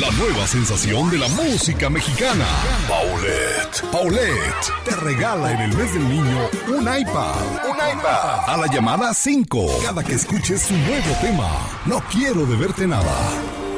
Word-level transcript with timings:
La 0.00 0.10
nueva 0.10 0.46
sensación 0.46 1.08
de 1.08 1.16
la 1.16 1.28
música 1.28 1.88
mexicana. 1.88 2.44
Paulette. 2.86 3.82
Paulette 3.90 4.72
te 4.84 4.94
regala 4.96 5.52
en 5.52 5.60
el 5.62 5.74
mes 5.74 5.94
del 5.94 6.06
niño 6.06 6.50
un 6.68 6.82
iPad. 6.82 7.36
Un 7.66 7.76
iPad. 7.76 8.40
A 8.46 8.56
la 8.58 8.66
llamada 8.66 9.14
5. 9.14 9.80
Cada 9.82 10.04
que 10.04 10.12
escuches 10.12 10.62
su 10.62 10.76
nuevo 10.76 11.16
tema. 11.22 11.48
No 11.86 12.02
quiero 12.12 12.44
deberte 12.44 12.86
nada. 12.86 13.10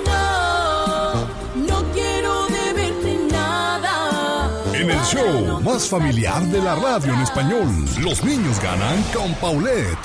No, 0.06 1.27
no 1.55 1.92
quiero 1.92 2.47
deberte 2.48 3.19
nada. 3.30 4.50
En 4.75 4.91
el 4.91 5.00
show 5.05 5.60
más 5.62 5.88
familiar 5.88 6.42
de 6.47 6.60
la 6.60 6.75
radio 6.75 7.14
en 7.14 7.20
español, 7.20 7.69
los 8.00 8.25
niños 8.25 8.60
ganan 8.60 9.00
con 9.14 9.32
Paulette. 9.34 9.98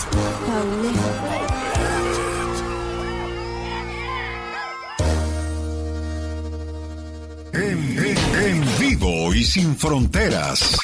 En, 7.54 7.98
en- 8.00 8.36
en 8.44 8.66
vivo 8.80 9.34
y 9.34 9.44
sin 9.44 9.76
fronteras. 9.76 10.78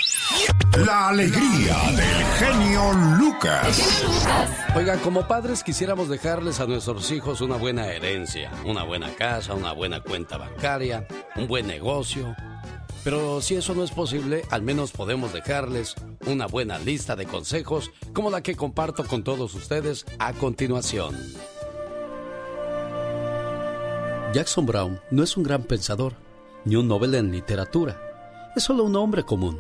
La 0.86 1.10
alegría 1.10 1.76
del 1.96 2.26
genio 2.38 2.94
Lucas. 3.18 4.04
Oigan, 4.76 5.00
como 5.00 5.28
padres 5.28 5.64
quisiéramos 5.64 6.10
dejarles 6.10 6.60
a 6.60 6.68
nuestros 6.68 7.10
hijos 7.12 7.42
una 7.42 7.56
buena 7.56 7.88
herencia, 7.88 8.52
una 8.66 8.84
buena 8.84 9.14
casa, 9.16 9.56
una 9.56 9.74
buena 9.74 10.02
cuenta 10.02 10.38
bancaria, 10.38 11.08
un 11.36 11.48
buen 11.48 11.66
negocio. 11.68 12.36
Pero 13.04 13.42
si 13.42 13.56
eso 13.56 13.74
no 13.74 13.84
es 13.84 13.92
posible, 13.92 14.44
al 14.52 14.62
menos 14.62 14.92
podemos 14.92 15.34
dejarles 15.34 15.96
una 16.28 16.46
buena 16.46 16.78
lista 16.78 17.16
de 17.16 17.26
consejos 17.26 17.90
como 18.14 18.30
la 18.30 18.44
que 18.44 18.56
comparto 18.56 19.06
con 19.06 19.24
todos 19.24 19.56
ustedes 19.56 20.06
a 20.20 20.34
continuación. 20.34 21.16
Jackson 24.34 24.66
Brown 24.68 25.00
no 25.10 25.24
es 25.24 25.36
un 25.38 25.44
gran 25.44 25.64
pensador, 25.64 26.14
ni 26.66 26.76
un 26.76 26.88
Nobel 26.88 27.16
en 27.16 27.32
literatura. 27.32 28.00
Es 28.56 28.64
solo 28.64 28.84
un 28.84 28.96
hombre 28.96 29.24
común. 29.24 29.60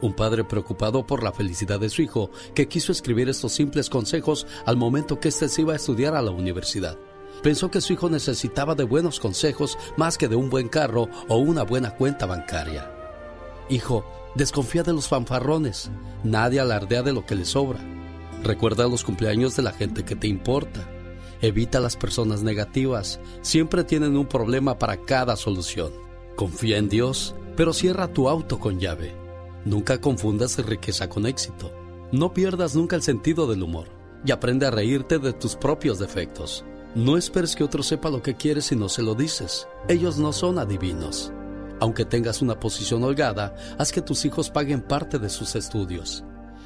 Un 0.00 0.14
padre 0.14 0.42
preocupado 0.42 1.06
por 1.06 1.22
la 1.22 1.32
felicidad 1.32 1.78
de 1.78 1.88
su 1.88 2.02
hijo 2.02 2.30
que 2.54 2.66
quiso 2.66 2.90
escribir 2.90 3.28
estos 3.28 3.52
simples 3.52 3.88
consejos 3.88 4.46
al 4.66 4.76
momento 4.76 5.20
que 5.20 5.28
éste 5.28 5.48
se 5.48 5.62
iba 5.62 5.74
a 5.74 5.76
estudiar 5.76 6.16
a 6.16 6.22
la 6.22 6.32
universidad. 6.32 6.98
Pensó 7.42 7.70
que 7.70 7.80
su 7.80 7.92
hijo 7.92 8.10
necesitaba 8.10 8.74
de 8.74 8.84
buenos 8.84 9.20
consejos 9.20 9.78
más 9.96 10.18
que 10.18 10.28
de 10.28 10.36
un 10.36 10.50
buen 10.50 10.68
carro 10.68 11.08
o 11.28 11.36
una 11.36 11.62
buena 11.62 11.94
cuenta 11.96 12.26
bancaria. 12.26 12.90
Hijo, 13.68 14.04
desconfía 14.34 14.82
de 14.82 14.92
los 14.92 15.08
fanfarrones. 15.08 15.90
Nadie 16.24 16.60
alardea 16.60 17.02
de 17.02 17.12
lo 17.12 17.24
que 17.24 17.34
le 17.34 17.44
sobra. 17.44 17.80
Recuerda 18.42 18.88
los 18.88 19.04
cumpleaños 19.04 19.56
de 19.56 19.62
la 19.62 19.72
gente 19.72 20.04
que 20.04 20.16
te 20.16 20.26
importa. 20.26 20.88
Evita 21.40 21.80
las 21.80 21.96
personas 21.96 22.42
negativas. 22.42 23.20
Siempre 23.40 23.84
tienen 23.84 24.16
un 24.16 24.26
problema 24.26 24.78
para 24.78 24.96
cada 24.96 25.36
solución. 25.36 25.92
Confía 26.42 26.78
en 26.78 26.88
Dios, 26.88 27.36
pero 27.56 27.72
cierra 27.72 28.12
tu 28.12 28.28
auto 28.28 28.58
con 28.58 28.80
llave. 28.80 29.14
Nunca 29.64 30.00
confundas 30.00 30.58
riqueza 30.58 31.08
con 31.08 31.24
éxito. 31.24 31.70
No 32.10 32.34
pierdas 32.34 32.74
nunca 32.74 32.96
el 32.96 33.02
sentido 33.02 33.46
del 33.46 33.62
humor 33.62 33.86
y 34.24 34.32
aprende 34.32 34.66
a 34.66 34.72
reírte 34.72 35.20
de 35.20 35.32
tus 35.32 35.54
propios 35.54 36.00
defectos. 36.00 36.64
No 36.96 37.16
esperes 37.16 37.54
que 37.54 37.62
otro 37.62 37.84
sepa 37.84 38.10
lo 38.10 38.22
que 38.24 38.34
quieres 38.34 38.64
si 38.64 38.74
no 38.74 38.88
se 38.88 39.04
lo 39.04 39.14
dices. 39.14 39.68
Ellos 39.88 40.18
no 40.18 40.32
son 40.32 40.58
adivinos. 40.58 41.32
Aunque 41.78 42.04
tengas 42.04 42.42
una 42.42 42.58
posición 42.58 43.04
holgada, 43.04 43.54
haz 43.78 43.92
que 43.92 44.02
tus 44.02 44.24
hijos 44.24 44.50
paguen 44.50 44.82
parte 44.82 45.20
de 45.20 45.28
sus 45.28 45.54
estudios. 45.54 46.24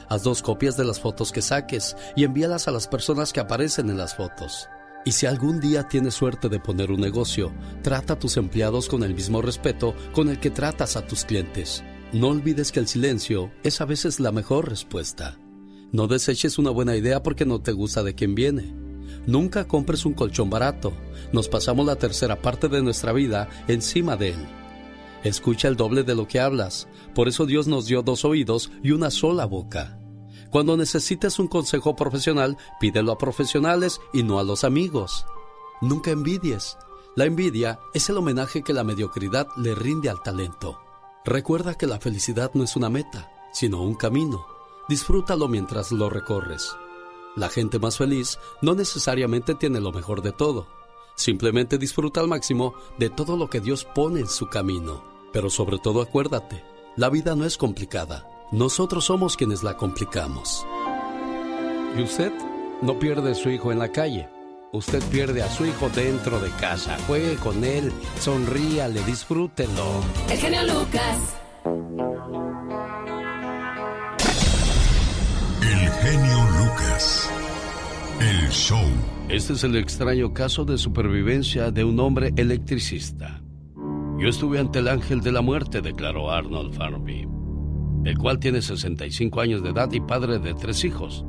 Haz 0.09 0.23
dos 0.23 0.41
copias 0.41 0.79
de 0.79 0.87
las 0.87 1.01
fotos 1.01 1.33
que 1.33 1.43
saques 1.43 1.99
y 2.17 2.25
envíalas 2.25 2.67
a 2.67 2.71
las 2.71 2.89
personas 2.89 3.31
que 3.31 3.41
aparecen 3.41 3.91
en 3.91 3.99
las 3.99 4.17
fotos. 4.17 4.71
Y 5.07 5.13
si 5.13 5.25
algún 5.25 5.61
día 5.61 5.87
tienes 5.87 6.15
suerte 6.15 6.49
de 6.49 6.59
poner 6.59 6.91
un 6.91 7.01
negocio, 7.01 7.53
trata 7.81 8.15
a 8.15 8.19
tus 8.19 8.37
empleados 8.37 8.89
con 8.89 9.05
el 9.05 9.15
mismo 9.15 9.41
respeto 9.41 9.95
con 10.13 10.29
el 10.29 10.41
que 10.41 10.51
tratas 10.51 10.97
a 10.97 11.07
tus 11.07 11.25
clientes. 11.25 11.85
No 12.13 12.27
olvides 12.27 12.73
que 12.73 12.81
el 12.81 12.89
silencio 12.89 13.53
es 13.63 13.81
a 13.81 13.85
veces 13.85 14.19
la 14.19 14.33
mejor 14.33 14.69
respuesta. 14.69 15.39
No 15.93 16.09
deseches 16.09 16.59
una 16.59 16.71
buena 16.71 16.97
idea 16.97 17.23
porque 17.23 17.47
no 17.47 17.61
te 17.63 17.71
gusta 17.71 18.03
de 18.03 18.17
quien 18.17 18.35
viene. 18.35 18.75
Nunca 19.29 19.69
compres 19.69 20.05
un 20.05 20.13
colchón 20.15 20.51
barato. 20.51 20.93
Nos 21.33 21.49
pasamos 21.49 21.87
la 21.87 21.95
tercera 21.95 22.43
parte 22.43 22.67
de 22.67 22.83
nuestra 22.83 23.13
vida 23.13 23.49
encima 23.69 24.17
de 24.17 24.31
él. 24.31 24.47
Escucha 25.23 25.69
el 25.69 25.77
doble 25.77 26.03
de 26.03 26.17
lo 26.17 26.27
que 26.27 26.41
hablas. 26.41 26.89
Por 27.15 27.29
eso 27.29 27.47
Dios 27.47 27.69
nos 27.69 27.87
dio 27.87 28.03
dos 28.03 28.25
oídos 28.25 28.73
y 28.83 28.91
una 28.91 29.13
sola 29.13 29.45
boca. 29.45 30.01
Cuando 30.57 30.75
necesites 30.79 31.39
un 31.39 31.49
consejo 31.49 31.97
profesional, 31.97 32.57
pídelo 32.81 33.13
a 33.13 33.19
profesionales 33.19 34.01
y 34.15 34.23
no 34.23 34.39
a 34.39 34.43
los 34.43 34.65
amigos. 34.65 35.27
Nunca 35.83 36.13
envidies. 36.13 36.79
La 37.15 37.27
envidia 37.27 37.79
es 37.93 38.09
el 38.09 38.17
homenaje 38.17 38.63
que 38.63 38.73
la 38.73 38.83
mediocridad 38.83 39.49
le 39.59 39.75
rinde 39.75 40.09
al 40.09 40.23
talento. 40.23 40.81
Recuerda 41.27 41.75
que 41.75 41.87
la 41.87 42.01
felicidad 42.01 42.53
no 42.55 42.65
es 42.65 42.75
una 42.75 42.89
meta, 42.89 43.31
sino 43.53 43.83
un 43.83 43.97
camino. 43.97 44.47
Disfrútalo 44.89 45.47
mientras 45.47 45.93
lo 45.93 46.09
recorres. 46.09 46.75
La 47.35 47.51
gente 47.51 47.79
más 47.79 47.99
feliz 47.99 48.39
no 48.63 48.75
necesariamente 48.75 49.57
tiene 49.57 49.79
lo 49.79 49.93
mejor 49.93 50.23
de 50.23 50.33
todo. 50.33 50.69
Simplemente 51.17 51.77
disfruta 51.77 52.23
al 52.23 52.29
máximo 52.29 52.73
de 52.97 53.11
todo 53.11 53.37
lo 53.37 53.51
que 53.51 53.61
Dios 53.61 53.85
pone 53.85 54.21
en 54.21 54.29
su 54.29 54.49
camino. 54.49 55.05
Pero 55.35 55.51
sobre 55.51 55.77
todo 55.79 56.01
acuérdate, 56.01 56.65
la 56.97 57.11
vida 57.11 57.37
no 57.37 57.45
es 57.45 57.59
complicada. 57.59 58.36
Nosotros 58.53 59.07
somos 59.07 59.37
quienes 59.37 59.65
la 59.65 59.77
complicamos. 59.77 60.65
¿Y 61.99 62.03
usted? 62.03 62.33
No 62.81 62.97
pierde 62.99 63.33
a 63.33 63.35
su 63.35 63.51
hijo 63.51 63.73
en 63.73 63.81
la 63.81 63.91
calle. 63.91 64.29
Usted 64.73 65.03
pierde 65.11 65.43
a 65.43 65.51
su 65.51 65.67
hijo 65.67 65.89
dentro 65.89 66.39
de 66.39 66.51
casa. 66.51 66.97
Juegue 67.09 67.35
con 67.37 67.65
él, 67.65 67.93
sonríale, 68.21 69.03
disfrútelo. 69.05 70.01
El 70.31 70.39
genio 70.39 70.63
Lucas. 70.63 71.37
El 75.63 75.91
genio 75.91 76.39
Lucas. 76.59 77.31
El 78.21 78.49
show. 78.51 78.85
Este 79.29 79.55
es 79.55 79.65
el 79.65 79.75
extraño 79.77 80.33
caso 80.33 80.65
de 80.65 80.79
supervivencia 80.79 81.73
de 81.73 81.83
un 81.83 81.99
hombre 81.99 82.33
electricista. 82.37 83.41
Yo 84.19 84.29
estuve 84.29 84.61
ante 84.61 84.79
el 84.79 84.87
ángel 84.87 85.21
de 85.21 85.33
la 85.33 85.43
muerte, 85.43 85.81
declaró 85.83 86.31
Arnold 86.31 86.75
Farby, 86.75 87.29
el 88.07 88.19
cual 88.19 88.39
tiene 88.39 88.63
65 88.63 89.41
años 89.41 89.63
de 89.63 89.71
edad 89.71 89.91
y 89.93 90.01
padre 90.01 90.39
de 90.39 90.55
tres 90.55 90.85
hijos, 90.85 91.25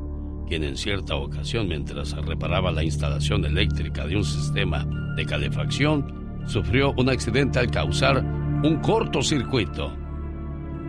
quien 0.48 0.64
en 0.64 0.78
cierta 0.78 1.16
ocasión, 1.16 1.68
mientras 1.68 2.14
reparaba 2.14 2.72
la 2.72 2.84
instalación 2.84 3.46
eléctrica 3.46 4.06
de 4.06 4.18
un 4.18 4.24
sistema 4.24 4.88
de 5.16 5.26
calefacción, 5.26 6.42
sufrió 6.46 6.94
un 6.98 7.10
accidente 7.10 7.60
al 7.60 7.72
causar 7.72 8.24
un 8.64 8.78
cortocircuito. 8.82 9.96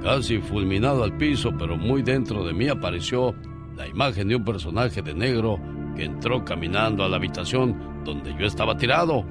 Casi 0.02 0.38
fulminado 0.38 1.02
al 1.02 1.16
piso, 1.16 1.52
pero 1.58 1.76
muy 1.76 2.02
dentro 2.02 2.44
de 2.44 2.54
mí 2.54 2.68
apareció 2.68 3.34
la 3.76 3.86
imagen 3.88 4.28
de 4.28 4.36
un 4.36 4.44
personaje 4.44 5.02
de 5.02 5.14
negro 5.14 5.58
que 5.96 6.04
entró 6.04 6.44
caminando 6.44 7.02
a 7.02 7.08
la 7.08 7.16
habitación 7.16 8.04
donde 8.04 8.34
yo 8.38 8.46
estaba 8.46 8.76
tirado. 8.76 9.24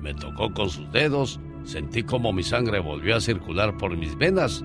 Me 0.00 0.14
tocó 0.14 0.52
con 0.52 0.70
sus 0.70 0.90
dedos, 0.92 1.40
sentí 1.64 2.02
como 2.02 2.32
mi 2.32 2.42
sangre 2.42 2.78
volvió 2.78 3.16
a 3.16 3.20
circular 3.20 3.76
por 3.76 3.96
mis 3.96 4.16
venas. 4.16 4.64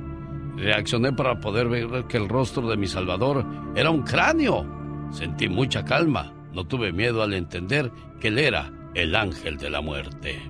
Reaccioné 0.59 1.13
para 1.13 1.39
poder 1.39 1.69
ver 1.69 2.05
que 2.07 2.17
el 2.17 2.27
rostro 2.27 2.67
de 2.67 2.77
mi 2.77 2.87
salvador 2.87 3.45
era 3.75 3.89
un 3.89 4.03
cráneo. 4.03 4.65
Sentí 5.11 5.47
mucha 5.47 5.85
calma, 5.85 6.33
no 6.53 6.65
tuve 6.67 6.91
miedo 6.91 7.23
al 7.23 7.33
entender 7.33 7.91
que 8.19 8.27
él 8.27 8.39
era 8.39 8.71
el 8.93 9.15
ángel 9.15 9.57
de 9.57 9.69
la 9.69 9.81
muerte. 9.81 10.41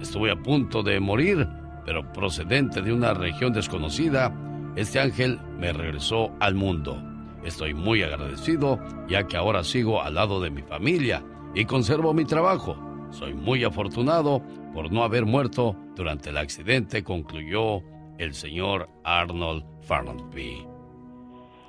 Estuve 0.00 0.30
a 0.30 0.36
punto 0.36 0.82
de 0.82 1.00
morir 1.00 1.48
pero 1.84 2.12
procedente 2.12 2.82
de 2.82 2.92
una 2.92 3.14
región 3.14 3.52
desconocida, 3.52 4.32
este 4.76 5.00
ángel 5.00 5.40
me 5.58 5.72
regresó 5.72 6.30
al 6.40 6.54
mundo. 6.54 7.02
Estoy 7.44 7.74
muy 7.74 8.02
agradecido 8.02 8.78
ya 9.08 9.26
que 9.26 9.36
ahora 9.36 9.64
sigo 9.64 10.02
al 10.02 10.14
lado 10.14 10.40
de 10.40 10.50
mi 10.50 10.62
familia 10.62 11.24
y 11.54 11.64
conservo 11.64 12.12
mi 12.12 12.24
trabajo. 12.24 12.76
Soy 13.10 13.34
muy 13.34 13.64
afortunado 13.64 14.42
por 14.72 14.92
no 14.92 15.02
haber 15.02 15.26
muerto 15.26 15.74
durante 15.96 16.30
el 16.30 16.36
accidente, 16.36 17.02
concluyó 17.02 17.82
el 18.20 18.34
señor 18.34 18.88
Arnold 19.02 19.64
Farnaby. 19.82 20.66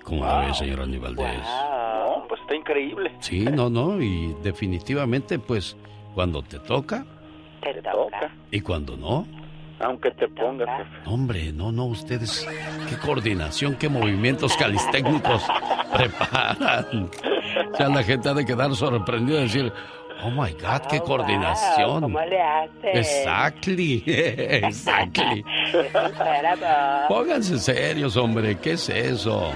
¿Cómo 0.04 0.26
la 0.26 0.40
ve, 0.48 0.54
señor 0.54 0.82
Aníbal 0.82 1.16
No, 1.16 2.26
pues 2.28 2.42
está 2.42 2.56
increíble. 2.56 3.16
Sí, 3.20 3.46
no, 3.46 3.70
no, 3.70 4.02
y 4.02 4.36
definitivamente, 4.44 5.40
pues, 5.40 5.78
cuando 6.14 6.42
te 6.42 6.60
toca... 6.60 7.06
Te 7.62 7.74
toca. 7.82 8.34
Y 8.52 8.60
cuando 8.60 8.98
no... 8.98 9.26
Aunque 9.80 10.12
te 10.12 10.28
pongas, 10.28 10.88
Hombre, 11.08 11.52
no, 11.52 11.72
no, 11.72 11.86
ustedes, 11.86 12.48
qué 12.88 12.98
coordinación, 12.98 13.76
qué 13.76 13.90
movimientos 13.90 14.56
calistécnicos 14.56 15.44
preparan. 15.94 17.10
O 17.72 17.76
sea, 17.76 17.90
la 17.90 18.04
gente 18.04 18.30
ha 18.30 18.36
de 18.36 18.46
quedar 18.46 18.76
sorprendida 18.76 19.40
y 19.40 19.44
decir, 19.44 19.74
Oh 20.24 20.30
my 20.30 20.52
God, 20.54 20.82
qué 20.90 21.00
coordinación. 21.00 22.02
¿Cómo 22.02 22.22
le 22.22 22.42
hace? 22.42 22.92
Exactly, 23.00 24.04
exactly. 24.06 25.44
Pónganse 27.08 27.58
serios, 27.58 28.16
hombre, 28.18 28.58
¿qué 28.60 28.74
es 28.74 28.90
eso? 28.90 29.52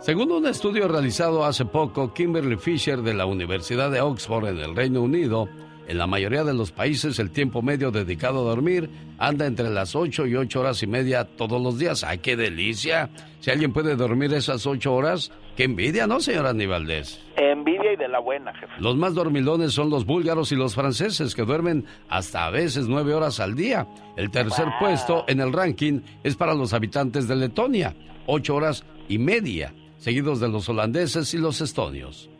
Según 0.00 0.32
un 0.32 0.46
estudio 0.46 0.88
realizado 0.88 1.44
hace 1.44 1.64
poco, 1.64 2.12
Kimberly 2.12 2.56
Fisher 2.56 3.02
de 3.02 3.14
la 3.14 3.26
Universidad 3.26 3.90
de 3.90 4.00
Oxford 4.00 4.48
en 4.48 4.58
el 4.58 4.74
Reino 4.74 5.00
Unido 5.02 5.48
en 5.88 5.98
la 5.98 6.06
mayoría 6.06 6.44
de 6.44 6.54
los 6.54 6.72
países 6.72 7.18
el 7.18 7.30
tiempo 7.30 7.62
medio 7.62 7.90
dedicado 7.90 8.40
a 8.40 8.50
dormir 8.50 8.88
anda 9.18 9.46
entre 9.46 9.70
las 9.70 9.94
8 9.94 10.26
y 10.26 10.36
8 10.36 10.60
horas 10.60 10.82
y 10.82 10.86
media 10.86 11.24
todos 11.24 11.60
los 11.60 11.78
días. 11.78 12.04
¡Ay, 12.04 12.18
qué 12.18 12.36
delicia! 12.36 13.10
Si 13.40 13.50
alguien 13.50 13.72
puede 13.72 13.96
dormir 13.96 14.32
esas 14.34 14.66
8 14.66 14.92
horas, 14.92 15.32
qué 15.56 15.64
envidia, 15.64 16.06
¿no, 16.06 16.20
señora 16.20 16.50
Aníbaldez? 16.50 17.20
Envidia 17.36 17.92
y 17.92 17.96
de 17.96 18.08
la 18.08 18.20
buena, 18.20 18.52
jefe. 18.54 18.72
Los 18.78 18.96
más 18.96 19.14
dormilones 19.14 19.72
son 19.72 19.90
los 19.90 20.06
búlgaros 20.06 20.52
y 20.52 20.56
los 20.56 20.74
franceses, 20.74 21.34
que 21.34 21.42
duermen 21.42 21.84
hasta 22.08 22.46
a 22.46 22.50
veces 22.50 22.88
9 22.88 23.14
horas 23.14 23.40
al 23.40 23.54
día. 23.54 23.86
El 24.16 24.30
tercer 24.30 24.66
puesto 24.78 25.24
en 25.28 25.40
el 25.40 25.52
ranking 25.52 26.00
es 26.22 26.36
para 26.36 26.54
los 26.54 26.72
habitantes 26.72 27.28
de 27.28 27.36
Letonia, 27.36 27.94
8 28.26 28.54
horas 28.54 28.84
y 29.08 29.18
media, 29.18 29.74
seguidos 29.98 30.40
de 30.40 30.48
los 30.48 30.68
holandeses 30.68 31.32
y 31.34 31.38
los 31.38 31.60
estonios. 31.60 32.31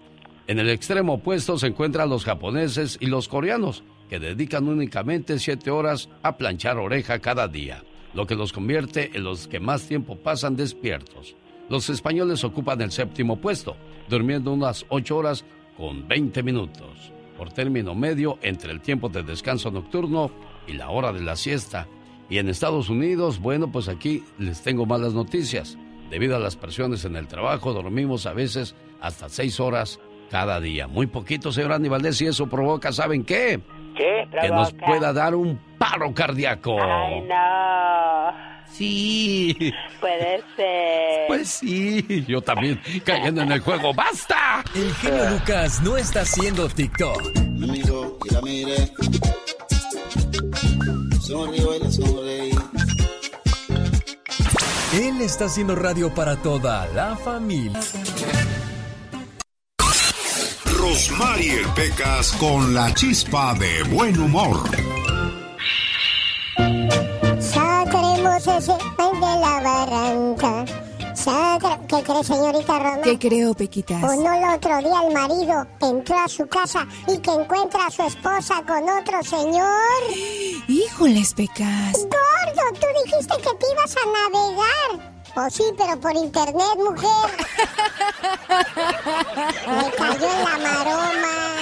En 0.49 0.59
el 0.59 0.69
extremo 0.69 1.15
opuesto 1.15 1.57
se 1.57 1.69
encuentran 1.69 2.11
los 2.11 2.25
japoneses 2.25 2.99
y 3.01 3.07
los 3.07 3.29
coreanos, 3.29 3.85
que 4.09 4.19
dedican 4.19 4.69
únicamente 4.69 5.39
siete 5.39 5.71
horas 5.71 6.09
a 6.23 6.37
planchar 6.37 6.79
oreja 6.79 7.21
cada 7.21 7.47
día, 7.47 7.85
lo 8.13 8.27
que 8.27 8.35
los 8.35 8.53
convierte 8.53 9.13
en 9.15 9.23
los 9.23 9.47
que 9.47 9.61
más 9.61 9.87
tiempo 9.87 10.17
pasan 10.17 10.57
despiertos. 10.57 11.37
Los 11.69 11.89
españoles 11.91 12.43
ocupan 12.43 12.83
el 12.83 12.91
séptimo 12.91 13.41
puesto, 13.41 13.77
durmiendo 14.09 14.53
unas 14.53 14.85
ocho 14.89 15.17
horas 15.17 15.45
con 15.77 16.09
20 16.09 16.43
minutos, 16.43 17.13
por 17.39 17.53
término 17.53 17.95
medio 17.95 18.39
entre 18.43 18.73
el 18.73 18.81
tiempo 18.81 19.09
de 19.09 19.23
descanso 19.23 19.71
nocturno 19.71 20.33
y 20.67 20.73
la 20.73 20.91
hora 20.91 21.13
de 21.13 21.23
la 21.23 21.37
siesta. 21.37 21.87
Y 22.29 22.39
en 22.39 22.49
Estados 22.49 22.89
Unidos, 22.89 23.39
bueno, 23.39 23.71
pues 23.71 23.89
aquí 23.89 24.25
les 24.39 24.61
tengo 24.63 24.87
malas 24.87 25.15
noticias. 25.15 25.79
Debido 26.11 26.37
a 26.37 26.41
las 26.41 26.57
presiones 26.57 27.05
en 27.05 27.17
el 27.17 27.29
trabajo, 27.29 27.73
dormimos 27.73 28.27
a 28.27 28.33
veces 28.33 28.75
hasta 29.01 29.29
seis 29.29 29.61
horas 29.61 29.99
cada 30.33 30.61
día. 30.61 30.89
Muy 30.89 31.07
poquito, 31.07 31.53
señor 31.53 31.73
Andy 31.73 31.91
y 32.21 32.27
eso 32.27 32.47
provoca, 32.47 32.91
¿saben 32.91 33.23
qué? 33.23 33.61
¿Qué? 33.95 34.27
Que 34.41 34.49
nos 34.49 34.73
pueda 34.73 35.13
dar 35.13 35.35
un 35.35 35.61
paro 35.77 36.15
cardíaco. 36.15 36.83
Ay, 36.83 37.21
no. 37.21 38.65
Sí. 38.65 39.75
Puede 40.01 40.43
ser. 40.57 41.27
Pues 41.29 41.49
sí, 41.51 42.25
yo 42.27 42.41
también 42.41 42.81
cayendo 43.05 43.43
en 43.43 43.53
el 43.53 43.61
juego. 43.61 43.93
¡Basta! 43.93 44.65
El 44.75 44.95
genio 44.95 45.31
Lucas 45.33 45.83
no 45.83 45.99
está 45.99 46.23
haciendo 46.23 46.67
TikTok. 46.67 47.37
Amigo, 47.37 48.19
y 48.25 48.33
la 48.33 48.41
mire. 48.41 48.91
Sonrío 51.21 51.77
y 51.77 51.79
la 51.79 51.91
sonreí. 51.91 52.53
Él 54.95 55.21
está 55.21 55.45
haciendo 55.45 55.75
radio 55.75 56.15
para 56.15 56.37
toda 56.37 56.87
la 56.95 57.17
familia. 57.17 57.81
Rosmarie 60.83 61.63
Pecas 61.77 62.33
con 62.33 62.75
la 62.75 62.93
chispa 62.93 63.55
de 63.55 63.85
buen 63.85 64.19
humor. 64.19 64.69
Ya 66.59 67.85
tenemos 67.85 68.47
ese 68.49 68.77
pan 68.97 69.15
de 69.15 69.21
la 69.21 69.61
barranca. 69.63 70.65
¿Qué 71.87 72.03
cree, 72.03 72.25
señorita 72.25 72.81
Roma? 72.81 73.03
¿Qué 73.05 73.17
creo, 73.17 73.55
Pequitas? 73.55 74.03
¿O 74.03 74.17
no 74.17 74.35
el 74.35 74.57
otro 74.57 74.79
día 74.79 75.07
el 75.07 75.15
marido 75.15 75.67
entró 75.81 76.19
a 76.19 76.27
su 76.27 76.49
casa 76.49 76.85
y 77.07 77.17
que 77.19 77.31
encuentra 77.31 77.87
a 77.87 77.91
su 77.93 78.03
esposa 78.03 78.61
con 78.67 78.83
otro 78.83 79.23
señor? 79.23 79.69
Híjoles, 80.67 81.33
Pecas. 81.35 81.93
Gordo, 81.93 82.81
tú 82.81 82.87
dijiste 83.05 83.37
que 83.37 83.55
te 83.55 83.67
ibas 83.73 83.95
a 83.97 84.31
navegar. 84.33 85.12
Pues 85.35 85.55
sí, 85.55 85.65
pero 85.79 85.99
por 85.99 86.15
internet, 86.15 86.77
mujer. 86.77 87.09
Me 89.67 89.91
cayó 89.97 90.31
en 90.31 90.45
la 90.45 90.59
maroma. 90.59 91.55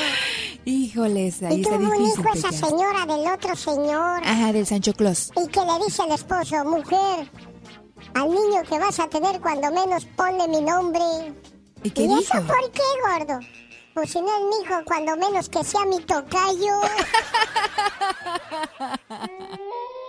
Híjoles, 0.65 1.43
ahí 1.43 1.61
y 1.61 1.63
tuvo 1.63 1.77
un 1.77 2.07
hijo 2.07 2.25
esa 2.35 2.53
señora 2.53 3.07
del 3.07 3.27
otro 3.33 3.55
señor. 3.57 4.21
Ajá, 4.25 4.53
del 4.53 4.67
Sancho 4.67 4.93
Claus. 4.93 5.31
Y 5.37 5.47
que 5.49 5.61
le 5.61 5.85
dice 5.85 6.03
al 6.03 6.13
esposo, 6.13 6.65
mujer, 6.65 7.31
al 8.15 8.29
niño 8.29 8.63
que 8.69 8.79
vas 8.79 8.99
a 8.99 9.09
tener 9.09 9.41
cuando 9.41 9.71
menos 9.71 10.05
ponle 10.17 10.49
mi 10.49 10.61
nombre. 10.61 11.01
¿Y 11.83 11.91
qué 11.91 12.03
¿Y 12.03 12.09
dijo? 12.09 12.21
eso 12.21 12.43
por 12.47 12.71
qué, 12.73 12.83
gordo? 13.07 13.39
Pues 13.95 14.11
si 14.11 14.21
no 14.21 14.29
es 14.29 14.43
mi 14.45 14.57
hijo, 14.65 14.75
cuando 14.85 15.17
menos 15.17 15.49
que 15.49 15.65
sea 15.65 15.85
mi 15.87 15.99
tocayo. 16.01 16.81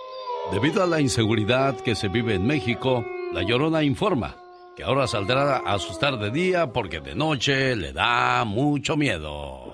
Debido 0.52 0.82
a 0.82 0.86
la 0.86 1.00
inseguridad 1.00 1.76
que 1.80 1.94
se 1.94 2.08
vive 2.08 2.34
en 2.34 2.46
México, 2.46 3.06
La 3.32 3.42
Llorona 3.42 3.82
informa 3.82 4.36
que 4.76 4.84
ahora 4.84 5.06
saldrá 5.06 5.56
a 5.56 5.72
asustar 5.72 6.18
de 6.18 6.30
día 6.30 6.72
porque 6.74 7.00
de 7.00 7.14
noche 7.14 7.74
le 7.74 7.94
da 7.94 8.44
mucho 8.44 8.94
miedo. 8.94 9.72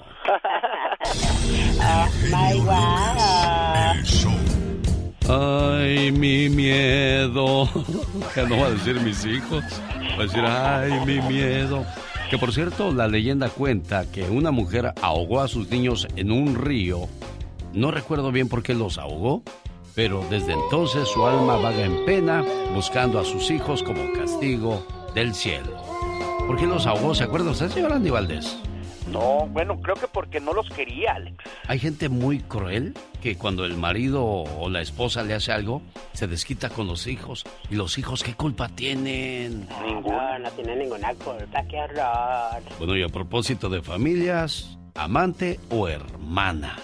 Ay, 5.28 6.12
mi 6.12 6.48
miedo. 6.48 7.69
Ya 8.37 8.44
no 8.44 8.58
va 8.58 8.66
a 8.66 8.70
decir 8.70 9.00
mis 9.00 9.25
hijos. 9.25 9.64
Va 10.16 10.23
a 10.23 10.26
decir, 10.26 10.44
ay, 10.44 10.92
mi 11.04 11.20
miedo. 11.23 11.85
Que 12.30 12.38
por 12.38 12.52
cierto, 12.52 12.92
la 12.92 13.08
leyenda 13.08 13.49
cuenta 13.49 14.08
que 14.11 14.23
una 14.23 14.52
mujer 14.52 14.92
ahogó 15.02 15.40
a 15.40 15.49
sus 15.49 15.68
niños 15.70 16.06
en 16.14 16.30
un 16.30 16.54
río. 16.54 17.08
No 17.73 17.90
recuerdo 17.90 18.30
bien 18.30 18.49
por 18.49 18.62
qué 18.62 18.75
los 18.75 18.97
ahogó, 18.99 19.42
pero 19.99 20.25
desde 20.31 20.52
entonces 20.52 21.09
su 21.09 21.26
alma 21.26 21.57
vaga 21.57 21.85
en 21.85 22.05
pena 22.05 22.45
buscando 22.73 23.19
a 23.19 23.25
sus 23.25 23.50
hijos 23.50 23.83
como 23.83 24.12
castigo 24.12 24.87
del 25.12 25.35
cielo. 25.35 25.76
¿Por 26.47 26.57
qué 26.57 26.69
los 26.69 26.87
ahogó? 26.87 27.17
¿Se 27.17 27.25
acuerda 27.25 27.50
usted, 27.50 27.69
señor 27.69 27.93
Andy 27.93 28.09
Valdés? 28.09 28.57
No, 29.11 29.49
bueno, 29.49 29.81
creo 29.81 29.97
que 29.97 30.07
porque 30.07 30.38
no 30.38 30.52
los 30.52 30.71
quería, 30.71 31.14
Alex. 31.14 31.43
Hay 31.67 31.81
gente 31.81 32.09
muy 32.09 32.38
cruel 32.38 32.95
que 33.21 33.37
cuando 33.37 33.64
el 33.64 33.76
marido 33.76 34.25
o 34.25 34.71
la 34.71 34.83
esposa 34.83 35.25
le 35.25 35.35
hace 35.35 35.50
algo, 35.50 35.83
se 36.12 36.28
desquita 36.28 36.69
con 36.69 36.87
los 36.87 37.09
hijos. 37.09 37.45
¿Y 37.69 37.75
los 37.75 37.99
hijos 37.99 38.23
qué 38.23 38.35
culpa 38.35 38.69
tienen? 38.69 39.67
Ninguna. 39.85 40.38
No, 40.38 40.45
no 40.45 40.50
tiene 40.52 40.76
ninguna 40.76 41.12
culpa, 41.14 41.64
qué 41.69 41.76
horror. 41.76 42.62
Bueno, 42.78 42.97
y 42.97 43.02
a 43.02 43.09
propósito 43.09 43.69
de 43.69 43.83
familias, 43.83 44.78
amante 44.95 45.59
o 45.71 45.88
hermana. 45.88 46.76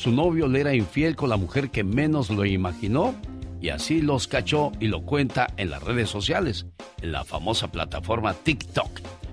Su 0.00 0.12
novio 0.12 0.48
le 0.48 0.62
era 0.62 0.74
infiel 0.74 1.14
con 1.14 1.28
la 1.28 1.36
mujer 1.36 1.68
que 1.68 1.84
menos 1.84 2.30
lo 2.30 2.46
imaginó 2.46 3.14
y 3.60 3.68
así 3.68 4.00
los 4.00 4.28
cachó 4.28 4.72
y 4.80 4.86
lo 4.86 5.02
cuenta 5.02 5.48
en 5.58 5.68
las 5.68 5.82
redes 5.82 6.08
sociales, 6.08 6.64
en 7.02 7.12
la 7.12 7.22
famosa 7.22 7.70
plataforma 7.70 8.32
TikTok. 8.32 8.88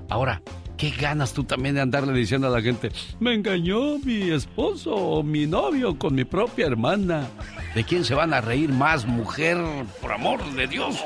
Ahora, 0.09 0.41
¿qué 0.75 0.89
ganas 0.89 1.31
tú 1.31 1.45
también 1.45 1.75
de 1.75 1.79
andarle 1.79 2.11
diciendo 2.11 2.47
a 2.47 2.49
la 2.49 2.61
gente, 2.61 2.91
me 3.21 3.33
engañó 3.33 3.97
mi 3.99 4.29
esposo 4.29 4.93
o 4.93 5.23
mi 5.23 5.45
novio 5.45 5.97
con 5.97 6.15
mi 6.15 6.25
propia 6.25 6.67
hermana? 6.67 7.29
¿De 7.73 7.85
quién 7.85 8.03
se 8.03 8.13
van 8.13 8.33
a 8.33 8.41
reír 8.41 8.69
más, 8.69 9.05
mujer? 9.05 9.57
Por 10.01 10.11
amor 10.11 10.43
de 10.51 10.67
Dios, 10.67 11.01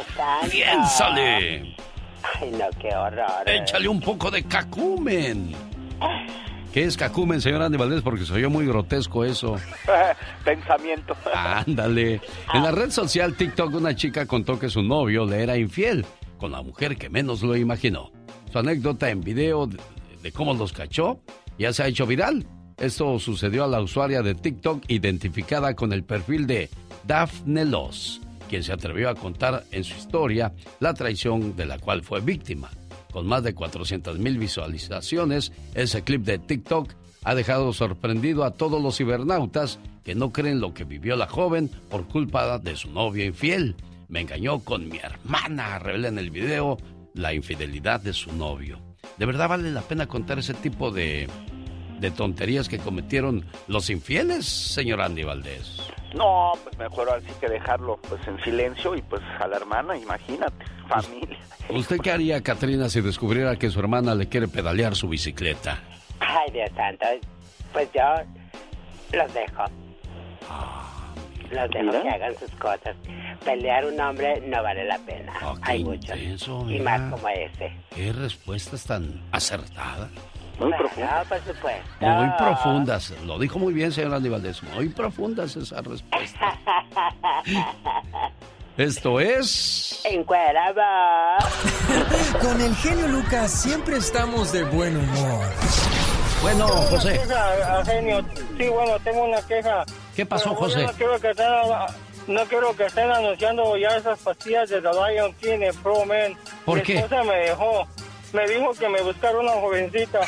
piénsale. 0.49 1.75
Ay, 2.23 2.51
no, 2.53 2.65
qué 2.79 2.95
horror. 2.95 3.47
Échale 3.47 3.87
un 3.87 4.01
poco 4.01 4.31
de 4.31 4.41
cacumen. 4.41 5.53
¿Qué 6.73 6.85
es 6.85 6.95
cacumen, 6.95 7.41
señor 7.41 7.61
Andy 7.61 7.77
Valdés? 7.77 8.01
Porque 8.01 8.25
se 8.25 8.33
oyó 8.33 8.49
muy 8.49 8.65
grotesco 8.65 9.25
eso. 9.25 9.57
Pensamiento. 10.45 11.15
Ándale. 11.33 12.21
En 12.53 12.63
la 12.63 12.71
red 12.71 12.91
social 12.91 13.35
TikTok 13.35 13.75
una 13.75 13.93
chica 13.93 14.25
contó 14.25 14.57
que 14.57 14.69
su 14.69 14.81
novio 14.81 15.25
le 15.25 15.43
era 15.43 15.57
infiel 15.57 16.05
con 16.37 16.51
la 16.51 16.61
mujer 16.61 16.97
que 16.97 17.09
menos 17.09 17.41
lo 17.41 17.57
imaginó. 17.57 18.11
Su 18.51 18.59
anécdota 18.59 19.09
en 19.09 19.19
video 19.19 19.67
de, 19.67 19.77
de 20.23 20.31
cómo 20.31 20.53
los 20.53 20.71
cachó 20.71 21.19
ya 21.59 21.73
se 21.73 21.83
ha 21.83 21.87
hecho 21.87 22.07
viral. 22.07 22.45
Esto 22.77 23.19
sucedió 23.19 23.65
a 23.65 23.67
la 23.67 23.81
usuaria 23.81 24.21
de 24.21 24.33
TikTok 24.33 24.85
identificada 24.87 25.75
con 25.75 25.91
el 25.91 26.05
perfil 26.05 26.47
de 26.47 26.69
Daphne 27.05 27.65
Loss, 27.65 28.21
quien 28.49 28.63
se 28.63 28.71
atrevió 28.71 29.09
a 29.09 29.15
contar 29.15 29.65
en 29.71 29.83
su 29.83 29.97
historia 29.97 30.53
la 30.79 30.93
traición 30.93 31.55
de 31.55 31.65
la 31.65 31.79
cual 31.79 32.01
fue 32.01 32.21
víctima. 32.21 32.69
Con 33.11 33.27
más 33.27 33.43
de 33.43 33.53
400 33.53 34.19
mil 34.19 34.37
visualizaciones, 34.37 35.51
ese 35.75 36.03
clip 36.03 36.23
de 36.23 36.39
TikTok 36.39 36.93
ha 37.23 37.35
dejado 37.35 37.73
sorprendido 37.73 38.43
a 38.43 38.51
todos 38.51 38.81
los 38.81 38.97
cibernautas 38.97 39.79
que 40.03 40.15
no 40.15 40.31
creen 40.31 40.59
lo 40.59 40.73
que 40.73 40.85
vivió 40.85 41.15
la 41.15 41.27
joven 41.27 41.69
por 41.89 42.07
culpa 42.07 42.57
de 42.57 42.75
su 42.75 42.89
novio 42.91 43.25
infiel. 43.25 43.75
Me 44.07 44.21
engañó 44.21 44.59
con 44.59 44.89
mi 44.89 44.97
hermana, 44.97 45.79
revela 45.79 46.07
en 46.07 46.17
el 46.17 46.31
video 46.31 46.77
la 47.13 47.33
infidelidad 47.33 47.99
de 47.99 48.13
su 48.13 48.31
novio. 48.33 48.79
¿De 49.17 49.25
verdad 49.25 49.49
vale 49.49 49.71
la 49.71 49.81
pena 49.81 50.07
contar 50.07 50.39
ese 50.39 50.53
tipo 50.53 50.91
de, 50.91 51.27
de 51.99 52.11
tonterías 52.11 52.67
que 52.67 52.79
cometieron 52.79 53.45
los 53.67 53.89
infieles, 53.89 54.45
señor 54.45 55.01
Andy 55.01 55.23
Valdés? 55.23 55.81
No, 56.13 56.51
pues 56.63 56.77
mejor 56.77 57.09
así 57.09 57.27
que 57.39 57.47
dejarlo 57.47 57.97
pues 58.09 58.25
en 58.27 58.41
silencio 58.43 58.95
y 58.95 59.01
pues 59.01 59.21
a 59.39 59.47
la 59.47 59.57
hermana, 59.57 59.97
imagínate, 59.97 60.65
familia. 60.87 61.37
¿Usted 61.69 61.97
qué 61.99 62.11
haría, 62.11 62.41
Katrina, 62.41 62.89
si 62.89 63.01
descubriera 63.01 63.55
que 63.55 63.69
su 63.69 63.79
hermana 63.79 64.13
le 64.15 64.27
quiere 64.27 64.47
pedalear 64.47 64.95
su 64.95 65.07
bicicleta? 65.07 65.79
Ay, 66.19 66.51
Dios 66.51 66.69
santo. 66.75 67.05
Pues 67.73 67.89
yo 67.93 68.01
los 69.17 69.33
dejo. 69.33 69.63
Los 71.51 71.69
dejo 71.69 71.83
Mira. 71.85 72.01
que 72.03 72.09
hagan 72.09 72.35
sus 72.39 72.51
cosas. 72.51 72.95
Pelear 73.43 73.85
un 73.85 73.99
hombre 73.99 74.41
no 74.47 74.61
vale 74.63 74.85
la 74.85 74.97
pena. 74.99 75.33
Oh, 75.43 75.55
qué 75.55 75.71
Hay 75.71 75.83
muchos. 75.83 76.15
intenso, 76.17 76.69
Y 76.69 76.79
más 76.79 77.11
como 77.11 77.27
ese. 77.29 77.71
¿Qué 77.95 78.13
respuestas 78.13 78.85
tan 78.85 79.21
acertadas? 79.31 80.09
Muy 80.59 80.71
profundas. 80.73 81.27
por 81.27 81.37
supuesto. 81.39 81.83
Muy 81.99 82.29
profundas. 82.37 83.13
Lo 83.25 83.39
dijo 83.39 83.57
muy 83.59 83.73
bien, 83.73 83.91
señor 83.91 84.13
Andy 84.13 84.29
Valdés. 84.29 84.61
Muy 84.63 84.89
profundas 84.89 85.55
esas 85.55 85.83
respuestas. 85.85 86.53
Esto 88.77 89.19
es... 89.19 90.01
Encueraba. 90.05 91.37
Con 92.41 92.61
el 92.61 92.75
genio 92.77 93.07
Lucas 93.09 93.51
siempre 93.51 93.97
estamos 93.97 94.51
de 94.51 94.63
buen 94.63 94.95
humor. 94.97 95.45
Bueno, 96.41 96.65
Tengo 96.67 96.79
una 96.81 96.89
José. 96.89 97.19
queja, 97.19 97.85
genio. 97.85 98.25
Sí, 98.57 98.67
bueno, 98.69 98.93
tengo 99.03 99.23
una 99.25 99.41
queja. 99.45 99.83
¿Qué 100.15 100.25
pasó, 100.25 100.55
José? 100.55 100.83
No 100.85 100.91
quiero 100.93 101.19
que 101.19 101.29
estén, 101.29 101.45
no 102.27 102.43
quiero 102.45 102.75
que 102.75 102.85
estén 102.85 103.11
anunciando 103.11 103.77
ya 103.77 103.89
esas 103.89 104.17
pastillas 104.19 104.69
de 104.69 104.81
The 104.81 104.89
Lion 104.89 105.33
King 105.33 105.59
en 105.61 105.75
Pro 105.83 106.03
Man. 106.05 106.35
¿Por 106.65 106.77
Mi 106.77 106.83
qué? 106.83 106.95
esposa 106.95 107.23
me 107.23 107.35
dejó. 107.35 107.87
Me 108.33 108.47
dijo 108.47 108.73
que 108.73 108.87
me 108.87 109.01
buscara 109.01 109.37
una 109.37 109.51
jovencita. 109.51 110.21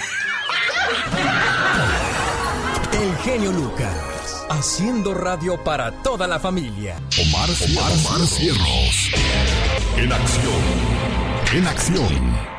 El 2.92 3.16
genio 3.18 3.52
Lucas, 3.54 4.46
haciendo 4.50 5.14
radio 5.14 5.64
para 5.64 5.92
toda 6.04 6.28
la 6.28 6.38
familia. 6.38 6.98
Omar, 7.22 7.50
Omar, 7.50 7.92
Omar 7.92 8.28
Cierros. 8.28 9.12
En 9.98 10.12
acción. 10.12 10.62
En 11.54 11.68
acción. 11.68 12.54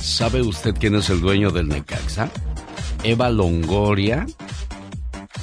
¿Sabe 0.00 0.42
usted 0.42 0.74
quién 0.78 0.94
es 0.94 1.10
el 1.10 1.20
dueño 1.20 1.50
del 1.50 1.66
Necaxa? 1.68 2.30
Eva 3.02 3.30
Longoria 3.30 4.26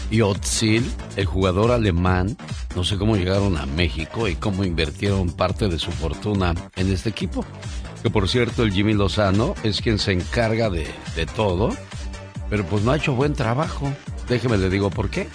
y 0.10 0.22
Otzil, 0.22 0.90
el 1.18 1.26
jugador 1.26 1.72
alemán. 1.72 2.38
No 2.74 2.86
sé 2.86 2.98
cómo 2.98 3.18
llegaron 3.18 3.58
a 3.58 3.66
México 3.66 4.30
y 4.30 4.36
cómo 4.36 4.64
invirtieron 4.64 5.30
parte 5.32 5.68
de 5.68 5.78
su 5.78 5.92
fortuna 5.92 6.54
en 6.76 6.92
este 6.92 7.10
equipo. 7.10 7.44
Que 8.04 8.10
por 8.10 8.30
cierto, 8.30 8.64
el 8.64 8.72
Jimmy 8.72 8.94
Lozano 8.94 9.56
es 9.64 9.82
quien 9.82 10.00
se 10.00 10.12
encarga 10.12 10.70
de, 10.70 10.88
de 11.16 11.26
todo, 11.26 11.76
pero 12.50 12.66
pues 12.66 12.84
no 12.84 12.92
ha 12.92 12.98
hecho 12.98 13.16
buen 13.16 13.34
trabajo. 13.34 13.92
Déjeme 14.30 14.58
le 14.58 14.70
digo 14.70 14.90
por 14.90 15.10
qué. 15.10 15.28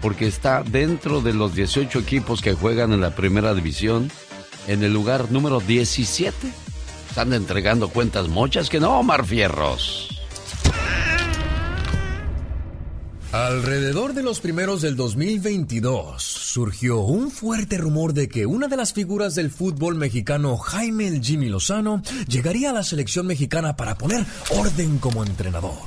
Porque 0.00 0.26
está 0.26 0.62
dentro 0.62 1.20
de 1.20 1.34
los 1.34 1.54
18 1.54 1.98
equipos 1.98 2.40
que 2.40 2.54
juegan 2.54 2.92
en 2.92 3.02
la 3.02 3.14
primera 3.14 3.54
división, 3.54 4.10
en 4.66 4.82
el 4.82 4.92
lugar 4.92 5.30
número 5.30 5.60
17. 5.60 6.34
Están 7.08 7.32
entregando 7.32 7.88
cuentas 7.88 8.28
mochas 8.28 8.70
que 8.70 8.80
no, 8.80 8.98
Omar 8.98 9.26
Fierros. 9.26 10.19
Alrededor 13.32 14.14
de 14.14 14.24
los 14.24 14.40
primeros 14.40 14.82
del 14.82 14.96
2022 14.96 16.20
surgió 16.20 16.98
un 16.98 17.30
fuerte 17.30 17.78
rumor 17.78 18.12
de 18.12 18.28
que 18.28 18.44
una 18.44 18.66
de 18.66 18.76
las 18.76 18.92
figuras 18.92 19.36
del 19.36 19.52
fútbol 19.52 19.94
mexicano, 19.94 20.56
Jaime 20.56 21.06
el 21.06 21.22
Jimmy 21.22 21.48
Lozano, 21.48 22.02
llegaría 22.26 22.70
a 22.70 22.72
la 22.72 22.82
selección 22.82 23.28
mexicana 23.28 23.76
para 23.76 23.96
poner 23.96 24.26
orden 24.58 24.98
como 24.98 25.22
entrenador. 25.22 25.78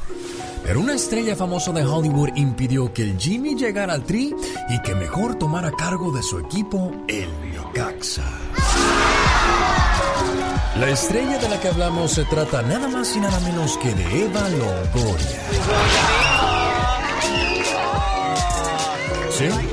Pero 0.64 0.80
una 0.80 0.94
estrella 0.94 1.36
famosa 1.36 1.74
de 1.74 1.84
Hollywood 1.84 2.30
impidió 2.38 2.94
que 2.94 3.04
el 3.04 3.20
Jimmy 3.20 3.56
llegara 3.56 3.94
al 3.94 4.06
tri 4.06 4.34
y 4.70 4.82
que 4.82 4.96
mejor 4.96 5.36
tomara 5.38 5.74
cargo 5.74 6.16
de 6.16 6.24
su 6.24 6.40
equipo, 6.40 6.94
el 7.10 7.28
Necaxa. 7.52 8.24
La 10.80 10.90
estrella 10.90 11.38
de 11.40 11.50
la 11.50 11.60
que 11.60 11.68
hablamos 11.68 12.12
se 12.12 12.24
trata 12.24 12.62
nada 12.62 12.88
más 12.88 13.14
y 13.18 13.20
nada 13.20 13.38
menos 13.42 13.78
que 13.80 13.94
de 13.94 14.24
Eva 14.24 14.48
Longoria. 14.48 16.43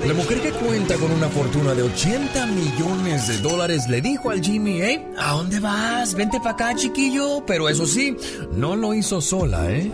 La 0.07 0.15
mujer 0.15 0.41
que 0.41 0.51
cuenta 0.51 0.97
con 0.97 1.11
una 1.13 1.29
fortuna 1.29 1.75
de 1.75 1.83
80 1.83 2.47
millones 2.47 3.29
de 3.29 3.39
dólares 3.39 3.89
le 3.89 4.01
dijo 4.01 4.31
al 4.31 4.41
Jimmy, 4.41 4.83
¿eh? 4.83 5.07
¿A 5.19 5.33
dónde 5.33 5.61
vas? 5.61 6.15
Vente 6.15 6.39
para 6.39 6.51
acá, 6.53 6.75
chiquillo. 6.75 7.45
Pero 7.47 7.69
eso 7.69 7.87
sí, 7.87 8.17
no 8.53 8.77
lo 8.77 8.95
hizo 8.95 9.21
sola, 9.21 9.71
¿eh? 9.71 9.91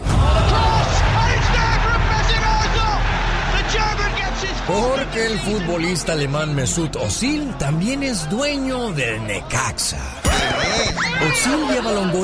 Porque 4.66 5.26
el 5.26 5.38
futbolista 5.38 6.12
alemán 6.12 6.54
Mesut 6.54 6.97
Özil 6.97 7.56
también 7.56 8.02
es 8.02 8.28
dueño 8.28 8.92
del 8.92 9.25
Necaxa. 9.25 10.02
Özil 11.21 11.66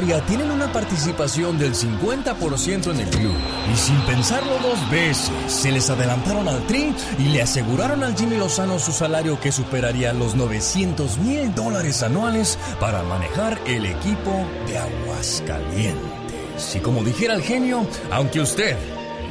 y 0.09 0.21
tienen 0.27 0.51
una 0.51 0.73
participación 0.73 1.59
del 1.59 1.75
50% 1.75 2.91
en 2.91 3.01
el 3.01 3.09
club. 3.09 3.35
Y 3.73 3.77
sin 3.77 4.01
pensarlo 4.03 4.59
dos 4.59 4.91
veces, 4.91 5.31
se 5.49 5.71
les 5.71 5.91
adelantaron 5.91 6.49
al 6.49 6.67
tri 6.67 6.95
y 7.19 7.25
le 7.25 7.43
aseguraron 7.43 8.03
al 8.03 8.17
Jimmy 8.17 8.37
Lozano 8.37 8.79
su 8.79 8.93
salario 8.93 9.41
que 9.41 9.53
superaría 9.53 10.13
los 10.13 10.35
900 10.35 11.19
mil 11.19 11.55
dólares 11.55 12.03
anuales 12.03 12.59
para 12.81 13.03
manejar 13.03 13.59
el 13.67 13.87
equipo 13.87 14.47
de 14.67 14.79
Aguascalientes. 14.79 16.75
Y 16.75 16.81
como 16.81 17.03
dijera 17.03 17.35
el 17.35 17.43
genio, 17.43 17.87
aunque 18.11 18.41
usted 18.41 18.77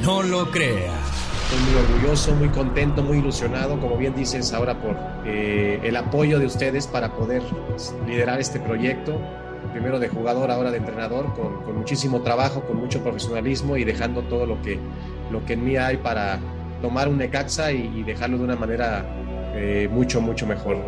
no 0.02 0.22
lo 0.22 0.50
crea. 0.50 0.92
Estoy 1.52 1.70
muy 1.70 1.82
orgulloso, 1.82 2.34
muy 2.34 2.48
contento, 2.48 3.02
muy 3.02 3.18
ilusionado, 3.18 3.78
como 3.78 3.98
bien 3.98 4.14
dices 4.14 4.54
ahora, 4.54 4.80
por 4.80 4.96
eh, 5.26 5.80
el 5.82 5.96
apoyo 5.96 6.38
de 6.38 6.46
ustedes 6.46 6.86
para 6.86 7.14
poder 7.14 7.42
liderar 8.06 8.40
este 8.40 8.58
proyecto. 8.58 9.20
Primero 9.72 9.98
de 9.98 10.08
jugador, 10.08 10.50
ahora 10.50 10.70
de 10.70 10.78
entrenador, 10.78 11.34
con, 11.34 11.62
con 11.62 11.76
muchísimo 11.76 12.22
trabajo, 12.22 12.62
con 12.62 12.78
mucho 12.78 13.02
profesionalismo 13.02 13.76
y 13.76 13.84
dejando 13.84 14.22
todo 14.22 14.46
lo 14.46 14.62
que, 14.62 14.78
lo 15.30 15.44
que 15.44 15.52
en 15.52 15.64
mí 15.66 15.76
hay 15.76 15.98
para 15.98 16.40
tomar 16.80 17.06
un 17.06 17.18
Necaxa 17.18 17.70
y, 17.70 18.02
dejarlo 18.02 18.38
de 18.38 18.44
una 18.44 18.56
manera 18.56 19.04
eh, 19.54 19.90
mucho, 19.92 20.22
mucho 20.22 20.46
mejor. 20.46 20.78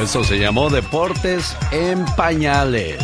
Eso 0.00 0.24
se 0.24 0.38
llamó 0.38 0.70
Deportes 0.70 1.54
en 1.70 2.04
Pañales. 2.16 2.98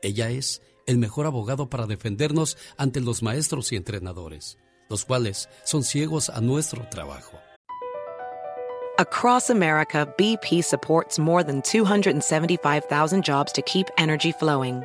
Ella 0.03 0.31
es 0.31 0.63
el 0.87 0.99
mejor 0.99 1.27
abogado 1.27 1.69
para 1.69 1.87
defendernos 1.87 2.57
ante 2.77 3.01
los 3.01 3.23
maestros 3.23 3.73
y 3.73 3.77
entrenadores, 3.77 4.59
los 4.89 5.05
cuales 5.05 5.49
son 5.65 5.85
ciegos 5.85 6.31
a 6.31 6.41
nuestro 6.41 6.89
trabajo. 6.89 7.39
Across 8.99 9.51
America, 9.51 10.07
BP 10.19 10.63
supports 10.63 11.19
more 11.19 11.43
than 11.43 11.63
275,000 11.63 13.25
jobs 13.25 13.53
to 13.53 13.63
keep 13.63 13.87
energy 13.97 14.31
flowing. 14.31 14.85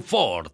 Ford. 0.00 0.52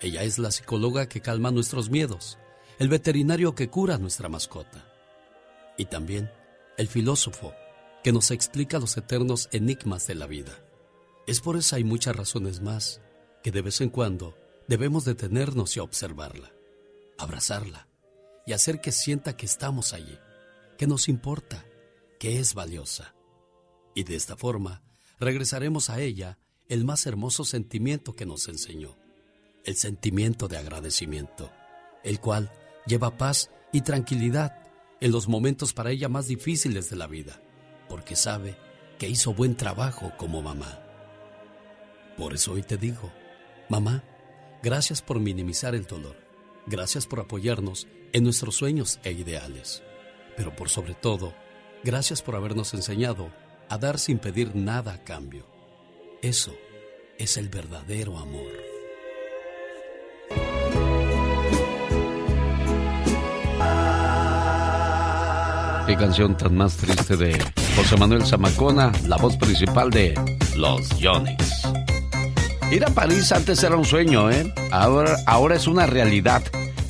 Ella 0.00 0.22
es 0.22 0.38
la 0.38 0.50
psicóloga 0.50 1.08
que 1.08 1.20
calma 1.20 1.50
nuestros 1.50 1.90
miedos, 1.90 2.38
el 2.78 2.88
veterinario 2.88 3.54
que 3.54 3.68
cura 3.68 3.98
nuestra 3.98 4.28
mascota 4.28 4.86
y 5.76 5.84
también 5.84 6.30
el 6.78 6.88
filósofo 6.88 7.52
que 8.02 8.12
nos 8.12 8.30
explica 8.30 8.78
los 8.78 8.96
eternos 8.96 9.48
enigmas 9.52 10.06
de 10.06 10.14
la 10.14 10.26
vida. 10.26 10.52
Es 11.26 11.40
por 11.40 11.56
eso 11.56 11.76
hay 11.76 11.84
muchas 11.84 12.16
razones 12.16 12.60
más 12.60 13.00
que 13.42 13.50
de 13.50 13.62
vez 13.62 13.80
en 13.80 13.90
cuando 13.90 14.36
debemos 14.68 15.04
detenernos 15.04 15.76
y 15.76 15.80
observarla, 15.80 16.52
abrazarla 17.18 17.88
y 18.46 18.52
hacer 18.52 18.80
que 18.80 18.92
sienta 18.92 19.36
que 19.36 19.46
estamos 19.46 19.92
allí, 19.92 20.18
que 20.78 20.86
nos 20.86 21.08
importa, 21.08 21.64
que 22.18 22.38
es 22.38 22.54
valiosa. 22.54 23.14
Y 23.94 24.04
de 24.04 24.16
esta 24.16 24.36
forma 24.36 24.82
regresaremos 25.18 25.90
a 25.90 26.00
ella 26.00 26.38
el 26.70 26.84
más 26.84 27.04
hermoso 27.04 27.44
sentimiento 27.44 28.14
que 28.14 28.24
nos 28.24 28.48
enseñó, 28.48 28.96
el 29.64 29.74
sentimiento 29.74 30.46
de 30.46 30.56
agradecimiento, 30.56 31.50
el 32.04 32.20
cual 32.20 32.52
lleva 32.86 33.18
paz 33.18 33.50
y 33.72 33.80
tranquilidad 33.80 34.56
en 35.00 35.10
los 35.10 35.28
momentos 35.28 35.72
para 35.72 35.90
ella 35.90 36.08
más 36.08 36.28
difíciles 36.28 36.88
de 36.88 36.94
la 36.94 37.08
vida, 37.08 37.42
porque 37.88 38.14
sabe 38.14 38.56
que 39.00 39.08
hizo 39.08 39.34
buen 39.34 39.56
trabajo 39.56 40.12
como 40.16 40.42
mamá. 40.42 40.80
Por 42.16 42.34
eso 42.34 42.52
hoy 42.52 42.62
te 42.62 42.76
digo, 42.76 43.12
mamá, 43.68 44.04
gracias 44.62 45.02
por 45.02 45.18
minimizar 45.18 45.74
el 45.74 45.86
dolor, 45.86 46.16
gracias 46.68 47.04
por 47.04 47.18
apoyarnos 47.18 47.88
en 48.12 48.22
nuestros 48.22 48.54
sueños 48.54 49.00
e 49.02 49.10
ideales, 49.10 49.82
pero 50.36 50.54
por 50.54 50.68
sobre 50.68 50.94
todo, 50.94 51.34
gracias 51.82 52.22
por 52.22 52.36
habernos 52.36 52.74
enseñado 52.74 53.32
a 53.68 53.76
dar 53.76 53.98
sin 53.98 54.20
pedir 54.20 54.54
nada 54.54 54.92
a 54.92 55.02
cambio 55.02 55.59
eso 56.22 56.54
es 57.18 57.36
el 57.36 57.48
verdadero 57.48 58.18
amor. 58.18 58.52
Qué 65.86 65.96
canción 65.96 66.36
tan 66.36 66.56
más 66.56 66.76
triste 66.76 67.16
de 67.16 67.42
José 67.74 67.96
Manuel 67.96 68.24
Zamacona, 68.24 68.92
la 69.08 69.16
voz 69.16 69.36
principal 69.36 69.90
de 69.90 70.14
Los 70.56 70.88
Johnny's. 71.00 71.62
Ir 72.70 72.84
a 72.84 72.90
París 72.90 73.32
antes 73.32 73.62
era 73.64 73.76
un 73.76 73.84
sueño, 73.84 74.30
¿eh? 74.30 74.52
Ahora, 74.70 75.16
ahora 75.26 75.56
es 75.56 75.66
una 75.66 75.86
realidad. 75.86 76.42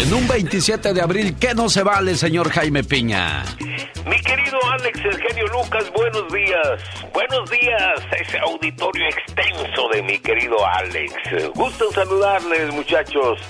En 0.00 0.14
un 0.14 0.26
27 0.26 0.94
de 0.94 1.02
abril, 1.02 1.36
¿qué 1.38 1.54
no 1.54 1.68
se 1.68 1.82
vale, 1.82 2.16
señor 2.16 2.48
Jaime 2.48 2.82
Piña? 2.82 3.44
Mi 4.06 4.18
querido 4.22 4.58
Alex 4.72 4.98
Eugenio 5.04 5.46
Lucas, 5.48 5.92
buenos 5.94 6.32
días. 6.32 6.82
Buenos 7.12 7.50
días 7.50 8.00
a 8.10 8.16
ese 8.16 8.38
auditorio 8.38 9.06
extenso 9.08 9.88
de 9.92 10.02
mi 10.02 10.18
querido 10.18 10.56
Alex. 10.66 11.12
Gusto 11.54 11.92
saludarles, 11.92 12.72
muchachos. 12.72 13.40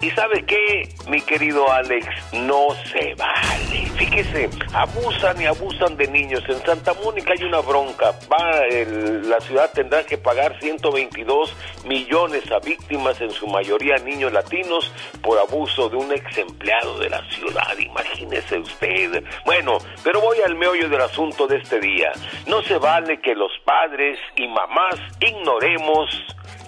¿Y 0.00 0.10
sabe 0.10 0.44
qué, 0.46 0.88
mi 1.08 1.20
querido 1.20 1.70
Alex? 1.70 2.06
No 2.32 2.68
se 2.90 3.14
vale. 3.14 3.86
Fíjese, 3.96 4.50
abusan 4.72 5.40
y 5.40 5.46
abusan 5.46 5.96
de 5.96 6.08
niños. 6.08 6.42
En 6.48 6.60
Santa 6.66 6.92
Mónica 7.04 7.34
hay 7.38 7.44
una 7.44 7.60
bronca. 7.60 8.12
La 9.22 9.40
ciudad 9.40 9.70
tendrá 9.72 10.04
que 10.04 10.18
pagar 10.18 10.58
122 10.60 11.54
millones 11.86 12.50
a 12.50 12.58
víctimas, 12.58 13.20
en 13.20 13.30
su 13.30 13.46
mayoría 13.46 13.96
niños 13.98 14.32
latinos, 14.32 14.90
por 15.22 15.38
abuso 15.38 15.88
de 15.88 15.96
un 16.00 16.12
ex 16.12 16.38
empleado 16.38 16.98
de 16.98 17.10
la 17.10 17.22
ciudad. 17.30 17.78
Imagínese 17.78 18.58
usted. 18.58 19.22
Bueno, 19.44 19.78
pero 20.02 20.20
voy 20.20 20.38
al 20.40 20.56
meollo 20.56 20.88
del 20.88 21.02
asunto 21.02 21.46
de 21.46 21.58
este 21.58 21.80
día. 21.80 22.12
No 22.46 22.62
se 22.62 22.78
vale 22.78 23.20
que 23.20 23.34
los 23.34 23.52
padres 23.64 24.18
y 24.36 24.48
mamás 24.48 24.96
ignoremos 25.20 26.08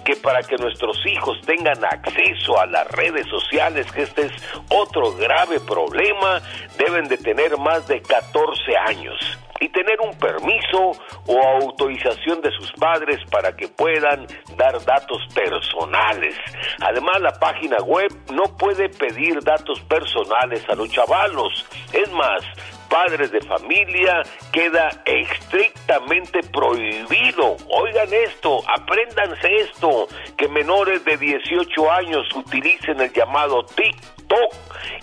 que 0.03 0.15
para 0.17 0.41
que 0.43 0.57
nuestros 0.57 0.97
hijos 1.05 1.39
tengan 1.45 1.83
acceso 1.83 2.59
a 2.59 2.65
las 2.65 2.87
redes 2.91 3.25
sociales, 3.27 3.91
que 3.91 4.03
este 4.03 4.25
es 4.25 4.31
otro 4.69 5.13
grave 5.13 5.59
problema, 5.59 6.41
deben 6.77 7.07
de 7.07 7.17
tener 7.17 7.57
más 7.57 7.87
de 7.87 8.01
14 8.01 8.77
años. 8.87 9.39
Y 9.59 9.69
tener 9.69 9.97
un 10.01 10.17
permiso 10.17 10.91
o 11.25 11.39
autorización 11.61 12.41
de 12.41 12.51
sus 12.51 12.69
padres 12.73 13.19
para 13.31 13.55
que 13.55 13.69
puedan 13.69 14.27
dar 14.57 14.83
datos 14.83 15.19
personales. 15.33 16.35
Además, 16.81 17.21
la 17.21 17.31
página 17.39 17.77
web 17.77 18.11
no 18.33 18.57
puede 18.57 18.89
pedir 18.89 19.39
datos 19.41 19.79
personales 19.81 20.67
a 20.67 20.75
los 20.75 20.91
chavalos. 20.91 21.65
Es 21.93 22.11
más, 22.11 22.43
padres 22.93 23.31
de 23.31 23.41
familia 23.41 24.21
queda 24.51 24.87
estrictamente 25.03 26.41
prohibido. 26.51 27.57
Oigan 27.67 28.13
esto, 28.13 28.61
apréndanse 28.69 29.47
esto, 29.61 30.07
que 30.37 30.47
menores 30.47 31.03
de 31.03 31.17
18 31.17 31.91
años 31.91 32.27
utilicen 32.35 33.01
el 33.01 33.11
llamado 33.11 33.65
TikTok 33.65 34.53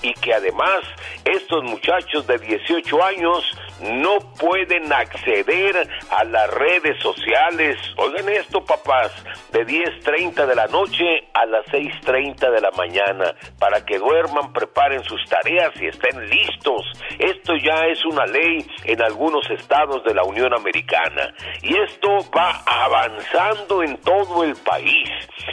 y 0.03 0.13
que 0.15 0.33
además 0.33 0.83
estos 1.25 1.65
muchachos 1.65 2.29
de 2.29 2.39
18 2.39 3.05
años 3.05 3.45
no 3.83 4.19
pueden 4.39 4.93
acceder 4.93 5.89
a 6.11 6.25
las 6.25 6.51
redes 6.51 7.01
sociales. 7.03 7.77
Oigan 7.97 8.29
esto, 8.29 8.65
papás, 8.65 9.13
de 9.53 9.67
10.30 9.67 10.47
de 10.47 10.55
la 10.55 10.67
noche 10.67 11.05
a 11.35 11.47
las 11.47 11.65
6.30 11.67 12.51
de 12.51 12.61
la 12.61 12.71
mañana, 12.73 13.35
para 13.59 13.85
que 13.85 13.99
duerman, 13.99 14.53
preparen 14.53 15.03
sus 15.05 15.23
tareas 15.29 15.73
y 15.81 15.87
estén 15.87 16.29
listos. 16.29 16.83
Esto 17.19 17.55
ya 17.57 17.87
es 17.87 18.05
una 18.05 18.27
ley 18.27 18.67
en 18.85 19.03
algunos 19.03 19.49
estados 19.51 20.03
de 20.05 20.15
la 20.15 20.23
Unión 20.25 20.53
Americana 20.55 21.35
y 21.63 21.77
esto 21.77 22.09
va 22.37 22.63
avanzando 22.67 23.83
en 23.83 23.97
todo 23.99 24.45
el 24.45 24.55
país. 24.57 25.09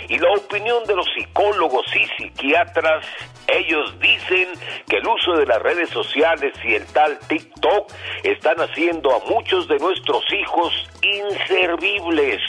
Y 0.10 0.18
la 0.20 0.32
opinión 0.32 0.84
de 0.86 0.96
los 0.96 1.06
psicólogos 1.16 1.86
y 1.96 2.06
psiquiatras, 2.18 3.06
ellos 3.48 3.98
dicen 4.00 4.48
que 4.88 4.98
el 4.98 5.08
uso 5.08 5.34
de 5.34 5.46
las 5.46 5.62
redes 5.62 5.90
sociales 5.90 6.54
y 6.64 6.76
el 6.76 6.86
tal 6.88 7.18
TikTok 7.28 7.92
están 8.24 8.58
haciendo 8.60 9.16
a 9.16 9.20
muchos 9.30 9.68
de 9.68 9.78
nuestros 9.78 10.24
hijos 10.34 10.74
inservibles, 11.02 12.42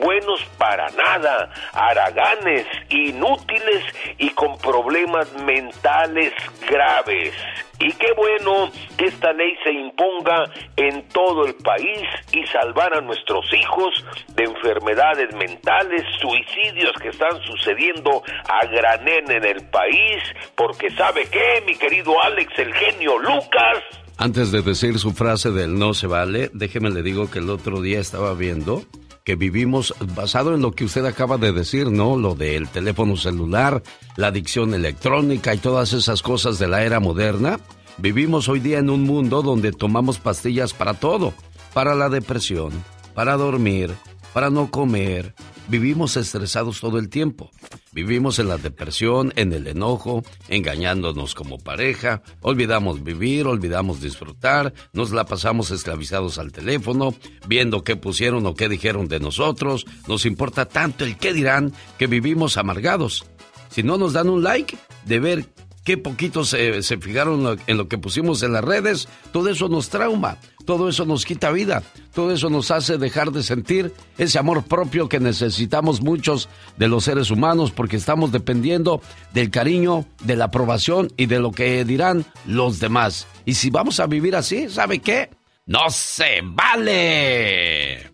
buenos 0.00 0.44
para 0.58 0.88
nada, 0.90 1.50
haraganes, 1.72 2.66
inútiles 2.90 3.84
y 4.18 4.30
con 4.30 4.58
problemas 4.58 5.32
mentales 5.44 6.32
graves. 6.68 7.32
Y 7.80 7.92
qué 7.92 8.12
bueno 8.16 8.70
que 8.96 9.06
esta 9.06 9.32
ley 9.32 9.56
se 9.64 9.72
imponga 9.72 10.44
en 10.76 11.08
todo 11.08 11.44
el 11.44 11.54
país 11.56 12.02
y 12.32 12.46
salvar 12.46 12.94
a 12.94 13.00
nuestros 13.00 13.44
hijos 13.52 13.92
de 14.28 14.44
enfermedades 14.44 15.34
mentales, 15.34 16.02
suicidios 16.20 16.92
que 17.02 17.08
están 17.08 17.40
sucediendo 17.42 18.22
a 18.48 18.64
granén 18.66 19.30
en 19.30 19.44
el 19.44 19.68
país, 19.70 20.22
porque 20.54 20.90
sabe 20.90 21.26
qué, 21.30 21.62
mi 21.66 21.76
querido 21.76 22.22
Alex, 22.22 22.58
el 22.58 22.72
genio 22.74 23.18
Lucas, 23.18 23.82
antes 24.16 24.52
de 24.52 24.62
decir 24.62 24.98
su 24.98 25.12
frase 25.12 25.50
del 25.50 25.78
no 25.78 25.94
se 25.94 26.06
vale, 26.06 26.50
déjeme 26.54 26.90
le 26.90 27.02
digo 27.02 27.30
que 27.30 27.40
el 27.40 27.50
otro 27.50 27.80
día 27.80 28.00
estaba 28.00 28.34
viendo 28.34 28.84
que 29.24 29.36
vivimos 29.36 29.94
basado 30.14 30.54
en 30.54 30.60
lo 30.60 30.72
que 30.72 30.84
usted 30.84 31.04
acaba 31.06 31.38
de 31.38 31.52
decir, 31.52 31.90
¿no? 31.90 32.16
Lo 32.16 32.34
del 32.34 32.68
teléfono 32.68 33.16
celular, 33.16 33.82
la 34.16 34.26
adicción 34.26 34.74
electrónica 34.74 35.54
y 35.54 35.58
todas 35.58 35.94
esas 35.94 36.20
cosas 36.20 36.58
de 36.58 36.68
la 36.68 36.84
era 36.84 37.00
moderna. 37.00 37.58
Vivimos 37.96 38.48
hoy 38.50 38.60
día 38.60 38.78
en 38.78 38.90
un 38.90 39.04
mundo 39.04 39.40
donde 39.40 39.72
tomamos 39.72 40.18
pastillas 40.18 40.74
para 40.74 40.94
todo, 40.94 41.32
para 41.72 41.94
la 41.94 42.10
depresión, 42.10 42.72
para 43.14 43.36
dormir, 43.36 43.94
para 44.34 44.50
no 44.50 44.70
comer, 44.70 45.34
Vivimos 45.68 46.16
estresados 46.18 46.80
todo 46.80 46.98
el 46.98 47.08
tiempo. 47.08 47.50
Vivimos 47.92 48.38
en 48.38 48.48
la 48.48 48.58
depresión, 48.58 49.32
en 49.36 49.52
el 49.52 49.66
enojo, 49.66 50.22
engañándonos 50.48 51.34
como 51.34 51.58
pareja, 51.58 52.22
olvidamos 52.42 53.02
vivir, 53.02 53.46
olvidamos 53.46 54.00
disfrutar, 54.00 54.74
nos 54.92 55.10
la 55.12 55.24
pasamos 55.24 55.70
esclavizados 55.70 56.38
al 56.38 56.52
teléfono, 56.52 57.14
viendo 57.46 57.82
qué 57.82 57.96
pusieron 57.96 58.44
o 58.46 58.54
qué 58.54 58.68
dijeron 58.68 59.08
de 59.08 59.20
nosotros, 59.20 59.86
nos 60.06 60.26
importa 60.26 60.66
tanto 60.66 61.04
el 61.04 61.16
qué 61.16 61.32
dirán 61.32 61.72
que 61.98 62.08
vivimos 62.08 62.58
amargados. 62.58 63.24
Si 63.70 63.82
no 63.82 63.96
nos 63.96 64.12
dan 64.12 64.28
un 64.28 64.42
like 64.42 64.76
de 65.06 65.18
ver 65.18 65.46
qué 65.84 65.98
poquitos 65.98 66.48
se, 66.48 66.82
se 66.82 66.96
fijaron 66.98 67.58
en 67.66 67.76
lo 67.76 67.88
que 67.88 67.98
pusimos 67.98 68.42
en 68.42 68.52
las 68.52 68.64
redes, 68.64 69.08
todo 69.32 69.50
eso 69.50 69.68
nos 69.68 69.90
trauma, 69.90 70.38
todo 70.64 70.88
eso 70.88 71.04
nos 71.04 71.24
quita 71.24 71.50
vida, 71.50 71.82
todo 72.14 72.32
eso 72.32 72.50
nos 72.50 72.70
hace 72.70 72.98
dejar 72.98 73.30
de 73.30 73.42
sentir 73.42 73.92
ese 74.18 74.38
amor 74.38 74.64
propio 74.64 75.08
que 75.08 75.20
necesitamos 75.20 76.00
muchos 76.00 76.48
de 76.76 76.88
los 76.88 77.04
seres 77.04 77.30
humanos 77.30 77.70
porque 77.70 77.96
estamos 77.96 78.32
dependiendo 78.32 79.02
del 79.32 79.50
cariño, 79.50 80.06
de 80.24 80.36
la 80.36 80.46
aprobación 80.46 81.12
y 81.16 81.26
de 81.26 81.38
lo 81.38 81.52
que 81.52 81.84
dirán 81.84 82.24
los 82.46 82.80
demás. 82.80 83.26
Y 83.44 83.54
si 83.54 83.70
vamos 83.70 84.00
a 84.00 84.06
vivir 84.06 84.36
así, 84.36 84.68
¿sabe 84.70 85.00
qué? 85.00 85.30
No 85.66 85.90
se 85.90 86.40
vale. 86.42 88.13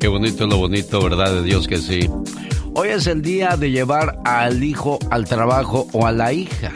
Qué 0.00 0.08
bonito 0.08 0.46
lo 0.46 0.56
bonito, 0.56 1.02
¿verdad? 1.02 1.34
De 1.34 1.42
Dios 1.42 1.68
que 1.68 1.76
sí. 1.76 2.08
Hoy 2.74 2.88
es 2.88 3.06
el 3.06 3.20
día 3.20 3.58
de 3.58 3.70
llevar 3.70 4.18
al 4.24 4.64
hijo 4.64 4.98
al 5.10 5.26
trabajo 5.26 5.88
o 5.92 6.06
a 6.06 6.12
la 6.12 6.32
hija. 6.32 6.72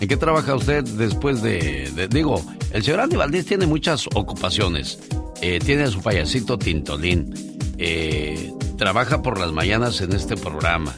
¿En 0.00 0.08
qué 0.08 0.16
trabaja 0.16 0.56
usted 0.56 0.82
después 0.82 1.40
de, 1.40 2.08
digo, 2.10 2.42
el 2.72 2.82
señor 2.82 2.98
Andy 3.00 3.14
Valdés 3.14 3.46
tiene 3.46 3.66
muchas 3.66 4.08
ocupaciones. 4.12 4.98
Eh, 5.40 5.60
tiene 5.64 5.84
a 5.84 5.86
su 5.86 6.02
payasito 6.02 6.58
Tintolín. 6.58 7.32
Eh, 7.78 8.52
trabaja 8.76 9.22
por 9.22 9.38
las 9.38 9.52
mañanas 9.52 10.00
en 10.00 10.12
este 10.12 10.36
programa. 10.36 10.92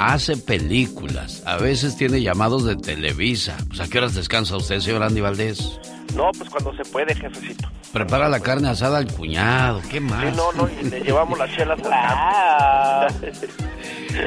Hace 0.00 0.36
películas. 0.38 1.44
A 1.46 1.58
veces 1.58 1.96
tiene 1.96 2.20
llamados 2.20 2.64
de 2.64 2.74
Televisa. 2.74 3.56
Pues, 3.68 3.78
¿A 3.78 3.86
qué 3.86 3.98
horas 3.98 4.16
descansa 4.16 4.56
usted, 4.56 4.80
señor 4.80 5.04
Andy 5.04 5.20
Valdés? 5.20 5.78
No, 6.16 6.30
pues 6.36 6.50
cuando 6.50 6.74
se 6.74 6.84
puede, 6.90 7.14
jefecito. 7.14 7.68
Prepara 7.98 8.28
la 8.28 8.38
carne 8.38 8.68
asada 8.68 8.98
al 8.98 9.12
cuñado, 9.12 9.82
¿qué 9.90 9.98
más? 9.98 10.22
Sí, 10.22 10.36
no, 10.36 10.52
no, 10.52 10.68
y 10.70 10.84
le 10.84 11.00
llevamos 11.00 11.36
las 11.36 11.50
chelas 11.50 11.80
al 11.82 13.12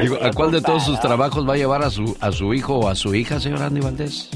Digo, 0.02 0.18
¿A 0.22 0.30
cuál 0.32 0.52
de 0.52 0.62
todos 0.62 0.84
sus 0.84 1.00
trabajos 1.00 1.48
va 1.48 1.54
a 1.54 1.58
llevar 1.58 1.82
a 1.82 1.90
su, 1.90 2.18
a 2.20 2.34
su 2.34 2.54
hijo 2.54 2.76
o 2.76 2.90
a 2.90 2.96
su 2.96 3.16
hija, 3.16 3.40
señor 3.40 3.62
Andy 3.62 3.80
Valdés? 3.80 4.30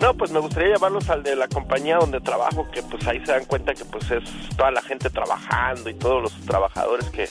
No, 0.00 0.12
pues 0.14 0.32
me 0.32 0.40
gustaría 0.40 0.74
llevarlos 0.74 1.08
al 1.08 1.22
de 1.22 1.36
la 1.36 1.46
compañía 1.46 1.98
donde 1.98 2.20
trabajo, 2.20 2.68
que 2.72 2.82
pues 2.82 3.06
ahí 3.06 3.24
se 3.24 3.30
dan 3.30 3.44
cuenta 3.44 3.74
que 3.74 3.84
pues 3.84 4.10
es 4.10 4.24
toda 4.56 4.72
la 4.72 4.82
gente 4.82 5.08
trabajando 5.08 5.88
y 5.88 5.94
todos 5.94 6.22
los 6.22 6.32
trabajadores 6.44 7.08
que, 7.10 7.28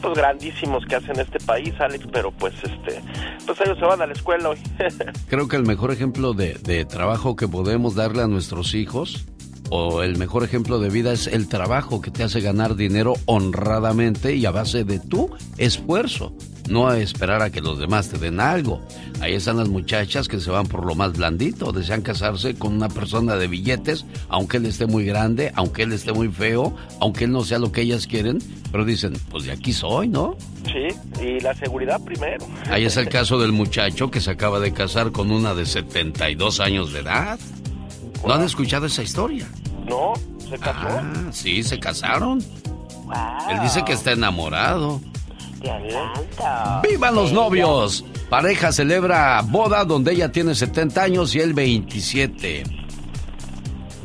pues 0.00 0.14
grandísimos 0.14 0.86
que 0.86 0.96
hacen 0.96 1.20
este 1.20 1.38
país, 1.40 1.74
Alex, 1.80 2.06
pero 2.14 2.30
pues 2.32 2.54
este, 2.62 3.02
pues 3.44 3.60
ellos 3.60 3.78
se 3.78 3.84
van 3.84 4.00
a 4.00 4.06
la 4.06 4.14
escuela 4.14 4.48
hoy. 4.48 4.58
Creo 5.28 5.48
que 5.48 5.56
el 5.56 5.66
mejor 5.66 5.90
ejemplo 5.90 6.32
de, 6.32 6.54
de 6.54 6.86
trabajo 6.86 7.36
que 7.36 7.46
podemos 7.46 7.94
darle 7.94 8.22
a 8.22 8.26
nuestros 8.26 8.74
hijos 8.74 9.26
o 9.76 10.04
el 10.04 10.16
mejor 10.18 10.44
ejemplo 10.44 10.78
de 10.78 10.88
vida 10.88 11.12
es 11.12 11.26
el 11.26 11.48
trabajo 11.48 12.00
que 12.00 12.12
te 12.12 12.22
hace 12.22 12.40
ganar 12.40 12.76
dinero 12.76 13.14
honradamente 13.24 14.36
y 14.36 14.46
a 14.46 14.52
base 14.52 14.84
de 14.84 15.00
tu 15.00 15.30
esfuerzo, 15.58 16.32
no 16.68 16.86
a 16.86 17.00
esperar 17.00 17.42
a 17.42 17.50
que 17.50 17.60
los 17.60 17.80
demás 17.80 18.08
te 18.08 18.18
den 18.18 18.38
algo. 18.38 18.80
Ahí 19.20 19.34
están 19.34 19.56
las 19.56 19.68
muchachas 19.68 20.28
que 20.28 20.38
se 20.38 20.52
van 20.52 20.68
por 20.68 20.86
lo 20.86 20.94
más 20.94 21.14
blandito, 21.14 21.72
desean 21.72 22.02
casarse 22.02 22.54
con 22.54 22.72
una 22.72 22.88
persona 22.88 23.34
de 23.34 23.48
billetes, 23.48 24.06
aunque 24.28 24.58
él 24.58 24.66
esté 24.66 24.86
muy 24.86 25.04
grande, 25.04 25.50
aunque 25.56 25.82
él 25.82 25.92
esté 25.92 26.12
muy 26.12 26.28
feo, 26.28 26.76
aunque 27.00 27.24
él 27.24 27.32
no 27.32 27.42
sea 27.42 27.58
lo 27.58 27.72
que 27.72 27.80
ellas 27.80 28.06
quieren, 28.06 28.38
pero 28.70 28.84
dicen, 28.84 29.14
pues 29.28 29.42
de 29.42 29.50
aquí 29.50 29.72
soy, 29.72 30.06
¿no? 30.06 30.36
Sí, 30.66 30.96
y 31.20 31.40
la 31.40 31.52
seguridad 31.52 32.00
primero. 32.04 32.46
Ahí 32.70 32.84
es 32.84 32.96
el 32.96 33.08
caso 33.08 33.40
del 33.40 33.50
muchacho 33.50 34.12
que 34.12 34.20
se 34.20 34.30
acaba 34.30 34.60
de 34.60 34.72
casar 34.72 35.10
con 35.10 35.32
una 35.32 35.52
de 35.52 35.66
72 35.66 36.60
años 36.60 36.92
de 36.92 37.00
edad. 37.00 37.40
¿No 38.26 38.32
han 38.32 38.42
escuchado 38.42 38.86
esa 38.86 39.02
historia? 39.02 39.46
No, 39.86 40.14
se 40.38 40.58
casó. 40.58 40.88
Ah, 40.88 41.28
sí, 41.30 41.62
se 41.62 41.78
casaron. 41.78 42.42
Él 43.50 43.60
dice 43.62 43.84
que 43.84 43.92
está 43.92 44.12
enamorado. 44.12 45.00
¡Vivan 46.82 47.14
los 47.14 47.32
novios! 47.32 48.04
Pareja 48.30 48.72
celebra 48.72 49.42
boda 49.42 49.84
donde 49.84 50.12
ella 50.12 50.32
tiene 50.32 50.54
70 50.54 51.02
años 51.02 51.34
y 51.34 51.40
él 51.40 51.54
27. 51.54 52.64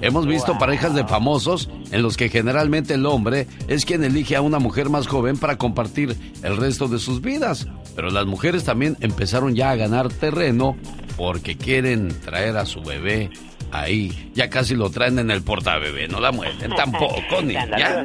Hemos 0.02 0.28
visto 0.28 0.58
parejas 0.58 0.96
de 0.96 1.06
famosos 1.06 1.70
en 1.92 2.02
los 2.02 2.16
que 2.16 2.30
generalmente 2.30 2.94
el 2.94 3.06
hombre 3.06 3.48
es 3.68 3.86
quien 3.86 4.04
elige 4.04 4.36
a 4.36 4.42
una 4.42 4.60
mujer 4.60 4.90
más 4.90 5.08
joven 5.08 5.38
para 5.38 5.58
compartir 5.58 6.16
el 6.42 6.58
resto 6.58 6.88
de 6.88 7.00
sus 7.00 7.22
vidas. 7.22 7.68
Pero 7.96 8.10
las 8.10 8.26
mujeres 8.26 8.64
también 8.64 8.96
empezaron 9.02 9.56
ya 9.56 9.72
a 9.72 9.76
ganar 9.76 10.10
terreno 10.10 10.78
porque 11.18 11.58
quieren 11.58 12.10
traer 12.22 12.56
a 12.56 12.66
su 12.66 12.82
bebé 12.82 13.30
Ahí, 13.72 14.32
ya 14.34 14.50
casi 14.50 14.76
lo 14.76 14.90
traen 14.90 15.20
en 15.20 15.30
el 15.30 15.44
portabebé, 15.44 16.08
no 16.08 16.20
la 16.20 16.32
muelen 16.32 16.72
tampoco, 16.76 17.42
niña. 17.44 18.04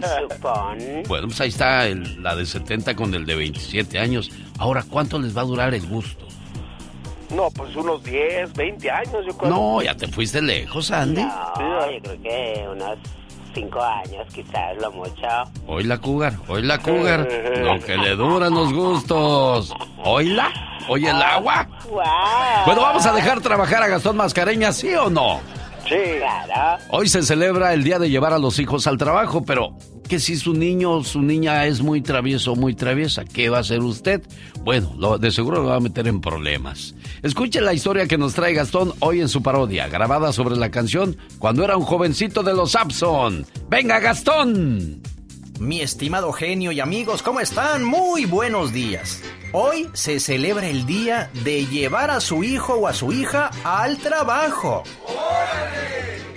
Bueno, 1.09 1.29
pues 1.29 1.40
ahí 1.40 1.48
está 1.48 1.87
la 1.88 2.37
de 2.37 2.44
70 2.44 2.94
con 2.94 3.14
el 3.14 3.24
de 3.24 3.35
27 3.35 3.98
años. 3.98 4.31
Ahora, 4.59 4.85
¿cuánto 4.88 5.18
les 5.18 5.37
va 5.37 5.40
a 5.40 5.44
durar 5.44 5.74
el 5.74 5.87
gusto? 5.87 6.27
No, 7.35 7.50
pues 7.50 7.74
unos 7.74 8.05
10, 8.05 8.53
20 8.53 8.90
años, 8.90 9.27
yo 9.27 9.37
creo. 9.37 9.50
No, 9.50 9.83
ya 9.83 9.96
te 9.96 10.07
fuiste 10.07 10.42
lejos, 10.42 10.90
Andy. 10.90 11.22
No, 11.22 11.90
yo 11.90 12.00
creo 12.03 12.22
que 12.22 12.66
unos 12.70 12.98
cinco 13.55 13.81
años, 13.83 14.27
quizás 14.35 14.77
lo 14.81 14.90
mucho. 14.93 15.27
Hoy 15.67 15.85
la 15.85 15.99
cougar, 15.99 16.35
hoy 16.49 16.62
la 16.62 16.79
cougar. 16.79 17.21
Lo 17.64 17.81
que 17.81 17.97
le 17.97 18.17
duran 18.17 18.53
los 18.53 18.73
gustos. 18.73 19.73
¿Oíla? 20.05 20.51
¿Oye 20.88 21.09
el 21.09 21.23
agua? 21.23 21.67
Bueno, 22.67 22.83
vamos 22.83 23.07
a 23.07 23.12
dejar 23.12 23.40
trabajar 23.40 23.83
a 23.83 23.88
Gastón 23.88 24.17
Mascareña, 24.17 24.73
¿sí 24.73 24.95
o 24.95 25.09
no? 25.09 25.40
Sí. 25.88 26.18
Claro. 26.18 26.83
Hoy 26.90 27.09
se 27.09 27.23
celebra 27.23 27.75
el 27.75 27.85
día 27.85 27.99
de 27.99 28.11
llevar 28.11 28.33
a 28.33 28.38
los 28.38 28.59
hijos 28.59 28.87
al 28.87 28.99
trabajo, 28.99 29.44
pero 29.44 29.77
que 30.09 30.18
si 30.18 30.37
su 30.37 30.55
niño 30.55 30.92
o 30.92 31.05
su 31.05 31.23
niña 31.23 31.66
es 31.66 31.81
muy 31.81 32.03
travieso 32.03 32.53
o 32.53 32.57
muy 32.57 32.75
traviesa, 32.75 33.25
¿qué 33.25 33.49
va 33.49 33.59
a 33.59 33.61
hacer 33.61 33.81
usted? 33.81 34.23
Bueno, 34.62 34.94
lo, 34.99 35.18
de 35.18 35.31
seguro 35.31 35.62
lo 35.62 35.68
va 35.68 35.77
a 35.77 35.81
meter 35.81 36.07
en 36.09 36.20
problemas. 36.20 36.94
Escuche 37.23 37.61
la 37.61 37.75
historia 37.75 38.07
que 38.07 38.18
nos 38.18 38.35
trae 38.35 38.55
Gastón 38.55 38.92
hoy 39.01 39.20
en 39.20 39.29
su 39.29 39.42
parodia, 39.42 39.88
grabada 39.88 40.33
sobre 40.33 40.57
la 40.57 40.70
canción 40.70 41.16
Cuando 41.38 41.64
era 41.64 41.77
un 41.77 41.85
jovencito 41.85 42.42
de 42.42 42.55
los 42.55 42.75
Abson. 42.75 43.47
¡Venga, 43.68 43.99
Gastón! 44.01 45.03
Mi 45.61 45.81
estimado 45.81 46.33
genio 46.33 46.73
y 46.73 46.81
amigos, 46.81 47.23
¿cómo 47.23 47.38
están? 47.38 47.85
Muy 47.85 48.25
buenos 48.25 48.73
días. 48.73 49.23
Hoy 49.53 49.88
se 49.93 50.19
celebra 50.19 50.67
el 50.67 50.85
día 50.85 51.31
de 51.45 51.64
llevar 51.67 52.11
a 52.11 52.21
su 52.21 52.43
hijo 52.43 52.75
o 52.75 52.88
a 52.88 52.93
su 52.93 53.12
hija 53.12 53.51
al 53.62 53.99
trabajo. 53.99 54.83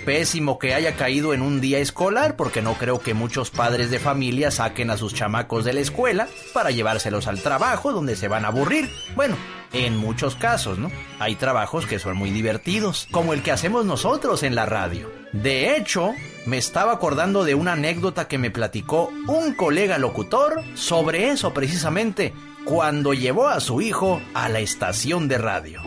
Pésimo 0.07 0.57
que 0.57 0.73
haya 0.73 0.95
caído 0.95 1.33
en 1.33 1.41
un 1.41 1.59
día 1.59 1.79
escolar 1.79 2.37
porque 2.37 2.61
no 2.61 2.75
creo 2.75 3.01
que 3.01 3.13
muchos 3.13 3.49
padres 3.49 3.91
de 3.91 3.99
familia 3.99 4.51
saquen 4.51 4.89
a 4.89 4.95
sus 4.95 5.13
chamacos 5.13 5.65
de 5.65 5.73
la 5.73 5.81
escuela 5.81 6.29
para 6.53 6.71
llevárselos 6.71 7.27
al 7.27 7.41
trabajo 7.41 7.91
donde 7.91 8.15
se 8.15 8.29
van 8.29 8.45
a 8.45 8.47
aburrir. 8.47 8.89
Bueno, 9.17 9.35
en 9.73 9.97
muchos 9.97 10.35
casos, 10.35 10.79
¿no? 10.79 10.89
Hay 11.19 11.35
trabajos 11.35 11.85
que 11.85 11.99
son 11.99 12.15
muy 12.15 12.31
divertidos, 12.31 13.09
como 13.11 13.33
el 13.33 13.43
que 13.43 13.51
hacemos 13.51 13.85
nosotros 13.85 14.43
en 14.43 14.55
la 14.55 14.65
radio. 14.65 15.11
De 15.33 15.75
hecho, 15.75 16.13
me 16.45 16.57
estaba 16.57 16.93
acordando 16.93 17.43
de 17.43 17.55
una 17.55 17.73
anécdota 17.73 18.29
que 18.29 18.37
me 18.37 18.49
platicó 18.49 19.11
un 19.27 19.55
colega 19.55 19.97
locutor 19.97 20.63
sobre 20.75 21.31
eso 21.31 21.53
precisamente 21.53 22.33
cuando 22.63 23.13
llevó 23.13 23.49
a 23.49 23.59
su 23.59 23.81
hijo 23.81 24.21
a 24.33 24.47
la 24.47 24.61
estación 24.61 25.27
de 25.27 25.37
radio. 25.37 25.81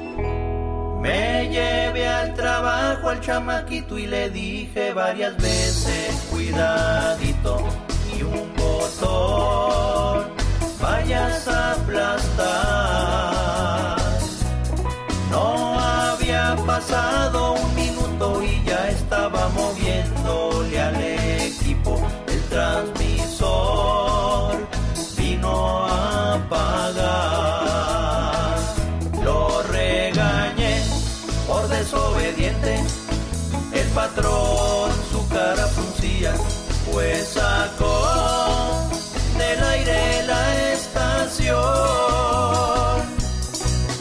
Me 1.00 1.48
llevé 1.48 2.06
al 2.06 2.34
trabajo 2.34 3.08
al 3.08 3.20
chamaquito 3.20 3.96
y 3.96 4.06
le 4.06 4.28
dije 4.28 4.92
varias 4.92 5.34
veces, 5.38 6.14
cuidadito, 6.30 7.66
y 8.14 8.22
un 8.22 8.54
botón 8.54 10.28
vayas 10.78 11.48
a 11.48 11.72
aplastar. 11.72 13.00
No 15.30 15.80
había 15.80 16.54
pasado 16.66 17.54
un 17.54 17.69
su 35.12 35.28
cara 35.28 35.66
fruncía, 35.66 36.32
pues 36.90 37.28
sacó 37.34 38.88
del 39.36 39.62
aire 39.62 40.22
la 40.26 40.72
estación. 40.72 41.50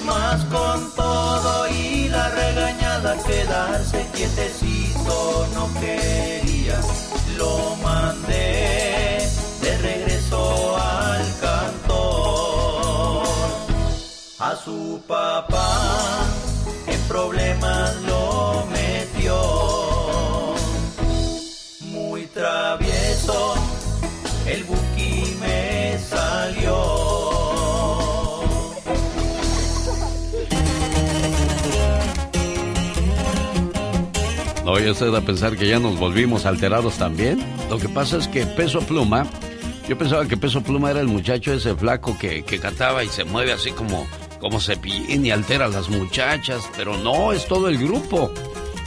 Más 0.06 0.46
con 0.46 0.90
todo 0.96 1.68
y 1.68 2.08
la 2.08 2.30
regañada 2.30 3.18
quedarse 3.24 4.08
quietecito 4.14 5.48
no 5.54 5.68
quería. 5.82 6.09
Vaya 34.80 34.92
usted 34.94 35.14
a 35.14 35.20
pensar 35.20 35.58
que 35.58 35.68
ya 35.68 35.78
nos 35.78 36.00
volvimos 36.00 36.46
alterados 36.46 36.98
también? 36.98 37.38
Lo 37.70 37.78
que 37.78 37.90
pasa 37.90 38.16
es 38.16 38.30
que 38.30 38.46
Peso 38.46 38.80
Pluma, 38.80 39.28
yo 39.90 39.98
pensaba 39.98 40.26
que 40.26 40.38
Peso 40.38 40.62
Pluma 40.62 40.90
era 40.90 41.02
el 41.02 41.08
muchacho 41.08 41.52
ese 41.52 41.76
flaco 41.76 42.18
que, 42.18 42.44
que 42.44 42.60
cantaba 42.60 43.04
y 43.04 43.10
se 43.10 43.26
mueve 43.26 43.52
así 43.52 43.72
como, 43.72 44.08
como 44.40 44.62
cepillín 44.62 45.26
y 45.26 45.32
altera 45.32 45.66
a 45.66 45.68
las 45.68 45.90
muchachas, 45.90 46.70
pero 46.78 46.98
no, 46.98 47.34
es 47.34 47.46
todo 47.46 47.68
el 47.68 47.78
grupo. 47.78 48.32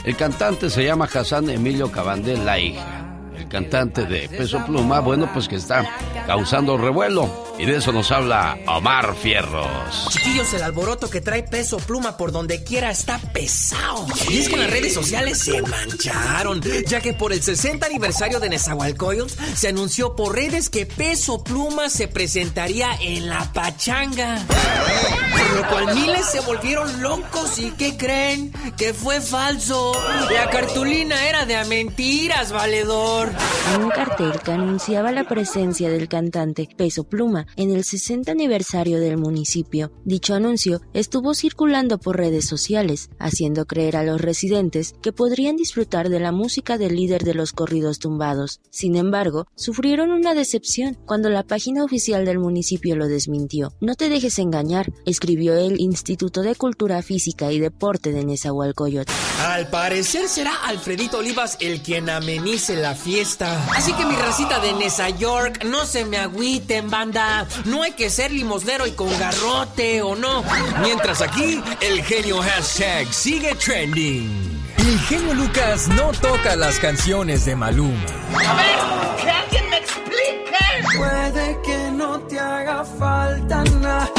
El 0.03 0.15
cantante 0.15 0.71
se 0.71 0.83
llama 0.83 1.07
Hassan 1.13 1.51
Emilio 1.51 1.91
Cabandel, 1.91 2.43
la 2.43 2.57
hija. 2.57 3.05
El 3.37 3.47
cantante 3.47 4.07
de 4.07 4.27
Peso 4.29 4.65
Pluma, 4.65 4.99
bueno, 4.99 5.29
pues 5.31 5.47
que 5.47 5.57
está 5.57 5.87
causando 6.25 6.75
revuelo. 6.75 7.52
Y 7.59 7.65
de 7.65 7.77
eso 7.77 7.91
nos 7.91 8.11
habla 8.11 8.57
Omar 8.65 9.15
Fierros. 9.15 10.09
Chiquillos, 10.09 10.51
el 10.53 10.63
alboroto 10.63 11.09
que 11.09 11.21
trae 11.21 11.43
peso 11.43 11.77
pluma 11.77 12.17
por 12.17 12.31
donde 12.31 12.63
quiera 12.63 12.89
está 12.89 13.19
pesado. 13.19 14.07
Y 14.27 14.39
es 14.39 14.49
que 14.49 14.57
las 14.57 14.71
redes 14.71 14.93
sociales 14.93 15.37
se 15.37 15.61
mancharon, 15.61 16.61
ya 16.87 16.99
que 16.99 17.13
por 17.13 17.31
el 17.31 17.43
60 17.43 17.85
aniversario 17.85 18.39
de 18.39 18.49
Nezahualcóyotl 18.49 19.33
se 19.55 19.67
anunció 19.67 20.15
por 20.15 20.35
redes 20.35 20.69
que 20.69 20.87
peso 20.87 21.43
pluma 21.43 21.89
se 21.89 22.07
presentaría 22.07 22.89
en 22.99 23.29
la 23.29 23.53
pachanga. 23.53 24.43
Por 24.47 25.61
lo 25.61 25.69
cual 25.69 25.95
miles 25.95 26.25
se 26.25 26.39
volvieron 26.41 27.01
locos 27.03 27.59
y 27.59 27.71
¿qué 27.71 27.95
creen? 27.95 28.51
Que 28.77 28.95
fue 28.95 29.21
falso. 29.21 29.93
La 30.31 30.49
cartulina 30.49 31.27
era 31.27 31.45
de 31.45 31.55
a 31.55 31.65
mentiras, 31.65 32.51
valedor. 32.51 33.31
Un 33.79 33.89
cartel 33.89 34.39
que 34.43 34.51
anunciaba 34.51 35.11
la 35.11 35.25
presencia 35.25 35.89
del 35.89 36.07
cantante 36.07 36.67
Peso 36.75 37.03
Pluma 37.03 37.42
en 37.55 37.71
el 37.71 37.83
60 37.83 38.31
aniversario 38.31 38.99
del 38.99 39.17
municipio. 39.17 39.91
Dicho 40.05 40.33
anuncio 40.33 40.81
estuvo 40.93 41.33
circulando 41.33 41.97
por 41.97 42.17
redes 42.17 42.45
sociales, 42.45 43.09
haciendo 43.19 43.65
creer 43.65 43.97
a 43.97 44.03
los 44.03 44.21
residentes 44.21 44.95
que 45.01 45.11
podrían 45.11 45.55
disfrutar 45.55 46.09
de 46.09 46.19
la 46.19 46.31
música 46.31 46.77
del 46.77 46.95
líder 46.95 47.23
de 47.23 47.33
los 47.33 47.53
corridos 47.53 47.99
tumbados. 47.99 48.61
Sin 48.69 48.95
embargo, 48.95 49.47
sufrieron 49.55 50.11
una 50.11 50.33
decepción 50.33 50.97
cuando 51.05 51.29
la 51.29 51.43
página 51.43 51.83
oficial 51.83 52.25
del 52.25 52.39
municipio 52.39 52.95
lo 52.95 53.07
desmintió. 53.07 53.73
No 53.81 53.95
te 53.95 54.09
dejes 54.09 54.39
engañar, 54.39 54.91
escribió 55.05 55.55
el 55.55 55.79
Instituto 55.79 56.41
de 56.41 56.55
Cultura 56.55 57.01
Física 57.01 57.51
y 57.51 57.59
Deporte 57.59 58.11
de 58.11 58.25
Nezahualcóyotl. 58.25 59.11
Al 59.41 59.69
parecer 59.69 60.27
será 60.27 60.53
Alfredito 60.65 61.17
Olivas 61.17 61.57
el 61.59 61.81
quien 61.81 62.09
amenice 62.09 62.75
la 62.75 62.95
fiesta. 62.95 63.65
Así 63.75 63.93
que 63.93 64.05
mi 64.05 64.15
racita 64.15 64.59
de 64.59 64.73
Nesa 64.73 65.09
York, 65.09 65.63
no 65.65 65.85
se 65.85 66.05
me 66.05 66.17
agüiten, 66.17 66.89
banda. 66.89 67.32
No 67.65 67.83
hay 67.83 67.91
que 67.93 68.09
ser 68.09 68.31
limosnero 68.31 68.87
y 68.87 68.91
con 68.91 69.09
garrote 69.19 70.01
o 70.01 70.15
no. 70.15 70.43
Mientras 70.81 71.21
aquí, 71.21 71.61
el 71.81 72.03
genio 72.03 72.41
hashtag 72.41 73.11
sigue 73.13 73.55
trending. 73.55 74.63
El 74.77 74.99
genio 75.01 75.33
Lucas 75.33 75.87
no 75.87 76.11
toca 76.11 76.55
las 76.55 76.77
canciones 76.79 77.45
de 77.45 77.55
Maluma. 77.55 78.05
A 78.35 78.55
ver, 78.55 79.23
que 79.23 79.29
alguien 79.29 79.69
me 79.69 79.77
explique. 79.77 80.97
Puede 80.97 81.61
que 81.65 81.91
no 81.91 82.19
te 82.21 82.39
haga 82.39 82.83
falta 82.83 83.63
nada, 83.63 84.11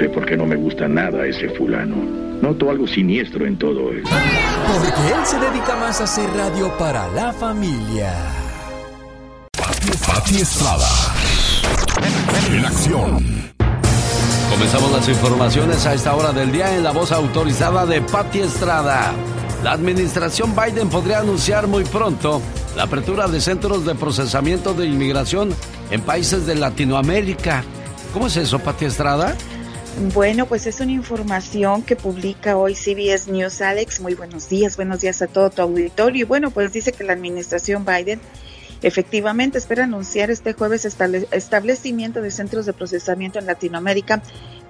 sé 0.00 0.08
por 0.08 0.24
qué 0.24 0.34
no 0.34 0.46
me 0.46 0.56
gusta 0.56 0.88
nada 0.88 1.26
ese 1.26 1.50
fulano. 1.50 1.96
Noto 2.40 2.70
algo 2.70 2.86
siniestro 2.86 3.46
en 3.46 3.58
todo 3.58 3.92
esto. 3.92 4.08
Porque 4.66 5.14
él 5.14 5.26
se 5.26 5.38
dedica 5.38 5.76
más 5.76 6.00
a 6.00 6.04
hacer 6.04 6.28
radio 6.34 6.72
para 6.78 7.06
la 7.08 7.32
familia. 7.34 8.14
Pati 10.06 10.36
Estrada. 10.36 10.88
En 12.50 12.64
acción. 12.64 13.52
Comenzamos 14.50 14.90
las 14.90 15.08
informaciones 15.08 15.86
a 15.86 15.94
esta 15.94 16.14
hora 16.14 16.32
del 16.32 16.50
día 16.50 16.74
en 16.74 16.82
la 16.82 16.92
voz 16.92 17.12
autorizada 17.12 17.84
de 17.84 18.00
Patti 18.00 18.40
Estrada. 18.40 19.12
La 19.62 19.72
administración 19.72 20.54
Biden 20.56 20.88
podría 20.88 21.18
anunciar 21.18 21.66
muy 21.66 21.84
pronto 21.84 22.40
la 22.74 22.84
apertura 22.84 23.28
de 23.28 23.40
centros 23.40 23.84
de 23.84 23.94
procesamiento 23.94 24.72
de 24.72 24.86
inmigración 24.86 25.50
en 25.90 26.00
países 26.00 26.46
de 26.46 26.54
Latinoamérica. 26.54 27.62
¿Cómo 28.14 28.28
es 28.28 28.36
eso, 28.38 28.58
Pati 28.60 28.86
Estrada? 28.86 29.36
Bueno, 30.00 30.46
pues 30.46 30.66
es 30.66 30.80
una 30.80 30.92
información 30.92 31.82
que 31.82 31.94
publica 31.94 32.56
hoy 32.56 32.74
CBS 32.74 33.30
News. 33.30 33.60
Alex, 33.60 34.00
muy 34.00 34.14
buenos 34.14 34.48
días, 34.48 34.76
buenos 34.76 35.02
días 35.02 35.20
a 35.20 35.26
todo 35.26 35.50
tu 35.50 35.60
auditorio. 35.60 36.22
Y 36.22 36.24
bueno, 36.24 36.50
pues 36.50 36.72
dice 36.72 36.92
que 36.92 37.04
la 37.04 37.12
administración 37.12 37.84
Biden 37.84 38.18
Efectivamente, 38.82 39.58
espera 39.58 39.84
anunciar 39.84 40.30
este 40.30 40.54
jueves 40.54 40.86
establecimiento 40.86 42.22
de 42.22 42.30
centros 42.30 42.64
de 42.64 42.72
procesamiento 42.72 43.38
en 43.38 43.46
Latinoamérica 43.46 44.22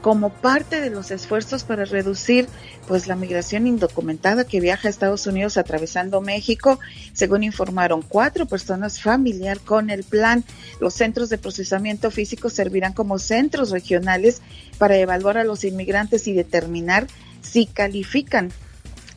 como 0.03 0.31
parte 0.31 0.81
de 0.81 0.91
los 0.91 1.11
esfuerzos 1.11 1.65
para 1.65 1.85
reducir 1.85 2.49
pues 2.89 3.07
la 3.07 3.17
migración 3.17 3.67
indocumentada 3.67 4.45
que 4.45 4.61
viaja 4.61 4.89
a 4.89 4.91
Estados 4.91 5.27
Unidos 5.27 5.57
atravesando 5.57 6.21
México. 6.21 6.79
Según 7.13 7.43
informaron 7.43 8.03
cuatro 8.03 8.47
personas 8.47 9.01
familiar 9.01 9.61
con 9.61 9.91
el 9.91 10.05
plan, 10.05 10.45
los 10.81 10.95
centros 10.95 11.29
de 11.29 11.39
procesamiento 11.39 12.11
físico 12.11 12.51
servirán 12.51 12.93
como 12.93 13.19
centros 13.19 13.71
regionales 13.71 14.41
para 14.79 14.97
evaluar 14.97 15.39
a 15.39 15.45
los 15.45 15.65
inmigrantes 15.65 16.27
y 16.27 16.33
determinar 16.33 17.07
si 17.43 17.67
califican 17.67 18.51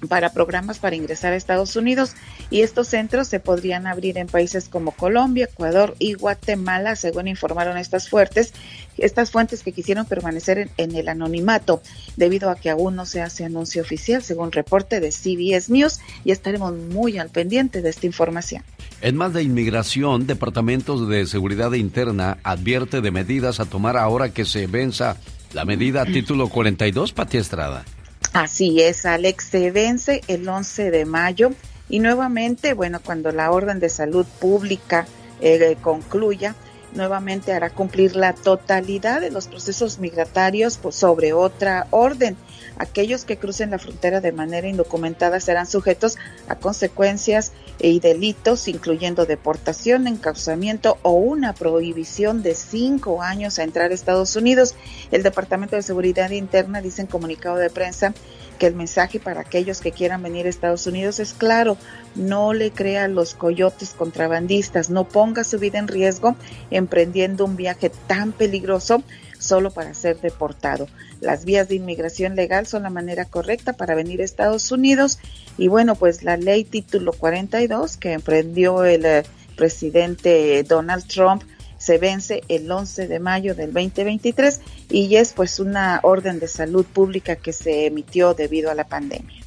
para 0.08 0.34
programas 0.34 0.80
para 0.80 0.96
ingresar 0.96 1.34
a 1.34 1.36
Estados 1.36 1.76
Unidos 1.76 2.14
y 2.50 2.62
estos 2.62 2.88
centros 2.88 3.28
se 3.28 3.40
podrían 3.40 3.88
abrir 3.88 4.18
en 4.18 4.28
países 4.28 4.70
como 4.70 4.92
Colombia, 4.92 5.46
Ecuador 5.46 5.96
y 6.00 6.14
Guatemala, 6.14 6.96
según 6.96 7.28
informaron 7.28 7.78
estas 7.78 8.10
fuertes, 8.10 8.54
estas 8.98 9.32
fuentes 9.32 9.64
que 9.64 9.72
quisieron 9.72 10.06
permanecer 10.06 10.70
en, 10.78 10.96
el 10.96 11.08
anonimato 11.08 11.82
debido 12.16 12.50
a 12.50 12.56
que 12.56 12.70
aún 12.70 12.96
no 12.96 13.06
se 13.06 13.22
hace 13.22 13.46
anuncio 13.46 13.82
oficial, 13.82 14.24
según 14.24 14.52
reporte 14.52 15.00
de 15.00 15.12
CBS 15.12 15.72
News, 15.72 16.00
y 16.24 16.32
estaremos 16.32 16.74
muy 16.74 17.18
al 17.18 17.30
pendiente 17.30 17.82
de 17.82 17.90
esta 17.90 18.06
información. 18.06 18.64
En 19.02 19.18
más 19.18 19.34
de 19.34 19.44
inmigración, 19.44 20.28
departamentos 20.28 21.10
de 21.10 21.26
seguridad 21.26 21.74
interna 21.74 22.38
advierte 22.44 23.02
de 23.02 23.12
medidas 23.12 23.60
a 23.60 23.66
tomar 23.66 23.98
ahora 23.98 24.30
que 24.30 24.46
se 24.46 24.68
venza 24.68 25.18
la 25.54 25.66
medida 25.66 26.06
título 26.06 26.50
42, 26.50 27.14
Pati 27.14 27.38
Estrada. 27.38 27.86
Así 28.34 28.82
es, 28.82 29.06
Alex, 29.06 29.46
se 29.46 29.70
vence 29.70 30.22
el 30.28 30.50
11 30.50 30.90
de 30.90 31.06
mayo 31.06 31.52
y 31.88 32.00
nuevamente, 32.00 32.74
bueno, 32.74 33.00
cuando 33.00 33.32
la 33.32 33.52
orden 33.52 33.80
de 33.80 33.90
salud 33.90 34.26
pública 34.40 35.06
eh, 35.40 35.78
concluya, 35.82 36.56
nuevamente 36.96 37.54
hará 37.54 37.70
cumplir 37.70 38.16
la 38.16 38.34
totalidad 38.34 39.22
de 39.22 39.32
los 39.32 39.48
procesos 39.48 40.00
migratorios 40.00 40.78
pues, 40.78 40.96
sobre 40.96 41.34
otra 41.34 41.88
orden. 41.92 42.38
Aquellos 42.78 43.24
que 43.24 43.38
crucen 43.38 43.72
la 43.72 43.80
frontera 43.80 44.20
de 44.20 44.32
manera 44.32 44.68
indocumentada 44.68 45.40
serán 45.40 45.68
sujetos 45.68 46.18
a 46.48 46.56
consecuencias 46.56 47.52
y 47.80 48.00
delitos, 48.00 48.68
incluyendo 48.68 49.26
deportación, 49.26 50.08
encauzamiento 50.08 50.98
o 51.04 51.12
una 51.12 51.54
prohibición 51.54 52.42
de 52.42 52.56
cinco 52.56 53.22
años 53.22 53.60
a 53.60 53.64
entrar 53.64 53.92
a 53.92 53.94
Estados 53.94 54.36
Unidos. 54.36 54.76
El 55.12 55.24
Departamento 55.24 55.76
de 55.76 55.84
Seguridad 55.84 56.32
Interna 56.32 56.82
dice 56.82 57.02
en 57.02 57.08
comunicado 57.08 57.58
de 57.58 57.70
prensa 57.70 58.14
que 58.54 58.68
el 58.68 58.76
mensaje 58.76 59.20
para 59.20 59.42
aquellos 59.42 59.82
que 59.82 59.92
quieran 59.92 60.24
venir 60.24 60.46
a 60.46 60.50
Estados 60.50 60.88
Unidos 60.88 61.20
es 61.20 61.34
claro, 61.34 61.78
no 62.16 62.54
le 62.54 62.72
crea 62.72 63.08
los 63.08 63.34
coyotes 63.34 63.94
contrabandistas, 63.98 64.90
no 64.90 65.06
ponga 65.06 65.44
su 65.44 65.60
vida 65.60 65.80
en 65.80 65.88
riesgo 65.88 66.36
emprendiendo 66.72 67.46
un 67.46 67.56
viaje 67.56 67.92
tan 68.08 68.32
peligroso 68.32 69.04
solo 69.40 69.72
para 69.72 69.94
ser 69.94 70.20
deportado. 70.22 70.88
Las 71.20 71.46
vías 71.46 71.68
de 71.68 71.76
inmigración 71.76 72.36
legal 72.36 72.66
son 72.66 72.84
la 72.84 72.90
manera 72.90 73.26
correcta 73.26 73.74
para 73.74 73.96
venir 73.96 74.22
a 74.22 74.26
Estados 74.26 74.72
Unidos 74.72 75.20
y 75.58 75.68
bueno, 75.68 75.96
pues 75.96 76.24
la 76.24 76.38
ley 76.38 76.64
título 76.64 77.14
42 77.14 77.98
que 77.98 78.14
emprendió 78.14 78.84
el 78.86 79.06
eh, 79.06 79.24
presidente 79.56 80.64
Donald 80.64 81.06
Trump 81.08 81.44
se 81.84 81.98
vence 81.98 82.44
el 82.48 82.72
11 82.72 83.10
de 83.10 83.20
mayo 83.20 83.56
del 83.56 83.74
2023 83.74 84.62
y 84.90 85.16
es 85.18 85.34
pues 85.34 85.60
una 85.60 86.00
orden 86.04 86.40
de 86.40 86.48
salud 86.48 86.86
pública 86.86 87.36
que 87.36 87.52
se 87.52 87.88
emitió 87.88 88.34
debido 88.34 88.72
a 88.72 88.74
la 88.74 88.86
pandemia. 88.86 89.44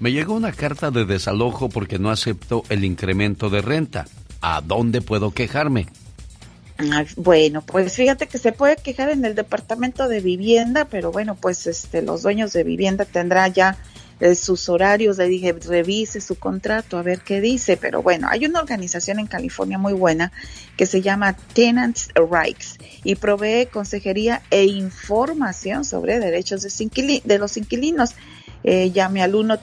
Me 0.00 0.10
llegó 0.10 0.34
una 0.34 0.50
carta 0.50 0.90
de 0.90 1.04
desalojo 1.04 1.68
porque 1.68 2.00
no 2.00 2.10
acepto 2.10 2.64
el 2.68 2.84
incremento 2.84 3.48
de 3.48 3.62
renta. 3.62 4.06
¿A 4.40 4.60
dónde 4.60 5.02
puedo 5.02 5.30
quejarme? 5.30 5.86
Bueno, 7.16 7.62
pues 7.62 7.94
fíjate 7.94 8.26
que 8.26 8.38
se 8.38 8.50
puede 8.50 8.76
quejar 8.76 9.10
en 9.10 9.24
el 9.24 9.36
departamento 9.36 10.08
de 10.08 10.20
vivienda, 10.20 10.86
pero 10.86 11.12
bueno, 11.12 11.36
pues 11.36 11.66
este 11.68 12.02
los 12.02 12.22
dueños 12.22 12.52
de 12.52 12.64
vivienda 12.64 13.04
tendrán 13.04 13.52
ya 13.52 13.76
eh, 14.20 14.34
sus 14.34 14.68
horarios, 14.68 15.18
le 15.18 15.28
dije, 15.28 15.52
revise 15.52 16.20
su 16.20 16.36
contrato 16.36 16.98
a 16.98 17.02
ver 17.02 17.20
qué 17.20 17.40
dice, 17.40 17.76
pero 17.76 18.02
bueno, 18.02 18.28
hay 18.30 18.46
una 18.46 18.60
organización 18.60 19.18
en 19.18 19.26
California 19.26 19.78
muy 19.78 19.92
buena 19.92 20.32
que 20.76 20.86
se 20.86 21.02
llama 21.02 21.34
Tenants 21.34 22.08
Rights 22.14 22.78
y 23.04 23.14
provee 23.14 23.66
consejería 23.66 24.42
e 24.50 24.64
información 24.64 25.84
sobre 25.84 26.18
derechos 26.18 26.62
de, 26.62 27.22
de 27.24 27.38
los 27.38 27.56
inquilinos 27.56 28.14
eh, 28.64 28.90
llame 28.90 29.22
al 29.22 29.34
1 29.34 29.58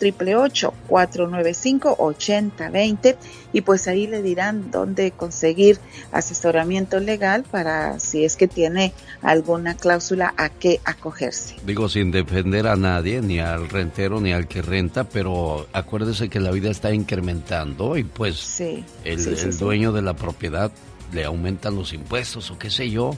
495 0.88 1.96
8020 2.00 3.18
y 3.54 3.62
pues 3.62 3.88
ahí 3.88 4.08
le 4.08 4.22
dirán 4.22 4.72
dónde 4.72 5.12
conseguir 5.12 5.80
asesoramiento 6.12 7.00
legal 7.00 7.44
para 7.50 8.00
si 8.00 8.26
es 8.26 8.36
que 8.36 8.48
tiene 8.48 8.94
alguna 9.22 9.76
cláusula 9.76 10.34
a 10.38 10.50
qué 10.50 10.80
acogerse. 10.86 11.56
Digo, 11.66 11.90
sin 11.90 12.12
defender 12.12 12.68
a 12.68 12.76
nadie, 12.76 13.22
ni 13.22 13.40
al 13.40 13.70
rentero 13.70 14.20
ni 14.20 14.34
al 14.34 14.48
que 14.48 14.62
renta, 14.62 15.04
pero 15.04 15.68
acuérdese 15.74 16.30
que 16.30 16.40
la 16.40 16.52
vida 16.52 16.70
está 16.70 16.94
incrementando 16.94 17.98
y 17.98 18.04
pues 18.04 18.60
el, 19.04 19.58
dueño 19.58 19.92
de 19.92 20.02
la 20.02 20.16
propiedad 20.16 20.72
le 21.14 21.24
aumentan 21.26 21.76
los 21.76 21.94
impuestos 21.94 22.52
o 22.52 22.58
qué 22.58 22.70
sé 22.70 22.90
yo. 22.90 23.16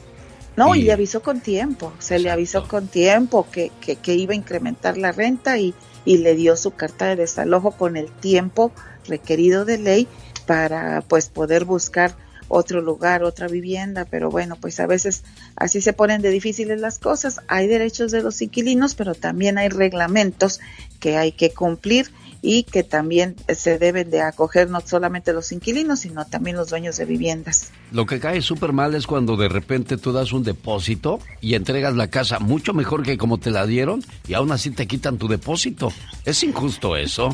No, 0.57 0.75
y, 0.75 0.81
le 0.81 0.91
avisó 0.91 1.21
con 1.21 1.39
tiempo, 1.39 1.93
se 1.99 2.17
le 2.17 2.31
avisó 2.31 2.67
con 2.67 2.87
tiempo 2.87 3.47
que, 3.51 3.71
que, 3.79 4.15
iba 4.15 4.33
a 4.33 4.35
incrementar 4.35 4.97
la 4.97 5.11
renta 5.11 5.59
y, 5.59 5.75
y 6.03 6.17
le 6.17 6.35
dio 6.35 6.57
su 6.57 6.71
carta 6.71 7.05
de 7.05 7.15
desalojo 7.15 7.71
con 7.71 7.95
el 7.95 8.11
tiempo 8.11 8.71
requerido 9.07 9.65
de 9.65 9.77
ley 9.77 10.07
para 10.47 11.01
pues 11.01 11.29
poder 11.29 11.63
buscar 11.63 12.15
otro 12.47 12.81
lugar, 12.81 13.23
otra 13.23 13.47
vivienda, 13.47 14.05
pero 14.09 14.29
bueno, 14.29 14.55
pues 14.55 14.79
a 14.79 14.87
veces 14.87 15.23
así 15.55 15.81
se 15.81 15.93
ponen 15.93 16.21
de 16.21 16.29
difíciles 16.29 16.79
las 16.79 16.97
cosas. 16.99 17.41
Hay 17.47 17.67
derechos 17.67 18.11
de 18.11 18.23
los 18.23 18.41
inquilinos, 18.41 18.95
pero 18.95 19.13
también 19.15 19.57
hay 19.57 19.69
reglamentos 19.69 20.59
que 20.99 21.17
hay 21.17 21.33
que 21.33 21.51
cumplir 21.51 22.09
y 22.41 22.63
que 22.63 22.83
también 22.83 23.35
se 23.55 23.77
deben 23.77 24.09
de 24.09 24.21
acoger 24.21 24.69
no 24.69 24.81
solamente 24.81 25.33
los 25.33 25.51
inquilinos, 25.51 26.01
sino 26.01 26.25
también 26.25 26.55
los 26.55 26.69
dueños 26.69 26.97
de 26.97 27.05
viviendas. 27.05 27.71
Lo 27.91 28.05
que 28.05 28.19
cae 28.19 28.41
súper 28.41 28.73
mal 28.73 28.95
es 28.95 29.07
cuando 29.07 29.37
de 29.37 29.49
repente 29.49 29.97
tú 29.97 30.11
das 30.11 30.31
un 30.33 30.43
depósito 30.43 31.19
y 31.41 31.55
entregas 31.55 31.95
la 31.95 32.09
casa 32.09 32.39
mucho 32.39 32.73
mejor 32.73 33.03
que 33.03 33.17
como 33.17 33.39
te 33.39 33.51
la 33.51 33.65
dieron 33.65 34.03
y 34.27 34.33
aún 34.33 34.51
así 34.51 34.71
te 34.71 34.87
quitan 34.87 35.17
tu 35.17 35.27
depósito. 35.27 35.91
¿Es 36.25 36.43
injusto 36.43 36.95
eso? 36.95 37.29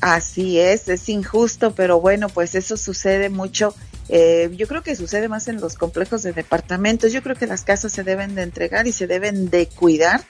Así 0.00 0.58
es, 0.58 0.88
es 0.88 1.08
injusto, 1.08 1.74
pero 1.76 2.00
bueno, 2.00 2.28
pues 2.28 2.56
eso 2.56 2.76
sucede 2.76 3.28
mucho. 3.28 3.72
Eh, 4.08 4.50
yo 4.56 4.66
creo 4.66 4.82
que 4.82 4.96
sucede 4.96 5.28
más 5.28 5.46
en 5.46 5.60
los 5.60 5.76
complejos 5.76 6.24
de 6.24 6.32
departamentos. 6.32 7.12
Yo 7.12 7.22
creo 7.22 7.36
que 7.36 7.46
las 7.46 7.62
casas 7.62 7.92
se 7.92 8.02
deben 8.02 8.34
de 8.34 8.42
entregar 8.42 8.88
y 8.88 8.92
se 8.92 9.06
deben 9.06 9.48
de 9.48 9.68
cuidar 9.68 10.24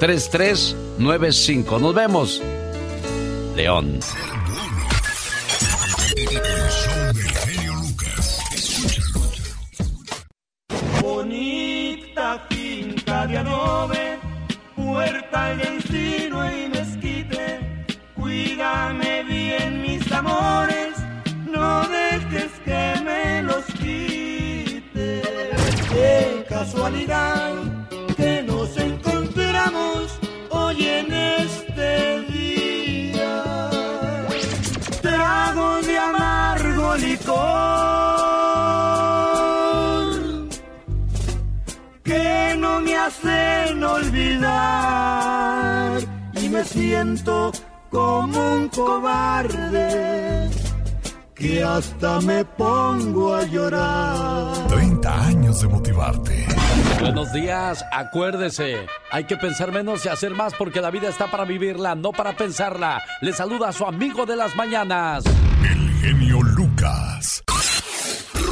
3395. 0.00 1.78
Nos 1.78 1.94
vemos. 1.94 2.42
León. 3.56 4.00
Bonita 11.00 12.46
finca 12.48 13.26
de 13.26 13.38
adobe, 13.38 14.18
puerta 14.74 15.54
y 15.54 15.60
encino 15.66 16.50
y 16.50 16.68
mezquite. 16.68 17.86
Cuídame 18.14 19.24
bien 19.24 19.82
mis 19.82 20.10
amores, 20.10 20.94
no 21.46 21.86
dejes 21.88 22.52
que 22.64 23.00
me 23.04 23.42
los 23.42 23.64
quite. 23.66 25.22
Qué 25.90 26.44
casualidad 26.48 27.73
y 46.40 46.48
me 46.48 46.64
siento 46.64 47.52
como 47.90 48.54
un 48.54 48.68
cobarde 48.68 50.50
que 51.34 51.62
hasta 51.62 52.20
me 52.20 52.44
pongo 52.44 53.34
a 53.34 53.44
llorar. 53.44 54.66
30 54.68 55.26
años 55.26 55.60
de 55.60 55.68
motivarte. 55.68 56.46
Buenos 57.00 57.32
días, 57.32 57.84
acuérdese, 57.92 58.86
hay 59.10 59.24
que 59.24 59.36
pensar 59.36 59.72
menos 59.72 60.04
y 60.06 60.08
hacer 60.08 60.30
más 60.32 60.54
porque 60.54 60.80
la 60.80 60.90
vida 60.90 61.08
está 61.08 61.30
para 61.30 61.44
vivirla, 61.44 61.94
no 61.94 62.12
para 62.12 62.36
pensarla. 62.36 63.02
Le 63.20 63.32
saluda 63.32 63.68
a 63.68 63.72
su 63.72 63.84
amigo 63.84 64.24
de 64.24 64.36
las 64.36 64.56
mañanas. 64.56 65.24
El 65.62 65.90
genio 66.00 66.42
Lucas. 66.42 67.42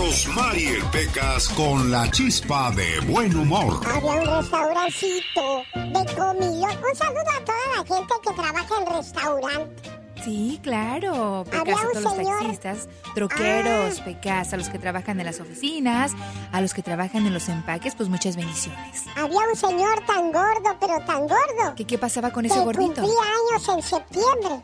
Rosmarie 0.07 0.83
Pecas 0.91 1.49
con 1.51 1.89
la 1.89 2.11
chispa 2.11 2.73
de 2.73 2.99
buen 3.07 3.37
humor. 3.37 3.81
Había 3.87 4.11
un 4.15 4.27
restaurancito 4.43 5.63
de 5.75 6.15
comida. 6.17 6.69
Un 6.91 6.97
saludo 6.97 7.31
a 7.31 7.45
toda 7.45 7.59
la 7.77 7.85
gente 7.87 8.15
que 8.25 8.33
trabaja 8.35 8.75
en 8.81 8.97
restaurante. 8.97 9.83
Sí, 10.25 10.59
claro. 10.61 11.45
Había 11.53 11.63
Pecas 11.63 11.81
a 11.83 11.87
un 11.87 11.93
todos 11.93 12.03
los 12.05 12.13
señor- 12.17 12.39
taxistas, 12.41 12.89
troqueros, 13.15 14.01
Ah. 14.01 14.05
pecas 14.05 14.53
a 14.53 14.57
los 14.57 14.69
que 14.71 14.79
trabajan 14.81 15.21
en 15.21 15.27
las 15.27 15.39
oficinas, 15.41 16.13
a 16.51 16.61
los 16.61 16.75
que 16.75 16.83
trabajan 16.83 17.25
en 17.27 17.33
los 17.35 17.49
empaques, 17.49 17.95
pues 17.95 18.09
muchas 18.09 18.35
bendiciones. 18.35 19.05
Había 19.17 19.39
un 19.51 19.57
señor 19.57 20.05
tan 20.07 20.33
gordo, 20.33 20.77
pero 20.81 20.99
tan 21.07 21.21
gordo. 21.29 21.75
¿Qué, 21.77 21.85
qué 21.85 21.97
pasaba 21.99 22.31
con 22.31 22.43
que 22.43 22.49
ese 22.49 22.59
gordito? 22.61 23.03
cumplía 23.03 23.21
años 23.53 23.69
en 23.69 23.83
septiembre. 23.83 24.63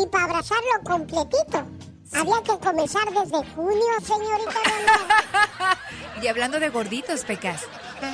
Y 0.00 0.06
para 0.06 0.24
abrazarlo 0.24 0.70
completito, 0.84 1.64
había 2.12 2.42
que 2.42 2.58
comenzar 2.58 3.04
desde 3.12 3.44
junio, 3.54 3.84
señorita. 4.02 5.78
Y 6.22 6.26
hablando 6.26 6.58
de 6.58 6.68
gorditos, 6.70 7.24
Pecas. 7.24 7.62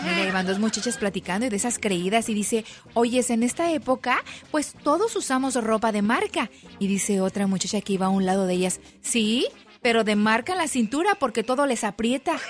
Mira, 0.05 0.29
iban 0.29 0.47
dos 0.47 0.59
muchachas 0.59 0.99
platicando 0.99 1.47
y 1.47 1.49
de 1.49 1.57
esas 1.57 1.79
creídas 1.79 2.29
y 2.29 2.35
dice, 2.35 2.67
oyes, 2.93 3.31
en 3.31 3.43
esta 3.43 3.73
época, 3.73 4.23
pues 4.51 4.75
todos 4.83 5.17
usamos 5.17 5.55
ropa 5.63 5.91
de 5.91 6.03
marca. 6.03 6.51
Y 6.79 6.87
dice 6.87 7.23
otra 7.23 7.47
muchacha 7.47 7.81
que 7.81 7.95
iba 7.95 8.07
a 8.07 8.11
un 8.11 8.27
lado 8.27 8.47
de 8.47 8.55
ellas, 8.55 8.81
sí, 9.01 9.49
pero 9.81 10.05
de 10.05 10.17
marca 10.17 10.53
en 10.53 10.59
la 10.59 10.69
cintura 10.69 11.15
porque 11.19 11.43
todo 11.43 11.65
les 11.67 11.83
aprieta. 11.83 12.37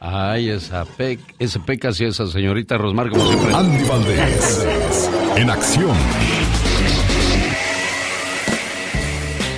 Ay, 0.00 0.50
esa 0.50 0.84
pe 0.84 1.18
ese 1.38 1.60
pecas 1.60 2.00
y 2.00 2.04
esa 2.04 2.26
señorita 2.26 2.78
Rosmar, 2.78 3.10
como 3.10 3.26
siempre. 3.26 3.54
Andy 3.54 3.84
Valdés. 3.84 4.68
En 5.36 5.50
acción. 5.50 5.96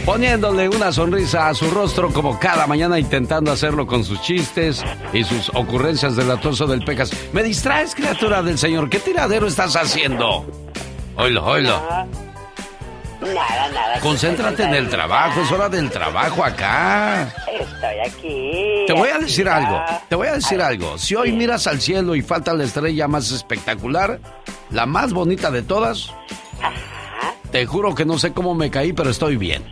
Poniéndole 0.04 0.68
una 0.68 0.92
sonrisa 0.92 1.48
a 1.48 1.54
su 1.54 1.70
rostro 1.70 2.12
como 2.12 2.38
cada 2.38 2.66
mañana 2.66 2.98
intentando 2.98 3.52
hacerlo 3.52 3.86
con 3.86 4.04
sus 4.04 4.20
chistes 4.22 4.82
y 5.12 5.24
sus 5.24 5.50
ocurrencias 5.50 6.16
del 6.16 6.30
atoso 6.30 6.66
del 6.66 6.84
pecas. 6.84 7.10
Me 7.32 7.42
distraes, 7.42 7.94
criatura 7.94 8.42
del 8.42 8.58
Señor. 8.58 8.88
¿Qué 8.88 8.98
tiradero 8.98 9.46
estás 9.46 9.76
haciendo? 9.76 10.44
Oilo, 11.16 11.44
oilo. 11.44 11.80
Nada, 13.20 13.68
nada. 13.68 14.00
Concéntrate 14.00 14.62
en 14.62 14.74
el 14.74 14.88
trabajo, 14.88 15.42
es 15.42 15.52
hora 15.52 15.68
del 15.68 15.90
trabajo 15.90 16.42
acá. 16.42 17.28
Estoy 17.52 17.98
aquí. 18.06 18.84
Te 18.86 18.94
voy 18.94 19.10
a 19.10 19.18
decir 19.18 19.48
algo, 19.48 19.82
te 20.08 20.14
voy 20.16 20.28
a 20.28 20.32
decir 20.32 20.62
algo. 20.62 20.96
Si 20.96 21.14
hoy 21.14 21.32
miras 21.32 21.66
al 21.66 21.80
cielo 21.80 22.14
y 22.14 22.22
falta 22.22 22.54
la 22.54 22.64
estrella 22.64 23.06
más 23.06 23.30
espectacular, 23.30 24.18
la 24.70 24.86
más 24.86 25.12
bonita 25.12 25.50
de 25.50 25.62
todas, 25.62 26.10
te 27.50 27.66
juro 27.66 27.94
que 27.94 28.04
no 28.04 28.18
sé 28.18 28.32
cómo 28.32 28.54
me 28.54 28.70
caí, 28.70 28.92
pero 28.92 29.10
estoy 29.10 29.36
bien. 29.36 29.64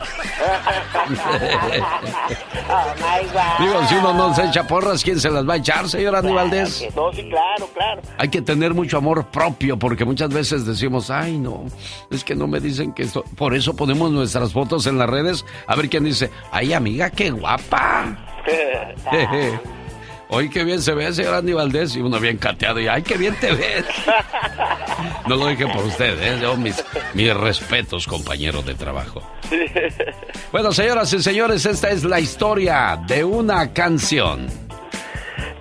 Oh 2.71 2.95
my 2.97 3.27
God. 3.33 3.59
Digo, 3.67 3.87
si 3.89 3.95
uno 3.95 4.13
no 4.15 4.35
se 4.35 4.45
echa 4.45 4.67
porras, 4.67 5.03
¿quién 5.03 5.19
se 5.21 5.31
las 5.31 5.49
va 5.49 5.55
a 5.55 5.57
echar, 5.57 5.89
señor 5.89 6.17
Andy 6.17 6.33
Valdés? 6.33 6.87
No, 6.95 7.13
sí, 7.13 7.29
claro, 7.29 7.69
claro. 7.75 8.03
Hay 8.19 8.29
que 8.29 8.43
tener 8.43 8.75
mucho 8.75 8.99
amor 8.99 9.27
propio 9.27 9.79
porque 9.79 10.05
muchas 10.05 10.31
veces 10.31 10.67
decimos, 10.67 11.11
ay 11.11 11.39
no, 11.39 11.65
es 12.11 12.25
que 12.25 12.35
no 12.35 12.47
me 12.47 12.61
dicen 12.61 12.93
que 12.93 13.05
esto... 13.05 13.25
Por 13.37 13.55
eso 13.55 13.75
ponemos 13.75 14.11
nuestras 14.11 14.53
fotos 14.53 14.87
en 14.87 14.99
las 14.99 15.09
redes 15.09 15.45
a 15.67 15.77
ver 15.77 15.89
quién 15.89 16.05
dice, 16.05 16.31
ay 16.51 16.73
amiga, 16.73 17.11
qué 17.11 17.31
guapa. 17.31 18.17
Hoy 20.31 20.51
qué 20.51 20.63
bien 20.63 20.83
se 20.83 20.93
ve, 20.93 21.13
señor 21.13 21.35
Andy 21.35 21.53
Valdés, 21.55 21.97
y 21.97 22.01
uno 22.01 22.21
bien 22.21 22.37
cateado 22.37 22.79
y 22.81 22.87
ay, 22.87 23.03
qué 23.03 23.17
bien 23.17 23.35
te 23.41 23.51
ves. 23.53 23.85
No 25.27 25.37
lo 25.37 25.47
dije 25.49 25.67
por 25.67 25.85
usted, 25.85 26.21
¿eh? 26.23 26.39
Yo 26.41 26.57
mis, 26.57 26.85
mis 27.15 27.35
respetos, 27.35 28.07
compañero 28.07 28.63
de 28.63 28.75
trabajo. 28.75 29.23
Bueno, 30.53 30.73
señoras 30.73 31.13
y 31.13 31.23
señores, 31.23 31.65
esta 31.67 31.91
es 31.91 32.05
la 32.05 32.21
historia 32.21 32.99
de 33.07 33.25
una 33.25 33.73
canción. 33.73 34.68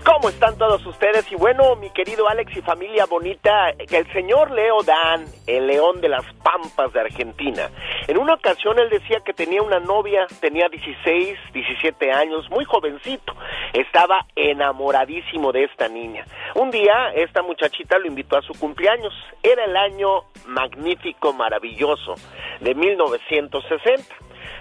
¿Cómo 0.07 0.29
están 0.29 0.57
todos 0.57 0.85
ustedes? 0.85 1.29
Y 1.33 1.35
bueno, 1.35 1.75
mi 1.75 1.89
querido 1.89 2.29
Alex 2.29 2.55
y 2.55 2.61
familia 2.61 3.05
bonita, 3.07 3.71
el 3.71 4.13
señor 4.13 4.51
Leo 4.51 4.81
Dan, 4.81 5.25
el 5.45 5.67
león 5.67 5.99
de 5.99 6.07
las 6.07 6.23
pampas 6.35 6.93
de 6.93 7.01
Argentina, 7.01 7.69
en 8.07 8.17
una 8.17 8.35
ocasión 8.35 8.79
él 8.79 8.89
decía 8.89 9.19
que 9.19 9.33
tenía 9.33 9.61
una 9.61 9.81
novia, 9.81 10.25
tenía 10.39 10.69
16, 10.69 11.37
17 11.51 12.09
años, 12.09 12.49
muy 12.49 12.63
jovencito, 12.63 13.33
estaba 13.73 14.25
enamoradísimo 14.33 15.51
de 15.51 15.65
esta 15.65 15.89
niña. 15.89 16.23
Un 16.55 16.71
día 16.71 17.11
esta 17.13 17.41
muchachita 17.41 17.99
lo 17.99 18.07
invitó 18.07 18.37
a 18.37 18.41
su 18.43 18.53
cumpleaños, 18.53 19.13
era 19.43 19.65
el 19.65 19.75
año 19.75 20.21
magnífico, 20.45 21.33
maravilloso 21.33 22.15
de 22.61 22.73
1960. 22.73 24.15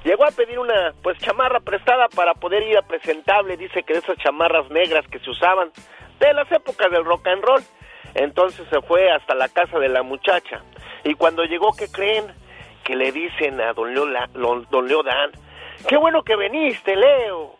Llegó 0.07 0.25
a 0.25 0.31
pedir 0.31 0.57
una 0.61 0.95
pues 1.03 1.19
chamarra 1.19 1.59
prestada 1.59 2.07
para 2.09 2.33
poder 2.35 2.63
ir 2.63 2.79
a 2.79 2.83
presentable, 2.83 3.57
dice 3.57 3.83
que 3.83 3.93
de 3.95 3.99
esas 3.99 4.17
chamarras 4.19 4.71
negras 4.71 5.05
que 5.09 5.19
se 5.19 5.29
usaban 5.31 5.73
de 6.21 6.33
las 6.33 6.51
épocas 6.53 6.93
del 6.93 7.05
rock 7.05 7.27
and 7.27 7.43
roll. 7.43 7.61
Entonces 8.15 8.65
se 8.71 8.81
fue 8.83 9.11
hasta 9.11 9.35
la 9.35 9.49
casa 9.49 9.81
de 9.81 9.89
la 9.89 10.05
muchacha 10.05 10.63
y 11.03 11.15
cuando 11.15 11.43
llegó, 11.43 11.73
¿qué 11.77 11.89
creen? 11.89 12.25
Que 12.85 12.95
le 12.95 13.11
dicen 13.11 13.61
a 13.61 13.73
don 13.73 13.93
Leo, 13.93 14.07
La- 14.07 14.29
don 14.33 14.87
Leo 14.87 15.03
Dan, 15.03 15.33
qué 15.89 15.97
bueno 15.97 16.23
que 16.23 16.37
viniste, 16.37 16.95
Leo. 16.95 17.57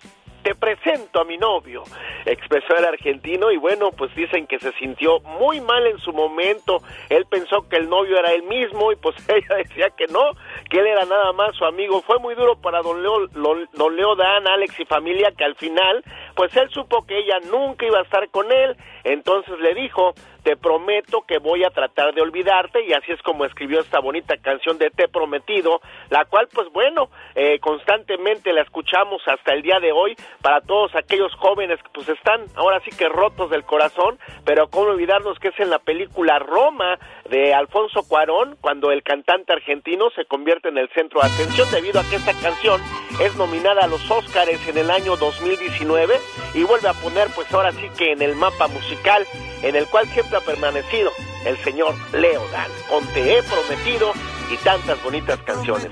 Te 0.47 0.55
presento 0.55 1.21
a 1.21 1.25
mi 1.25 1.37
novio, 1.39 1.83
expresó 2.25 2.77
el 2.79 2.85
argentino 2.85 3.51
y 3.51 3.57
bueno, 3.57 3.91
pues 3.91 4.15
dicen 4.15 4.47
que 4.47 4.61
se 4.61 4.71
sintió 4.75 5.19
muy 5.41 5.61
mal 5.61 5.85
en 5.89 5.99
su 5.99 6.13
momento. 6.13 6.83
Él 7.09 7.27
pensó 7.29 7.69
que 7.69 7.75
el 7.75 7.89
novio 7.89 8.17
era 8.17 8.33
él 8.33 8.45
mismo 8.45 8.93
y 8.93 8.95
pues 8.95 9.17
ella 9.29 9.57
decía 9.57 9.91
que 9.91 10.07
no, 10.07 10.23
que 10.71 10.79
él 10.79 10.87
era 10.87 11.05
nada 11.05 11.33
más 11.33 11.57
su 11.57 11.65
amigo. 11.65 12.01
Fue 12.03 12.21
muy 12.21 12.37
duro 12.37 12.55
para 12.61 12.81
don 12.81 13.03
Leo, 13.03 13.27
don 13.27 13.97
Leo 13.97 14.15
Dan, 14.15 14.47
Alex 14.47 14.79
y 14.79 14.85
familia 14.85 15.33
que 15.37 15.43
al 15.43 15.57
final, 15.57 16.05
pues 16.37 16.57
él 16.57 16.71
supo 16.71 17.05
que 17.05 17.19
ella 17.19 17.41
nunca 17.51 17.85
iba 17.85 17.99
a 17.99 18.03
estar 18.03 18.29
con 18.29 18.53
él. 18.53 18.77
Entonces 19.03 19.59
le 19.59 19.75
dijo, 19.75 20.15
te 20.47 20.57
prometo 20.57 21.23
que 21.27 21.39
voy 21.39 21.65
a 21.65 21.71
tratar 21.71 22.15
de 22.15 22.23
olvidarte 22.23 22.81
y 22.87 22.93
así 22.93 23.11
es 23.11 23.21
como 23.23 23.45
escribió 23.45 23.81
esta 23.81 23.99
bonita 23.99 24.37
canción 24.37 24.79
de 24.79 24.91
Te 24.91 25.09
Prometido, 25.09 25.81
la 26.09 26.25
cual 26.25 26.47
pues 26.55 26.69
bueno, 26.73 27.09
eh, 27.35 27.59
constantemente 27.59 28.53
la 28.53 28.63
escuchamos 28.63 29.21
hasta 29.27 29.55
el 29.55 29.63
día 29.63 29.81
de 29.81 29.91
hoy 29.91 30.15
para 30.43 30.61
todos 30.61 30.95
aquellos 30.95 31.35
jóvenes 31.35 31.83
que 31.83 31.89
pues 31.93 32.09
están 32.11 32.45
ahora 32.55 32.81
sí 32.85 32.93
que 32.97 33.09
rotos 33.09 33.51
del 33.51 33.65
corazón, 33.65 34.21
pero 34.45 34.69
cómo 34.69 34.91
olvidarnos 34.91 35.37
que 35.41 35.49
es 35.49 35.59
en 35.59 35.69
la 35.69 35.81
película 35.81 36.39
Roma 36.39 36.97
de 37.29 37.53
Alfonso 37.53 38.05
Cuarón 38.07 38.57
cuando 38.61 38.93
el 38.93 39.03
cantante 39.03 39.53
argentino 39.53 40.11
se 40.11 40.27
convierte 40.27 40.69
en 40.69 40.79
el 40.79 40.89
centro 40.91 41.23
de 41.23 41.27
atención 41.27 41.69
debido 41.73 41.99
a 41.99 42.05
que 42.09 42.15
esta 42.15 42.35
canción 42.41 42.81
es 43.21 43.35
nominada 43.35 43.83
a 43.83 43.89
los 43.89 44.09
Óscares 44.09 44.61
en 44.69 44.79
el 44.79 44.93
año 44.93 45.17
2019 45.17 46.15
y 46.55 46.63
vuelve 46.63 46.89
a 46.89 46.93
poner 46.93 47.27
pues 47.35 47.53
ahora 47.53 47.73
sí 47.73 47.89
que 47.99 48.13
en 48.13 48.23
el 48.23 48.37
mapa 48.37 48.69
musical 48.69 49.27
en 49.63 49.77
el 49.77 49.87
cual 49.87 50.07
siempre 50.09 50.37
ha 50.39 50.41
permanecido 50.41 51.11
el 51.45 51.57
señor 51.65 51.95
Leo 52.13 52.43
Dan 52.53 52.71
con 52.89 53.05
Te 53.09 53.39
he 53.39 53.43
prometido 53.43 54.13
y 54.53 54.57
tantas 54.65 55.03
bonitas 55.03 55.39
canciones. 55.45 55.91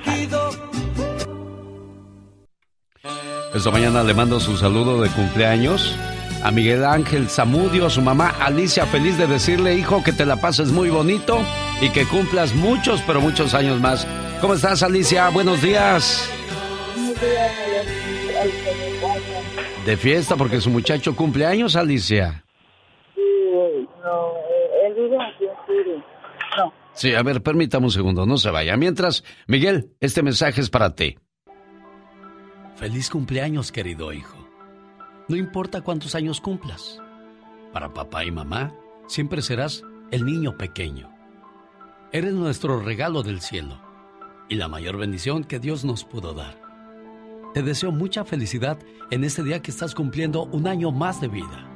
Esta 3.55 3.71
mañana 3.71 4.03
le 4.03 4.15
mando 4.15 4.41
su 4.41 4.57
saludo 4.57 5.01
de 5.01 5.09
cumpleaños 5.11 5.97
a 6.43 6.51
Miguel 6.51 6.85
Ángel 6.85 7.31
Zamudio, 7.31 7.87
a 7.87 7.91
su 7.91 8.03
mamá 8.03 8.35
Alicia, 8.41 8.85
feliz 8.85 9.17
de 9.17 9.27
decirle, 9.27 9.75
hijo, 9.77 10.03
que 10.03 10.12
te 10.12 10.27
la 10.27 10.37
pases 10.37 10.71
muy 10.71 10.91
bonito 10.91 11.41
y 11.81 11.89
que 11.91 12.05
cumplas 12.05 12.55
muchos, 12.55 13.01
pero 13.07 13.21
muchos 13.21 13.55
años 13.55 13.81
más. 13.81 14.07
¿Cómo 14.43 14.55
estás, 14.55 14.83
Alicia? 14.83 15.31
Buenos 15.31 15.62
días. 15.62 16.29
De 19.87 19.97
fiesta 19.97 20.37
porque 20.37 20.61
su 20.61 20.69
muchacho 20.69 21.17
cumple 21.17 21.47
años, 21.47 21.77
Alicia. 21.77 22.45
No, 24.03 24.33
eh, 24.37 24.87
él 24.87 24.95
vive 24.95 25.17
aquí 25.17 25.45
en 25.45 25.67
Siri. 25.67 26.05
No. 26.57 26.73
Sí, 26.93 27.15
a 27.15 27.23
ver, 27.23 27.43
permítame 27.43 27.87
un 27.87 27.91
segundo, 27.91 28.27
no 28.27 28.37
se 28.37 28.51
vaya. 28.51 28.77
Mientras, 28.77 29.25
Miguel, 29.47 29.91
este 30.01 30.23
mensaje 30.23 30.61
es 30.61 30.71
para 30.71 30.95
ti. 30.95 31.17
Feliz 32.77 33.11
cumpleaños, 33.11 33.73
querido 33.73 34.13
hijo. 34.13 34.37
No 35.29 35.37
importa 35.37 35.81
cuántos 35.81 36.15
años 36.15 36.41
cumplas. 36.41 37.01
Para 37.73 37.93
papá 37.93 38.25
y 38.25 38.31
mamá, 38.31 38.75
siempre 39.07 39.43
serás 39.43 39.83
el 40.11 40.25
niño 40.25 40.57
pequeño. 40.57 41.11
Eres 42.13 42.35
nuestro 42.35 42.81
regalo 42.81 43.23
del 43.23 43.41
cielo 43.41 43.81
y 44.49 44.57
la 44.57 44.69
mayor 44.69 44.99
bendición 44.99 45.45
que 45.45 45.59
Dios 45.59 45.85
nos 45.85 46.05
pudo 46.05 46.35
dar. 46.35 46.61
Te 47.55 47.63
deseo 47.63 47.91
mucha 47.91 48.25
felicidad 48.25 48.79
en 49.11 49.25
este 49.25 49.43
día 49.43 49.63
que 49.63 49.71
estás 49.71 49.95
cumpliendo 49.95 50.45
un 50.45 50.67
año 50.67 50.91
más 50.91 51.21
de 51.21 51.29
vida. 51.29 51.74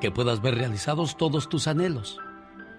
Que 0.00 0.10
puedas 0.10 0.40
ver 0.40 0.54
realizados 0.54 1.16
todos 1.16 1.48
tus 1.48 1.68
anhelos 1.68 2.18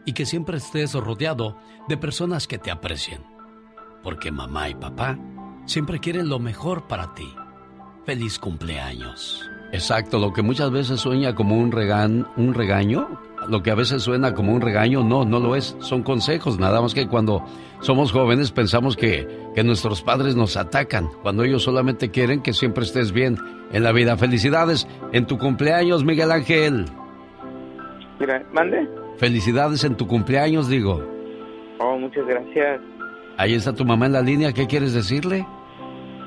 y 0.06 0.14
que 0.14 0.26
siempre 0.26 0.58
estés 0.58 0.94
rodeado 0.94 1.58
de 1.88 1.98
personas 1.98 2.48
que 2.48 2.58
te 2.58 2.72
aprecien. 2.72 3.24
Porque 4.04 4.32
mamá 4.32 4.70
y 4.70 4.76
papá 4.76 5.18
siempre 5.66 6.00
quieren 6.00 6.30
lo 6.30 6.40
mejor 6.40 6.88
para 6.88 7.14
ti. 7.14 7.32
Feliz 8.06 8.40
cumpleaños. 8.40 9.48
Exacto, 9.72 10.20
lo 10.20 10.34
que 10.34 10.42
muchas 10.42 10.72
veces 10.72 11.00
sueña 11.00 11.34
como 11.34 11.58
un, 11.58 11.72
regan, 11.72 12.28
un 12.36 12.54
regaño, 12.54 13.08
lo 13.48 13.64
que 13.64 13.72
a 13.72 13.76
veces 13.76 14.04
suena 14.04 14.34
como 14.34 14.54
un 14.54 14.60
regaño, 14.60 15.04
no, 15.04 15.24
no 15.24 15.40
lo 15.40 15.56
es, 15.56 15.78
son 15.80 16.04
consejos, 16.04 16.60
nada 16.60 16.82
más 16.82 16.94
que 16.94 17.08
cuando 17.08 17.46
somos 17.80 18.12
jóvenes 18.12 18.52
pensamos 18.52 18.98
que, 18.98 19.28
que 19.56 19.64
nuestros 19.64 20.02
padres 20.02 20.36
nos 20.36 20.58
atacan, 20.58 21.10
cuando 21.22 21.44
ellos 21.44 21.64
solamente 21.64 22.12
quieren 22.12 22.42
que 22.42 22.54
siempre 22.54 22.84
estés 22.84 23.14
bien 23.14 23.38
en 23.72 23.84
la 23.84 23.94
vida. 23.94 24.18
Felicidades 24.18 24.88
en 25.14 25.26
tu 25.26 25.38
cumpleaños, 25.38 26.04
Miguel 26.04 26.32
Ángel. 26.32 26.86
Mande. 28.52 28.88
Felicidades 29.18 29.84
en 29.84 29.96
tu 29.96 30.08
cumpleaños, 30.08 30.70
digo. 30.70 31.02
Oh, 31.80 31.98
muchas 31.98 32.26
gracias. 32.26 32.82
Ahí 33.38 33.56
está 33.56 33.74
tu 33.74 33.86
mamá 33.86 34.06
en 34.06 34.14
la 34.14 34.22
línea, 34.22 34.54
¿qué 34.54 34.68
quieres 34.68 34.94
decirle? 34.94 35.46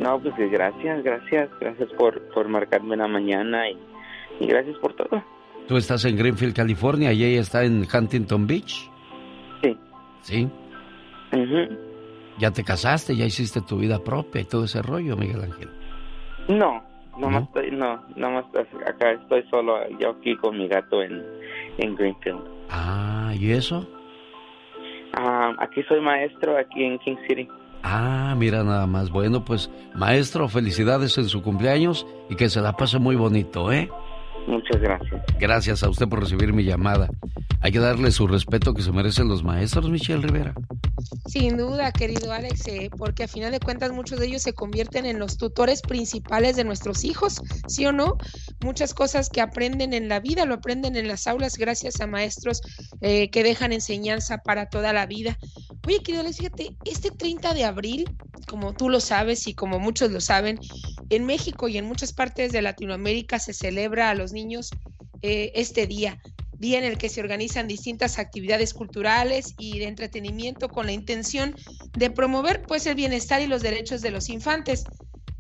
No, 0.00 0.18
pues 0.20 0.34
gracias, 0.50 1.04
gracias, 1.04 1.48
gracias 1.60 1.88
por, 1.96 2.20
por 2.32 2.48
marcarme 2.48 2.96
la 2.96 3.06
mañana 3.06 3.68
y, 3.70 3.78
y 4.40 4.46
gracias 4.46 4.76
por 4.78 4.94
todo. 4.94 5.22
Tú 5.68 5.76
estás 5.76 6.04
en 6.04 6.16
Greenfield, 6.16 6.54
California, 6.54 7.12
y 7.12 7.24
ella 7.24 7.40
está 7.40 7.64
en 7.64 7.86
Huntington 7.92 8.46
Beach. 8.46 8.90
Sí. 9.62 9.78
¿Sí? 10.22 10.48
Ya 12.38 12.50
te 12.50 12.64
casaste, 12.64 13.16
ya 13.16 13.24
hiciste 13.24 13.60
tu 13.60 13.78
vida 13.78 13.98
propia 14.02 14.40
y 14.40 14.44
todo 14.44 14.64
ese 14.64 14.82
rollo, 14.82 15.16
Miguel 15.16 15.42
Ángel. 15.42 15.70
No, 16.48 16.82
no, 17.16 17.30
más 17.30 17.44
estoy, 17.44 17.70
no, 17.70 18.02
no 18.16 18.30
más 18.30 18.44
acá 18.86 19.12
estoy 19.12 19.42
solo, 19.48 19.78
yo 19.98 20.10
aquí 20.10 20.36
con 20.36 20.58
mi 20.58 20.68
gato 20.68 21.02
en, 21.02 21.24
en 21.78 21.94
Greenfield. 21.94 22.40
Ah, 22.70 23.32
¿y 23.38 23.52
eso? 23.52 23.86
Ah, 25.14 25.54
aquí 25.58 25.82
soy 25.84 26.00
maestro, 26.00 26.56
aquí 26.58 26.84
en 26.84 26.98
King 26.98 27.16
City. 27.28 27.48
Ah, 27.82 28.34
mira 28.36 28.64
nada 28.64 28.86
más. 28.86 29.10
Bueno, 29.10 29.44
pues 29.44 29.70
maestro, 29.94 30.48
felicidades 30.48 31.18
en 31.18 31.28
su 31.28 31.42
cumpleaños 31.42 32.06
y 32.30 32.36
que 32.36 32.48
se 32.48 32.60
la 32.60 32.72
pase 32.72 32.98
muy 32.98 33.14
bonito, 33.14 33.70
¿eh? 33.70 33.90
Muchas 34.46 34.80
gracias. 34.80 35.22
Gracias 35.38 35.82
a 35.82 35.88
usted 35.88 36.08
por 36.08 36.20
recibir 36.20 36.52
mi 36.52 36.64
llamada. 36.64 37.08
Hay 37.60 37.72
que 37.72 37.78
darle 37.78 38.10
su 38.10 38.26
respeto 38.26 38.74
que 38.74 38.82
se 38.82 38.92
merecen 38.92 39.28
los 39.28 39.42
maestros, 39.42 39.88
Michelle 39.88 40.20
Rivera. 40.20 40.54
Sin 41.26 41.56
duda, 41.56 41.90
querido 41.92 42.32
Alex, 42.32 42.68
eh, 42.68 42.90
porque 42.96 43.24
a 43.24 43.28
final 43.28 43.50
de 43.50 43.60
cuentas 43.60 43.90
muchos 43.92 44.20
de 44.20 44.26
ellos 44.26 44.42
se 44.42 44.52
convierten 44.52 45.06
en 45.06 45.18
los 45.18 45.38
tutores 45.38 45.80
principales 45.80 46.56
de 46.56 46.64
nuestros 46.64 47.04
hijos, 47.04 47.40
¿sí 47.66 47.86
o 47.86 47.92
no? 47.92 48.18
Muchas 48.62 48.92
cosas 48.92 49.30
que 49.30 49.40
aprenden 49.40 49.94
en 49.94 50.08
la 50.10 50.20
vida 50.20 50.44
lo 50.44 50.54
aprenden 50.54 50.96
en 50.96 51.08
las 51.08 51.26
aulas 51.26 51.56
gracias 51.56 52.00
a 52.00 52.06
maestros 52.06 52.60
eh, 53.00 53.30
que 53.30 53.42
dejan 53.42 53.72
enseñanza 53.72 54.38
para 54.38 54.66
toda 54.66 54.92
la 54.92 55.06
vida. 55.06 55.38
Oye, 55.86 56.02
querido 56.02 56.20
Alex, 56.20 56.36
fíjate, 56.36 56.76
este 56.84 57.10
30 57.10 57.54
de 57.54 57.64
abril, 57.64 58.04
como 58.46 58.74
tú 58.74 58.90
lo 58.90 59.00
sabes 59.00 59.46
y 59.46 59.54
como 59.54 59.78
muchos 59.78 60.10
lo 60.10 60.20
saben, 60.20 60.58
en 61.08 61.24
México 61.24 61.68
y 61.68 61.78
en 61.78 61.86
muchas 61.86 62.12
partes 62.12 62.52
de 62.52 62.60
Latinoamérica 62.60 63.38
se 63.38 63.54
celebra 63.54 64.10
a 64.10 64.14
los 64.14 64.32
niños 64.34 64.70
eh, 65.22 65.52
este 65.54 65.86
día 65.86 66.20
día 66.58 66.78
en 66.78 66.84
el 66.84 66.98
que 66.98 67.08
se 67.08 67.20
organizan 67.20 67.68
distintas 67.68 68.18
actividades 68.18 68.74
culturales 68.74 69.54
y 69.58 69.78
de 69.78 69.86
entretenimiento 69.86 70.68
con 70.68 70.86
la 70.86 70.92
intención 70.92 71.54
de 71.94 72.10
promover 72.10 72.62
pues 72.62 72.86
el 72.86 72.94
bienestar 72.94 73.42
y 73.42 73.46
los 73.46 73.62
derechos 73.62 74.02
de 74.02 74.10
los 74.10 74.28
infantes. 74.28 74.84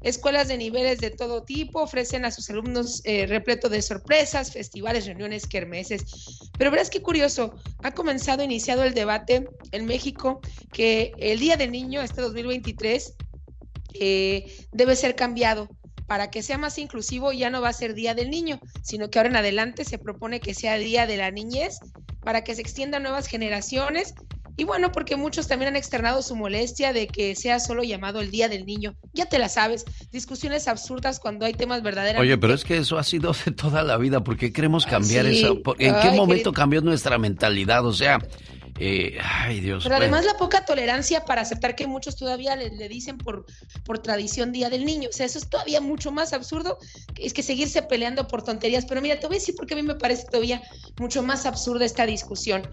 Escuelas 0.02 0.48
de 0.48 0.58
niveles 0.58 1.00
de 1.00 1.10
todo 1.10 1.44
tipo 1.44 1.80
ofrecen 1.80 2.26
a 2.26 2.30
sus 2.30 2.50
alumnos 2.50 3.00
eh, 3.04 3.26
repleto 3.26 3.70
de 3.70 3.80
sorpresas, 3.80 4.52
festivales, 4.52 5.06
reuniones, 5.06 5.46
kermeses. 5.46 6.50
Pero 6.58 6.70
verás 6.70 6.90
qué 6.90 7.00
curioso, 7.00 7.54
ha 7.82 7.92
comenzado, 7.92 8.42
iniciado 8.42 8.84
el 8.84 8.92
debate 8.92 9.48
en 9.72 9.86
México 9.86 10.40
que 10.72 11.12
el 11.16 11.40
Día 11.40 11.56
del 11.56 11.72
Niño, 11.72 12.02
este 12.02 12.20
2023, 12.20 13.14
eh, 13.94 14.66
debe 14.72 14.94
ser 14.94 15.14
cambiado 15.14 15.68
para 16.06 16.30
que 16.30 16.42
sea 16.42 16.58
más 16.58 16.78
inclusivo 16.78 17.32
ya 17.32 17.50
no 17.50 17.60
va 17.60 17.68
a 17.68 17.72
ser 17.72 17.94
Día 17.94 18.14
del 18.14 18.30
Niño, 18.30 18.60
sino 18.82 19.10
que 19.10 19.18
ahora 19.18 19.30
en 19.30 19.36
adelante 19.36 19.84
se 19.84 19.98
propone 19.98 20.40
que 20.40 20.54
sea 20.54 20.76
Día 20.76 21.06
de 21.06 21.16
la 21.16 21.30
Niñez 21.30 21.78
para 22.22 22.44
que 22.44 22.54
se 22.54 22.60
extienda 22.60 22.98
a 22.98 23.00
nuevas 23.00 23.26
generaciones 23.26 24.14
y 24.56 24.64
bueno, 24.64 24.92
porque 24.92 25.16
muchos 25.16 25.48
también 25.48 25.70
han 25.70 25.76
externado 25.76 26.22
su 26.22 26.36
molestia 26.36 26.92
de 26.92 27.08
que 27.08 27.34
sea 27.34 27.58
solo 27.58 27.82
llamado 27.82 28.20
el 28.20 28.30
Día 28.30 28.48
del 28.48 28.64
Niño. 28.66 28.94
Ya 29.12 29.26
te 29.26 29.38
la 29.38 29.48
sabes, 29.48 29.84
discusiones 30.12 30.68
absurdas 30.68 31.18
cuando 31.18 31.44
hay 31.44 31.54
temas 31.54 31.82
verdaderos. 31.82 32.20
Oye, 32.20 32.38
pero 32.38 32.54
es 32.54 32.64
que 32.64 32.78
eso 32.78 32.96
ha 32.96 33.02
sido 33.02 33.34
de 33.44 33.50
toda 33.50 33.82
la 33.82 33.96
vida, 33.96 34.22
porque 34.22 34.52
queremos 34.52 34.86
cambiar 34.86 35.26
eso? 35.26 35.60
¿En 35.78 35.94
qué 36.00 36.10
momento 36.12 36.52
cambió 36.52 36.80
nuestra 36.82 37.18
mentalidad? 37.18 37.84
O 37.84 37.92
sea, 37.92 38.18
eh, 38.78 39.18
ay, 39.22 39.60
Dios. 39.60 39.84
Pero 39.84 39.96
además 39.96 40.24
la 40.24 40.34
poca 40.34 40.64
tolerancia 40.64 41.24
para 41.24 41.42
aceptar 41.42 41.76
que 41.76 41.86
muchos 41.86 42.16
todavía 42.16 42.56
le, 42.56 42.88
dicen 42.88 43.18
por, 43.18 43.46
por 43.84 44.00
tradición 44.00 44.52
Día 44.52 44.68
del 44.68 44.84
Niño. 44.84 45.08
O 45.10 45.12
sea, 45.12 45.26
eso 45.26 45.38
es 45.38 45.48
todavía 45.48 45.80
mucho 45.80 46.10
más 46.10 46.32
absurdo. 46.32 46.78
Es 47.16 47.32
que 47.32 47.42
seguirse 47.42 47.82
peleando 47.82 48.26
por 48.26 48.42
tonterías. 48.42 48.84
Pero 48.86 49.00
mira, 49.00 49.20
te 49.20 49.26
voy 49.26 49.36
a 49.36 49.38
decir 49.38 49.54
porque 49.56 49.74
a 49.74 49.76
mí 49.76 49.82
me 49.82 49.94
parece 49.94 50.24
todavía 50.24 50.62
mucho 50.98 51.22
más 51.22 51.46
absurda 51.46 51.84
esta 51.84 52.06
discusión. 52.06 52.68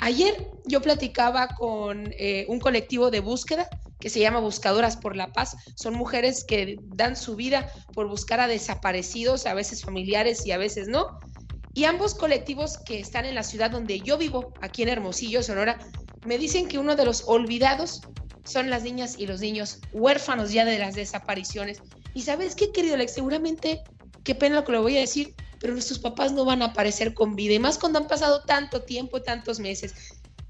Ayer 0.00 0.48
yo 0.64 0.80
platicaba 0.80 1.48
con 1.48 2.12
eh, 2.18 2.46
un 2.48 2.60
colectivo 2.60 3.10
de 3.10 3.20
búsqueda 3.20 3.68
que 3.98 4.10
se 4.10 4.20
llama 4.20 4.38
Buscadoras 4.38 4.96
por 4.96 5.16
la 5.16 5.32
Paz. 5.32 5.56
Son 5.74 5.94
mujeres 5.94 6.44
que 6.44 6.78
dan 6.86 7.16
su 7.16 7.34
vida 7.34 7.72
por 7.94 8.08
buscar 8.08 8.40
a 8.40 8.46
desaparecidos, 8.46 9.46
a 9.46 9.54
veces 9.54 9.82
familiares 9.82 10.46
y 10.46 10.52
a 10.52 10.58
veces 10.58 10.88
no. 10.88 11.18
Y 11.78 11.84
ambos 11.84 12.12
colectivos 12.12 12.76
que 12.76 12.98
están 12.98 13.24
en 13.24 13.36
la 13.36 13.44
ciudad 13.44 13.70
donde 13.70 14.00
yo 14.00 14.18
vivo, 14.18 14.52
aquí 14.60 14.82
en 14.82 14.88
Hermosillo, 14.88 15.44
Sonora, 15.44 15.78
me 16.26 16.36
dicen 16.36 16.66
que 16.66 16.76
uno 16.76 16.96
de 16.96 17.04
los 17.04 17.22
olvidados 17.28 18.00
son 18.42 18.68
las 18.68 18.82
niñas 18.82 19.14
y 19.16 19.28
los 19.28 19.40
niños 19.40 19.78
huérfanos 19.92 20.50
ya 20.50 20.64
de 20.64 20.76
las 20.80 20.96
desapariciones. 20.96 21.80
Y 22.14 22.22
sabes 22.22 22.56
qué, 22.56 22.72
querido 22.72 22.94
Alex, 22.96 23.14
seguramente, 23.14 23.84
qué 24.24 24.34
pena 24.34 24.56
lo 24.56 24.64
que 24.64 24.72
lo 24.72 24.82
voy 24.82 24.96
a 24.96 25.00
decir, 25.02 25.36
pero 25.60 25.72
nuestros 25.72 26.00
papás 26.00 26.32
no 26.32 26.44
van 26.44 26.62
a 26.62 26.72
aparecer 26.72 27.14
con 27.14 27.36
vida, 27.36 27.54
y 27.54 27.60
más 27.60 27.78
cuando 27.78 28.00
han 28.00 28.08
pasado 28.08 28.42
tanto 28.42 28.82
tiempo, 28.82 29.22
tantos 29.22 29.60
meses. 29.60 29.94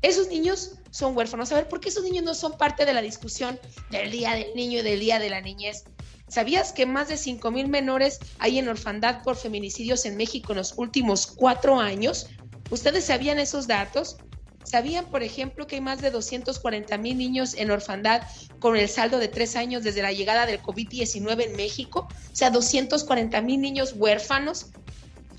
Esos 0.01 0.29
niños 0.29 0.77
son 0.93 1.15
huérfanos. 1.15 1.53
A 1.53 1.57
ver, 1.57 1.69
¿por 1.69 1.81
qué 1.81 1.91
esos 1.91 2.05
niños 2.05 2.25
no 2.25 2.33
son 2.33 2.57
parte 2.57 2.87
de 2.87 2.95
la 2.95 3.03
discusión 3.03 3.61
del 3.91 4.11
Día 4.11 4.33
del 4.33 4.55
Niño 4.55 4.79
y 4.79 4.83
del 4.83 4.99
Día 4.99 5.19
de 5.19 5.29
la 5.29 5.43
Niñez? 5.43 5.85
¿Sabías 6.29 6.73
que 6.73 6.87
más 6.87 7.09
de 7.09 7.17
5 7.17 7.51
mil 7.51 7.69
menores 7.69 8.21
hay 8.39 8.59
en 8.59 8.69
orfandad 8.69 9.23
por 9.23 9.37
feminicidios 9.37 10.05
en 10.05 10.17
México 10.17 10.53
en 10.53 10.59
los 10.59 10.75
últimos 10.77 11.27
cuatro 11.27 11.81
años? 11.81 12.27
¿Ustedes 12.71 13.07
sabían 13.07 13.39
esos 13.39 13.67
datos? 13.67 14.19
¿Sabían, 14.63 15.07
por 15.07 15.23
ejemplo, 15.23 15.67
que 15.67 15.77
hay 15.77 15.81
más 15.81 16.03
de 16.03 16.11
240 16.11 16.99
mil 16.99 17.17
niños 17.17 17.55
en 17.55 17.71
orfandad 17.71 18.23
con 18.59 18.77
el 18.77 18.91
saldo 18.91 19.19
de 19.19 19.29
tres 19.29 19.57
años 19.57 19.83
desde 19.83 20.03
la 20.03 20.13
llegada 20.13 20.45
del 20.45 20.61
COVID-19 20.61 21.47
en 21.47 21.57
México? 21.57 22.07
O 22.11 22.37
sea, 22.37 22.51
240 22.51 23.41
mil 23.41 23.63
niños 23.63 23.95
huérfanos. 23.97 24.67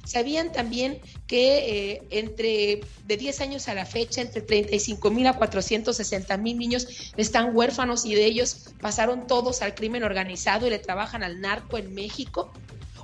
¿Sabían 0.09 0.51
también 0.51 0.99
que 1.27 1.91
eh, 1.91 2.01
entre 2.09 2.81
de 3.05 3.15
10 3.15 3.41
años 3.41 3.67
a 3.67 3.75
la 3.75 3.85
fecha, 3.85 4.21
entre 4.21 4.41
35 4.41 5.11
mil 5.11 5.27
a 5.27 5.33
460 5.33 6.35
mil 6.37 6.57
niños 6.57 7.13
están 7.15 7.55
huérfanos 7.55 8.05
y 8.05 8.15
de 8.15 8.25
ellos 8.25 8.73
pasaron 8.81 9.27
todos 9.27 9.61
al 9.61 9.75
crimen 9.75 10.01
organizado 10.01 10.65
y 10.65 10.71
le 10.71 10.79
trabajan 10.79 11.21
al 11.21 11.39
narco 11.39 11.77
en 11.77 11.93
México? 11.93 12.51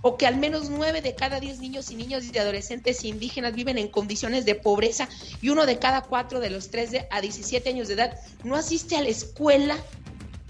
o 0.01 0.17
que 0.17 0.27
al 0.27 0.37
menos 0.37 0.69
9 0.69 1.01
de 1.01 1.15
cada 1.15 1.39
10 1.39 1.59
niños 1.59 1.89
y 1.89 1.95
niños 1.95 2.23
y 2.31 2.37
adolescentes 2.37 3.03
indígenas 3.03 3.55
viven 3.55 3.79
en 3.79 3.87
condiciones 3.87 4.45
de 4.45 4.53
pobreza 4.53 5.09
y 5.41 5.49
uno 5.49 5.65
de 5.65 5.79
cada 5.79 6.01
cuatro 6.01 6.39
de 6.39 6.51
los 6.51 6.69
3 6.69 7.05
a 7.09 7.21
17 7.21 7.69
años 7.69 7.87
de 7.87 7.95
edad 7.95 8.13
no 8.43 8.55
asiste 8.55 8.95
a 8.95 9.01
la 9.01 9.09
escuela 9.09 9.75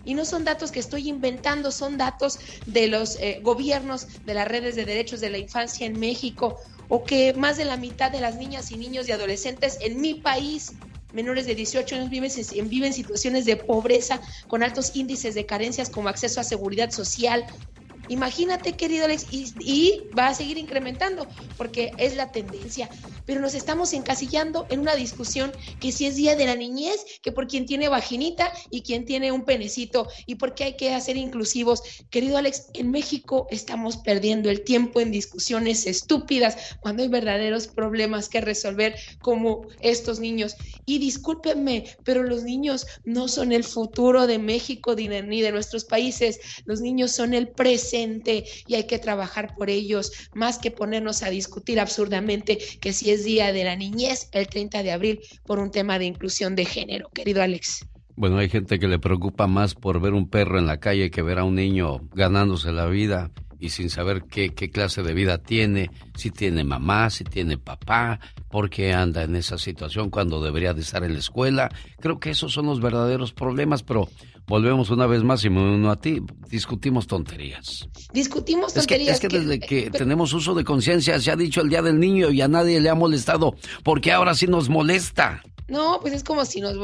y 0.05 0.13
no 0.13 0.23
son 0.23 0.45
datos 0.45 0.71
que 0.71 0.79
estoy 0.79 1.09
inventando, 1.09 1.71
son 1.71 1.97
datos 1.97 2.39
de 2.65 2.87
los 2.87 3.17
eh, 3.17 3.39
gobiernos 3.43 4.07
de 4.23 4.33
las 4.33 4.47
redes 4.47 4.75
de 4.75 4.85
derechos 4.85 5.19
de 5.19 5.29
la 5.29 5.37
infancia 5.37 5.85
en 5.85 5.99
México, 5.99 6.57
o 6.87 7.03
que 7.03 7.33
más 7.33 7.57
de 7.57 7.65
la 7.65 7.77
mitad 7.77 8.11
de 8.11 8.21
las 8.21 8.35
niñas 8.35 8.71
y 8.71 8.77
niños 8.77 9.09
y 9.09 9.11
adolescentes 9.11 9.77
en 9.81 9.99
mi 9.99 10.15
país 10.15 10.73
menores 11.11 11.45
de 11.45 11.55
18 11.55 11.95
años 11.95 12.09
viven, 12.09 12.31
viven 12.69 12.93
situaciones 12.93 13.45
de 13.45 13.55
pobreza 13.55 14.21
con 14.47 14.63
altos 14.63 14.95
índices 14.95 15.33
de 15.33 15.45
carencias 15.45 15.89
como 15.89 16.09
acceso 16.09 16.41
a 16.41 16.43
seguridad 16.43 16.91
social, 16.91 17.45
Imagínate, 18.07 18.73
querido 18.73 19.05
Alex, 19.05 19.27
y, 19.31 20.03
va 20.17 20.27
a 20.27 20.33
seguir 20.33 20.57
incrementando 20.57 21.27
porque 21.57 21.91
es 21.97 22.15
la 22.15 22.31
tendencia. 22.31 22.89
pero 23.25 23.41
nos 23.41 23.55
estamos 23.55 23.93
encasillando 23.93 24.67
en 24.69 24.81
una 24.81 24.95
discusión 24.95 25.51
que 25.79 25.91
si 25.91 26.05
es 26.05 26.15
día 26.15 26.35
de 26.35 26.45
la 26.45 26.55
niñez, 26.55 27.03
que 27.23 27.31
por 27.31 27.47
quien 27.47 27.65
tiene 27.65 27.89
vaginita 27.89 28.51
y 28.69 28.81
quien 28.81 29.05
tiene 29.05 29.31
un 29.31 29.45
penecito 29.45 30.07
y 30.27 30.35
por 30.35 30.53
qué 30.53 30.65
hay 30.65 30.75
que 30.75 30.93
hacer 30.93 31.17
inclusivos. 31.17 31.81
Querido 32.11 32.37
Alex, 32.37 32.67
en 32.73 32.91
México 32.91 33.47
estamos 33.49 33.97
perdiendo 33.97 34.49
el 34.49 34.63
tiempo 34.63 35.01
en 35.01 35.11
discusiones 35.11 35.87
estúpidas 35.87 36.77
cuando 36.81 37.01
hay 37.01 37.09
verdaderos 37.09 37.67
problemas 37.67 38.29
que 38.29 38.41
resolver 38.41 38.95
como 39.21 39.67
estos 39.79 40.19
niños. 40.19 40.55
Y 40.85 40.99
discúlpenme, 40.99 41.85
pero 42.03 42.21
los 42.21 42.43
niños 42.43 42.85
no 43.05 43.27
son 43.27 43.51
el 43.51 43.63
futuro 43.63 44.27
de 44.27 44.37
México 44.37 44.95
ni 44.95 45.41
de 45.41 45.51
nuestros 45.51 45.85
países. 45.85 46.39
Los 46.65 46.81
niños 46.81 47.11
son 47.11 47.33
el 47.33 47.47
presente 47.47 47.94
y 48.67 48.75
hay 48.75 48.87
que 48.87 48.99
trabajar 48.99 49.55
por 49.55 49.69
ellos, 49.69 50.11
más 50.33 50.57
que 50.57 50.71
ponernos 50.71 51.23
a 51.23 51.29
discutir 51.29 51.79
absurdamente 51.79 52.57
que 52.81 52.93
si 52.93 53.11
es 53.11 53.23
día 53.23 53.53
de 53.53 53.63
la 53.63 53.75
niñez 53.75 54.29
el 54.33 54.47
30 54.47 54.83
de 54.83 54.91
abril 54.91 55.19
por 55.45 55.59
un 55.59 55.71
tema 55.71 55.97
de 55.99 56.05
inclusión 56.05 56.55
de 56.55 56.65
género, 56.65 57.09
querido 57.13 57.41
Alex. 57.41 57.85
Bueno, 58.17 58.37
hay 58.37 58.49
gente 58.49 58.79
que 58.79 58.87
le 58.87 58.99
preocupa 58.99 59.47
más 59.47 59.75
por 59.75 59.99
ver 59.99 60.13
un 60.13 60.29
perro 60.29 60.57
en 60.59 60.67
la 60.67 60.79
calle 60.79 61.11
que 61.11 61.21
ver 61.21 61.39
a 61.39 61.43
un 61.43 61.55
niño 61.55 61.99
ganándose 62.13 62.71
la 62.71 62.85
vida 62.85 63.31
y 63.59 63.69
sin 63.69 63.89
saber 63.89 64.23
qué, 64.29 64.49
qué 64.53 64.69
clase 64.69 65.03
de 65.03 65.13
vida 65.13 65.37
tiene, 65.37 65.89
si 66.15 66.31
tiene 66.31 66.63
mamá, 66.63 67.09
si 67.09 67.23
tiene 67.23 67.57
papá, 67.57 68.19
por 68.55 68.69
qué 68.69 68.93
anda 68.93 69.23
en 69.23 69.35
esa 69.35 69.57
situación 69.57 70.09
cuando 70.09 70.41
debería 70.41 70.73
de 70.73 70.79
estar 70.79 71.03
en 71.03 71.11
la 71.11 71.19
escuela. 71.19 71.69
Creo 71.99 72.21
que 72.21 72.29
esos 72.29 72.53
son 72.53 72.67
los 72.67 72.79
verdaderos 72.79 73.33
problemas, 73.33 73.83
pero 73.83 74.07
volvemos 74.47 74.89
una 74.91 75.07
vez 75.07 75.23
más 75.23 75.43
y 75.43 75.49
me 75.49 75.59
uno 75.59 75.91
a 75.91 75.97
ti, 75.97 76.21
discutimos 76.49 77.05
tonterías. 77.05 77.89
Discutimos 78.13 78.73
tonterías. 78.73 79.15
Es 79.15 79.19
que, 79.19 79.27
desde 79.27 79.59
que 79.59 79.91
tenemos 79.91 80.31
uso 80.31 80.55
de 80.55 80.63
conciencia 80.63 81.19
se 81.19 81.31
ha 81.31 81.35
dicho 81.35 81.59
el 81.59 81.67
Día 81.67 81.81
del 81.81 81.99
Niño 81.99 82.31
y 82.31 82.39
a 82.39 82.47
nadie 82.47 82.79
le 82.79 82.87
ha 82.87 82.95
molestado, 82.95 83.57
porque 83.83 84.13
ahora 84.13 84.33
sí 84.33 84.47
nos 84.47 84.69
molesta. 84.69 85.43
No, 85.67 85.99
pues 85.99 86.13
es 86.13 86.23
como 86.23 86.45
si 86.45 86.61
nos, 86.61 86.75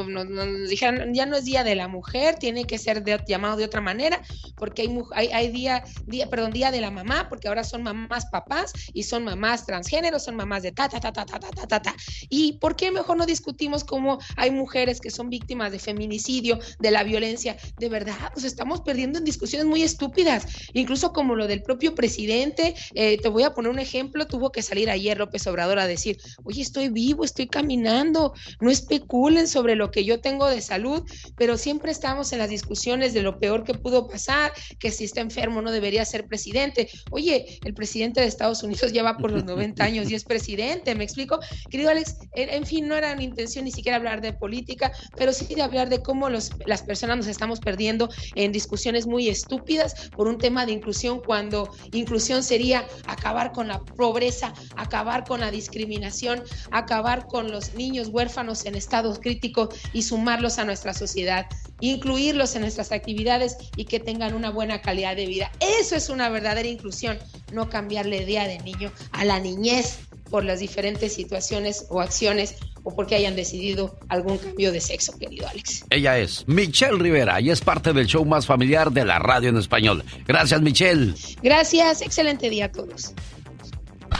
dijeran, 0.67 1.13
ya 1.13 1.25
no 1.25 1.35
es 1.35 1.45
Día 1.45 1.63
de 1.63 1.75
la 1.75 1.87
Mujer, 1.87 2.35
tiene 2.39 2.65
que 2.65 2.77
ser 2.77 3.03
llamado 3.27 3.57
de 3.57 3.65
otra 3.65 3.81
manera, 3.81 4.21
porque 4.55 4.81
hay, 4.81 4.97
hay, 5.13 5.27
hay, 5.27 5.47
día, 5.49 5.83
día, 6.05 6.27
perdón, 6.27 6.51
Día 6.51 6.71
de 6.71 6.81
la 6.81 6.89
Mamá, 6.89 7.27
porque 7.29 7.47
ahora 7.47 7.63
son 7.63 7.83
mamás 7.83 8.25
papás 8.27 8.73
y 8.93 9.03
son 9.03 9.23
mamás 9.23 9.65
transgéneros, 9.65 10.23
son 10.23 10.35
mamás 10.35 10.63
de 10.63 10.71
ta, 10.71 10.89
ta, 10.89 10.99
ta, 10.99 11.11
ta, 11.11 11.25
ta, 11.25 11.39
ta, 11.39 11.67
ta, 11.67 11.81
ta. 11.81 11.95
¿Y 12.29 12.53
por 12.53 12.75
qué 12.75 12.91
mejor 12.91 13.17
no 13.17 13.25
discutimos 13.25 13.83
cómo 13.83 14.19
hay 14.35 14.49
mujeres 14.51 14.99
que 14.99 15.11
son 15.11 15.29
víctimas 15.29 15.71
de 15.71 15.79
feminicidio, 15.79 16.59
de 16.79 16.91
la 16.91 17.03
violencia? 17.03 17.57
De 17.77 17.87
verdad, 17.89 18.31
pues 18.33 18.45
estamos 18.45 18.81
perdiendo 18.81 19.19
en 19.19 19.25
discusiones 19.25 19.67
muy 19.67 19.83
estúpidas, 19.83 20.47
incluso 20.73 21.13
como 21.13 21.35
lo 21.35 21.47
del 21.47 21.61
propio 21.61 21.93
presidente. 21.93 22.73
Eh, 22.95 23.19
te 23.21 23.29
voy 23.29 23.43
a 23.43 23.53
poner 23.53 23.71
un 23.71 23.79
ejemplo, 23.79 24.25
tuvo 24.25 24.51
que 24.51 24.63
salir 24.63 24.89
ayer 24.89 25.19
López 25.19 25.45
Obrador 25.45 25.77
a 25.77 25.85
decir, 25.85 26.17
oye, 26.43 26.61
estoy 26.61 26.89
vivo, 26.89 27.23
estoy 27.23 27.47
caminando, 27.47 28.33
no 28.59 28.70
especulen 28.71 29.47
sobre 29.47 29.75
lo 29.75 29.91
que 29.91 30.05
yo 30.05 30.21
tengo 30.21 30.47
de 30.47 30.61
salud, 30.61 31.03
pero 31.37 31.57
siempre 31.57 31.91
estamos 31.91 32.33
en 32.33 32.39
las 32.39 32.49
discusiones 32.49 33.13
de 33.13 33.21
lo 33.21 33.39
peor 33.39 33.63
que 33.63 33.73
pudo 33.73 34.07
pasar, 34.07 34.51
que 34.79 34.91
si 34.91 35.05
está 35.05 35.21
enfermo 35.21 35.61
no 35.61 35.71
debería 35.71 36.05
ser 36.05 36.27
presidente. 36.27 36.89
Oye, 37.11 37.59
el 37.63 37.73
presidente 37.73 38.21
de 38.21 38.27
Estados 38.27 38.63
Unidos 38.63 38.91
ya 38.91 39.03
va 39.03 39.17
por 39.17 39.31
los 39.31 39.43
90 39.43 39.83
años 39.83 40.09
y 40.09 40.15
es 40.15 40.23
presidente, 40.23 40.95
¿me 40.95 41.03
explico? 41.03 41.39
Querido 41.69 41.89
Alex, 41.89 42.17
en, 42.33 42.65
fin, 42.65 42.87
no 42.87 42.95
era 42.95 43.15
mi 43.15 43.23
intención 43.23 43.65
ni 43.65 43.71
siquiera 43.71 43.97
hablar 43.97 44.21
de 44.21 44.33
política, 44.33 44.91
pero 45.17 45.33
sí 45.33 45.53
de 45.53 45.61
hablar 45.61 45.89
de 45.89 46.01
cómo 46.01 46.29
los, 46.29 46.51
las 46.65 46.81
personas 46.81 47.17
nos 47.17 47.27
estamos 47.27 47.59
perdiendo 47.59 48.09
en 48.35 48.51
discusiones 48.51 49.07
muy 49.07 49.29
estúpidas 49.29 50.09
por 50.15 50.27
un 50.27 50.37
tema 50.37 50.65
de 50.65 50.71
inclusión, 50.71 51.21
cuando 51.21 51.69
inclusión 51.91 52.43
sería 52.43 52.87
acabar 53.07 53.51
con 53.51 53.67
la 53.67 53.79
pobreza, 53.79 54.53
acabar 54.75 55.25
con 55.25 55.39
la 55.39 55.51
discriminación, 55.51 56.43
acabar 56.71 57.27
con 57.27 57.51
los 57.51 57.73
niños 57.73 58.07
huérfanos 58.07 58.60
en 58.65 58.75
estados 58.75 59.19
críticos 59.19 59.69
y 59.93 60.03
sumarlos 60.03 60.57
a 60.59 60.65
nuestra 60.65 60.93
sociedad, 60.93 61.45
incluirlos 61.79 62.55
en 62.55 62.61
nuestras 62.61 62.91
actividades 62.91 63.57
y 63.75 63.85
que 63.85 63.99
tengan 63.99 64.33
una 64.33 64.49
buena 64.49 64.81
calidad 64.81 65.15
de 65.15 65.25
vida. 65.25 65.51
Eso 65.59 65.95
es 65.95 66.09
una 66.09 66.29
verdadera 66.29 66.67
inclusión, 66.67 67.17
no 67.51 67.69
cambiarle 67.69 68.25
día 68.25 68.47
de 68.47 68.59
niño 68.59 68.91
a 69.11 69.25
la 69.25 69.39
niñez 69.39 69.99
por 70.29 70.45
las 70.45 70.59
diferentes 70.59 71.13
situaciones 71.13 71.85
o 71.89 72.01
acciones 72.01 72.55
o 72.83 72.95
porque 72.95 73.15
hayan 73.15 73.35
decidido 73.35 73.99
algún 74.09 74.37
cambio 74.37 74.71
de 74.71 74.81
sexo, 74.81 75.17
querido 75.19 75.47
Alex. 75.47 75.85
Ella 75.89 76.17
es 76.17 76.47
Michelle 76.47 76.97
Rivera 76.97 77.39
y 77.41 77.51
es 77.51 77.61
parte 77.61 77.93
del 77.93 78.07
show 78.07 78.25
más 78.25 78.47
familiar 78.47 78.91
de 78.91 79.05
la 79.05 79.19
radio 79.19 79.49
en 79.49 79.57
español. 79.57 80.03
Gracias, 80.25 80.61
Michelle. 80.61 81.13
Gracias, 81.43 82.01
excelente 82.01 82.49
día 82.49 82.65
a 82.65 82.71
todos. 82.71 83.13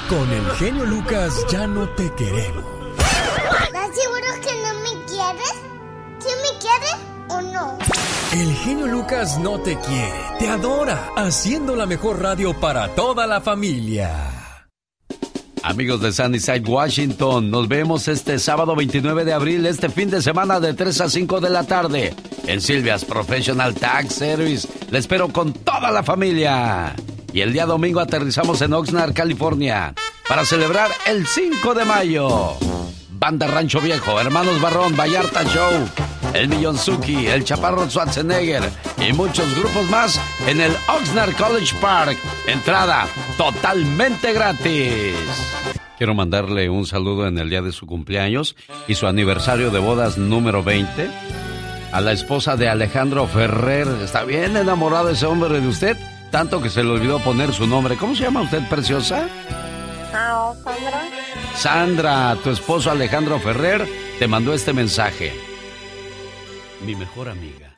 Con 0.10 0.32
el 0.32 0.46
genio 0.58 0.86
Lucas 0.86 1.46
ya 1.50 1.66
no 1.66 1.90
te 1.90 2.12
queremos 2.16 2.81
¿Estás 2.98 3.90
seguro 3.96 4.28
que 4.42 4.54
no 4.62 4.74
me 4.82 5.06
quieres? 5.06 5.56
¿Sí 6.20 6.30
me 6.42 6.60
quieres 6.60 6.96
o 7.30 7.42
no? 7.42 7.78
El 8.34 8.56
genio 8.56 8.88
Lucas 8.88 9.38
no 9.40 9.60
te 9.60 9.78
quiere, 9.80 10.22
te 10.40 10.48
adora, 10.48 11.10
haciendo 11.18 11.76
la 11.76 11.86
mejor 11.86 12.22
radio 12.22 12.58
para 12.60 12.88
toda 12.96 13.28
la 13.28 13.42
familia. 13.42 14.42
Amigos 15.64 16.02
de 16.02 16.12
Sunnyside, 16.12 16.64
Washington, 16.66 17.52
nos 17.52 17.68
vemos 17.68 18.08
este 18.08 18.40
sábado 18.40 18.76
29 18.76 19.26
de 19.26 19.34
abril, 19.34 19.66
este 19.68 19.90
fin 19.90 20.10
de 20.10 20.22
semana 20.22 20.60
de 20.60 20.74
3 20.74 21.02
a 21.02 21.10
5 21.10 21.40
de 21.40 21.50
la 21.52 21.64
tarde, 21.64 22.16
en 22.48 22.62
Silvia's 22.62 23.06
Professional 23.06 23.76
Tax 23.76 24.16
Service. 24.16 24.68
Le 24.90 24.98
espero 24.98 25.30
con 25.30 25.54
toda 25.54 25.92
la 25.92 26.02
familia. 26.02 26.96
Y 27.32 27.42
el 27.42 27.54
día 27.54 27.66
domingo 27.66 28.00
aterrizamos 28.00 28.62
en 28.62 28.74
Oxnard, 28.74 29.14
California, 29.14 29.94
para 30.32 30.46
celebrar 30.46 30.90
el 31.08 31.28
5 31.28 31.74
de 31.74 31.84
mayo. 31.84 32.54
Banda 33.10 33.48
Rancho 33.48 33.82
Viejo, 33.82 34.18
Hermanos 34.18 34.62
Barrón, 34.62 34.96
Vallarta 34.96 35.44
Show, 35.44 35.90
El 36.34 36.48
Millonzuki, 36.48 37.28
El 37.28 37.44
Chaparro 37.44 37.90
Schwarzenegger 37.90 38.64
y 39.06 39.12
muchos 39.12 39.54
grupos 39.60 39.90
más 39.90 40.22
en 40.48 40.62
el 40.62 40.72
Oxnard 40.88 41.36
College 41.36 41.76
Park. 41.82 42.18
Entrada 42.48 43.08
totalmente 43.36 44.32
gratis. 44.32 45.18
Quiero 45.98 46.16
mandarle 46.16 46.70
un 46.70 46.86
saludo 46.86 47.28
en 47.28 47.38
el 47.38 47.50
día 47.50 47.62
de 47.62 47.74
su 47.74 47.86
cumpleaños 47.86 48.56
y 48.88 48.96
su 48.96 49.08
aniversario 49.08 49.70
de 49.70 49.80
bodas 49.80 50.18
número 50.18 50.64
20 50.64 51.10
a 51.92 52.00
la 52.00 52.14
esposa 52.14 52.56
de 52.56 52.70
Alejandro 52.70 53.28
Ferrer. 53.28 53.90
¿Está 54.02 54.24
bien 54.24 54.56
enamorado 54.56 55.10
ese 55.10 55.26
hombre 55.26 55.60
de 55.60 55.68
usted? 55.68 55.98
Tanto 56.32 56.62
que 56.62 56.70
se 56.70 56.86
le 56.86 56.92
olvidó 56.92 57.20
poner 57.20 57.52
su 57.52 57.68
nombre. 57.68 57.98
¿Cómo 57.98 58.16
se 58.16 58.24
llama 58.24 58.44
usted, 58.44 58.66
preciosa? 58.70 59.28
Ah, 60.14 60.54
Sandra. 60.64 61.56
Sandra, 61.56 62.36
tu 62.44 62.50
esposo 62.50 62.92
Alejandro 62.92 63.40
Ferrer 63.40 63.88
te 64.20 64.28
mandó 64.28 64.54
este 64.54 64.74
mensaje. 64.74 65.34
Mi 66.86 66.96
mejor 66.96 67.30
amiga. 67.30 67.78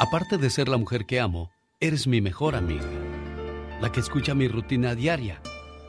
Aparte 0.00 0.36
de 0.38 0.50
ser 0.50 0.68
la 0.68 0.76
mujer 0.76 1.06
que 1.06 1.20
amo, 1.20 1.50
eres 1.80 2.06
mi 2.06 2.20
mejor 2.20 2.54
amiga. 2.54 2.88
La 3.80 3.90
que 3.90 4.00
escucha 4.00 4.34
mi 4.34 4.48
rutina 4.48 4.94
diaria 4.94 5.40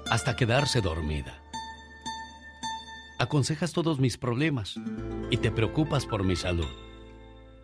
hasta 0.10 0.36
quedarse 0.36 0.82
dormida. 0.82 1.42
Aconsejas 3.20 3.74
todos 3.74 4.00
mis 4.00 4.18
problemas 4.18 4.76
y 5.32 5.38
te 5.38 5.52
preocupas 5.52 6.06
por 6.06 6.24
mi 6.24 6.36
salud. 6.36 6.68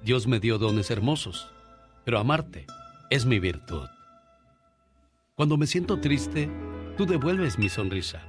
Dios 0.04 0.26
me 0.28 0.40
dio 0.40 0.58
dones 0.58 0.90
hermosos, 0.90 1.52
pero 2.04 2.20
amarte 2.20 2.66
es 3.10 3.26
mi 3.26 3.40
virtud. 3.40 3.88
Cuando 5.36 5.58
me 5.58 5.68
siento 5.68 6.00
triste, 6.00 6.50
Tú 7.02 7.08
devuelves 7.08 7.58
mi 7.58 7.68
sonrisa. 7.68 8.22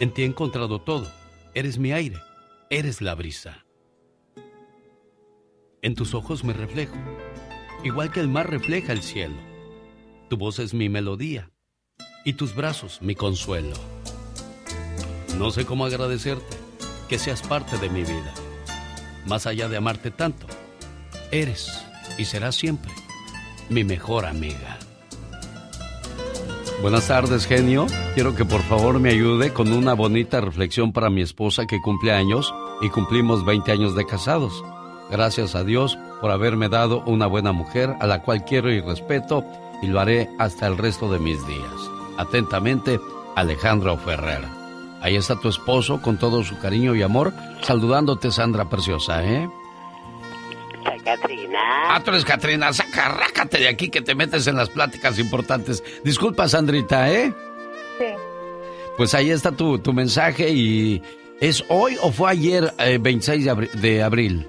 En 0.00 0.10
ti 0.10 0.22
he 0.22 0.24
encontrado 0.24 0.80
todo. 0.80 1.06
Eres 1.52 1.76
mi 1.76 1.92
aire. 1.92 2.16
Eres 2.70 3.02
la 3.02 3.14
brisa. 3.14 3.66
En 5.82 5.94
tus 5.94 6.14
ojos 6.14 6.42
me 6.42 6.54
reflejo, 6.54 6.96
igual 7.84 8.10
que 8.10 8.20
el 8.20 8.28
mar 8.28 8.48
refleja 8.48 8.94
el 8.94 9.02
cielo. 9.02 9.36
Tu 10.30 10.38
voz 10.38 10.60
es 10.60 10.72
mi 10.72 10.88
melodía 10.88 11.50
y 12.24 12.32
tus 12.32 12.54
brazos 12.54 13.02
mi 13.02 13.14
consuelo. 13.14 13.76
No 15.36 15.50
sé 15.50 15.66
cómo 15.66 15.84
agradecerte 15.84 16.56
que 17.06 17.18
seas 17.18 17.42
parte 17.42 17.76
de 17.76 17.90
mi 17.90 18.00
vida. 18.00 18.32
Más 19.26 19.46
allá 19.46 19.68
de 19.68 19.76
amarte 19.76 20.10
tanto, 20.10 20.46
eres 21.30 21.84
y 22.16 22.24
serás 22.24 22.56
siempre 22.56 22.92
mi 23.68 23.84
mejor 23.84 24.24
amiga. 24.24 24.79
Buenas 26.82 27.08
tardes, 27.08 27.46
genio. 27.46 27.86
Quiero 28.14 28.34
que 28.34 28.46
por 28.46 28.62
favor 28.62 29.00
me 29.00 29.10
ayude 29.10 29.52
con 29.52 29.70
una 29.70 29.92
bonita 29.92 30.40
reflexión 30.40 30.92
para 30.92 31.10
mi 31.10 31.20
esposa 31.20 31.66
que 31.66 31.78
cumple 31.78 32.10
años 32.10 32.54
y 32.80 32.88
cumplimos 32.88 33.44
20 33.44 33.70
años 33.70 33.94
de 33.94 34.06
casados. 34.06 34.64
Gracias 35.10 35.54
a 35.54 35.62
Dios 35.62 35.98
por 36.22 36.30
haberme 36.30 36.70
dado 36.70 37.02
una 37.04 37.26
buena 37.26 37.52
mujer 37.52 37.94
a 38.00 38.06
la 38.06 38.22
cual 38.22 38.46
quiero 38.46 38.72
y 38.72 38.80
respeto 38.80 39.44
y 39.82 39.88
lo 39.88 40.00
haré 40.00 40.30
hasta 40.38 40.66
el 40.66 40.78
resto 40.78 41.12
de 41.12 41.18
mis 41.18 41.46
días. 41.46 41.90
Atentamente, 42.16 42.98
Alejandro 43.36 43.98
Ferrer. 43.98 44.42
Ahí 45.02 45.16
está 45.16 45.38
tu 45.38 45.48
esposo 45.48 46.00
con 46.00 46.18
todo 46.18 46.42
su 46.44 46.58
cariño 46.60 46.94
y 46.94 47.02
amor, 47.02 47.34
saludándote, 47.60 48.30
Sandra 48.30 48.70
Preciosa, 48.70 49.22
¿eh? 49.22 49.50
Catrina. 51.04 51.94
Ah, 51.94 52.02
tú 52.04 52.10
eres 52.10 52.24
Catrina. 52.24 52.72
Saca, 52.72 53.18
de 53.50 53.68
aquí 53.68 53.88
que 53.90 54.00
te 54.02 54.14
metes 54.14 54.46
en 54.46 54.56
las 54.56 54.68
pláticas 54.70 55.18
importantes. 55.18 55.82
Disculpa, 56.04 56.48
Sandrita, 56.48 57.10
¿eh? 57.10 57.32
Sí. 57.98 58.06
Pues 58.96 59.14
ahí 59.14 59.30
está 59.30 59.52
tu, 59.52 59.78
tu 59.78 59.92
mensaje 59.92 60.50
y 60.50 61.02
¿es 61.40 61.64
hoy 61.68 61.96
o 62.02 62.12
fue 62.12 62.30
ayer 62.30 62.72
eh, 62.78 62.98
26 63.00 63.44
de, 63.44 63.50
abri- 63.52 63.70
de 63.72 64.02
abril? 64.02 64.48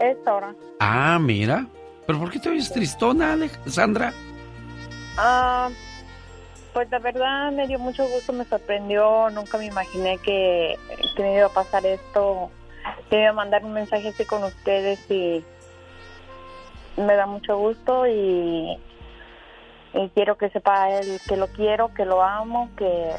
Es 0.00 0.16
hora. 0.26 0.54
Ah, 0.80 1.18
mira. 1.20 1.66
¿Pero 2.06 2.18
por 2.18 2.30
qué 2.30 2.38
te 2.38 2.50
oyes 2.50 2.72
tristona, 2.72 3.32
Alejandra? 3.32 4.12
Ah, 5.16 5.70
pues 6.72 6.90
la 6.90 6.98
verdad 6.98 7.52
me 7.52 7.66
dio 7.68 7.78
mucho 7.78 8.06
gusto, 8.08 8.32
me 8.32 8.44
sorprendió, 8.44 9.30
nunca 9.30 9.58
me 9.58 9.66
imaginé 9.66 10.18
que, 10.18 10.76
que 11.16 11.22
me 11.22 11.36
iba 11.36 11.46
a 11.46 11.50
pasar 11.52 11.86
esto, 11.86 12.50
que 13.08 13.16
me 13.16 13.22
iba 13.22 13.30
a 13.30 13.34
mandar 13.34 13.64
un 13.64 13.72
mensaje 13.72 14.08
así 14.08 14.24
con 14.24 14.42
ustedes 14.44 14.98
y 15.10 15.44
me 16.96 17.14
da 17.14 17.26
mucho 17.26 17.56
gusto 17.56 18.06
y, 18.06 18.76
y 19.94 20.08
quiero 20.14 20.36
que 20.36 20.50
sepa 20.50 20.90
él 20.90 21.20
que 21.28 21.36
lo 21.36 21.48
quiero, 21.48 21.92
que 21.94 22.04
lo 22.04 22.22
amo, 22.22 22.70
que 22.76 23.10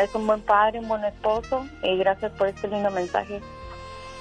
es 0.00 0.14
un 0.14 0.26
buen 0.26 0.40
padre, 0.42 0.78
un 0.80 0.88
buen 0.88 1.04
esposo 1.04 1.66
y 1.82 1.96
gracias 1.98 2.32
por 2.32 2.48
este 2.48 2.68
lindo 2.68 2.90
mensaje. 2.90 3.40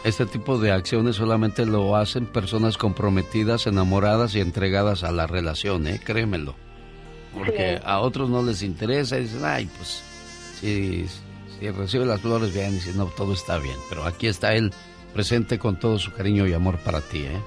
Este 0.03 0.25
tipo 0.25 0.57
de 0.57 0.71
acciones 0.71 1.17
solamente 1.17 1.65
lo 1.65 1.95
hacen 1.97 2.25
personas 2.25 2.77
comprometidas, 2.77 3.67
enamoradas 3.67 4.34
y 4.34 4.39
entregadas 4.39 5.03
a 5.03 5.11
la 5.11 5.27
relación, 5.27 5.88
¿eh? 5.88 5.99
Créemelo. 6.03 6.55
Porque 7.34 7.77
Sí. 7.77 7.84
a 7.86 7.99
otros 7.99 8.30
no 8.30 8.41
les 8.41 8.63
interesa 8.63 9.17
y 9.17 9.23
dicen, 9.23 9.41
ay, 9.43 9.69
pues, 9.75 10.01
si, 10.59 11.05
si 11.07 11.69
recibe 11.69 12.05
las 12.05 12.21
flores 12.21 12.53
bien 12.53 12.75
y 12.75 12.80
si 12.80 12.97
no, 12.97 13.05
todo 13.07 13.34
está 13.34 13.57
bien. 13.57 13.75
Pero 13.89 14.05
aquí 14.05 14.27
está 14.27 14.53
él 14.55 14.71
presente 15.13 15.59
con 15.59 15.77
todo 15.77 15.99
su 15.99 16.13
cariño 16.13 16.47
y 16.47 16.53
amor 16.53 16.77
para 16.80 17.01
ti, 17.01 17.25
¿eh? 17.25 17.41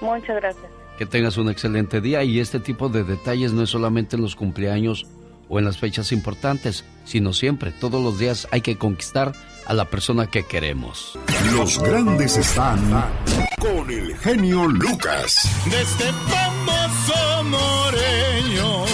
Muchas 0.00 0.36
gracias. 0.36 0.66
Que 0.98 1.06
tengas 1.06 1.36
un 1.36 1.50
excelente 1.50 2.00
día 2.00 2.22
y 2.22 2.38
este 2.38 2.60
tipo 2.60 2.88
de 2.88 3.04
detalles 3.04 3.52
no 3.52 3.62
es 3.62 3.70
solamente 3.70 4.16
en 4.16 4.22
los 4.22 4.36
cumpleaños 4.36 5.06
o 5.48 5.58
en 5.58 5.64
las 5.64 5.78
fechas 5.78 6.12
importantes, 6.12 6.84
sino 7.04 7.32
siempre, 7.32 7.72
todos 7.72 8.02
los 8.02 8.18
días 8.18 8.48
hay 8.50 8.60
que 8.60 8.76
conquistar 8.76 9.32
a 9.66 9.74
la 9.74 9.86
persona 9.86 10.26
que 10.26 10.44
queremos. 10.44 11.18
Los 11.52 11.78
grandes 11.78 12.36
están 12.36 12.78
con 13.60 13.90
el 13.90 14.16
genio 14.18 14.66
Lucas. 14.66 15.48
De 15.70 15.80
este 15.80 16.04
famoso 16.04 17.44
moreño. 17.44 18.93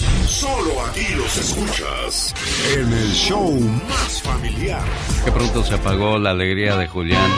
Solo 0.31 0.85
aquí 0.85 1.13
los 1.17 1.37
escuchas 1.37 2.33
en 2.73 2.93
el 2.93 3.11
show 3.11 3.51
más 3.89 4.21
familiar. 4.21 4.81
Que 5.25 5.29
pronto 5.29 5.61
se 5.61 5.73
apagó 5.73 6.17
la 6.19 6.29
alegría 6.29 6.77
de 6.77 6.87
Julián. 6.87 7.29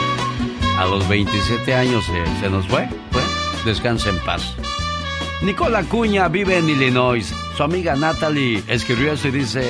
A 0.78 0.86
los 0.86 1.08
27 1.08 1.74
años 1.74 2.04
se, 2.06 2.40
se 2.40 2.48
nos 2.48 2.68
fue. 2.68 2.88
fue. 3.10 3.22
Descansa 3.64 4.10
en 4.10 4.18
paz. 4.20 4.54
Nicola 5.42 5.82
Cuña 5.82 6.28
vive 6.28 6.56
en 6.56 6.68
Illinois. 6.68 7.34
Su 7.56 7.64
amiga 7.64 7.96
Natalie 7.96 8.62
escribió 8.68 9.12
eso 9.12 9.26
y 9.26 9.32
dice, 9.32 9.68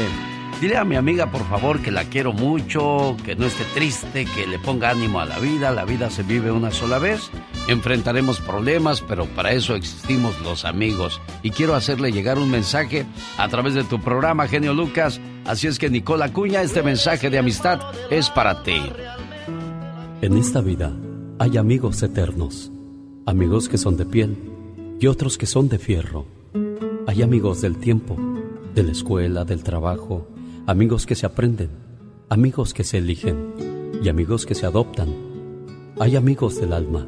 dile 0.61 0.77
a 0.77 0.85
mi 0.85 0.97
amiga 0.97 1.31
por 1.31 1.49
favor 1.49 1.81
que 1.81 1.91
la 1.91 2.05
quiero 2.05 2.35
mucho, 2.35 3.17
que 3.25 3.37
no 3.37 3.47
esté 3.47 3.65
triste, 3.73 4.27
que 4.27 4.47
le 4.47 4.59
ponga 4.59 4.91
ánimo 4.91 5.21
a 5.21 5.25
la 5.25 5.39
vida. 5.39 5.71
La 5.71 5.87
vida 5.87 6.11
se 6.11 6.25
vive 6.25 6.51
una 6.51 6.71
sola 6.71 6.99
vez. 6.99 7.31
Enfrentaremos 7.67 8.41
problemas, 8.41 9.01
pero 9.01 9.25
para 9.27 9.53
eso 9.53 9.75
existimos 9.75 10.39
los 10.43 10.65
amigos. 10.65 11.21
Y 11.43 11.51
quiero 11.51 11.75
hacerle 11.75 12.13
llegar 12.13 12.39
un 12.39 12.51
mensaje 12.51 13.07
a 13.39 13.49
través 13.49 13.75
de 13.75 13.85
tu 13.85 14.01
programa, 14.01 14.49
Genio 14.49 14.75
Lucas. 14.75 15.21
Así 15.47 15.67
es 15.67 15.79
que 15.79 15.89
Nicola 15.89 16.33
Cuña, 16.33 16.63
este 16.63 16.83
mensaje 16.83 17.31
de 17.31 17.39
amistad 17.39 17.81
es 18.11 18.29
para 18.29 18.63
ti. 18.63 18.81
En 20.21 20.37
esta 20.37 20.61
vida 20.61 20.93
hay 21.39 21.57
amigos 21.57 22.03
eternos, 22.03 22.71
amigos 23.27 23.69
que 23.69 23.79
son 23.79 23.97
de 23.97 24.07
piel 24.07 24.37
y 25.01 25.07
otros 25.07 25.39
que 25.39 25.47
son 25.47 25.69
de 25.69 25.79
fierro. 25.79 26.27
Hay 27.07 27.23
amigos 27.23 27.61
del 27.63 27.77
tiempo, 27.79 28.17
de 28.75 28.83
la 28.83 28.93
escuela, 28.93 29.45
del 29.45 29.63
trabajo, 29.63 30.29
amigos 30.67 31.07
que 31.07 31.15
se 31.15 31.27
aprenden, 31.27 31.71
amigos 32.29 32.75
que 32.75 32.85
se 32.85 32.99
eligen 32.99 33.55
y 34.03 34.09
amigos 34.09 34.47
que 34.47 34.55
se 34.55 34.67
adoptan. 34.67 35.09
Hay 36.01 36.17
amigos 36.17 36.61
del 36.61 36.73
alma, 36.73 37.07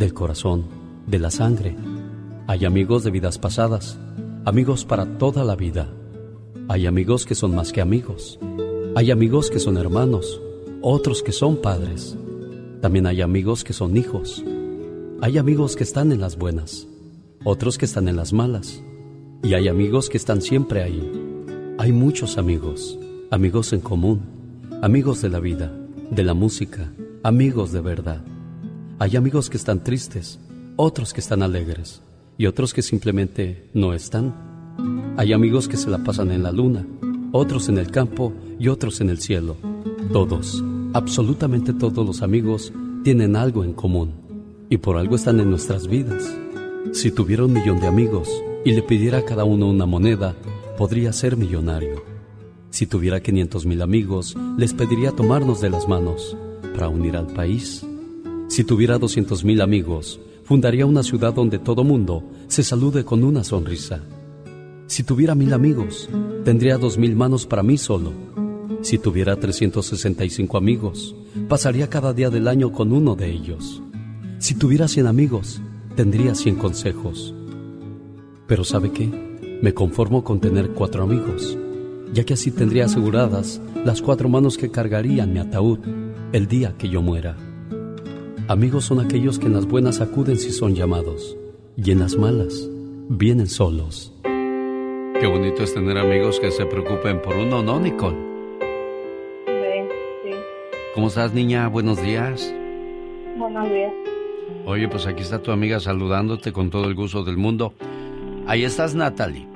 del 0.00 0.14
corazón, 0.14 0.64
de 1.06 1.18
la 1.18 1.30
sangre. 1.30 1.76
Hay 2.46 2.64
amigos 2.64 3.04
de 3.04 3.10
vidas 3.10 3.38
pasadas, 3.38 3.98
amigos 4.46 4.86
para 4.86 5.18
toda 5.18 5.44
la 5.44 5.56
vida. 5.56 5.92
Hay 6.68 6.86
amigos 6.86 7.26
que 7.26 7.34
son 7.34 7.54
más 7.54 7.70
que 7.70 7.82
amigos. 7.82 8.38
Hay 8.96 9.10
amigos 9.10 9.50
que 9.50 9.60
son 9.60 9.76
hermanos, 9.76 10.40
otros 10.80 11.22
que 11.22 11.32
son 11.32 11.60
padres. 11.60 12.16
También 12.80 13.06
hay 13.06 13.20
amigos 13.20 13.62
que 13.62 13.74
son 13.74 13.94
hijos. 13.94 14.42
Hay 15.20 15.36
amigos 15.36 15.76
que 15.76 15.84
están 15.84 16.12
en 16.12 16.20
las 16.22 16.38
buenas, 16.38 16.88
otros 17.44 17.76
que 17.76 17.84
están 17.84 18.08
en 18.08 18.16
las 18.16 18.32
malas. 18.32 18.82
Y 19.42 19.52
hay 19.52 19.68
amigos 19.68 20.08
que 20.08 20.16
están 20.16 20.40
siempre 20.40 20.82
ahí. 20.82 21.12
Hay 21.76 21.92
muchos 21.92 22.38
amigos, 22.38 22.98
amigos 23.30 23.74
en 23.74 23.80
común, 23.80 24.22
amigos 24.80 25.20
de 25.20 25.28
la 25.28 25.40
vida, 25.40 25.70
de 26.10 26.24
la 26.24 26.32
música, 26.32 26.90
amigos 27.22 27.70
de 27.70 27.82
verdad. 27.82 28.24
Hay 29.02 29.16
amigos 29.16 29.48
que 29.48 29.56
están 29.56 29.82
tristes, 29.82 30.38
otros 30.76 31.14
que 31.14 31.20
están 31.20 31.42
alegres 31.42 32.02
y 32.36 32.44
otros 32.44 32.74
que 32.74 32.82
simplemente 32.82 33.70
no 33.72 33.94
están. 33.94 34.34
Hay 35.16 35.32
amigos 35.32 35.68
que 35.68 35.78
se 35.78 35.88
la 35.88 36.04
pasan 36.04 36.30
en 36.30 36.42
la 36.42 36.52
luna, 36.52 36.86
otros 37.32 37.70
en 37.70 37.78
el 37.78 37.90
campo 37.90 38.34
y 38.58 38.68
otros 38.68 39.00
en 39.00 39.08
el 39.08 39.18
cielo. 39.18 39.56
Todos, 40.12 40.62
absolutamente 40.92 41.72
todos 41.72 42.06
los 42.06 42.20
amigos 42.20 42.74
tienen 43.02 43.36
algo 43.36 43.64
en 43.64 43.72
común 43.72 44.12
y 44.68 44.76
por 44.76 44.98
algo 44.98 45.16
están 45.16 45.40
en 45.40 45.48
nuestras 45.48 45.86
vidas. 45.86 46.36
Si 46.92 47.10
tuviera 47.10 47.46
un 47.46 47.54
millón 47.54 47.80
de 47.80 47.86
amigos 47.86 48.28
y 48.66 48.72
le 48.72 48.82
pidiera 48.82 49.20
a 49.20 49.24
cada 49.24 49.44
uno 49.44 49.70
una 49.70 49.86
moneda, 49.86 50.36
podría 50.76 51.14
ser 51.14 51.38
millonario. 51.38 52.04
Si 52.68 52.86
tuviera 52.86 53.22
500 53.22 53.64
mil 53.64 53.80
amigos, 53.80 54.36
les 54.58 54.74
pediría 54.74 55.12
tomarnos 55.12 55.62
de 55.62 55.70
las 55.70 55.88
manos 55.88 56.36
para 56.74 56.90
unir 56.90 57.16
al 57.16 57.28
país. 57.28 57.86
Si 58.50 58.64
tuviera 58.64 58.98
200 58.98 59.44
mil 59.44 59.60
amigos, 59.60 60.18
fundaría 60.42 60.84
una 60.84 61.04
ciudad 61.04 61.32
donde 61.32 61.60
todo 61.60 61.84
mundo 61.84 62.24
se 62.48 62.64
salude 62.64 63.04
con 63.04 63.22
una 63.22 63.44
sonrisa. 63.44 64.00
Si 64.88 65.04
tuviera 65.04 65.36
mil 65.36 65.52
amigos, 65.52 66.10
tendría 66.44 66.76
dos 66.76 66.98
mil 66.98 67.14
manos 67.14 67.46
para 67.46 67.62
mí 67.62 67.78
solo. 67.78 68.12
Si 68.82 68.98
tuviera 68.98 69.36
365 69.36 70.58
amigos, 70.58 71.14
pasaría 71.48 71.88
cada 71.88 72.12
día 72.12 72.28
del 72.28 72.48
año 72.48 72.72
con 72.72 72.92
uno 72.92 73.14
de 73.14 73.30
ellos. 73.30 73.80
Si 74.40 74.56
tuviera 74.56 74.88
100 74.88 75.06
amigos, 75.06 75.62
tendría 75.94 76.34
100 76.34 76.56
consejos. 76.56 77.32
Pero 78.48 78.64
¿sabe 78.64 78.90
qué? 78.90 79.06
Me 79.62 79.74
conformo 79.74 80.24
con 80.24 80.40
tener 80.40 80.70
cuatro 80.70 81.04
amigos, 81.04 81.56
ya 82.12 82.24
que 82.24 82.34
así 82.34 82.50
tendría 82.50 82.86
aseguradas 82.86 83.60
las 83.84 84.02
cuatro 84.02 84.28
manos 84.28 84.58
que 84.58 84.72
cargarían 84.72 85.32
mi 85.32 85.38
ataúd 85.38 85.78
el 86.32 86.48
día 86.48 86.74
que 86.76 86.88
yo 86.88 87.00
muera. 87.00 87.36
Amigos 88.50 88.86
son 88.86 88.98
aquellos 88.98 89.38
que 89.38 89.46
en 89.46 89.52
las 89.52 89.64
buenas 89.64 90.00
acuden 90.00 90.36
si 90.36 90.50
son 90.50 90.74
llamados, 90.74 91.36
y 91.76 91.92
en 91.92 92.00
las 92.00 92.16
malas 92.16 92.68
vienen 93.08 93.46
solos. 93.46 94.12
Qué 94.24 95.24
bonito 95.24 95.62
es 95.62 95.72
tener 95.72 95.96
amigos 95.96 96.40
que 96.40 96.50
se 96.50 96.66
preocupen 96.66 97.22
por 97.22 97.36
uno, 97.36 97.62
¿no, 97.62 97.78
Nicole? 97.78 98.16
Sí, 99.46 99.88
sí. 100.24 100.30
¿Cómo 100.96 101.06
estás, 101.06 101.32
niña? 101.32 101.68
Buenos 101.68 102.02
días. 102.02 102.52
Buenos 103.38 103.70
días. 103.70 103.92
Oye, 104.66 104.88
pues 104.88 105.06
aquí 105.06 105.22
está 105.22 105.40
tu 105.40 105.52
amiga 105.52 105.78
saludándote 105.78 106.52
con 106.52 106.70
todo 106.70 106.86
el 106.86 106.96
gusto 106.96 107.22
del 107.22 107.36
mundo. 107.36 107.72
Ahí 108.48 108.64
estás, 108.64 108.96
Natalie. 108.96 109.46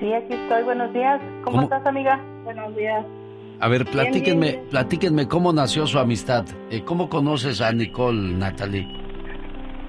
Sí, 0.00 0.12
aquí 0.12 0.34
estoy. 0.34 0.64
Buenos 0.64 0.92
días. 0.92 1.20
¿Cómo, 1.44 1.58
¿Cómo? 1.58 1.62
estás, 1.62 1.86
amiga? 1.86 2.20
Buenos 2.42 2.74
días. 2.74 3.06
A 3.62 3.68
ver, 3.68 3.84
platíquenme, 3.84 4.46
bien. 4.50 4.66
platíquenme 4.70 5.28
cómo 5.28 5.52
nació 5.52 5.86
su 5.86 6.00
amistad. 6.00 6.44
Eh, 6.68 6.82
¿Cómo 6.84 7.08
conoces 7.08 7.60
a 7.60 7.70
Nicole, 7.70 8.34
Natalie? 8.34 8.88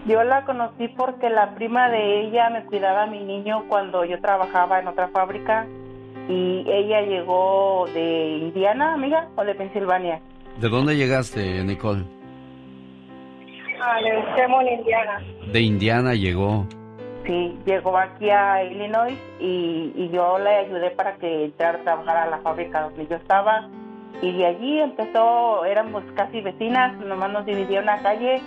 Yo 0.06 0.24
la 0.24 0.46
conocí 0.46 0.90
porque 0.90 1.28
la 1.28 1.56
prima 1.56 1.90
de 1.90 2.22
ella 2.22 2.52
me 2.52 2.64
cuidaba 2.66 3.04
a 3.04 3.08
mi 3.08 3.24
niño 3.24 3.64
cuando 3.68 4.06
yo 4.06 4.22
trabajaba 4.22 4.80
en 4.80 4.90
otra 4.90 5.08
fábrica 5.08 5.66
y 6.30 6.64
ella 6.68 7.02
llegó 7.02 7.88
de 7.96 8.38
Indiana, 8.44 8.94
amiga, 8.94 9.30
o 9.36 9.44
de 9.44 9.56
Pensilvania. 9.56 10.22
¿De 10.62 10.70
dónde 10.70 10.96
llegaste, 10.96 11.64
Nicole? 11.64 12.04
Ah, 13.82 13.98
de 14.04 14.74
Indiana. 14.76 15.20
De 15.52 15.62
Indiana 15.62 16.14
llegó. 16.14 16.68
Sí, 17.26 17.58
llegó 17.66 17.98
aquí 17.98 18.30
a 18.30 18.64
Illinois 18.66 19.18
y, 19.40 19.94
y 19.96 20.10
yo 20.14 20.38
le 20.40 20.50
ayudé 20.58 20.92
para 20.92 21.16
que 21.16 21.46
entrara 21.46 21.80
a 21.80 21.84
trabajar 21.84 22.18
a 22.18 22.26
la 22.28 22.38
fábrica 22.40 22.82
donde 22.82 23.08
yo 23.08 23.16
estaba. 23.16 23.70
Y 24.22 24.32
de 24.38 24.46
allí 24.46 24.80
empezó, 24.80 25.64
éramos 25.66 26.04
casi 26.16 26.42
vecinas, 26.42 26.98
nomás 27.00 27.32
nos 27.32 27.46
dividía 27.46 27.82
una 27.82 28.02
calle. 28.02 28.42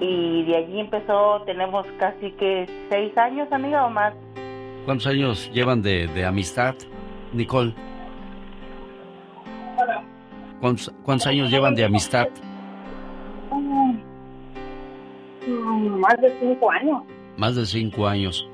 Y 0.00 0.44
de 0.44 0.56
allí 0.56 0.80
empezó, 0.80 1.42
tenemos 1.42 1.86
casi 1.98 2.32
que 2.32 2.66
seis 2.90 3.16
años, 3.16 3.46
amiga, 3.52 3.86
o 3.86 3.90
más. 3.90 4.14
¿Cuántos 4.84 5.06
años 5.06 5.50
llevan 5.52 5.82
de, 5.82 6.06
de 6.08 6.24
amistad, 6.24 6.74
Nicole? 7.32 7.74
¿Cuántos, 10.60 10.92
cuántos 11.04 11.26
años 11.26 11.50
llevan 11.50 11.74
de 11.74 11.84
amistad? 11.84 12.28
Mm, 15.46 15.98
Más 16.00 16.20
de 16.20 16.36
cinco 16.40 16.70
años. 16.70 17.02
Más 17.40 17.56
de 17.56 17.64
cinco 17.64 18.06
años. 18.06 18.46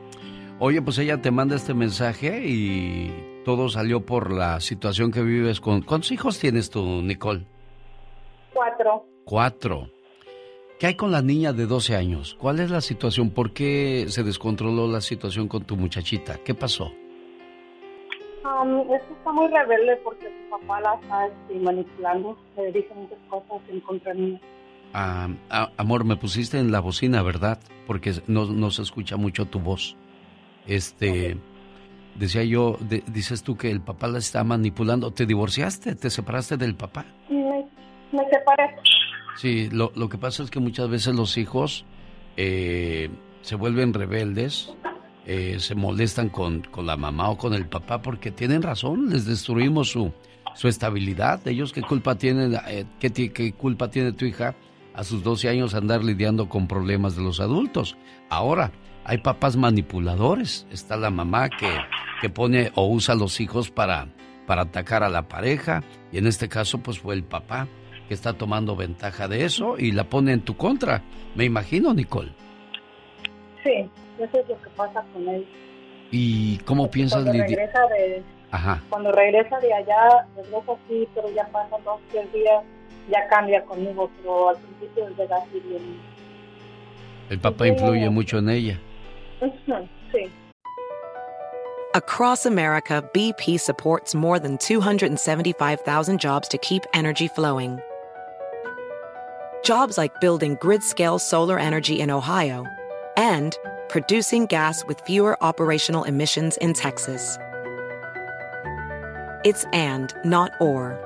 Oye, 0.61 0.80
pues 0.80 0.97
ella 0.99 1.20
te 1.20 1.32
manda 1.32 1.57
este 1.57 1.74
mensaje 1.74 2.47
y 2.47 3.43
todo 3.45 3.68
salió 3.68 4.07
por 4.07 4.30
la 4.30 4.61
situación 4.61 5.11
que 5.11 5.22
vives 5.22 5.61
con... 5.61 5.82
¿Cuántos 5.82 6.12
hijos 6.12 6.39
tienes 6.39 6.70
tú, 6.70 6.84
Nicole? 7.03 7.49
Cuatro. 8.55 9.05
Cuatro. 9.24 9.91
¿Qué 10.78 10.87
hay 10.87 10.95
con 10.95 11.11
la 11.11 11.20
niña 11.20 11.53
de 11.53 11.66
12 11.66 11.97
años? 11.97 12.37
¿Cuál 12.41 12.61
es 12.61 12.70
la 12.70 12.80
situación? 12.80 13.30
¿Por 13.30 13.53
qué 13.53 14.05
se 14.07 14.22
descontroló 14.22 14.87
la 14.87 15.01
situación 15.01 15.49
con 15.49 15.64
tu 15.64 15.74
muchachita? 15.74 16.39
¿Qué 16.45 16.55
pasó? 16.55 16.93
Um, 18.45 18.82
es 18.95 19.03
que 19.03 19.14
está 19.14 19.32
muy 19.32 19.49
rebelde 19.49 19.97
porque 20.05 20.26
su 20.26 20.49
papá 20.49 20.80
la 20.80 20.95
está 20.95 21.26
este, 21.26 21.59
manipulando. 21.59 22.39
Le 22.57 22.70
dice 22.70 22.95
muchas 22.95 23.18
cosas 23.28 23.68
en 23.68 23.80
contra 23.80 24.14
mía. 24.14 24.41
Ah, 24.93 25.28
ah, 25.51 25.70
amor, 25.76 26.05
me 26.05 26.16
pusiste 26.16 26.59
en 26.59 26.72
la 26.72 26.80
bocina, 26.80 27.22
¿verdad? 27.22 27.59
Porque 27.87 28.14
no, 28.26 28.47
no 28.47 28.70
se 28.70 28.82
escucha 28.82 29.16
mucho 29.16 29.45
tu 29.47 29.61
voz. 29.61 29.97
Este, 30.66 31.37
decía 32.14 32.45
yo, 32.45 32.78
de- 32.80 33.05
dices 33.09 33.43
tú 33.43 33.57
que 33.57 33.70
el 33.70 33.80
papá 33.80 34.09
la 34.09 34.18
está 34.18 34.43
manipulando. 34.45 35.11
¿Te 35.12 35.26
divorciaste? 35.26 35.95
¿Te 35.95 36.09
separaste 36.11 36.57
del 36.57 36.74
papá? 36.74 37.05
Me, 37.28 37.66
me 38.12 38.24
separé. 38.30 38.74
Sí, 39.37 39.68
lo, 39.70 39.93
lo 39.97 40.09
que 40.09 40.16
pasa 40.16 40.43
es 40.43 40.51
que 40.51 40.61
muchas 40.61 40.89
veces 40.89 41.14
los 41.14 41.37
hijos 41.37 41.84
eh, 42.39 43.11
se 43.43 43.55
vuelven 43.55 43.93
rebeldes, 43.93 44.74
eh, 45.26 45.57
se 45.61 45.74
molestan 45.74 46.30
con, 46.30 46.62
con 46.62 46.87
la 46.87 46.97
mamá 46.97 47.28
o 47.28 47.37
con 47.37 47.53
el 47.53 47.66
papá 47.66 48.01
porque 48.01 48.30
tienen 48.30 48.62
razón, 48.62 49.11
les 49.11 49.26
destruimos 49.26 49.91
su, 49.91 50.11
su 50.55 50.68
estabilidad. 50.68 51.47
Ellos, 51.47 51.74
¿qué 51.74 51.82
culpa 51.82 52.14
tienen? 52.16 52.55
eh, 52.66 52.87
qué, 52.99 53.11
qué 53.30 53.53
culpa 53.53 53.91
tiene 53.91 54.12
tu 54.12 54.24
hija 54.24 54.55
a 54.97 55.05
sus 55.05 55.23
12 55.23 55.49
años 55.49 55.75
andar 55.75 56.03
lidiando 56.03 56.49
con 56.49 56.67
problemas 56.67 57.15
de 57.17 57.23
los 57.23 57.39
adultos? 57.41 57.97
Ahora, 58.31 58.73
hay 59.05 59.19
papás 59.19 59.57
manipuladores. 59.57 60.67
Está 60.73 60.97
la 60.97 61.11
mamá 61.11 61.49
que, 61.49 61.69
que 62.21 62.29
pone 62.29 62.73
o 62.75 62.87
usa 62.89 63.15
a 63.15 63.19
los 63.19 63.41
hijos 63.41 63.71
para, 63.71 64.09
para 64.47 64.63
atacar 64.63 65.03
a 65.05 65.09
la 65.09 65.29
pareja 65.29 65.83
y 66.11 66.19
en 66.19 66.27
este 66.27 66.49
caso 66.49 66.79
pues 66.79 66.99
fue 66.99 67.15
el 67.15 67.23
papá 67.23 67.69
que 68.09 68.15
está 68.15 68.33
tomando 68.33 68.75
ventaja 68.77 69.29
de 69.29 69.45
eso 69.45 69.77
y 69.79 69.93
la 69.93 70.05
pone 70.05 70.33
en 70.33 70.41
tu 70.41 70.57
contra. 70.57 71.03
Me 71.35 71.45
imagino, 71.45 71.93
Nicole. 71.95 72.33
Sí, 73.65 73.91
eso 74.19 74.41
es 74.41 74.49
lo 74.49 74.61
que 74.63 74.71
pasa 74.77 75.05
con 75.13 75.29
él. 75.29 75.47
¿Y 76.11 76.59
cómo 76.59 76.89
piensas 76.91 77.25
Cuando 77.25 77.33
lidiar? 77.33 77.49
regresa 77.51 77.81
de, 77.89 78.23
Ajá. 78.53 78.81
cuando 78.89 79.11
regresa 79.13 79.59
de 79.59 79.73
allá, 79.75 80.27
regresa 80.37 80.73
así, 80.73 81.09
pero 81.15 81.29
ya 81.35 81.47
pasan 81.49 81.83
dos, 81.85 82.01
tres 82.13 82.33
días, 82.33 82.63
ya 83.09 83.29
cambia 83.29 83.63
conmigo, 83.65 84.11
pero 84.19 84.51
al 84.51 84.57
principio 84.57 85.09
llega 85.17 85.37
así 85.37 85.61
bien. 85.61 86.01
El 87.31 87.39
papá 87.39 87.67
influye 87.67 88.09
mucho 88.11 88.39
en 88.39 88.49
ella. 88.49 88.81
Sí. 90.13 90.31
Across 91.95 92.47
America, 92.47 93.03
BP 93.15 93.59
supports 93.59 94.15
more 94.15 94.39
than 94.39 94.59
275,000 94.59 96.21
jobs 96.21 96.47
to 96.49 96.59
keep 96.59 96.83
energy 96.93 97.27
flowing. 97.27 97.81
Jobs 99.65 99.99
like 99.99 100.21
building 100.21 100.57
grid 100.61 100.83
scale 100.83 101.19
solar 101.19 101.59
energy 101.59 102.01
in 102.01 102.11
Ohio 102.11 102.65
and 103.17 103.57
producing 103.89 104.47
gas 104.47 104.85
with 104.85 105.01
fewer 105.01 105.43
operational 105.43 106.05
emissions 106.05 106.57
in 106.59 106.73
Texas. 106.75 107.39
It's 109.45 109.65
and, 109.73 110.15
not 110.25 110.53
or. 110.61 111.06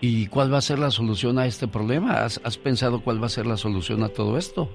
¿Y 0.00 0.26
cuál 0.26 0.52
va 0.52 0.58
a 0.58 0.62
ser 0.62 0.78
la 0.78 0.90
solución 0.90 1.38
a 1.38 1.46
este 1.46 1.68
problema? 1.68 2.24
¿Has, 2.24 2.40
has 2.44 2.58
pensado 2.58 3.02
cuál 3.02 3.22
va 3.22 3.26
a 3.26 3.30
ser 3.30 3.46
la 3.46 3.56
solución 3.56 4.02
a 4.02 4.08
todo 4.08 4.36
esto? 4.36 4.68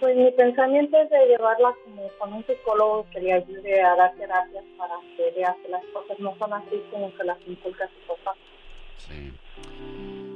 Pues 0.00 0.16
mi 0.16 0.30
pensamiento 0.32 0.96
es 0.96 1.10
de 1.10 1.26
llevarla 1.26 1.74
como 1.84 2.02
con 2.18 2.32
un 2.32 2.44
psicólogo 2.46 3.06
que 3.12 3.20
le 3.20 3.32
ayude 3.32 3.82
a 3.82 3.96
dar 3.96 4.14
terapias 4.14 4.64
para 4.76 4.94
que 5.16 5.32
vea 5.36 5.56
que 5.62 5.68
las 5.70 5.82
cosas 5.92 6.18
no 6.20 6.36
son 6.38 6.52
así 6.52 6.80
como 6.90 7.12
que 7.14 7.24
las 7.24 7.38
inculca 7.46 7.88
su 7.88 8.14
papá. 8.14 8.36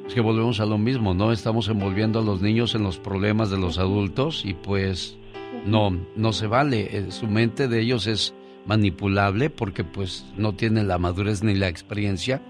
Es 0.06 0.14
que 0.14 0.20
volvemos 0.20 0.58
a 0.60 0.66
lo 0.66 0.78
mismo, 0.78 1.14
¿no? 1.14 1.32
Estamos 1.32 1.68
envolviendo 1.68 2.18
a 2.18 2.22
los 2.22 2.42
niños 2.42 2.74
en 2.74 2.82
los 2.82 2.98
problemas 2.98 3.50
de 3.50 3.58
los 3.58 3.78
adultos 3.78 4.44
y 4.44 4.54
pues 4.54 5.16
no, 5.64 5.90
no 6.16 6.32
se 6.32 6.48
vale. 6.48 6.88
Eh, 6.96 7.10
Su 7.12 7.28
mente 7.28 7.68
de 7.68 7.80
ellos 7.80 8.06
es 8.06 8.34
manipulable 8.66 9.48
porque 9.48 9.84
pues 9.84 10.26
no 10.36 10.54
tienen 10.54 10.88
la 10.88 10.98
madurez 10.98 11.42
ni 11.42 11.54
la 11.54 11.68
experiencia 11.68 12.40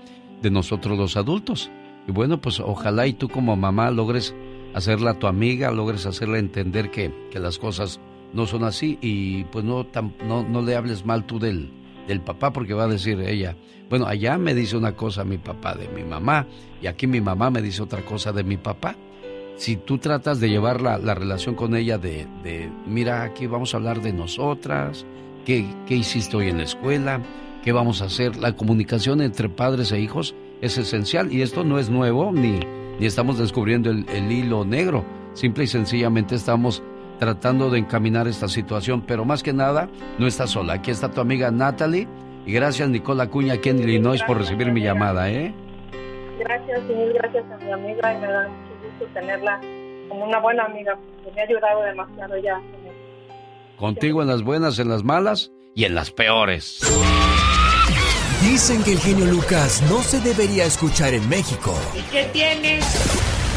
de 0.42 0.50
nosotros 0.50 0.98
los 0.98 1.16
adultos. 1.16 1.70
Y 2.06 2.12
bueno, 2.12 2.40
pues 2.40 2.60
ojalá 2.60 3.06
y 3.06 3.12
tú 3.12 3.28
como 3.28 3.56
mamá 3.56 3.90
logres 3.90 4.34
hacerla 4.74 5.14
tu 5.18 5.26
amiga, 5.26 5.70
logres 5.70 6.04
hacerla 6.06 6.38
entender 6.38 6.90
que, 6.90 7.12
que 7.30 7.38
las 7.38 7.58
cosas 7.58 8.00
no 8.32 8.46
son 8.46 8.64
así 8.64 8.98
y 9.00 9.44
pues 9.44 9.64
no, 9.64 9.84
tam- 9.86 10.12
no, 10.26 10.42
no 10.42 10.62
le 10.62 10.74
hables 10.74 11.04
mal 11.04 11.24
tú 11.26 11.38
del, 11.38 11.70
del 12.08 12.20
papá 12.20 12.52
porque 12.52 12.72
va 12.74 12.84
a 12.84 12.88
decir 12.88 13.20
ella, 13.20 13.56
bueno, 13.90 14.06
allá 14.06 14.38
me 14.38 14.54
dice 14.54 14.76
una 14.76 14.96
cosa 14.96 15.22
mi 15.24 15.36
papá 15.38 15.74
de 15.74 15.86
mi 15.88 16.02
mamá 16.02 16.46
y 16.80 16.86
aquí 16.86 17.06
mi 17.06 17.20
mamá 17.20 17.50
me 17.50 17.60
dice 17.62 17.82
otra 17.82 18.02
cosa 18.04 18.32
de 18.32 18.42
mi 18.42 18.56
papá. 18.56 18.96
Si 19.56 19.76
tú 19.76 19.98
tratas 19.98 20.40
de 20.40 20.48
llevar 20.48 20.80
la, 20.80 20.96
la 20.98 21.14
relación 21.14 21.54
con 21.54 21.76
ella 21.76 21.98
de, 21.98 22.26
de, 22.42 22.70
mira, 22.86 23.22
aquí 23.22 23.46
vamos 23.46 23.74
a 23.74 23.76
hablar 23.76 24.00
de 24.00 24.14
nosotras, 24.14 25.04
¿qué, 25.44 25.66
qué 25.86 25.94
hiciste 25.96 26.36
hoy 26.38 26.48
en 26.48 26.56
la 26.56 26.64
escuela, 26.64 27.20
qué 27.62 27.72
vamos 27.72 28.02
a 28.02 28.06
hacer, 28.06 28.36
la 28.36 28.54
comunicación 28.56 29.20
entre 29.20 29.48
padres 29.48 29.92
e 29.92 30.00
hijos 30.00 30.34
es 30.60 30.78
esencial 30.78 31.32
y 31.32 31.42
esto 31.42 31.64
no 31.64 31.78
es 31.78 31.90
nuevo 31.90 32.32
ni, 32.32 32.60
ni 32.98 33.06
estamos 33.06 33.38
descubriendo 33.38 33.90
el, 33.90 34.08
el 34.08 34.30
hilo 34.30 34.64
negro, 34.64 35.04
simple 35.34 35.64
y 35.64 35.66
sencillamente 35.66 36.34
estamos 36.34 36.82
tratando 37.18 37.70
de 37.70 37.78
encaminar 37.78 38.26
esta 38.26 38.48
situación, 38.48 39.02
pero 39.06 39.24
más 39.24 39.42
que 39.42 39.52
nada, 39.52 39.88
no 40.18 40.26
estás 40.26 40.50
sola. 40.50 40.74
Aquí 40.74 40.90
está 40.90 41.10
tu 41.10 41.20
amiga 41.20 41.52
Natalie 41.52 42.08
y 42.44 42.52
gracias 42.52 42.88
Nicola 42.88 43.28
Cuña 43.28 43.54
aquí 43.54 43.68
en 43.68 43.78
Illinois 43.78 44.22
por 44.24 44.38
recibir 44.38 44.72
mi 44.72 44.82
llamada, 44.82 45.30
¿eh? 45.30 45.54
Gracias 46.40 46.80
y 46.88 46.92
mil 46.92 47.12
gracias 47.12 47.44
a 47.48 47.56
mi 47.58 47.70
amiga 47.70 48.12
y 48.12 48.20
me 48.20 48.26
da 48.26 48.48
mucho 48.48 48.72
gusto 48.82 49.14
tenerla 49.14 49.60
como 50.08 50.24
una 50.24 50.40
buena 50.40 50.64
amiga 50.64 50.96
porque 50.96 51.30
me 51.36 51.40
ha 51.42 51.44
ayudado 51.44 51.82
demasiado 51.82 52.36
ya. 52.38 52.60
Contigo 53.76 54.22
en 54.22 54.28
las 54.28 54.42
buenas, 54.42 54.78
en 54.80 54.88
las 54.88 55.04
malas 55.04 55.52
y 55.76 55.84
en 55.84 55.94
las 55.94 56.10
peores. 56.10 56.80
Dicen 58.42 58.82
que 58.82 58.92
el 58.92 58.98
genio 58.98 59.24
Lucas 59.26 59.80
no 59.88 60.02
se 60.02 60.20
debería 60.20 60.64
escuchar 60.64 61.14
en 61.14 61.28
México. 61.28 61.72
¿Y 61.96 62.02
qué 62.10 62.24
tienes? 62.32 62.84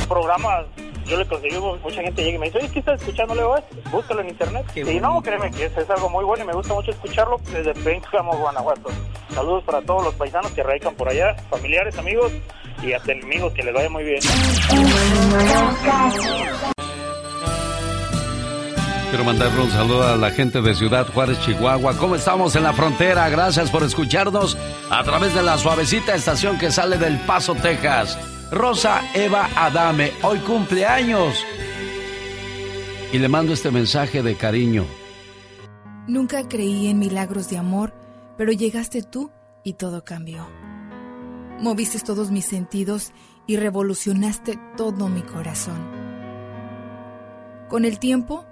Programas, 0.08 0.68
yo 1.08 1.18
le 1.18 1.26
conseguí, 1.26 1.58
mucha 1.58 2.02
gente 2.04 2.24
llega 2.24 2.36
y 2.36 2.40
me 2.40 2.46
dice, 2.46 2.60
oye, 2.60 2.70
¿qué 2.70 2.80
estás 2.80 3.02
escuchando 3.02 3.34
Leo? 3.34 3.56
Búscalo 3.92 4.22
en 4.22 4.30
internet. 4.30 4.66
y 4.76 5.00
no, 5.00 5.24
créeme 5.24 5.50
que 5.50 5.66
es, 5.66 5.76
es 5.76 5.90
algo 5.90 6.08
muy 6.10 6.24
bueno 6.24 6.44
y 6.44 6.48
me 6.48 6.54
gusta 6.54 6.76
mucho 6.76 6.92
escucharlo 6.92 7.42
desde 7.52 7.74
Pénjamo, 7.74 8.38
Guanajuato. 8.38 8.90
Saludos 9.34 9.64
para 9.64 9.82
todos 9.82 10.04
los 10.04 10.14
paisanos 10.14 10.52
que 10.52 10.62
radican 10.62 10.94
por 10.94 11.10
allá, 11.10 11.36
familiares, 11.50 11.98
amigos 11.98 12.32
y 12.84 12.94
hasta 12.94 13.12
enemigos, 13.12 13.54
que 13.54 13.64
les 13.64 13.74
vaya 13.74 13.90
muy 13.90 14.04
bien. 14.04 14.20
Quiero 19.16 19.32
mandarle 19.32 19.64
un 19.64 19.72
saludo 19.72 20.04
a 20.04 20.18
la 20.18 20.30
gente 20.30 20.62
de 20.62 20.76
Ciudad 20.76 21.08
Juárez, 21.08 21.40
Chihuahua. 21.40 21.98
¿Cómo 21.98 22.16
estamos 22.16 22.54
en 22.58 22.64
la 22.64 22.74
frontera? 22.74 23.30
Gracias 23.30 23.72
por 23.72 23.82
escucharnos 23.84 24.58
a 24.90 25.06
través 25.06 25.34
de 25.34 25.42
la 25.42 25.58
suavecita 25.58 26.14
estación 26.14 26.58
que 26.58 26.70
sale 26.70 26.98
del 26.98 27.18
Paso, 27.20 27.56
Texas. 27.56 28.20
Rosa 28.52 29.02
Eva 29.14 29.48
Adame, 29.56 30.12
hoy 30.22 30.40
cumpleaños. 30.40 31.34
Y 33.14 33.20
le 33.20 33.30
mando 33.30 33.54
este 33.54 33.72
mensaje 33.72 34.22
de 34.22 34.36
cariño. 34.36 34.84
Nunca 36.10 36.50
creí 36.50 36.88
en 36.88 37.00
milagros 37.00 37.50
de 37.50 37.58
amor, 37.58 37.94
pero 38.38 38.52
llegaste 38.52 39.02
tú 39.02 39.32
y 39.64 39.76
todo 39.76 40.04
cambió. 40.04 40.46
Moviste 41.62 42.02
todos 42.02 42.32
mis 42.32 42.48
sentidos 42.48 43.14
y 43.48 43.56
revolucionaste 43.56 44.60
todo 44.76 45.08
mi 45.08 45.22
corazón. 45.22 45.80
Con 47.70 47.86
el 47.86 47.98
tiempo, 47.98 48.46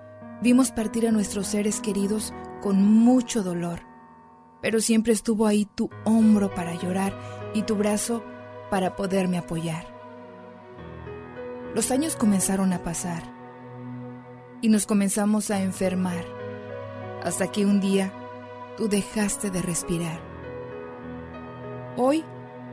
vimos 0.43 0.71
partir 0.71 1.07
a 1.07 1.11
nuestros 1.11 1.47
seres 1.47 1.79
queridos 1.79 2.33
con 2.61 2.83
mucho 2.83 3.43
dolor, 3.43 3.79
pero 4.61 4.81
siempre 4.81 5.13
estuvo 5.13 5.47
ahí 5.47 5.65
tu 5.73 5.89
hombro 6.03 6.53
para 6.53 6.73
llorar 6.75 7.17
y 7.53 7.61
tu 7.61 7.75
brazo 7.75 8.21
para 8.69 8.97
poderme 8.97 9.37
apoyar. 9.37 9.87
Los 11.73 11.91
años 11.91 12.17
comenzaron 12.17 12.73
a 12.73 12.83
pasar 12.83 13.23
y 14.61 14.67
nos 14.67 14.85
comenzamos 14.85 15.49
a 15.49 15.61
enfermar, 15.61 16.25
hasta 17.23 17.47
que 17.47 17.65
un 17.65 17.79
día 17.79 18.11
tú 18.75 18.89
dejaste 18.89 19.49
de 19.49 19.61
respirar. 19.61 20.19
Hoy, 21.95 22.25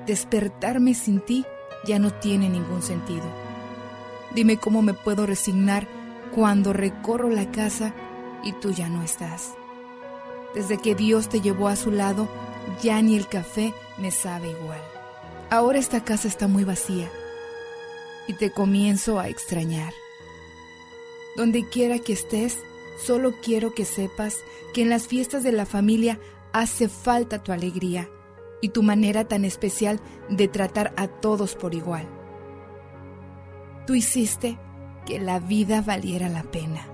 despertarme 0.06 0.94
sin 0.94 1.20
ti 1.20 1.46
ya 1.86 2.00
no 2.00 2.10
tiene 2.10 2.48
ningún 2.48 2.82
sentido. 2.82 3.26
Dime 4.34 4.56
cómo 4.56 4.82
me 4.82 4.92
puedo 4.92 5.24
resignar 5.24 5.99
cuando 6.34 6.72
recorro 6.72 7.28
la 7.28 7.50
casa 7.50 7.94
y 8.42 8.52
tú 8.52 8.70
ya 8.70 8.88
no 8.88 9.02
estás. 9.02 9.54
Desde 10.54 10.78
que 10.78 10.94
Dios 10.94 11.28
te 11.28 11.40
llevó 11.40 11.68
a 11.68 11.76
su 11.76 11.90
lado, 11.90 12.28
ya 12.82 13.00
ni 13.02 13.16
el 13.16 13.28
café 13.28 13.72
me 13.98 14.10
sabe 14.10 14.50
igual. 14.50 14.80
Ahora 15.50 15.78
esta 15.78 16.04
casa 16.04 16.28
está 16.28 16.48
muy 16.48 16.64
vacía 16.64 17.10
y 18.26 18.34
te 18.34 18.50
comienzo 18.50 19.18
a 19.18 19.28
extrañar. 19.28 19.92
Donde 21.36 21.68
quiera 21.68 21.98
que 21.98 22.12
estés, 22.12 22.58
solo 23.04 23.34
quiero 23.42 23.74
que 23.74 23.84
sepas 23.84 24.38
que 24.74 24.82
en 24.82 24.90
las 24.90 25.06
fiestas 25.06 25.42
de 25.42 25.52
la 25.52 25.66
familia 25.66 26.18
hace 26.52 26.88
falta 26.88 27.42
tu 27.42 27.52
alegría 27.52 28.08
y 28.60 28.70
tu 28.70 28.82
manera 28.82 29.26
tan 29.26 29.44
especial 29.44 30.00
de 30.28 30.48
tratar 30.48 30.92
a 30.96 31.08
todos 31.08 31.54
por 31.54 31.74
igual. 31.74 32.08
Tú 33.86 33.94
hiciste 33.94 34.58
que 35.10 35.18
la 35.18 35.40
vida 35.40 35.82
valiera 35.82 36.28
la 36.28 36.44
pena. 36.44 36.86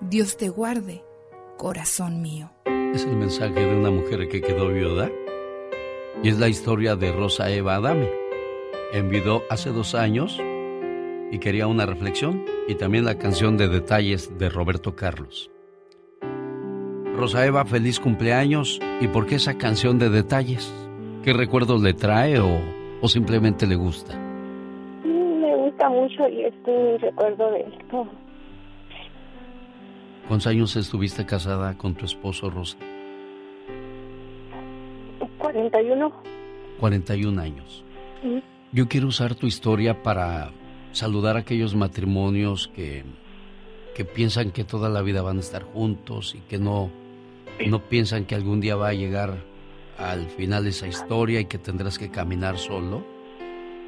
Dios 0.00 0.36
te 0.36 0.48
guarde, 0.48 1.04
corazón 1.56 2.20
mío. 2.20 2.50
Es 2.94 3.04
el 3.04 3.14
mensaje 3.14 3.60
de 3.60 3.76
una 3.76 3.92
mujer 3.92 4.28
que 4.28 4.40
quedó 4.40 4.68
viuda 4.70 5.08
y 6.24 6.28
es 6.28 6.40
la 6.40 6.48
historia 6.48 6.96
de 6.96 7.12
Rosa 7.12 7.48
Eva 7.48 7.76
Adame. 7.76 8.10
Envidó 8.92 9.44
hace 9.50 9.70
dos 9.70 9.94
años 9.94 10.36
y 11.30 11.38
quería 11.38 11.68
una 11.68 11.86
reflexión 11.86 12.44
y 12.66 12.74
también 12.74 13.04
la 13.04 13.18
canción 13.18 13.56
de 13.56 13.68
detalles 13.68 14.36
de 14.36 14.48
Roberto 14.48 14.96
Carlos. 14.96 15.52
Rosa 17.14 17.46
Eva, 17.46 17.64
feliz 17.66 18.00
cumpleaños. 18.00 18.80
¿Y 19.00 19.06
por 19.06 19.26
qué 19.26 19.36
esa 19.36 19.56
canción 19.58 20.00
de 20.00 20.10
detalles? 20.10 20.74
¿Qué 21.22 21.32
recuerdos 21.32 21.80
le 21.82 21.94
trae 21.94 22.40
o, 22.40 22.60
o 23.00 23.08
simplemente 23.08 23.64
le 23.68 23.76
gusta? 23.76 24.25
Gusta 25.76 25.90
mucho 25.90 26.26
y 26.26 26.42
este 26.42 26.96
recuerdo 26.96 27.50
de 27.50 27.60
esto. 27.60 28.08
¿Cuántos 30.26 30.46
años 30.46 30.74
estuviste 30.74 31.26
casada 31.26 31.76
con 31.76 31.94
tu 31.94 32.06
esposo, 32.06 32.48
Rosa? 32.48 32.78
41. 35.36 36.12
41 36.80 37.42
años. 37.42 37.84
Yo 38.72 38.88
quiero 38.88 39.08
usar 39.08 39.34
tu 39.34 39.46
historia 39.46 40.02
para 40.02 40.50
saludar 40.92 41.36
a 41.36 41.40
aquellos 41.40 41.74
matrimonios 41.74 42.68
que, 42.68 43.04
que 43.94 44.06
piensan 44.06 44.52
que 44.52 44.64
toda 44.64 44.88
la 44.88 45.02
vida 45.02 45.20
van 45.20 45.36
a 45.36 45.40
estar 45.40 45.62
juntos 45.62 46.34
y 46.34 46.40
que 46.40 46.56
no 46.56 46.90
no 47.66 47.80
piensan 47.80 48.24
que 48.24 48.34
algún 48.34 48.62
día 48.62 48.76
va 48.76 48.88
a 48.88 48.94
llegar 48.94 49.44
al 49.98 50.24
final 50.30 50.66
esa 50.66 50.86
historia 50.86 51.40
y 51.40 51.44
que 51.44 51.58
tendrás 51.58 51.98
que 51.98 52.10
caminar 52.10 52.56
solo. 52.56 53.15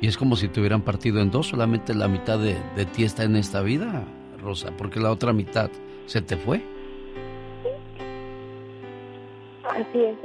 Y 0.01 0.07
es 0.07 0.16
como 0.16 0.36
si 0.36 0.49
te 0.49 0.61
hubieran 0.61 0.82
partido 0.82 1.20
en 1.20 1.30
dos, 1.30 1.49
solamente 1.49 1.94
la 1.94 2.09
mitad 2.09 2.38
de, 2.38 2.57
de 2.76 2.86
ti 2.86 3.05
está 3.05 3.24
en 3.24 3.36
esta 3.36 3.62
vida, 3.62 4.05
Rosa, 4.40 4.70
porque 4.76 5.01
la 5.01 5.11
otra 5.11 5.32
mitad 5.32 5.70
se 6.07 6.22
te 6.22 6.36
fue. 6.36 6.62
Así 9.64 9.99
es. 9.99 10.16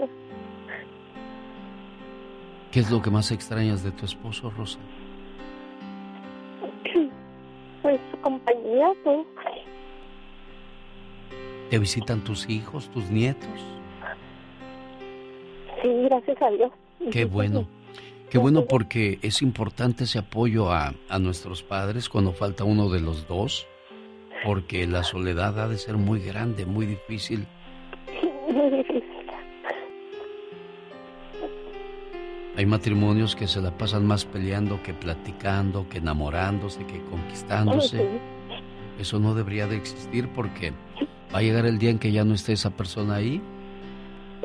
¿Qué 2.71 2.79
es 2.79 2.89
lo 2.89 3.01
que 3.01 3.11
más 3.11 3.31
extrañas 3.31 3.83
de 3.83 3.91
tu 3.91 4.05
esposo, 4.05 4.49
Rosa? 4.49 4.79
Pues 7.83 7.99
su 8.11 8.17
compañía, 8.21 8.93
pues. 9.03 9.27
¿Te 11.69 11.79
visitan 11.79 12.23
tus 12.23 12.49
hijos, 12.49 12.89
tus 12.91 13.09
nietos? 13.09 13.49
Sí, 15.81 15.89
gracias 16.03 16.41
a 16.41 16.49
Dios. 16.51 16.71
Qué 17.11 17.25
bueno. 17.25 17.67
Qué 18.33 18.39
bueno 18.39 18.65
porque 18.65 19.19
es 19.21 19.43
importante 19.43 20.05
ese 20.05 20.17
apoyo 20.17 20.71
a, 20.71 20.95
a 21.07 21.19
nuestros 21.19 21.61
padres 21.61 22.09
cuando 22.09 22.33
falta 22.33 22.63
uno 22.63 22.89
de 22.89 22.99
los 22.99 23.27
dos, 23.27 23.67
porque 24.43 24.87
la 24.87 25.03
soledad 25.03 25.59
ha 25.59 25.67
de 25.67 25.77
ser 25.77 25.97
muy 25.97 26.19
grande, 26.19 26.65
muy 26.65 26.87
difícil. 26.87 27.45
Muy 28.51 28.71
difícil. 28.77 29.03
Hay 32.57 32.65
matrimonios 32.65 33.35
que 33.35 33.47
se 33.47 33.61
la 33.61 33.77
pasan 33.77 34.07
más 34.07 34.25
peleando 34.25 34.81
que 34.81 34.95
platicando, 34.95 35.87
que 35.87 35.99
enamorándose, 35.99 36.87
que 36.87 37.03
conquistándose. 37.03 38.19
Eso 38.97 39.19
no 39.19 39.35
debería 39.35 39.67
de 39.67 39.75
existir 39.75 40.27
porque 40.29 40.73
va 41.31 41.37
a 41.37 41.43
llegar 41.43 41.67
el 41.67 41.77
día 41.77 41.91
en 41.91 41.99
que 41.99 42.11
ya 42.11 42.23
no 42.23 42.33
esté 42.33 42.53
esa 42.53 42.71
persona 42.71 43.13
ahí 43.13 43.43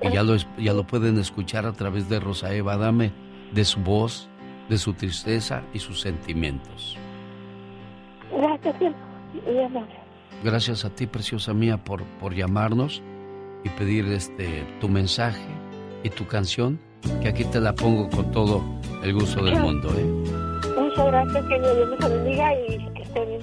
y 0.02 0.12
ya 0.12 0.22
lo, 0.24 0.36
ya 0.58 0.74
lo 0.74 0.86
pueden 0.86 1.16
escuchar 1.16 1.64
a 1.64 1.72
través 1.72 2.10
de 2.10 2.20
Rosa 2.20 2.54
Eva 2.54 2.76
Dame, 2.76 3.12
de 3.52 3.64
su 3.64 3.80
voz, 3.80 4.28
de 4.68 4.78
su 4.78 4.92
tristeza 4.94 5.62
y 5.72 5.78
sus 5.78 6.00
sentimientos. 6.00 6.96
Gracias, 8.32 8.76
amable. 9.66 10.08
Gracias 10.44 10.84
a 10.84 10.90
ti, 10.90 11.06
preciosa 11.06 11.52
mía, 11.52 11.78
por, 11.78 12.04
por 12.20 12.34
llamarnos 12.34 13.02
y 13.64 13.68
pedir 13.70 14.06
este 14.06 14.64
tu 14.80 14.88
mensaje 14.88 15.46
y 16.02 16.10
tu 16.10 16.26
canción, 16.26 16.78
que 17.22 17.28
aquí 17.28 17.44
te 17.44 17.60
la 17.60 17.74
pongo 17.74 18.08
con 18.08 18.30
todo 18.30 18.62
el 19.02 19.14
gusto 19.14 19.44
del 19.44 19.58
mundo. 19.58 19.88
¿eh? 19.96 20.04
Muchas 20.78 21.06
gracias, 21.06 21.44
que 21.46 21.58
Dios 21.58 21.88
me 21.98 22.08
bendiga 22.08 22.54
y 22.54 22.92
que 22.94 23.02
esté 23.02 23.26
bien. 23.26 23.40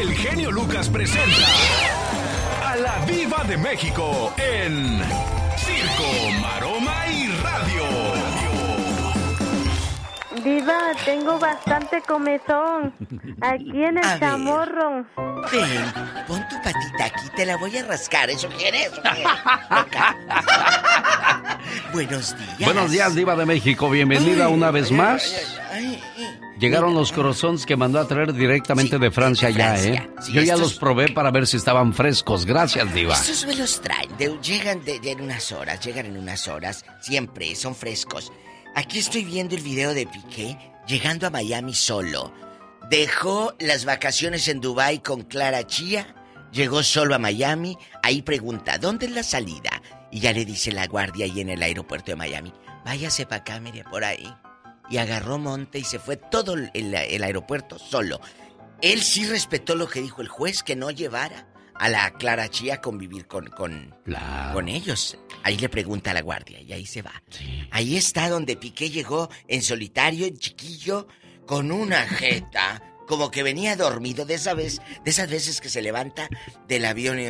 El 0.00 0.12
genio 0.14 0.50
Lucas 0.50 0.88
presenta 0.88 1.46
a 2.64 2.76
la 2.76 3.04
Viva 3.06 3.44
de 3.44 3.56
México 3.56 4.32
en 4.36 5.00
Circo, 5.56 6.40
Maroma 6.40 7.06
y 7.12 7.23
Diva, 10.44 10.78
tengo 11.04 11.38
bastante 11.38 12.02
comezón. 12.02 12.92
Aquí 13.40 13.82
en 13.82 13.96
el 13.98 14.04
A 14.04 14.10
ver. 14.12 14.20
chamorro. 14.20 15.06
Ven, 15.50 15.92
pon 16.26 16.40
tu 16.50 16.56
patita 16.62 17.04
aquí, 17.06 17.28
te 17.34 17.46
la 17.46 17.56
voy 17.56 17.76
a 17.78 17.84
rascar. 17.84 18.28
¿Eso 18.30 18.48
quieres? 18.50 18.90
¿O 18.92 19.02
qué? 19.02 19.24
Acá. 19.70 20.16
Buenos 21.92 22.36
días. 22.36 22.58
Buenos 22.60 22.90
días, 22.90 23.14
Diva 23.14 23.34
de 23.36 23.46
México. 23.46 23.88
Bienvenida 23.88 24.48
una 24.48 24.70
vez 24.70 24.90
más. 24.92 25.58
Ay, 25.72 26.00
ay, 26.18 26.40
Llegaron 26.58 26.94
los 26.94 27.10
croissants 27.10 27.66
que 27.66 27.76
mandó 27.76 27.98
a 27.98 28.06
traer 28.06 28.32
directamente 28.32 28.98
de 28.98 29.10
Francia 29.10 29.48
de 29.48 29.54
ya, 29.54 29.68
Francia. 29.70 29.92
¿eh? 29.94 30.10
Sí, 30.20 30.32
Yo 30.32 30.42
ya 30.42 30.54
estos- 30.54 30.60
los 30.60 30.74
probé 30.78 31.08
para 31.08 31.30
ver 31.30 31.46
si 31.46 31.56
estaban 31.56 31.92
frescos. 31.94 32.44
Gracias, 32.46 32.92
Diva. 32.94 33.14
Estos 33.14 33.46
me 33.46 33.56
los 33.56 33.80
traen, 33.80 34.16
de- 34.18 34.38
llegan 34.42 34.84
de, 34.84 35.00
de 35.00 35.10
en 35.12 35.20
unas 35.22 35.50
horas, 35.52 35.80
llegan 35.84 36.06
en 36.06 36.16
unas 36.16 36.46
horas, 36.48 36.84
siempre, 37.00 37.54
son 37.56 37.74
frescos. 37.74 38.30
Aquí 38.76 38.98
estoy 38.98 39.24
viendo 39.24 39.54
el 39.54 39.62
video 39.62 39.94
de 39.94 40.04
Piqué 40.04 40.58
llegando 40.88 41.28
a 41.28 41.30
Miami 41.30 41.74
solo. 41.74 42.34
Dejó 42.90 43.54
las 43.60 43.84
vacaciones 43.84 44.48
en 44.48 44.60
Dubai 44.60 45.00
con 45.00 45.22
Clara 45.22 45.64
Chía, 45.64 46.12
llegó 46.50 46.82
solo 46.82 47.14
a 47.14 47.20
Miami, 47.20 47.78
ahí 48.02 48.22
pregunta, 48.22 48.78
¿dónde 48.78 49.06
es 49.06 49.12
la 49.12 49.22
salida? 49.22 49.80
Y 50.10 50.18
ya 50.18 50.32
le 50.32 50.44
dice 50.44 50.72
la 50.72 50.88
guardia 50.88 51.24
ahí 51.24 51.40
en 51.40 51.50
el 51.50 51.62
aeropuerto 51.62 52.10
de 52.10 52.16
Miami, 52.16 52.52
váyase 52.84 53.26
para 53.26 53.42
acá, 53.42 53.60
mire, 53.60 53.84
por 53.84 54.02
ahí. 54.02 54.34
Y 54.90 54.96
agarró 54.96 55.38
monte 55.38 55.78
y 55.78 55.84
se 55.84 56.00
fue 56.00 56.16
todo 56.16 56.54
el, 56.54 56.70
el 56.74 57.22
aeropuerto 57.22 57.78
solo. 57.78 58.20
Él 58.82 59.02
sí 59.02 59.24
respetó 59.24 59.76
lo 59.76 59.88
que 59.88 60.02
dijo 60.02 60.20
el 60.20 60.28
juez, 60.28 60.64
que 60.64 60.74
no 60.74 60.90
llevara 60.90 61.46
a 61.74 61.88
la 61.88 62.12
Clara 62.14 62.48
Chía 62.48 62.80
convivir 62.80 63.26
con, 63.26 63.46
con, 63.48 63.94
con 64.52 64.68
ellos. 64.68 65.18
Ahí 65.42 65.56
le 65.56 65.68
pregunta 65.68 66.12
a 66.12 66.14
la 66.14 66.22
guardia 66.22 66.60
y 66.60 66.72
ahí 66.72 66.86
se 66.86 67.02
va. 67.02 67.12
Ahí 67.70 67.96
está 67.96 68.28
donde 68.28 68.56
Piqué 68.56 68.90
llegó 68.90 69.28
en 69.48 69.62
solitario, 69.62 70.26
en 70.26 70.36
chiquillo, 70.38 71.06
con 71.46 71.70
una 71.72 72.02
jeta 72.06 72.82
como 73.06 73.30
que 73.30 73.42
venía 73.42 73.76
dormido 73.76 74.24
de 74.24 74.32
esa 74.32 74.54
vez, 74.54 74.80
de 75.04 75.10
esas 75.10 75.28
veces 75.28 75.60
que 75.60 75.68
se 75.68 75.82
levanta 75.82 76.26
del 76.66 76.86
avión. 76.86 77.18
y, 77.20 77.26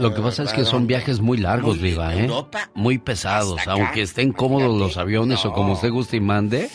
Lo 0.00 0.14
que 0.14 0.20
pasa 0.22 0.44
es 0.44 0.52
que 0.52 0.64
son 0.64 0.86
viajes 0.86 1.18
muy 1.18 1.36
largos, 1.36 1.78
Muy- 1.78 1.90
Viva, 1.90 2.14
¿eh? 2.14 2.20
Europa, 2.26 2.70
Muy 2.74 2.98
pesados. 2.98 3.58
acá. 3.60 3.72
Aunque 3.72 4.02
estén 4.02 4.32
cómodos 4.32 4.78
los 4.78 4.96
aviones 4.98 5.44
o 5.44 5.52
como 5.52 5.72
usted 5.72 5.90
guste 5.90 6.16
y 6.18 6.20
mande, 6.20 6.70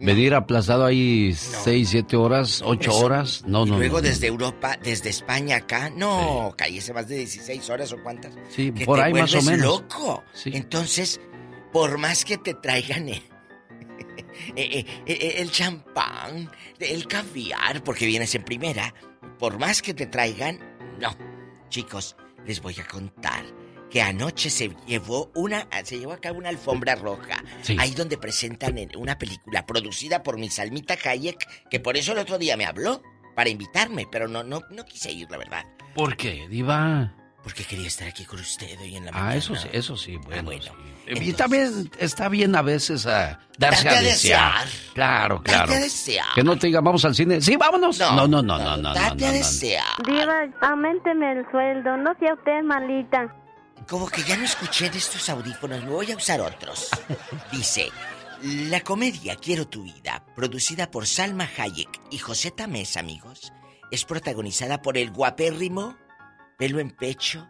venir 0.00 0.34
aplazado 0.34 0.84
ahí 0.84 1.34
seis, 1.34 1.90
siete 1.90 2.16
horas, 2.16 2.62
ocho 2.64 2.90
Eso. 2.90 3.04
horas. 3.04 3.44
No, 3.46 3.66
y 3.66 3.70
no, 3.70 3.78
luego 3.78 3.96
no, 3.96 4.02
desde 4.02 4.26
Europa, 4.26 4.78
desde 4.82 5.10
España 5.10 5.56
acá, 5.56 5.90
no, 5.90 6.54
cállese 6.56 6.92
más 6.92 7.08
de 7.08 7.16
16 7.16 7.68
horas 7.70 7.92
o 7.92 8.02
cuántas. 8.02 8.34
Sí, 8.50 8.72
que 8.72 8.84
por 8.84 8.98
te 8.98 9.04
ahí 9.04 9.12
más 9.12 9.34
o 9.34 9.42
menos. 9.42 9.60
loco. 9.66 10.24
Entonces, 10.46 11.20
por 11.72 11.98
más 11.98 12.24
que 12.24 12.38
te 12.38 12.54
traigan 12.54 13.08
el, 13.08 13.16
eh, 14.56 14.56
eh, 14.56 14.86
eh, 15.06 15.34
el 15.38 15.50
champán, 15.50 16.50
el 16.78 17.06
caviar, 17.06 17.82
porque 17.82 18.06
vienes 18.06 18.34
en 18.34 18.44
primera, 18.44 18.94
por 19.38 19.58
más 19.58 19.82
que 19.82 19.94
te 19.94 20.06
traigan, 20.06 20.58
no. 21.00 21.16
Chicos, 21.68 22.16
les 22.46 22.62
voy 22.62 22.76
a 22.80 22.86
contar 22.86 23.44
que 23.90 24.02
anoche 24.02 24.50
se 24.50 24.74
llevó 24.86 25.30
una, 25.34 25.66
se 25.84 25.98
llevó 25.98 26.12
a 26.12 26.18
cabo 26.20 26.38
una 26.38 26.48
alfombra 26.50 26.94
roja, 26.94 27.42
Sí. 27.62 27.76
ahí 27.78 27.92
donde 27.92 28.18
presentan 28.18 28.76
en 28.78 28.94
una 28.96 29.16
película 29.18 29.64
producida 29.66 30.22
por 30.22 30.38
mi 30.38 30.50
Salmita 30.50 30.96
Hayek, 31.02 31.68
que 31.70 31.80
por 31.80 31.96
eso 31.96 32.12
el 32.12 32.18
otro 32.18 32.38
día 32.38 32.56
me 32.56 32.66
habló 32.66 33.02
para 33.34 33.48
invitarme, 33.50 34.06
pero 34.10 34.28
no, 34.28 34.42
no, 34.42 34.60
no 34.70 34.84
quise 34.84 35.10
ir, 35.12 35.30
la 35.30 35.38
verdad. 35.38 35.64
¿Por 35.94 36.16
qué, 36.16 36.46
Diva? 36.48 37.14
Porque 37.42 37.64
quería 37.64 37.86
estar 37.86 38.08
aquí 38.08 38.24
con 38.24 38.40
usted 38.40 38.78
hoy 38.80 38.96
en 38.96 39.04
la 39.06 39.10
Ah, 39.12 39.14
mañana. 39.14 39.36
eso 39.36 39.54
sí, 39.56 39.68
eso 39.72 39.96
sí, 39.96 40.16
bueno. 40.18 40.42
bueno. 40.42 40.62
sí. 41.06 41.12
Y 41.22 41.32
también 41.32 41.90
está 41.98 42.28
bien 42.28 42.54
a 42.54 42.60
veces 42.62 43.06
a 43.06 43.38
darse 43.56 43.88
a 43.88 43.92
a 43.92 44.02
desear. 44.02 44.64
desear. 44.64 44.92
Claro, 44.92 45.36
Date 45.36 45.50
claro. 45.52 45.72
a 45.72 45.78
desear. 45.78 46.26
Que 46.34 46.42
no 46.42 46.58
te 46.58 46.66
diga, 46.66 46.80
vamos 46.82 47.02
al 47.06 47.14
cine. 47.14 47.40
Sí, 47.40 47.56
vámonos. 47.56 47.98
No, 48.00 48.26
no, 48.26 48.28
no, 48.28 48.42
no, 48.42 48.58
no. 48.58 48.76
no, 48.76 48.92
Date 48.92 49.16
no, 49.22 49.26
a 49.26 49.30
no. 49.30 49.32
desear. 49.38 49.84
Diva, 50.04 50.34
aumenteme 50.60 51.32
el 51.32 51.50
sueldo, 51.50 51.96
no 51.96 52.12
sea 52.18 52.34
usted 52.34 52.62
malita. 52.64 53.34
Como 53.88 54.06
que 54.06 54.22
ya 54.22 54.36
no 54.36 54.44
escuché 54.44 54.86
en 54.86 54.94
estos 54.94 55.30
audífonos, 55.30 55.82
me 55.82 55.90
voy 55.90 56.12
a 56.12 56.16
usar 56.16 56.42
otros. 56.42 56.90
Dice, 57.52 57.90
la 58.42 58.80
comedia 58.80 59.36
Quiero 59.36 59.66
tu 59.66 59.82
vida, 59.82 60.26
producida 60.36 60.90
por 60.90 61.06
Salma 61.06 61.48
Hayek 61.56 61.98
y 62.10 62.18
José 62.18 62.50
Tamés, 62.50 62.98
amigos, 62.98 63.52
es 63.90 64.04
protagonizada 64.04 64.82
por 64.82 64.98
el 64.98 65.10
guapérrimo, 65.10 65.96
pelo 66.58 66.80
en 66.80 66.90
pecho, 66.90 67.48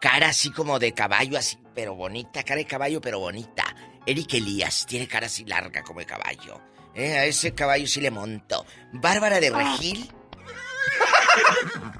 cara 0.00 0.30
así 0.30 0.50
como 0.50 0.80
de 0.80 0.92
caballo, 0.92 1.38
así, 1.38 1.56
pero 1.76 1.94
bonita, 1.94 2.42
cara 2.42 2.58
de 2.58 2.66
caballo, 2.66 3.00
pero 3.00 3.20
bonita. 3.20 3.64
Eric 4.04 4.34
Elías 4.34 4.84
tiene 4.84 5.06
cara 5.06 5.26
así 5.26 5.44
larga 5.44 5.84
como 5.84 6.00
de 6.00 6.06
caballo. 6.06 6.60
Eh, 6.92 7.18
a 7.18 7.24
ese 7.24 7.54
caballo 7.54 7.86
sí 7.86 8.00
le 8.00 8.10
monto. 8.10 8.66
Bárbara 8.94 9.38
de 9.38 9.50
Regil, 9.50 10.10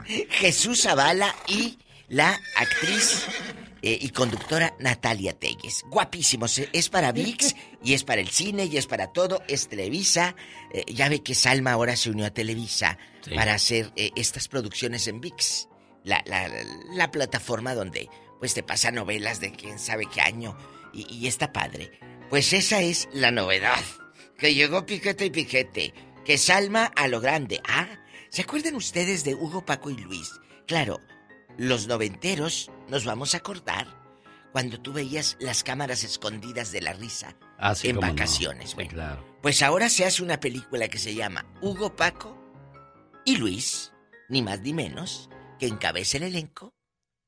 Jesús 0.31 0.83
Zavala 0.83 1.33
y 1.47 1.79
la 2.09 2.41
actriz 2.57 3.27
eh, 3.83 3.99
y 4.01 4.11
conductora 4.11 4.75
Natalia 4.79 5.33
Telles. 5.39 5.85
Guapísimos. 5.89 6.59
eh, 6.59 6.69
Es 6.73 6.89
para 6.89 7.13
VIX 7.13 7.55
y 7.85 7.95
es 7.95 8.05
para 8.05 8.21
el 8.21 8.29
cine 8.29 8.65
y 8.67 8.77
es 8.77 8.87
para 8.87 9.13
todo. 9.13 9.43
Es 9.49 9.69
Televisa. 9.69 10.35
Eh, 10.73 10.85
ya 10.93 11.09
ve 11.09 11.23
que 11.23 11.35
Salma 11.35 11.73
ahora 11.73 11.97
se 11.97 12.11
unió 12.11 12.27
a 12.27 12.31
Televisa 12.31 12.99
Sí. 13.23 13.35
para 13.35 13.55
hacer 13.55 13.93
eh, 13.97 14.11
estas 14.17 14.49
producciones 14.49 15.07
en 15.09 15.21
VIX. 15.21 15.69
La, 16.05 16.23
la- 16.27 16.49
la 16.95 17.11
plataforma 17.11 17.75
donde 17.75 18.09
pues 18.39 18.55
te 18.55 18.63
pasa 18.63 18.91
novelas 18.93 19.41
de 19.41 19.53
quién 19.53 19.79
sabe 19.79 20.07
qué 20.13 20.21
año. 20.21 20.57
Y, 20.93 21.07
y 21.15 21.27
está 21.27 21.53
padre. 21.53 21.91
Pues 22.31 22.53
esa 22.53 22.81
es 22.81 23.09
la 23.13 23.31
novedad. 23.31 23.83
Que 24.39 24.55
llegó 24.55 24.87
Piquete 24.87 25.27
y 25.27 25.31
Piquete. 25.31 25.93
Que 26.25 26.39
Salma 26.39 26.85
a 26.95 27.09
lo 27.09 27.21
grande. 27.21 27.61
Ah, 27.67 27.89
¿se 28.31 28.43
acuerdan 28.43 28.75
ustedes 28.77 29.25
de 29.25 29.35
Hugo, 29.35 29.65
Paco 29.67 29.91
y 29.91 29.97
Luis? 29.97 30.31
Claro, 30.67 31.01
los 31.57 31.89
noventeros 31.89 32.71
nos 32.89 33.05
vamos 33.05 33.35
a 33.35 33.39
acordar 33.39 33.87
cuando 34.53 34.81
tú 34.81 34.93
veías 34.93 35.37
las 35.41 35.63
cámaras 35.63 36.05
escondidas 36.05 36.73
de 36.73 36.81
la 36.81 36.93
risa 36.95 37.37
Ah, 37.59 37.75
en 37.83 37.97
no. 37.97 38.01
vacaciones. 38.01 38.75
Bueno. 38.75 38.91
claro. 38.91 39.39
Pues 39.43 39.63
ahora 39.63 39.89
se 39.89 40.05
hace 40.05 40.23
una 40.23 40.41
película 40.41 40.89
que 40.89 40.99
se 40.99 41.15
llama 41.15 41.45
Hugo, 41.61 41.95
Paco 41.97 42.37
y 43.25 43.37
Luis, 43.37 43.93
ni 44.29 44.43
más 44.43 44.61
ni 44.61 44.73
menos, 44.73 45.29
que 45.59 45.67
encabeza 45.67 46.17
el 46.19 46.25
elenco 46.25 46.75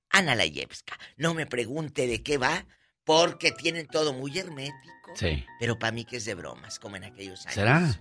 Ana 0.08 0.34
Layevska. 0.34 0.98
No 1.16 1.34
me 1.34 1.46
pregunte 1.46 2.06
de 2.06 2.22
qué 2.22 2.38
va, 2.38 2.66
porque 3.04 3.52
tienen 3.52 3.86
todo 3.86 4.12
muy 4.12 4.36
hermético. 4.38 5.12
Sí. 5.14 5.44
Pero 5.60 5.78
para 5.78 5.92
mí 5.92 6.04
que 6.04 6.16
es 6.16 6.24
de 6.24 6.34
bromas, 6.34 6.78
como 6.78 6.96
en 6.96 7.04
aquellos 7.04 7.40
años. 7.46 7.54
¿Será? 7.54 8.00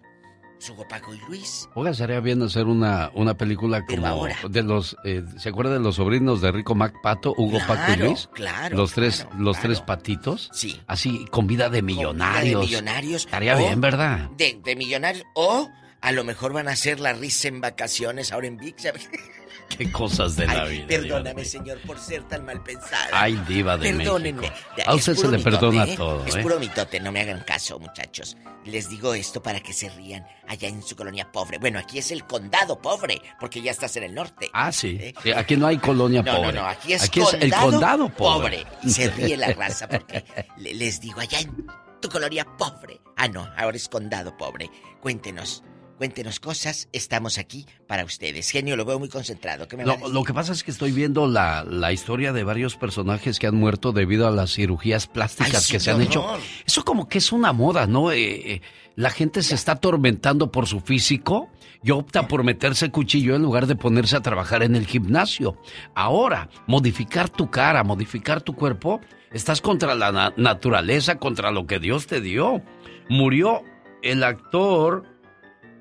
Hugo, 0.69 0.85
Paco 0.87 1.13
y 1.13 1.19
Luis. 1.27 1.69
Oiga, 1.73 1.93
sería 1.93 2.19
bien 2.19 2.41
hacer 2.41 2.65
una, 2.65 3.11
una 3.13 3.35
película 3.35 3.85
como 3.85 4.05
ahora. 4.05 4.35
de 4.49 4.63
los, 4.63 4.97
eh, 5.05 5.23
¿se 5.37 5.49
acuerda 5.49 5.73
de 5.73 5.79
los 5.79 5.95
sobrinos 5.95 6.41
de 6.41 6.51
Rico 6.51 6.75
Mac 6.75 6.93
Pato, 7.01 7.33
Hugo 7.37 7.59
Paco 7.67 7.93
y 7.93 7.95
Luis? 7.97 8.29
claro, 8.33 8.75
Los 8.77 8.93
tres, 8.93 9.23
claro, 9.27 9.39
los 9.43 9.59
tres 9.59 9.81
patitos. 9.81 10.49
Sí. 10.53 10.81
Así, 10.87 11.25
con 11.31 11.47
vida 11.47 11.69
de 11.69 11.81
millonarios. 11.81 12.61
millonarios. 12.65 13.25
Estaría 13.25 13.55
o 13.55 13.59
bien, 13.59 13.79
¿verdad? 13.81 14.29
De, 14.37 14.59
de 14.63 14.75
millonarios. 14.75 15.25
O 15.33 15.69
a 16.01 16.11
lo 16.11 16.23
mejor 16.23 16.53
van 16.53 16.67
a 16.67 16.71
hacer 16.71 16.99
la 16.99 17.13
risa 17.13 17.47
en 17.47 17.61
vacaciones 17.61 18.31
ahora 18.31 18.47
en 18.47 18.57
VIX. 18.57 18.83
Qué 19.77 19.91
cosas 19.91 20.35
de 20.35 20.45
la 20.47 20.63
Ay, 20.63 20.77
vida. 20.77 20.87
Perdóname, 20.87 21.45
señor, 21.45 21.79
por 21.81 21.97
ser 21.99 22.23
tan 22.27 22.43
mal 22.45 22.61
pensada. 22.63 23.07
Ay, 23.13 23.35
diva 23.47 23.77
de 23.77 23.93
Perdónenme. 23.93 24.41
México. 24.41 24.57
A 24.85 24.91
es 24.93 24.95
usted 24.97 25.15
se 25.15 25.27
le 25.27 25.37
mitote, 25.37 25.51
perdona 25.51 25.83
¿eh? 25.85 25.95
todo, 25.95 26.25
Es 26.25 26.35
¿eh? 26.35 26.41
puro 26.41 26.59
mitote, 26.59 26.99
no 26.99 27.11
me 27.11 27.21
hagan 27.21 27.43
caso, 27.45 27.79
muchachos. 27.79 28.35
Les 28.65 28.89
digo 28.89 29.13
esto 29.13 29.41
para 29.41 29.61
que 29.61 29.71
se 29.71 29.89
rían 29.89 30.25
allá 30.47 30.67
en 30.67 30.81
su 30.83 30.95
colonia 30.95 31.31
pobre. 31.31 31.59
Bueno, 31.59 31.79
aquí 31.79 31.97
es 31.99 32.11
el 32.11 32.25
condado 32.25 32.81
pobre, 32.81 33.21
porque 33.39 33.61
ya 33.61 33.71
estás 33.71 33.95
en 33.95 34.03
el 34.03 34.13
norte. 34.13 34.49
Ah, 34.53 34.71
sí. 34.71 34.99
Sí, 35.23 35.31
Aquí 35.31 35.55
no 35.55 35.67
hay 35.67 35.77
colonia 35.77 36.21
No, 36.23 36.35
pobre. 36.35 36.53
no, 36.53 36.61
no, 36.63 36.67
aquí 36.67 36.93
es, 36.93 37.09
el 37.39 37.53
condado 37.53 38.09
pobre. 38.09 38.65
Y 38.83 38.89
se 38.89 39.09
ríe 39.11 39.37
la 39.37 39.53
raza 39.53 39.87
porque 39.87 40.25
le- 40.57 40.73
les 40.73 40.99
digo, 40.99 41.21
allá 41.21 41.39
en 41.39 41.67
tu 42.01 42.09
colonia 42.09 42.45
pobre. 42.57 42.99
Ah, 43.15 43.27
no, 43.27 43.47
ahora 43.57 43.77
es 43.77 43.87
condado 43.87 44.35
pobre. 44.37 44.69
Cuéntenos, 44.99 45.63
cuéntenos 45.99 46.39
cosas. 46.39 46.87
Estamos 46.93 47.37
aquí 47.37 47.65
para 47.85 48.05
ustedes. 48.05 48.49
Genio, 48.49 48.77
lo 48.77 48.85
veo 48.85 48.97
muy 48.97 49.09
concentrado. 49.09 49.67
¿Qué 49.67 49.75
me 49.77 49.85
Lo, 49.85 49.97
lo 50.09 50.23
que 50.23 50.33
pasa 50.33 50.53
es 50.53 50.63
que 50.63 50.71
estoy 50.71 50.91
viendo 50.93 51.27
la, 51.27 51.65
la 51.65 51.91
historia 51.91 52.31
de 52.33 52.43
varios 52.45 52.77
personajes 52.77 53.37
que 53.37 53.47
han 53.47 53.55
muerto 53.55 53.91
debido 53.91 54.25
a 54.25 54.31
las 54.31 54.53
cirugías 54.53 55.07
plásticas 55.07 55.55
Ay, 55.55 55.61
sí, 55.61 55.71
que 55.73 55.79
se 55.81 55.91
han 55.91 56.01
hecho. 56.01 56.25
Eso 56.65 56.85
como 56.85 57.07
que 57.09 57.17
es 57.17 57.31
una 57.33 57.51
moda, 57.51 57.85
¿no? 57.85 58.11
Eh, 58.13 58.53
eh, 58.53 58.61
la 58.95 59.09
gente 59.09 59.43
se 59.43 59.55
está 59.55 59.73
atormentando 59.73 60.51
por 60.51 60.67
su 60.67 60.79
físico 60.79 61.49
y 61.83 61.91
opta 61.91 62.27
por 62.29 62.43
meterse 62.43 62.89
cuchillo 62.91 63.35
en 63.35 63.41
lugar 63.41 63.67
de 63.67 63.75
ponerse 63.75 64.15
a 64.15 64.21
trabajar 64.21 64.63
en 64.63 64.75
el 64.77 64.87
gimnasio. 64.87 65.57
Ahora, 65.95 66.49
modificar 66.65 67.29
tu 67.29 67.51
cara, 67.51 67.83
modificar 67.83 68.41
tu 68.41 68.55
cuerpo, 68.55 69.01
estás 69.33 69.59
contra 69.61 69.95
la 69.95 70.11
na- 70.13 70.33
naturaleza, 70.37 71.15
contra 71.19 71.51
lo 71.51 71.67
que 71.67 71.79
Dios 71.79 72.07
te 72.07 72.21
dio. 72.21 72.61
Murió 73.09 73.63
el 74.01 74.23
actor 74.23 75.03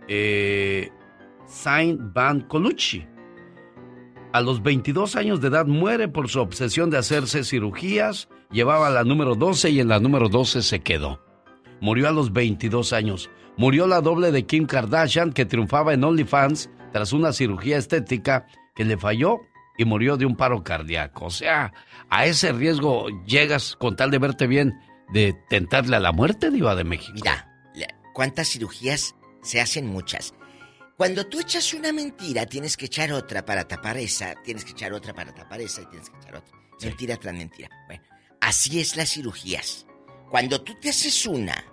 eh, 0.09 0.90
Saint 1.46 2.00
Van 2.12 2.40
Colucci. 2.42 3.06
A 4.32 4.40
los 4.40 4.62
22 4.62 5.16
años 5.16 5.40
de 5.40 5.48
edad 5.48 5.66
muere 5.66 6.09
por 6.09 6.28
su 6.28 6.40
obsesión 6.40 6.90
de 6.90 6.98
hacerse 6.98 7.44
cirugías. 7.44 8.28
Llevaba 8.51 8.90
la 8.90 9.05
número 9.05 9.35
12 9.35 9.70
y 9.70 9.80
en 9.80 9.89
la 9.89 10.01
número 10.01 10.28
12 10.28 10.62
se 10.62 10.80
quedó. 10.80 11.22
Murió 11.80 12.09
a 12.09 12.12
los 12.12 12.32
22 12.32 12.93
años. 12.93 13.30
Murió 13.56 13.86
la 13.86 14.01
doble 14.01 14.30
de 14.30 14.47
Kim 14.47 14.66
Kardashian 14.66 15.32
que 15.32 15.47
triunfaba 15.47 15.94
en 15.94 16.05
OnlyFans 16.05 16.70
tras 16.93 17.12
una 17.12 17.32
cirugía 17.32 17.78
estética 17.78 18.47
que 18.74 18.85
le 18.85 18.98
falló 18.98 19.39
y 19.76 19.85
murió 19.85 20.16
de 20.16 20.26
un 20.26 20.36
paro 20.36 20.62
cardíaco. 20.62 21.26
O 21.26 21.30
sea, 21.30 21.72
a 22.10 22.26
ese 22.26 22.52
riesgo 22.52 23.06
llegas 23.26 23.76
con 23.76 23.97
tal 23.97 24.10
de 24.10 24.18
verte 24.18 24.47
bien 24.47 24.78
de 25.12 25.35
tentarle 25.48 25.97
a 25.97 26.01
la 26.01 26.12
muerte, 26.12 26.51
Diva 26.51 26.74
de 26.74 26.85
México. 26.85 27.14
Mira, 27.14 27.48
¿cuántas 28.12 28.48
cirugías 28.48 29.14
se 29.43 29.60
hacen? 29.60 29.86
Muchas. 29.86 30.35
Cuando 30.97 31.27
tú 31.27 31.39
echas 31.39 31.74
una 31.74 31.93
mentira, 31.93 32.44
tienes 32.47 32.77
que 32.77 32.86
echar 32.86 33.12
otra 33.12 33.44
para 33.44 33.66
tapar 33.69 33.97
esa, 33.98 34.35
tienes 34.43 34.65
que 34.65 34.73
echar 34.73 34.93
otra 34.93 35.15
para 35.15 35.32
tapar 35.32 35.60
esa 35.60 35.82
y 35.82 35.86
tienes 35.86 36.10
que 36.10 36.16
echar 36.19 36.36
otra. 36.36 36.59
Mentira 36.82 37.16
tras 37.16 37.35
mentira. 37.35 37.69
Bueno, 37.86 38.02
así 38.40 38.81
es 38.81 38.97
las 38.97 39.10
cirugías. 39.10 39.86
Cuando 40.31 40.60
tú 40.62 40.74
te 40.81 40.90
haces 40.90 41.24
una, 41.27 41.65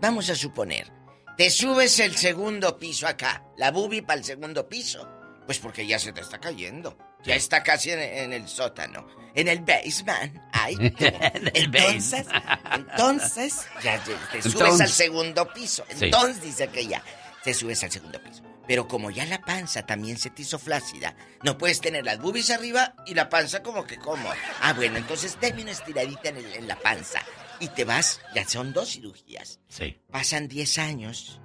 vamos 0.00 0.30
a 0.30 0.36
suponer, 0.36 0.92
te 1.36 1.50
subes 1.50 1.98
el 1.98 2.14
segundo 2.14 2.78
piso 2.78 3.06
acá, 3.06 3.44
la 3.56 3.70
bubi 3.70 4.00
para 4.00 4.18
el 4.18 4.24
segundo 4.24 4.68
piso, 4.68 5.08
pues 5.44 5.58
porque 5.58 5.86
ya 5.86 5.98
se 5.98 6.12
te 6.12 6.20
está 6.20 6.38
cayendo. 6.38 6.96
Ya 7.24 7.34
está 7.36 7.62
casi 7.62 7.90
en, 7.90 8.00
en 8.00 8.32
el 8.32 8.48
sótano, 8.48 9.06
en 9.34 9.48
el 9.48 9.60
basement. 9.60 10.36
Ay, 10.52 10.76
entonces, 11.54 12.26
entonces, 12.74 13.54
ya 13.82 14.02
te 14.02 14.42
subes 14.42 14.80
al 14.80 14.88
segundo 14.88 15.52
piso. 15.52 15.84
Sí. 15.90 16.06
Entonces 16.06 16.42
dice 16.42 16.68
que 16.68 16.86
ya 16.86 17.02
te 17.44 17.54
subes 17.54 17.82
al 17.84 17.90
segundo 17.90 18.20
piso. 18.22 18.42
Pero 18.66 18.86
como 18.86 19.10
ya 19.10 19.26
la 19.26 19.40
panza 19.40 19.84
también 19.84 20.16
se 20.18 20.30
te 20.30 20.42
hizo 20.42 20.58
flácida, 20.58 21.16
no 21.42 21.58
puedes 21.58 21.80
tener 21.80 22.04
las 22.04 22.20
boobies 22.20 22.50
arriba 22.50 22.94
y 23.06 23.14
la 23.14 23.28
panza 23.28 23.62
como 23.62 23.84
que 23.84 23.98
como. 23.98 24.28
Ah, 24.60 24.72
bueno, 24.72 24.98
entonces 24.98 25.36
dame 25.40 25.62
una 25.62 25.72
estiradita 25.72 26.28
en, 26.28 26.36
el- 26.38 26.52
en 26.54 26.68
la 26.68 26.76
panza 26.76 27.20
y 27.58 27.68
te 27.68 27.84
vas, 27.84 28.20
ya 28.34 28.46
son 28.48 28.72
dos 28.72 28.90
cirugías. 28.92 29.58
Sí. 29.68 30.00
Pasan 30.12 30.46
10 30.46 30.78
años, 30.78 31.40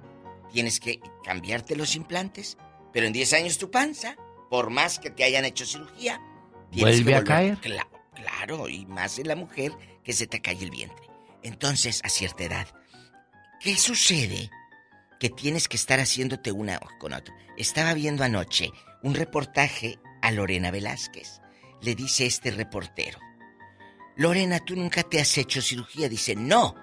tienes 0.52 0.78
que 0.80 1.00
cambiarte 1.24 1.76
los 1.76 1.94
implantes 1.96 2.56
Pero 2.92 3.06
en 3.06 3.12
10 3.12 3.32
años 3.34 3.58
tu 3.58 3.70
panza, 3.70 4.16
por 4.50 4.70
más 4.70 4.98
que 4.98 5.10
te 5.10 5.24
hayan 5.24 5.44
hecho 5.44 5.66
cirugía, 5.66 6.20
tienes 6.70 6.96
¿Vuelve 7.04 7.12
que 7.12 7.16
a 7.16 7.24
caer? 7.24 7.58
Cla- 7.60 7.88
claro, 8.14 8.68
y 8.68 8.86
más 8.86 9.18
en 9.18 9.28
la 9.28 9.36
mujer 9.36 9.72
que 10.04 10.12
se 10.12 10.26
te 10.26 10.40
cae 10.40 10.58
el 10.62 10.70
vientre. 10.70 11.06
Entonces, 11.42 12.00
a 12.04 12.08
cierta 12.08 12.44
edad, 12.44 12.66
¿qué 13.60 13.76
sucede? 13.76 14.50
Que 15.20 15.30
tienes 15.30 15.68
que 15.68 15.76
estar 15.76 16.00
haciéndote 16.00 16.52
una 16.52 16.78
con 16.98 17.12
otro. 17.12 17.34
Estaba 17.56 17.94
viendo 17.94 18.24
anoche 18.24 18.70
un 19.02 19.14
reportaje 19.14 19.98
a 20.22 20.30
Lorena 20.30 20.70
Velázquez. 20.70 21.40
Le 21.80 21.94
dice 21.94 22.26
este 22.26 22.50
reportero, 22.50 23.18
Lorena, 24.16 24.58
tú 24.60 24.74
nunca 24.74 25.02
te 25.04 25.20
has 25.20 25.38
hecho 25.38 25.62
cirugía. 25.62 26.08
Dice, 26.08 26.34
no, 26.34 26.74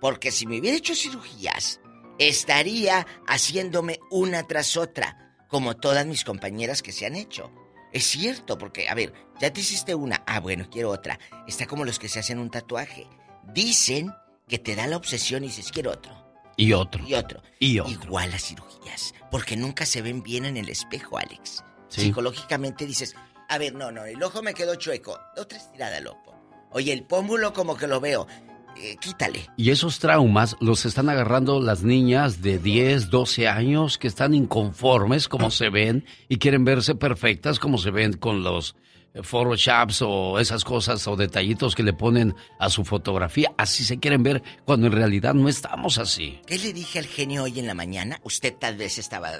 porque 0.00 0.32
si 0.32 0.46
me 0.46 0.58
hubiera 0.58 0.76
hecho 0.76 0.94
cirugías, 0.96 1.80
estaría 2.18 3.06
haciéndome 3.28 4.00
una 4.10 4.42
tras 4.46 4.76
otra, 4.76 5.29
como 5.50 5.76
todas 5.76 6.06
mis 6.06 6.24
compañeras 6.24 6.82
que 6.82 6.92
se 6.92 7.06
han 7.06 7.16
hecho. 7.16 7.50
Es 7.92 8.04
cierto, 8.06 8.56
porque, 8.56 8.88
a 8.88 8.94
ver, 8.94 9.12
ya 9.40 9.52
te 9.52 9.60
hiciste 9.60 9.94
una, 9.94 10.22
ah, 10.26 10.40
bueno, 10.40 10.68
quiero 10.70 10.90
otra. 10.90 11.18
Está 11.48 11.66
como 11.66 11.84
los 11.84 11.98
que 11.98 12.08
se 12.08 12.20
hacen 12.20 12.38
un 12.38 12.50
tatuaje. 12.50 13.08
Dicen 13.52 14.14
que 14.46 14.58
te 14.58 14.76
da 14.76 14.86
la 14.86 14.96
obsesión 14.96 15.42
y 15.42 15.48
dices, 15.48 15.72
quiero 15.72 15.90
otro. 15.90 16.16
Y 16.56 16.72
otro. 16.72 17.04
Y 17.06 17.14
otro. 17.14 17.42
Y 17.58 17.80
otro. 17.80 17.92
Igual 17.92 18.30
las 18.30 18.44
cirugías, 18.44 19.14
porque 19.30 19.56
nunca 19.56 19.86
se 19.86 20.02
ven 20.02 20.22
bien 20.22 20.44
en 20.44 20.56
el 20.56 20.68
espejo, 20.68 21.18
Alex. 21.18 21.64
Sí. 21.88 22.02
Psicológicamente 22.02 22.86
dices, 22.86 23.16
a 23.48 23.58
ver, 23.58 23.74
no, 23.74 23.90
no, 23.90 24.04
el 24.04 24.22
ojo 24.22 24.42
me 24.42 24.54
quedó 24.54 24.76
chueco. 24.76 25.18
Otra 25.36 25.58
estirada 25.58 25.96
al 25.96 26.06
ojo. 26.06 26.36
Oye, 26.70 26.92
el 26.92 27.02
pómulo 27.02 27.52
como 27.52 27.76
que 27.76 27.88
lo 27.88 27.98
veo. 27.98 28.28
Eh, 28.76 28.96
quítale. 29.00 29.48
Y 29.56 29.70
esos 29.70 29.98
traumas 29.98 30.56
los 30.60 30.84
están 30.86 31.08
agarrando 31.08 31.60
las 31.60 31.82
niñas 31.82 32.42
de 32.42 32.58
10, 32.58 33.10
12 33.10 33.48
años 33.48 33.98
que 33.98 34.08
están 34.08 34.34
inconformes 34.34 35.28
como 35.28 35.50
se 35.50 35.68
ven 35.68 36.04
y 36.28 36.38
quieren 36.38 36.64
verse 36.64 36.94
perfectas 36.94 37.58
como 37.58 37.78
se 37.78 37.90
ven 37.90 38.14
con 38.14 38.42
los 38.42 38.76
eh, 39.14 39.22
photoshops 39.22 40.02
o 40.02 40.38
esas 40.38 40.64
cosas 40.64 41.06
o 41.08 41.16
detallitos 41.16 41.74
que 41.74 41.82
le 41.82 41.92
ponen 41.92 42.34
a 42.58 42.70
su 42.70 42.84
fotografía. 42.84 43.52
Así 43.58 43.84
se 43.84 43.98
quieren 43.98 44.22
ver 44.22 44.42
cuando 44.64 44.86
en 44.86 44.92
realidad 44.92 45.34
no 45.34 45.48
estamos 45.48 45.98
así. 45.98 46.40
¿Qué 46.46 46.58
le 46.58 46.72
dije 46.72 46.98
al 46.98 47.06
genio 47.06 47.44
hoy 47.44 47.58
en 47.58 47.66
la 47.66 47.74
mañana? 47.74 48.20
Usted 48.22 48.54
tal 48.58 48.76
vez 48.76 48.98
estaba 48.98 49.30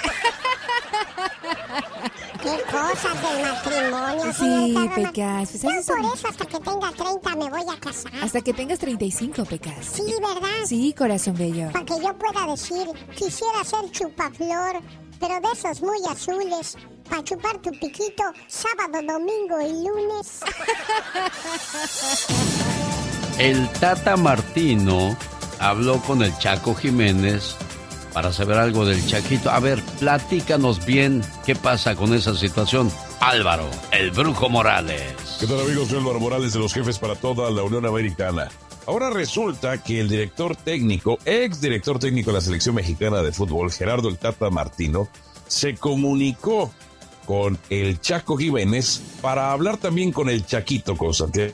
¿Qué 2.43 2.63
cosas 2.71 3.23
del 3.23 3.43
matrimonio, 3.43 4.33
Sí, 4.33 4.39
señorita? 4.39 4.95
Pecas, 4.95 5.51
pues 5.51 5.65
esas 5.65 5.87
por 5.87 6.01
eso 6.15 6.29
hasta 6.29 6.47
que 6.47 6.59
tenga 6.61 6.91
30 6.93 7.37
me 7.37 7.51
voy 7.51 7.65
a 7.71 7.79
casar. 7.81 8.13
Hasta 8.23 8.41
que 8.41 8.55
tengas 8.55 8.79
35, 8.79 9.45
pecas. 9.45 9.87
Sí, 9.93 10.05
¿verdad? 10.21 10.65
Sí, 10.67 10.95
corazón 10.97 11.35
bello. 11.37 11.71
Para 11.73 11.85
que 11.85 12.01
yo 12.01 12.17
pueda 12.17 12.47
decir, 12.47 12.87
quisiera 13.15 13.63
ser 13.65 13.91
chupaflor, 13.91 14.81
pero 15.21 15.41
de 15.41 15.53
esos 15.53 15.83
muy 15.83 15.99
azules. 16.11 16.77
Para 17.09 17.23
chupar 17.23 17.59
tu 17.59 17.71
piquito 17.73 18.25
sábado, 18.47 19.01
domingo 19.07 19.61
y 19.61 19.87
lunes. 19.87 20.41
El 23.39 23.69
Tata 23.69 24.17
Martino 24.17 25.17
habló 25.59 26.01
con 26.03 26.23
el 26.23 26.37
Chaco 26.39 26.73
Jiménez 26.73 27.57
para 28.13 28.33
saber 28.33 28.59
algo 28.59 28.85
del 28.85 29.05
Chaquito. 29.05 29.51
A 29.51 29.59
ver, 29.59 29.83
platícanos 29.99 30.87
bien 30.87 31.21
qué 31.45 31.57
pasa 31.57 31.97
con 31.97 32.15
esa 32.15 32.37
situación. 32.37 32.93
Álvaro, 33.19 33.69
el 33.91 34.13
Brujo 34.13 34.49
Morales. 34.49 35.39
¿Qué 35.41 35.49
tal 35.49 35.61
amigos? 35.61 35.89
Soy 35.89 35.99
Álvaro 35.99 36.21
Morales 36.21 36.53
de 36.53 36.61
los 36.61 36.73
jefes 36.73 37.01
para 37.01 37.17
toda 37.17 37.51
la 37.51 37.65
Unión 37.65 37.85
Americana. 37.87 38.49
Ahora 38.87 39.11
resulta 39.11 39.83
que 39.83 39.99
el 39.99 40.09
director 40.09 40.55
técnico, 40.55 41.19
ex 41.25 41.61
director 41.61 41.99
técnico 41.99 42.31
de 42.31 42.37
la 42.37 42.41
selección 42.41 42.77
mexicana 42.77 43.21
de 43.21 43.33
fútbol, 43.33 43.73
Gerardo 43.73 44.11
el 44.11 44.19
Tata 44.19 44.49
Martino, 44.51 45.09
se 45.49 45.75
comunicó 45.75 46.73
con 47.27 47.59
el 47.69 48.01
Chaco 48.01 48.37
Jiménez 48.37 49.03
para 49.21 49.51
hablar 49.51 49.79
también 49.79 50.13
con 50.13 50.29
el 50.29 50.47
Chaquito, 50.47 50.97
cosa 50.97 51.27
que 51.33 51.53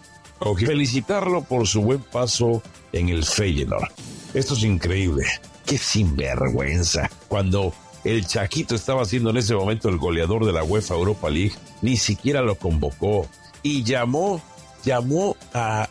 felicitarlo 0.57 1.43
por 1.43 1.67
su 1.67 1.83
buen 1.83 2.01
paso 2.01 2.62
en 2.93 3.09
el 3.09 3.25
Feyenoord. 3.25 3.89
Esto 4.35 4.55
es 4.55 4.65
increíble. 4.65 5.27
Qué 5.67 5.79
sinvergüenza. 5.79 7.11
Cuando 7.29 7.73
el 8.05 8.27
Chaquito 8.27 8.75
estaba 8.75 9.05
siendo 9.05 9.31
en 9.31 9.37
ese 9.37 9.55
momento 9.55 9.89
el 9.89 9.99
goleador 9.99 10.47
de 10.47 10.53
la 10.53 10.65
UEFA 10.65 10.95
Europa 10.95 11.29
League, 11.29 11.55
ni 11.83 11.97
siquiera 11.97 12.41
lo 12.43 12.55
convocó 12.55 13.29
y 13.62 13.83
llamó, 13.83 14.41
llamó 14.85 15.37
a 15.53 15.89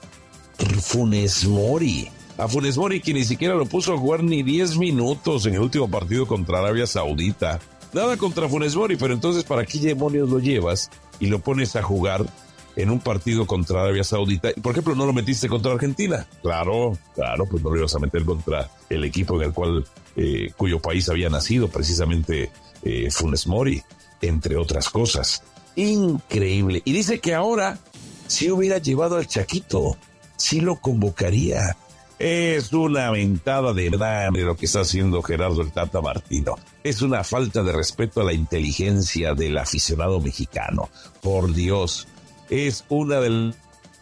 Funes 0.81 1.45
Mori. 1.45 2.09
A 2.37 2.47
Funes 2.47 2.77
Mori 2.77 3.01
que 3.01 3.13
ni 3.13 3.25
siquiera 3.25 3.53
lo 3.55 3.65
puso 3.65 3.93
a 3.93 3.97
jugar 3.97 4.23
ni 4.23 4.43
10 4.43 4.77
minutos 4.77 5.45
en 5.45 5.55
el 5.55 5.61
último 5.61 5.89
partido 5.89 6.25
contra 6.25 6.59
Arabia 6.59 6.87
Saudita. 6.87 7.59
Nada 7.93 8.17
contra 8.17 8.47
Funes 8.47 8.75
Mori, 8.75 8.95
pero 8.95 9.13
entonces 9.13 9.43
¿para 9.43 9.65
qué 9.65 9.79
demonios 9.79 10.29
lo 10.29 10.39
llevas 10.39 10.89
y 11.19 11.27
lo 11.27 11.39
pones 11.39 11.75
a 11.75 11.83
jugar 11.83 12.25
en 12.79 12.89
un 12.89 12.99
partido 13.01 13.45
contra 13.45 13.81
Arabia 13.81 14.05
Saudita? 14.05 14.49
Por 14.61 14.71
ejemplo, 14.71 14.95
¿no 14.95 15.05
lo 15.05 15.11
metiste 15.11 15.49
contra 15.49 15.73
Argentina? 15.73 16.25
Claro, 16.41 16.97
claro, 17.13 17.45
pues 17.45 17.61
no 17.61 17.71
lo 17.71 17.77
ibas 17.77 17.93
a 17.93 17.99
meter 17.99 18.23
contra 18.23 18.69
el 18.89 19.03
equipo 19.03 19.35
en 19.35 19.47
el 19.49 19.53
cual, 19.53 19.85
eh, 20.15 20.51
cuyo 20.55 20.79
país 20.79 21.09
había 21.09 21.29
nacido 21.29 21.67
precisamente 21.67 22.49
eh, 22.83 23.11
Funes 23.11 23.47
Mori, 23.47 23.83
entre 24.21 24.55
otras 24.55 24.89
cosas. 24.89 25.43
Increíble. 25.75 26.81
Y 26.85 26.93
dice 26.93 27.19
que 27.19 27.35
ahora, 27.35 27.77
si 28.27 28.49
hubiera 28.49 28.77
llevado 28.77 29.17
al 29.17 29.27
Chaquito, 29.27 29.97
sí 30.37 30.61
lo 30.61 30.77
convocaría. 30.77 31.75
Es 32.17 32.71
una 32.73 33.11
mentada 33.11 33.73
de 33.73 33.89
verdad 33.89 34.29
de 34.31 34.41
lo 34.41 34.55
que 34.55 34.65
está 34.65 34.81
haciendo 34.81 35.21
Gerardo 35.21 35.61
el 35.61 35.71
Tata 35.71 36.01
Martino. 36.01 36.55
Es 36.83 37.01
una 37.01 37.25
falta 37.25 37.61
de 37.61 37.73
respeto 37.73 38.21
a 38.21 38.25
la 38.25 38.33
inteligencia 38.33 39.33
del 39.33 39.57
aficionado 39.57 40.19
mexicano. 40.19 40.89
Por 41.21 41.53
Dios, 41.53 42.07
es 42.49 42.85
una 42.89 43.19
de 43.19 43.29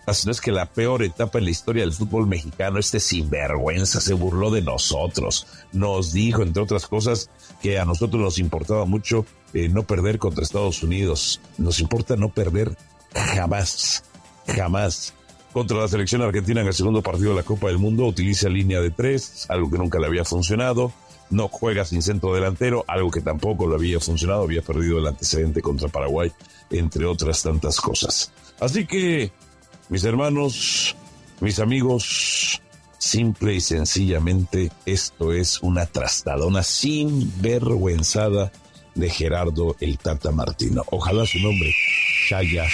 las 0.08 0.26
no 0.26 0.32
es 0.32 0.40
que 0.40 0.54
la 0.54 0.68
peor 0.68 1.04
etapa 1.04 1.38
en 1.38 1.44
la 1.44 1.52
historia 1.52 1.84
del 1.84 1.92
fútbol 1.92 2.28
mexicano, 2.28 2.80
este 2.80 3.02
sinvergüenza, 3.02 4.00
se 4.00 4.14
burló 4.14 4.52
de 4.52 4.62
nosotros. 4.62 5.48
Nos 5.74 6.14
dijo, 6.14 6.44
entre 6.44 6.64
otras 6.64 6.88
cosas, 6.88 7.30
que 7.62 7.78
a 7.78 7.84
nosotros 7.84 8.22
nos 8.22 8.40
importaba 8.40 8.86
mucho 8.86 9.26
eh, 9.54 9.68
no 9.68 9.84
perder 9.84 10.18
contra 10.18 10.44
Estados 10.44 10.82
Unidos. 10.82 11.42
Nos 11.58 11.82
importa 11.82 12.16
no 12.16 12.30
perder 12.30 12.78
jamás, 13.14 14.04
jamás. 14.48 15.14
Contra 15.52 15.78
la 15.78 15.88
selección 15.90 16.22
argentina 16.22 16.62
en 16.62 16.68
el 16.68 16.74
segundo 16.74 17.02
partido 17.02 17.32
de 17.32 17.38
la 17.38 17.44
Copa 17.44 17.68
del 17.68 17.78
Mundo, 17.78 18.06
utiliza 18.06 18.48
línea 18.48 18.80
de 18.80 18.92
tres, 18.92 19.46
algo 19.50 19.70
que 19.70 19.78
nunca 19.78 20.00
le 20.00 20.06
había 20.08 20.24
funcionado. 20.24 20.94
No 21.30 21.48
juega 21.50 21.84
sin 21.86 22.02
centro 22.02 22.34
delantero, 22.34 22.86
algo 22.88 23.12
que 23.12 23.22
tampoco 23.22 23.68
le 23.68 23.76
había 23.76 24.00
funcionado. 24.00 24.44
Había 24.44 24.62
perdido 24.62 25.00
el 25.00 25.08
antecedente 25.08 25.62
contra 25.62 25.90
Paraguay, 25.90 26.32
entre 26.70 27.06
otras 27.06 27.44
tantas 27.44 27.82
cosas. 27.82 28.32
Así 28.60 28.86
que, 28.86 29.32
mis 29.90 30.04
hermanos, 30.04 30.96
mis 31.42 31.60
amigos, 31.60 32.62
simple 32.98 33.56
y 33.56 33.62
sencillamente 33.62 34.72
esto 34.86 35.34
es 35.34 35.62
una 35.62 35.86
trastada, 35.86 36.46
una 36.46 36.64
sinvergüenzada 36.64 38.52
de 38.96 39.10
Gerardo 39.10 39.76
el 39.80 39.98
Tata 39.98 40.32
Martino. 40.32 40.84
Ojalá 40.92 41.26
su 41.26 41.40
nombre 41.40 41.74
caiga, 42.30 42.68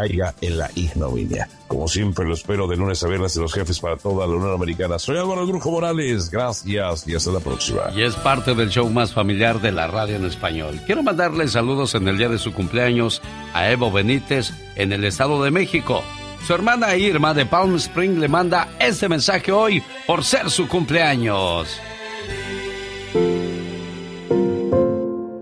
caiga 0.00 0.34
en 0.40 0.58
la 0.58 0.70
ignominia. 0.74 1.48
Como 1.68 1.86
siempre 1.86 2.24
lo 2.24 2.34
espero 2.34 2.66
de 2.66 2.76
lunes 2.76 3.02
a 3.02 3.08
viernes 3.08 3.34
de 3.34 3.42
los 3.42 3.52
jefes 3.52 3.78
para 3.80 3.96
toda 3.96 4.26
la 4.26 4.34
Unión 4.34 4.54
Americana. 4.54 4.98
Soy 4.98 5.18
Álvaro 5.18 5.46
Brujo 5.46 5.70
Morales. 5.70 6.30
Gracias 6.30 7.06
y 7.06 7.14
hasta 7.14 7.30
la 7.30 7.40
próxima. 7.40 7.82
Y 7.94 8.02
es 8.02 8.14
parte 8.16 8.54
del 8.54 8.70
show 8.70 8.88
más 8.88 9.12
familiar 9.12 9.60
de 9.60 9.72
la 9.72 9.86
radio 9.86 10.16
en 10.16 10.24
español. 10.24 10.80
Quiero 10.86 11.02
mandarle 11.02 11.46
saludos 11.48 11.94
en 11.94 12.08
el 12.08 12.18
día 12.18 12.28
de 12.28 12.38
su 12.38 12.52
cumpleaños 12.52 13.20
a 13.52 13.70
Evo 13.70 13.92
Benítez 13.92 14.52
en 14.74 14.92
el 14.92 15.04
Estado 15.04 15.42
de 15.42 15.50
México. 15.50 16.02
Su 16.46 16.54
hermana 16.54 16.96
Irma 16.96 17.34
de 17.34 17.44
Palm 17.44 17.76
Spring 17.76 18.18
le 18.18 18.28
manda 18.28 18.68
este 18.80 19.08
mensaje 19.08 19.52
hoy 19.52 19.82
por 20.06 20.24
ser 20.24 20.50
su 20.50 20.66
cumpleaños. 20.66 21.68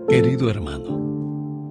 Querido 0.09 0.49
hermano, 0.49 0.98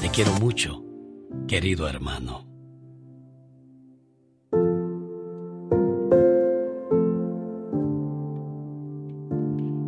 Te 0.00 0.08
quiero 0.08 0.32
mucho, 0.40 0.82
querido 1.46 1.88
hermano. 1.88 2.46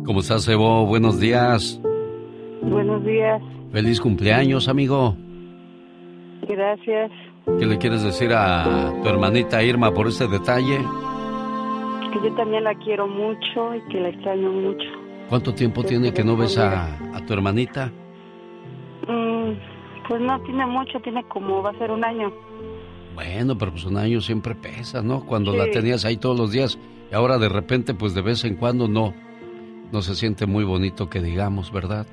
¿Cómo 0.05 0.19
estás, 0.19 0.47
Evo? 0.47 0.85
Buenos 0.85 1.19
días. 1.19 1.79
Buenos 2.61 3.03
días. 3.03 3.41
Feliz 3.71 3.99
cumpleaños, 3.99 4.67
amigo. 4.67 5.15
Gracias. 6.47 7.11
¿Qué 7.59 7.65
le 7.65 7.77
quieres 7.77 8.03
decir 8.03 8.31
a 8.33 8.93
tu 9.01 9.09
hermanita 9.09 9.63
Irma 9.63 9.93
por 9.93 10.07
este 10.07 10.27
detalle? 10.27 10.77
Que 12.13 12.29
yo 12.29 12.35
también 12.35 12.63
la 12.63 12.75
quiero 12.75 13.07
mucho 13.07 13.75
y 13.75 13.81
que 13.91 13.99
la 13.99 14.09
extraño 14.09 14.51
mucho. 14.51 14.85
¿Cuánto 15.29 15.53
tiempo 15.53 15.83
tiene 15.83 16.13
que 16.13 16.23
no 16.23 16.37
ves 16.37 16.57
a, 16.57 16.95
a 17.15 17.25
tu 17.25 17.33
hermanita? 17.33 17.91
Mm, 19.07 19.51
pues 20.07 20.21
no 20.21 20.39
tiene 20.41 20.65
mucho, 20.65 20.99
tiene 20.99 21.23
como 21.25 21.61
va 21.61 21.71
a 21.71 21.77
ser 21.77 21.91
un 21.91 22.03
año. 22.03 22.31
Bueno, 23.15 23.57
pero 23.57 23.71
pues 23.71 23.85
un 23.85 23.97
año 23.97 24.21
siempre 24.21 24.55
pesa, 24.55 25.01
¿no? 25.01 25.25
Cuando 25.25 25.55
la 25.55 25.69
tenías 25.69 26.03
ahí 26.05 26.17
todos 26.17 26.37
los 26.37 26.51
días 26.51 26.79
y 27.11 27.15
ahora 27.15 27.37
de 27.37 27.49
repente, 27.49 27.93
pues 27.93 28.13
de 28.13 28.21
vez 28.21 28.43
en 28.43 28.55
cuando 28.55 28.87
no, 28.87 29.13
no 29.91 30.01
se 30.01 30.15
siente 30.15 30.45
muy 30.45 30.63
bonito 30.63 31.09
que 31.09 31.21
digamos, 31.21 31.71
¿verdad? 31.71 32.07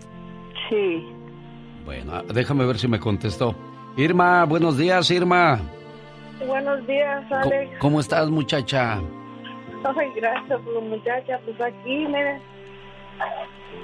Sí. 0.68 1.06
Bueno, 1.84 2.12
ah, 2.14 2.22
déjame 2.32 2.66
ver 2.66 2.78
si 2.78 2.86
me 2.86 3.00
contestó. 3.00 3.54
Irma, 3.96 4.44
buenos 4.44 4.76
días, 4.76 5.10
Irma. 5.10 5.60
Buenos 6.46 6.86
días, 6.86 7.30
Alex. 7.32 7.78
¿Cómo 7.78 8.00
estás, 8.00 8.28
muchacha? 8.30 9.00
Ay, 9.84 10.10
gracias, 10.14 10.60
muchacha. 10.82 11.40
Pues 11.44 11.60
aquí, 11.60 12.06
mire. 12.06 12.40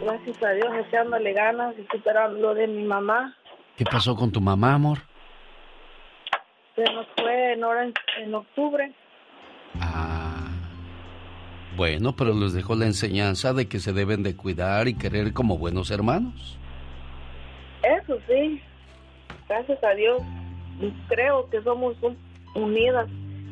Gracias 0.02 0.42
a 0.42 0.50
Dios, 0.52 0.68
echándole 0.86 1.32
ganas 1.32 1.74
y 1.78 1.86
superando 1.90 2.38
lo 2.38 2.54
de 2.54 2.66
mi 2.66 2.84
mamá. 2.84 3.34
¿Qué 3.76 3.84
pasó 3.84 4.14
con 4.14 4.30
tu 4.30 4.40
mamá, 4.40 4.74
amor? 4.74 4.98
Se 6.74 6.82
nos 6.92 7.06
fue 7.16 7.52
en, 7.54 7.64
hora 7.64 7.86
en, 8.18 8.34
octubre. 8.34 8.92
Bueno, 11.76 12.16
pero 12.16 12.32
les 12.34 12.54
dejó 12.54 12.74
la 12.74 12.86
enseñanza 12.86 13.52
de 13.52 13.68
que 13.68 13.80
se 13.80 13.92
deben 13.92 14.22
de 14.22 14.34
cuidar 14.34 14.88
y 14.88 14.94
querer 14.94 15.34
como 15.34 15.58
buenos 15.58 15.90
hermanos. 15.90 16.58
Eso 17.82 18.18
sí, 18.26 18.62
gracias 19.48 19.82
a 19.84 19.90
Dios. 19.90 20.22
Creo 21.08 21.48
que 21.50 21.62
somos 21.62 21.94
un- 22.02 22.16
unidas. 22.54 23.08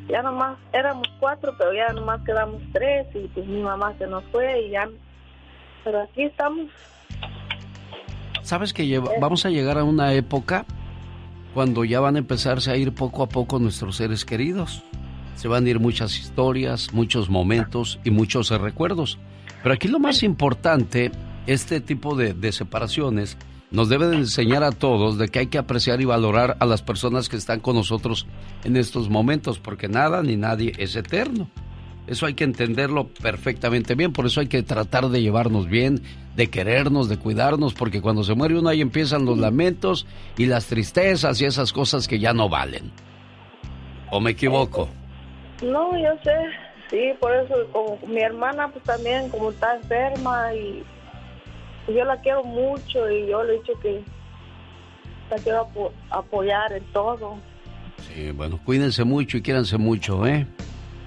Ya 0.09 0.23
nomás 0.23 0.57
éramos 0.73 1.07
cuatro, 1.21 1.55
pero 1.59 1.73
ya 1.75 1.93
nomás 1.93 2.21
quedamos 2.25 2.63
tres 2.73 3.07
y 3.15 3.27
pues 3.29 3.47
mi 3.47 3.61
mamá 3.63 3.95
se 3.99 4.07
nos 4.07 4.25
fue 4.33 4.63
y 4.63 4.71
ya. 4.71 4.89
Pero 5.85 6.03
aquí 6.03 6.23
estamos. 6.23 6.67
¿Sabes 8.43 8.73
que 8.73 8.87
lleva- 8.87 9.11
vamos 9.21 9.47
a 9.47 9.51
llegar 9.51 9.79
a 9.79 9.85
una 9.85 10.13
época 10.13 10.67
cuando 11.55 11.85
ya 11.85 12.01
van 12.01 12.17
a 12.17 12.19
empezarse 12.19 12.71
a 12.71 12.77
ir 12.77 12.93
poco 12.93 13.23
a 13.23 13.29
poco 13.29 13.59
nuestros 13.59 13.97
seres 13.97 14.25
queridos? 14.25 14.83
Se 15.37 15.49
van 15.49 15.67
a 15.67 15.69
ir 15.71 15.81
muchas 15.81 16.19
historias, 16.19 16.93
muchos 16.93 17.29
momentos 17.31 17.99
y 18.05 18.11
muchos 18.11 18.51
recuerdos. 18.51 19.19
Pero 19.63 19.75
aquí 19.75 19.89
lo 19.89 19.99
más 19.99 20.23
importante, 20.23 21.11
este 21.47 21.81
tipo 21.81 22.15
de, 22.17 22.35
de 22.35 22.53
separaciones, 22.53 23.37
nos 23.71 23.89
debe 23.89 24.07
de 24.07 24.17
enseñar 24.17 24.63
a 24.63 24.71
todos 24.71 25.19
de 25.19 25.29
que 25.29 25.41
hay 25.41 25.47
que 25.49 25.59
apreciar 25.59 26.01
y 26.01 26.05
valorar 26.05 26.57
a 26.61 26.67
las 26.67 26.83
personas 26.83 27.29
que 27.29 27.37
están 27.37 27.61
con 27.61 27.75
nosotros 27.75 28.27
en 28.63 28.77
estos 28.77 29.09
momentos, 29.09 29.59
porque 29.59 29.89
nada 29.89 30.23
ni 30.23 30.37
nadie 30.37 30.73
es 30.79 30.95
eterno. 30.95 31.49
Eso 32.07 32.27
hay 32.27 32.35
que 32.35 32.45
entenderlo 32.45 33.09
perfectamente 33.09 33.95
bien, 33.95 34.13
por 34.13 34.27
eso 34.27 34.41
hay 34.41 34.47
que 34.47 34.63
tratar 34.63 35.09
de 35.09 35.23
llevarnos 35.23 35.67
bien, 35.69 36.03
de 36.37 36.51
querernos, 36.51 37.09
de 37.09 37.17
cuidarnos, 37.19 37.73
porque 37.73 38.03
cuando 38.03 38.25
se 38.25 38.35
muere 38.35 38.59
uno 38.59 38.69
ahí 38.69 38.83
empiezan 38.83 39.25
los 39.25 39.39
lamentos 39.39 40.07
y 40.37 40.45
las 40.47 40.67
tristezas 40.67 41.41
y 41.41 41.47
esas 41.47 41.73
cosas 41.73 42.07
que 42.07 42.19
ya 42.19 42.35
no 42.35 42.49
valen. 42.51 42.91
¿O 44.11 44.21
me 44.21 44.33
equivoco? 44.33 44.89
No, 45.63 45.97
yo 45.97 46.11
sé, 46.23 46.33
sí, 46.91 47.13
por 47.19 47.35
eso 47.35 47.55
como 47.73 47.99
mi 48.07 48.21
hermana 48.21 48.69
pues 48.69 48.85
también 48.85 49.31
como 49.31 49.51
está 49.51 49.77
enferma 49.77 50.53
y, 50.55 50.83
y 51.89 51.95
yo 51.95 52.05
la 52.05 52.21
quiero 52.21 52.45
mucho 52.45 53.11
y 53.11 53.29
yo 53.31 53.43
le 53.45 53.55
he 53.55 53.59
dicho 53.61 53.73
que 53.81 54.03
la 55.31 55.37
quiero 55.39 55.63
apo- 55.73 55.93
apoyar 56.11 56.71
en 56.75 56.85
todo. 56.93 57.37
Sí, 58.13 58.31
bueno, 58.33 58.61
cuídense 58.63 59.05
mucho 59.05 59.39
y 59.39 59.43
quiéranse 59.43 59.79
mucho, 59.79 60.27
¿eh? 60.27 60.47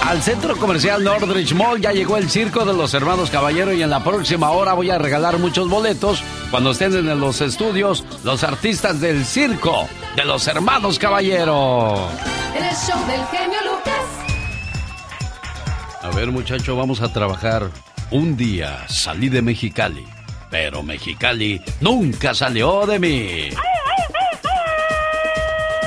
Al 0.05 0.21
centro 0.21 0.55
comercial 0.57 1.03
Nordrich 1.03 1.53
Mall 1.53 1.81
ya 1.81 1.91
llegó 1.91 2.17
el 2.17 2.29
circo 2.29 2.65
de 2.65 2.73
los 2.73 2.93
hermanos 2.93 3.29
Caballero 3.29 3.73
y 3.73 3.81
en 3.81 3.89
la 3.89 4.03
próxima 4.03 4.51
hora 4.51 4.73
voy 4.73 4.89
a 4.89 4.97
regalar 4.97 5.37
muchos 5.37 5.69
boletos 5.69 6.23
cuando 6.51 6.71
estén 6.71 6.93
en 6.95 7.19
los 7.19 7.41
estudios 7.41 8.03
los 8.23 8.43
artistas 8.43 8.99
del 9.01 9.25
circo 9.25 9.87
de 10.15 10.25
los 10.25 10.47
hermanos 10.47 10.99
Caballero. 10.99 12.09
En 12.55 12.63
el 12.63 12.75
show 12.75 12.99
del 13.07 13.25
genio 13.27 13.59
Lucas. 13.65 13.93
A 16.01 16.07
A 16.07 16.11
ver, 16.11 16.31
muchacho, 16.31 16.75
vamos 16.75 17.01
a 17.01 17.13
trabajar. 17.13 17.69
Un 18.11 18.35
día 18.35 18.85
salí 18.87 19.29
de 19.29 19.41
Mexicali, 19.41 20.05
pero 20.49 20.81
Mexicali 20.81 21.61
nunca 21.81 22.33
salió 22.33 22.85
de 22.87 22.99
mí. 22.99 23.49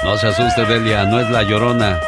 No 0.04 0.16
se 0.16 0.28
asuste, 0.28 0.64
Delia, 0.64 1.04
no 1.04 1.20
es 1.20 1.30
la 1.30 1.42
llorona. 1.42 2.00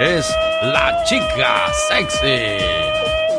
Es 0.00 0.34
la 0.62 1.02
chica 1.04 1.66
sexy. 1.88 2.64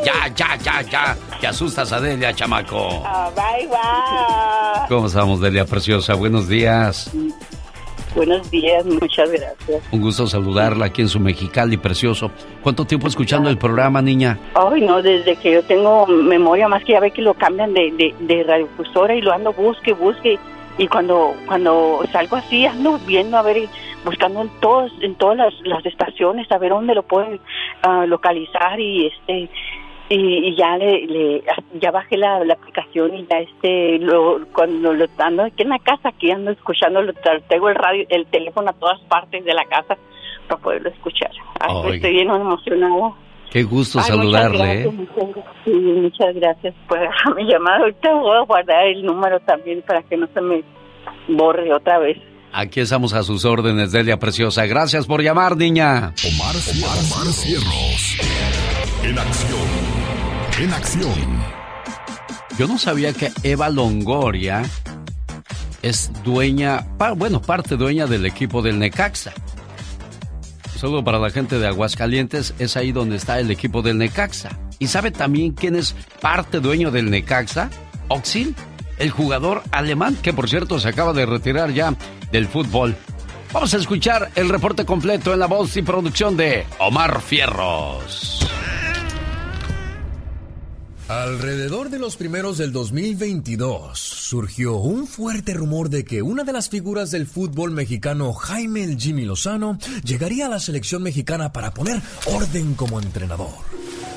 Ya, 0.04 0.28
ya, 0.34 0.56
ya, 0.56 0.82
ya. 0.82 1.16
Te 1.40 1.46
asustas 1.48 1.92
a 1.92 2.00
Delia, 2.00 2.32
chamaco. 2.32 3.02
Ah, 3.04 3.30
bye, 3.34 3.66
bye. 3.66 4.88
¿Cómo 4.88 5.06
estamos, 5.08 5.40
Delia 5.40 5.64
Preciosa? 5.64 6.14
Buenos 6.14 6.48
días. 6.48 7.10
Buenos 8.14 8.50
días, 8.50 8.86
muchas 8.86 9.30
gracias. 9.30 9.82
Un 9.90 10.00
gusto 10.00 10.26
saludarla 10.26 10.86
aquí 10.86 11.02
en 11.02 11.08
su 11.08 11.20
Mexicali 11.20 11.76
precioso. 11.76 12.30
¿Cuánto 12.62 12.86
tiempo 12.86 13.08
escuchando 13.08 13.50
el 13.50 13.58
programa, 13.58 14.00
niña? 14.00 14.38
Ay, 14.54 14.80
no, 14.80 15.02
desde 15.02 15.36
que 15.36 15.52
yo 15.52 15.62
tengo 15.64 16.06
memoria, 16.06 16.66
más 16.66 16.82
que 16.84 16.92
ya 16.92 17.00
ve 17.00 17.10
que 17.10 17.20
lo 17.20 17.34
cambian 17.34 17.74
de, 17.74 17.92
de, 17.92 18.14
de 18.20 18.42
radiofusora 18.44 19.14
y 19.14 19.20
lo 19.20 19.34
ando 19.34 19.52
busque, 19.52 19.92
busque. 19.92 20.38
Y 20.78 20.88
cuando 20.88 21.34
cuando 21.46 22.00
salgo 22.10 22.36
así, 22.36 22.64
ando 22.64 22.98
viendo, 23.06 23.36
a 23.36 23.42
ver, 23.42 23.68
buscando 24.06 24.40
en 24.40 24.48
todos 24.60 24.90
en 25.02 25.14
todas 25.16 25.36
las, 25.36 25.54
las 25.64 25.84
estaciones, 25.84 26.50
a 26.50 26.56
ver 26.58 26.70
dónde 26.70 26.94
lo 26.94 27.02
pueden 27.02 27.38
ah, 27.82 28.06
localizar 28.06 28.80
y 28.80 29.06
este 29.08 29.50
y, 30.08 30.48
y 30.48 30.56
ya 30.56 30.78
le, 30.78 31.04
le- 31.06 31.42
ya 31.80 31.90
bajé 31.90 32.16
la, 32.16 32.38
la 32.44 32.54
aplicación 32.54 33.12
y 33.16 33.26
ya 33.26 33.38
este 33.40 33.98
lo 33.98 34.38
cuando 34.52 34.92
lo 34.94 35.04
ando 35.18 35.42
aquí 35.42 35.64
en 35.64 35.70
la 35.70 35.80
casa 35.80 36.10
aquí 36.10 36.30
ando 36.30 36.52
escuchando 36.52 37.02
lo 37.02 37.12
tra- 37.14 37.42
tengo 37.48 37.68
el 37.68 37.74
radio 37.74 38.06
el 38.08 38.24
teléfono 38.26 38.70
a 38.70 38.72
todas 38.72 39.00
partes 39.08 39.44
de 39.44 39.52
la 39.52 39.64
casa 39.64 39.96
para 40.48 40.62
poderlo 40.62 40.88
escuchar 40.90 41.30
Ay, 41.60 41.74
Oiga. 41.74 41.94
estoy 41.96 42.12
bien 42.12 42.30
emocionado 42.30 43.16
Qué 43.50 43.62
gusto 43.62 43.98
Ay, 43.98 44.04
saludarle, 44.04 44.58
muchas 44.58 45.14
¿eh? 45.16 45.22
gracias, 45.24 45.44
sí, 45.64 45.70
muchas 45.72 46.34
gracias 46.36 46.74
por 46.88 47.34
mi 47.36 47.44
llamada 47.50 47.78
ahorita 47.78 48.14
voy 48.14 48.36
a 48.36 48.40
guardar 48.42 48.86
el 48.86 49.04
número 49.04 49.40
también 49.40 49.82
para 49.82 50.02
que 50.02 50.16
no 50.16 50.26
se 50.28 50.40
me 50.40 50.62
borre 51.28 51.72
otra 51.74 51.98
vez 51.98 52.16
Aquí 52.52 52.80
estamos 52.80 53.12
a 53.12 53.22
sus 53.22 53.44
órdenes, 53.44 53.92
Delia 53.92 54.18
Preciosa. 54.18 54.66
Gracias 54.66 55.06
por 55.06 55.22
llamar, 55.22 55.56
niña. 55.56 56.14
Omar, 56.24 56.56
Omar, 56.56 57.32
Cierros. 57.32 58.16
En 59.02 59.18
acción. 59.18 59.68
En 60.60 60.72
acción. 60.72 61.42
Yo 62.58 62.66
no 62.66 62.78
sabía 62.78 63.12
que 63.12 63.30
Eva 63.42 63.68
Longoria 63.68 64.62
es 65.82 66.10
dueña, 66.24 66.86
bueno, 67.16 67.42
parte 67.42 67.76
dueña 67.76 68.06
del 68.06 68.24
equipo 68.24 68.62
del 68.62 68.78
Necaxa. 68.78 69.32
Solo 70.76 71.04
para 71.04 71.18
la 71.18 71.30
gente 71.30 71.58
de 71.58 71.66
Aguascalientes 71.66 72.54
es 72.58 72.76
ahí 72.76 72.92
donde 72.92 73.16
está 73.16 73.38
el 73.38 73.50
equipo 73.50 73.82
del 73.82 73.98
Necaxa. 73.98 74.58
¿Y 74.78 74.88
sabe 74.88 75.10
también 75.10 75.52
quién 75.52 75.76
es 75.76 75.94
parte 76.20 76.60
dueño 76.60 76.90
del 76.90 77.10
Necaxa? 77.10 77.70
Oxil, 78.08 78.54
el 78.98 79.10
jugador 79.10 79.62
alemán 79.70 80.16
que 80.22 80.32
por 80.32 80.48
cierto 80.48 80.78
se 80.80 80.88
acaba 80.88 81.12
de 81.12 81.26
retirar 81.26 81.72
ya 81.72 81.94
del 82.30 82.46
fútbol. 82.46 82.96
Vamos 83.52 83.72
a 83.74 83.76
escuchar 83.78 84.30
el 84.34 84.48
reporte 84.48 84.84
completo 84.84 85.32
en 85.32 85.38
la 85.38 85.46
voz 85.46 85.76
y 85.76 85.82
producción 85.82 86.36
de 86.36 86.66
Omar 86.78 87.20
Fierros. 87.22 88.46
Alrededor 91.08 91.88
de 91.88 92.00
los 92.00 92.16
primeros 92.16 92.58
del 92.58 92.72
2022 92.72 93.96
surgió 93.96 94.74
un 94.74 95.06
fuerte 95.06 95.54
rumor 95.54 95.88
de 95.88 96.04
que 96.04 96.20
una 96.20 96.42
de 96.42 96.52
las 96.52 96.68
figuras 96.68 97.12
del 97.12 97.28
fútbol 97.28 97.70
mexicano, 97.70 98.32
Jaime 98.32 98.82
el 98.82 98.98
Jimmy 98.98 99.24
Lozano, 99.24 99.78
llegaría 100.02 100.46
a 100.46 100.48
la 100.48 100.58
selección 100.58 101.04
mexicana 101.04 101.52
para 101.52 101.72
poner 101.72 102.02
orden 102.26 102.74
como 102.74 103.00
entrenador. 103.00 103.54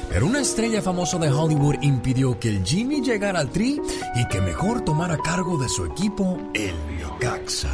Pero 0.09 0.25
una 0.25 0.41
estrella 0.41 0.81
famosa 0.81 1.19
de 1.19 1.31
Hollywood 1.31 1.75
impidió 1.81 2.39
que 2.39 2.49
el 2.49 2.65
Jimmy 2.65 3.01
llegara 3.01 3.39
al 3.39 3.51
Tri 3.51 3.79
y 4.15 4.27
que 4.27 4.41
mejor 4.41 4.81
tomara 4.81 5.17
cargo 5.17 5.57
de 5.57 5.69
su 5.69 5.85
equipo, 5.85 6.37
el 6.53 6.75
Necaxa. 6.97 7.69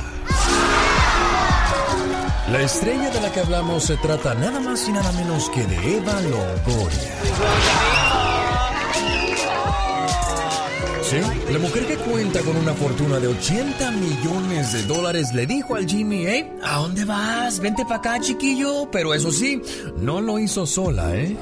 La 2.52 2.62
estrella 2.62 3.10
de 3.10 3.22
la 3.22 3.32
que 3.32 3.40
hablamos 3.40 3.86
se 3.86 3.98
trata 3.98 4.36
nada 4.36 4.60
más 4.60 4.88
y 4.88 4.92
nada 4.92 5.12
menos 5.14 5.50
que 5.50 5.66
de 5.66 5.98
Eva 5.98 6.22
Longoria. 6.22 8.05
Sí, 11.10 11.18
la 11.52 11.60
mujer 11.60 11.86
que 11.86 11.98
cuenta 11.98 12.40
con 12.42 12.58
una 12.58 12.74
fortuna 12.74 13.20
de 13.20 13.28
80 13.28 13.92
millones 13.92 14.74
de 14.74 14.84
dólares 14.84 15.34
le 15.34 15.46
dijo 15.46 15.76
al 15.76 15.86
Jimmy, 15.86 16.26
¿eh? 16.26 16.52
¿A 16.64 16.78
dónde 16.78 17.06
vas? 17.06 17.60
Vente 17.60 17.84
para 17.84 17.98
acá, 17.98 18.20
chiquillo. 18.20 18.90
Pero 18.92 19.14
eso 19.14 19.32
sí, 19.32 19.62
no 19.98 20.20
lo 20.20 20.40
hizo 20.40 20.66
sola, 20.66 21.16
¿eh? 21.16 21.38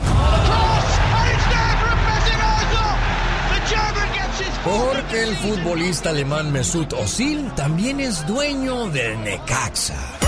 Porque 4.65 5.23
el 5.23 5.35
futbolista 5.37 6.09
alemán 6.09 6.51
Mesut 6.51 6.91
Özil 6.93 7.49
también 7.55 8.01
es 8.01 8.25
dueño 8.27 8.89
del 8.89 9.21
Necaxa. 9.23 10.22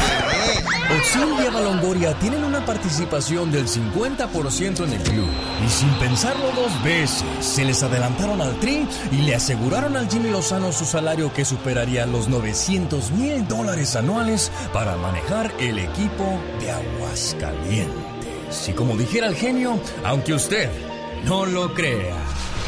Özil 0.90 1.34
y 1.40 1.46
Eva 1.46 2.14
tienen 2.20 2.44
una 2.44 2.66
participación 2.66 3.52
del 3.52 3.68
50% 3.68 4.84
en 4.84 4.94
el 4.94 5.02
club. 5.02 5.28
Y 5.66 5.70
sin 5.70 5.90
pensarlo 6.00 6.52
dos 6.56 6.84
veces, 6.84 7.24
se 7.42 7.66
les 7.66 7.84
adelantaron 7.84 8.42
al 8.42 8.60
tri 8.60 8.88
y 9.12 9.18
le 9.18 9.36
aseguraron 9.36 9.96
al 9.98 10.10
Jimmy 10.10 10.30
Lozano 10.30 10.72
su 10.72 10.86
salario 10.86 11.34
que 11.34 11.46
superaría 11.46 12.06
los 12.06 12.28
900 12.28 13.12
mil 13.12 13.48
dólares 13.48 13.96
anuales 13.96 14.52
para 14.74 14.96
manejar 14.98 15.52
el 15.60 15.80
equipo 15.80 16.40
de 16.60 16.72
Aguascalientes. 16.72 18.70
Y 18.70 18.74
como 18.74 18.96
dijera 18.96 19.28
el 19.28 19.36
genio, 19.36 19.80
aunque 20.04 20.34
usted 20.34 20.70
no 21.26 21.46
lo 21.46 21.74
crea. 21.74 22.16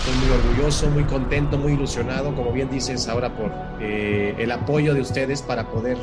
Estoy 0.07 0.25
muy 0.25 0.37
orgulloso, 0.37 0.89
muy 0.89 1.03
contento, 1.03 1.57
muy 1.57 1.73
ilusionado, 1.73 2.33
como 2.33 2.53
bien 2.53 2.69
dices 2.69 3.09
ahora, 3.09 3.35
por 3.35 3.51
eh, 3.81 4.33
el 4.37 4.51
apoyo 4.53 4.93
de 4.93 5.01
ustedes 5.01 5.41
para 5.41 5.69
poder 5.69 5.97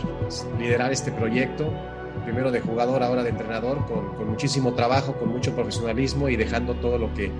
liderar 0.58 0.92
este 0.92 1.10
proyecto. 1.10 1.72
Primero 2.24 2.50
de 2.50 2.60
jugador, 2.60 3.02
ahora 3.02 3.22
de 3.22 3.30
entrenador, 3.30 3.86
con, 3.86 4.14
con 4.14 4.28
muchísimo 4.28 4.74
trabajo, 4.74 5.14
con 5.14 5.30
mucho 5.30 5.54
profesionalismo 5.54 6.28
y 6.28 6.36
dejando 6.36 6.74
todo 6.74 6.98
lo 6.98 7.14
que, 7.14 7.30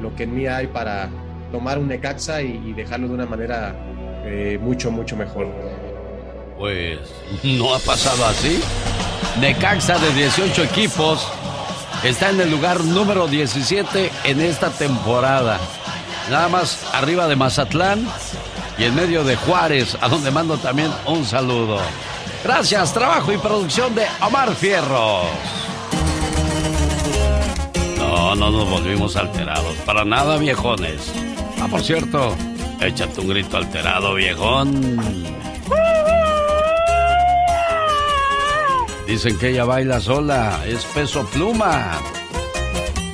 lo 0.00 0.14
que 0.14 0.22
en 0.22 0.36
mí 0.36 0.46
hay 0.46 0.68
para 0.68 1.10
tomar 1.50 1.80
un 1.80 1.88
Necaxa 1.88 2.40
y, 2.40 2.68
y 2.68 2.72
dejarlo 2.72 3.08
de 3.08 3.14
una 3.14 3.26
manera 3.26 3.74
eh, 4.24 4.60
mucho, 4.62 4.92
mucho 4.92 5.16
mejor. 5.16 5.48
Pues 6.56 7.00
no 7.42 7.74
ha 7.74 7.80
pasado 7.80 8.24
así. 8.26 8.60
Necaxa 9.40 9.98
de 9.98 10.12
18 10.12 10.62
equipos 10.62 11.26
está 12.04 12.30
en 12.30 12.40
el 12.42 12.50
lugar 12.52 12.84
número 12.84 13.26
17 13.26 14.08
en 14.22 14.40
esta 14.40 14.70
temporada. 14.70 15.58
Nada 16.30 16.48
más 16.48 16.86
arriba 16.92 17.26
de 17.28 17.36
Mazatlán 17.36 18.06
y 18.78 18.84
en 18.84 18.94
medio 18.94 19.24
de 19.24 19.36
Juárez, 19.36 19.96
a 20.00 20.08
donde 20.08 20.30
mando 20.30 20.56
también 20.56 20.90
un 21.06 21.24
saludo. 21.24 21.78
Gracias, 22.44 22.92
trabajo 22.92 23.32
y 23.32 23.38
producción 23.38 23.94
de 23.94 24.04
Omar 24.20 24.54
Fierros. 24.54 25.26
No, 27.98 28.34
no 28.34 28.50
nos 28.50 28.68
volvimos 28.68 29.16
alterados, 29.16 29.74
para 29.86 30.04
nada 30.04 30.38
viejones. 30.38 31.12
Ah, 31.60 31.68
por 31.70 31.82
cierto, 31.82 32.34
échate 32.80 33.20
un 33.20 33.28
grito 33.28 33.56
alterado, 33.56 34.14
viejón. 34.14 35.22
Dicen 39.06 39.38
que 39.38 39.50
ella 39.50 39.64
baila 39.64 40.00
sola, 40.00 40.60
es 40.66 40.84
peso 40.86 41.24
pluma. 41.26 42.00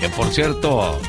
Que 0.00 0.08
por 0.10 0.28
cierto, 0.28 1.00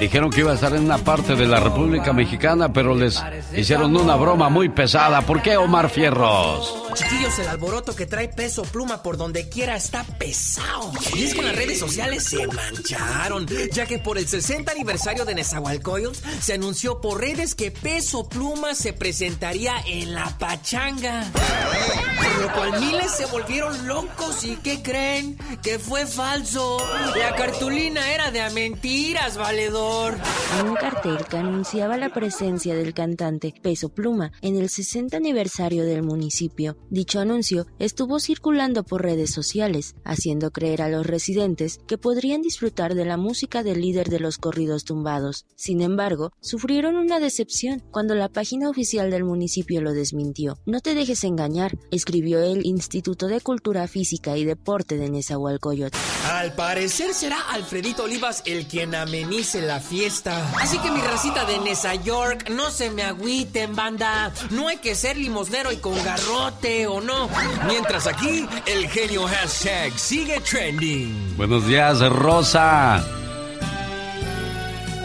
dijeron 0.00 0.30
que 0.30 0.40
iba 0.40 0.52
a 0.52 0.54
estar 0.54 0.74
en 0.74 0.84
una 0.84 0.98
parte 0.98 1.36
de 1.36 1.46
la 1.46 1.60
República 1.60 2.12
Mexicana, 2.12 2.72
pero 2.72 2.94
les 2.94 3.22
hicieron 3.54 3.96
una 3.96 4.16
broma 4.16 4.48
muy 4.48 4.68
pesada. 4.68 5.22
¿Por 5.22 5.42
qué 5.42 5.56
Omar 5.56 5.90
Fierros? 5.90 6.82
Chiquillos, 6.94 7.38
el 7.38 7.48
alboroto 7.48 7.94
que 7.94 8.06
trae 8.06 8.28
peso 8.28 8.62
pluma 8.62 9.02
por 9.02 9.16
donde 9.16 9.48
quiera 9.48 9.76
está 9.76 10.04
pesado. 10.04 10.92
Y 11.14 11.24
es 11.24 11.34
que 11.34 11.42
las 11.42 11.54
redes 11.54 11.78
sociales 11.78 12.24
se 12.24 12.46
mancharon, 12.46 13.46
ya 13.72 13.86
que 13.86 13.98
por 13.98 14.16
el 14.16 14.26
60 14.26 14.72
aniversario 14.72 15.24
de 15.24 15.34
Nezahualcóyotl 15.34 16.18
se 16.40 16.54
anunció 16.54 17.00
por 17.00 17.20
redes 17.20 17.54
que 17.54 17.70
peso 17.70 18.28
pluma 18.28 18.74
se 18.74 18.92
presentaría 18.92 19.74
en 19.86 20.14
la 20.14 20.38
pachanga. 20.38 21.24
Por 21.32 22.42
lo 22.42 22.52
cual 22.54 22.80
miles 22.80 23.10
se 23.10 23.26
volvieron 23.26 23.86
locos 23.86 24.44
y 24.44 24.56
¿qué 24.56 24.82
creen? 24.82 25.36
Que 25.62 25.78
fue 25.78 26.06
falso. 26.06 26.78
La 27.16 27.34
cartulina 27.34 28.10
era 28.12 28.30
de 28.30 28.40
a 28.40 28.50
mentiras, 28.50 29.36
valedor. 29.36 29.85
Un 29.86 30.74
cartel 30.74 30.96
cartel 30.96 31.26
que 31.28 31.36
anunciaba 31.36 31.96
la 31.96 32.12
presencia 32.12 32.74
del 32.74 32.94
cantante 32.94 33.52
Peso 33.62 33.88
Pluma 33.88 34.32
en 34.40 34.56
el 34.56 34.68
60 34.68 35.16
aniversario 35.16 35.84
del 35.84 36.02
municipio. 36.02 36.76
Dicho 36.90 37.20
anuncio 37.20 37.66
estuvo 37.78 38.18
circulando 38.20 38.84
por 38.84 39.02
redes 39.02 39.32
sociales, 39.32 39.94
haciendo 40.04 40.50
creer 40.52 40.82
a 40.82 40.88
los 40.88 41.06
residentes 41.06 41.80
que 41.86 41.98
podrían 41.98 42.42
disfrutar 42.42 42.94
de 42.94 43.04
la 43.04 43.16
música 43.16 43.62
del 43.62 43.80
líder 43.80 44.08
de 44.08 44.20
los 44.20 44.38
corridos 44.38 44.84
tumbados. 44.84 45.46
Sin 45.56 45.82
embargo, 45.82 46.32
sufrieron 46.40 46.96
una 46.96 47.20
decepción 47.20 47.82
cuando 47.90 48.14
la 48.14 48.28
página 48.28 48.70
oficial 48.70 49.10
del 49.10 49.24
municipio 49.24 49.80
lo 49.80 49.92
desmintió. 49.92 50.58
No 50.66 50.80
te 50.80 50.94
dejes 50.94 51.24
engañar, 51.24 51.76
escribió 51.90 52.42
el 52.42 52.64
Instituto 52.64 53.26
de 53.26 53.40
Cultura 53.40 53.88
Física 53.88 54.36
y 54.36 54.44
Deporte 54.44 54.96
de 54.96 55.10
Nezahualcóyotl. 55.10 55.98
Al 56.30 56.54
parecer 56.54 57.12
será 57.12 57.40
Alfredito 57.50 58.04
Olivas 58.04 58.42
el 58.46 58.66
quien 58.66 58.94
amenice 58.94 59.62
la 59.62 59.75
fiesta. 59.80 60.50
Así 60.60 60.78
que 60.78 60.90
mi 60.90 61.00
racita 61.00 61.44
de 61.44 61.58
Nesa 61.58 61.94
York, 61.94 62.48
no 62.50 62.70
se 62.70 62.90
me 62.90 63.02
agüiten, 63.02 63.74
banda. 63.74 64.32
No 64.50 64.68
hay 64.68 64.78
que 64.78 64.94
ser 64.94 65.16
limosnero 65.16 65.72
y 65.72 65.76
con 65.76 65.94
garrote 66.04 66.86
o 66.86 67.00
no. 67.00 67.28
Mientras 67.66 68.06
aquí, 68.06 68.46
el 68.66 68.88
genio 68.88 69.26
hashtag 69.26 69.98
sigue 69.98 70.40
trending. 70.40 71.36
Buenos 71.36 71.66
días, 71.66 72.00
Rosa. 72.10 73.04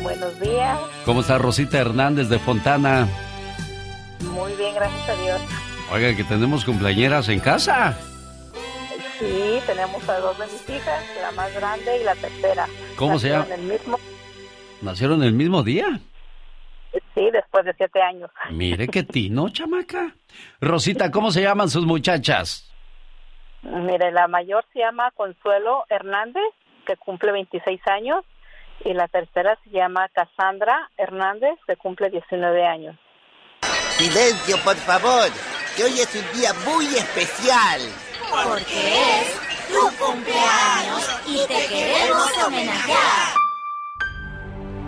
Buenos 0.02 0.39
días. 0.39 0.80
¿Cómo 1.06 1.22
está 1.22 1.38
Rosita 1.38 1.80
Hernández 1.80 2.30
de 2.30 2.39
Fontana? 2.39 3.07
Muy 4.19 4.53
bien, 4.53 4.76
gracias 4.76 5.10
a 5.10 5.15
Dios. 5.15 5.41
Oiga, 5.91 6.15
que 6.15 6.23
tenemos 6.23 6.64
cumpleañeras 6.64 7.27
en 7.30 7.39
casa. 7.39 7.98
Sí, 9.19 9.60
tenemos 9.68 10.07
a 10.10 10.19
dos 10.19 10.38
de 10.39 10.48
mis 10.48 10.69
hijas, 10.69 11.03
la 11.22 11.31
más 11.34 11.53
grande 11.53 12.02
y 12.02 12.03
la 12.03 12.15
tercera. 12.15 12.68
¿Cómo 12.95 13.19
se 13.19 13.30
llama? 13.30 13.45
El 13.53 13.61
mismo, 13.64 13.99
¿Nacieron 14.82 15.24
el 15.24 15.34
mismo 15.34 15.64
día? 15.64 15.99
sí, 17.16 17.30
después 17.32 17.66
de 17.66 17.74
siete 17.74 18.02
años. 18.02 18.30
Mire 18.52 18.88
qué 18.88 19.03
tino, 19.16 19.49
chamaca. 19.49 20.14
Rosita, 20.60 21.12
¿cómo 21.12 21.32
se 21.32 21.41
llaman 21.41 21.70
sus 21.70 21.86
muchachas? 21.86 22.70
Mire, 23.64 24.12
la 24.12 24.28
mayor 24.28 24.66
se 24.74 24.80
llama 24.80 25.12
Consuelo 25.12 25.86
Hernández, 25.90 26.44
que 26.86 26.98
cumple 26.98 27.32
26 27.32 27.80
años, 27.88 28.26
y 28.84 28.94
la 28.94 29.08
tercera 29.08 29.58
se 29.64 29.70
llama 29.70 30.10
Cassandra 30.10 30.90
Hernández, 30.98 31.60
que 31.68 31.76
cumple 31.78 32.10
19 32.10 32.66
años. 32.66 32.98
Silencio, 33.98 34.58
por 34.64 34.76
favor, 34.78 35.30
que 35.78 35.84
hoy 35.84 35.99
es 35.99 36.16
un 36.16 36.40
día 36.40 36.52
muy 36.66 36.86
especial. 36.88 37.82
Porque 38.32 39.20
es 39.20 39.68
tu 39.70 40.03
cumpleaños 40.03 41.22
y 41.28 41.48
te 41.48 41.68
queremos 41.68 42.32
homenajear. 42.48 43.41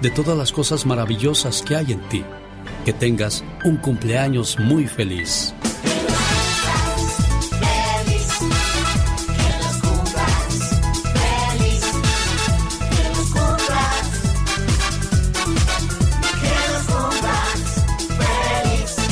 de 0.00 0.10
todas 0.10 0.36
las 0.36 0.52
cosas 0.52 0.86
maravillosas 0.86 1.62
que 1.62 1.76
hay 1.76 1.92
en 1.92 2.00
ti. 2.08 2.24
Que 2.84 2.92
tengas 2.92 3.44
un 3.64 3.76
cumpleaños 3.76 4.58
muy 4.58 4.86
feliz. 4.86 5.54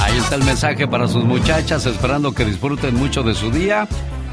Ahí 0.01 0.17
está 0.17 0.37
el 0.37 0.45
mensaje 0.45 0.89
para 0.89 1.07
sus 1.09 1.25
muchachas, 1.25 1.85
esperando 1.85 2.33
que 2.33 2.45
disfruten 2.45 2.95
mucho 2.95 3.23
de 3.23 3.35
su 3.35 3.51
día. 3.51 3.87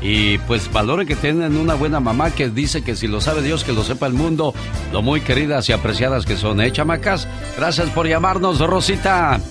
Y 0.08 0.38
pues 0.38 0.72
valoren 0.72 1.08
que 1.08 1.16
tienen 1.16 1.58
una 1.58 1.74
buena 1.74 2.00
mamá 2.00 2.30
que 2.30 2.50
dice 2.50 2.84
que 2.84 2.96
si 2.96 3.08
lo 3.08 3.22
sabe 3.22 3.42
Dios, 3.42 3.64
que 3.64 3.74
lo 3.74 3.84
sepa 3.84 4.06
el 4.06 4.14
mundo, 4.14 4.54
lo 4.94 5.02
muy 5.02 5.22
queridas 5.22 5.68
y 5.70 5.74
apreciadas 5.74 6.28
que 6.28 6.38
son, 6.38 6.62
¿eh, 6.62 6.72
chamacas? 6.72 7.28
Gracias 7.58 7.90
por 7.90 8.08
llamarnos, 8.08 8.60
Rosita. 8.60 9.42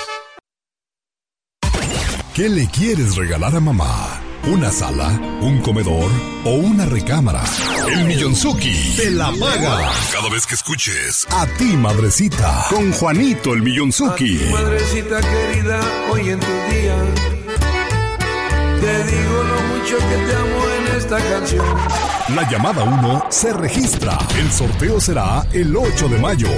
¿Qué 2.35 2.49
le 2.49 2.67
quieres 2.67 3.15
regalar 3.15 3.55
a 3.55 3.61
mamá? 3.61 4.20
¿Una 4.45 4.71
sala? 4.73 5.09
¿Un 5.43 5.61
comedor? 5.61 6.11
¿O 6.45 6.55
una 6.55 6.87
recámara? 6.87 7.43
El 7.89 8.07
Millonzuki 8.07 8.95
te 8.97 9.11
la 9.11 9.31
paga. 9.39 9.93
Cada 10.13 10.31
vez 10.31 10.47
que 10.47 10.55
escuches 10.55 11.27
a 11.31 11.47
ti, 11.59 11.77
madrecita, 11.77 12.67
con 12.71 12.91
Juanito 12.93 13.53
el 13.53 13.63
Millonzuki. 13.63 14.41
Madrecita 14.51 15.21
querida, 15.21 15.81
hoy 16.11 16.31
en 16.31 16.41
tu 16.41 16.47
día 16.47 16.97
te 18.81 19.05
digo 19.05 19.43
lo 19.45 19.61
mucho 19.77 19.99
que 19.99 20.17
te 20.27 20.35
amo 20.35 20.65
en 20.79 20.97
esta 20.97 21.19
canción. 21.19 21.67
La 22.35 22.51
llamada 22.51 22.83
1 22.85 23.27
se 23.29 23.53
registra. 23.53 24.19
El 24.39 24.51
sorteo 24.51 25.01
será 25.01 25.47
el 25.53 25.77
8 25.77 26.09
de 26.09 26.19
mayo. 26.19 26.49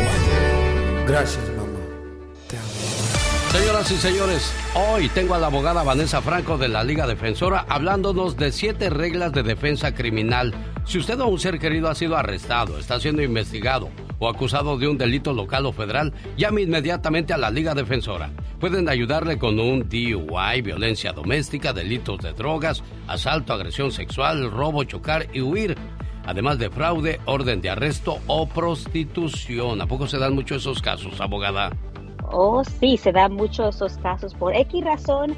Gracias. 1.07 1.52
Señoras 3.53 3.91
y 3.91 3.97
señores, 3.97 4.55
hoy 4.75 5.11
tengo 5.11 5.35
a 5.35 5.39
la 5.39 5.49
abogada 5.49 5.83
Vanessa 5.83 6.23
Franco 6.23 6.57
de 6.57 6.69
la 6.69 6.83
Liga 6.83 7.07
Defensora 7.07 7.67
hablándonos 7.69 8.39
de 8.39 8.51
siete 8.51 8.89
reglas 8.89 9.35
de 9.35 9.43
defensa 9.43 9.95
criminal. 9.95 10.55
Si 10.87 10.97
usted 10.97 11.21
o 11.21 11.27
un 11.27 11.39
ser 11.39 11.59
querido 11.59 11.91
ha 11.91 11.95
sido 11.95 12.17
arrestado, 12.17 12.79
está 12.79 12.99
siendo 12.99 13.21
investigado 13.21 13.91
o 14.19 14.31
acusado 14.31 14.79
de 14.79 14.89
un 14.89 14.97
delito 14.97 15.35
local 15.35 15.67
o 15.67 15.73
federal, 15.75 16.15
llame 16.39 16.63
inmediatamente 16.63 17.35
a 17.35 17.37
la 17.37 17.51
Liga 17.51 17.75
Defensora. 17.75 18.31
Pueden 18.59 18.89
ayudarle 18.89 19.39
con 19.39 19.61
un 19.61 19.87
DUI, 19.87 20.63
violencia 20.63 21.13
doméstica, 21.13 21.75
delitos 21.75 22.21
de 22.21 22.33
drogas, 22.33 22.83
asalto, 23.07 23.53
agresión 23.53 23.93
sexual, 23.93 24.51
robo, 24.51 24.85
chocar 24.85 25.27
y 25.35 25.43
huir. 25.43 25.77
Además 26.25 26.59
de 26.59 26.71
fraude, 26.71 27.21
orden 27.27 27.61
de 27.61 27.69
arresto 27.69 28.19
o 28.29 28.49
prostitución. 28.49 29.83
¿A 29.83 29.87
poco 29.87 30.07
se 30.07 30.17
dan 30.17 30.35
mucho 30.35 30.55
esos 30.55 30.81
casos, 30.81 31.21
abogada? 31.21 31.71
Oh, 32.33 32.65
sí, 32.65 32.97
se 32.97 33.13
dan 33.13 33.35
muchos 33.35 33.77
esos 33.77 33.99
casos 33.99 34.35
por 34.35 34.55
X 34.55 34.85
razón. 34.85 35.37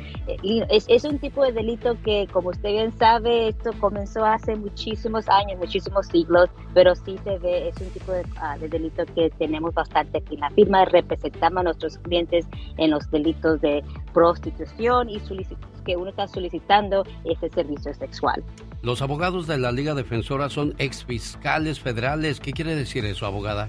Es, 0.70 0.86
es 0.88 1.04
un 1.04 1.18
tipo 1.18 1.42
de 1.44 1.52
delito 1.52 1.96
que, 2.04 2.28
como 2.32 2.50
usted 2.50 2.70
bien 2.70 2.92
sabe, 2.96 3.48
esto 3.48 3.72
comenzó 3.80 4.24
hace 4.24 4.54
muchísimos 4.54 5.28
años, 5.28 5.58
muchísimos 5.58 6.06
siglos, 6.06 6.48
pero 6.72 6.94
sí 6.94 7.18
se 7.24 7.38
ve, 7.38 7.68
es 7.68 7.76
un 7.80 7.88
tipo 7.90 8.12
de, 8.12 8.24
ah, 8.36 8.56
de 8.58 8.68
delito 8.68 9.04
que 9.14 9.28
tenemos 9.38 9.74
bastante 9.74 10.18
aquí 10.18 10.34
en 10.34 10.40
la 10.40 10.50
firma. 10.50 10.84
Representamos 10.84 11.60
a 11.60 11.62
nuestros 11.64 11.98
clientes 11.98 12.46
en 12.78 12.92
los 12.92 13.10
delitos 13.10 13.60
de 13.60 13.82
prostitución 14.12 15.10
y 15.10 15.20
que 15.84 15.96
uno 15.96 16.10
está 16.10 16.28
solicitando 16.28 17.04
ese 17.24 17.48
servicio 17.50 17.92
sexual. 17.94 18.42
Los 18.82 19.02
abogados 19.02 19.46
de 19.46 19.58
la 19.58 19.72
Liga 19.72 19.94
Defensora 19.94 20.48
son 20.48 20.74
exfiscales 20.78 21.80
federales. 21.80 22.40
¿Qué 22.40 22.52
quiere 22.52 22.74
decir 22.74 23.04
eso, 23.04 23.26
abogada? 23.26 23.68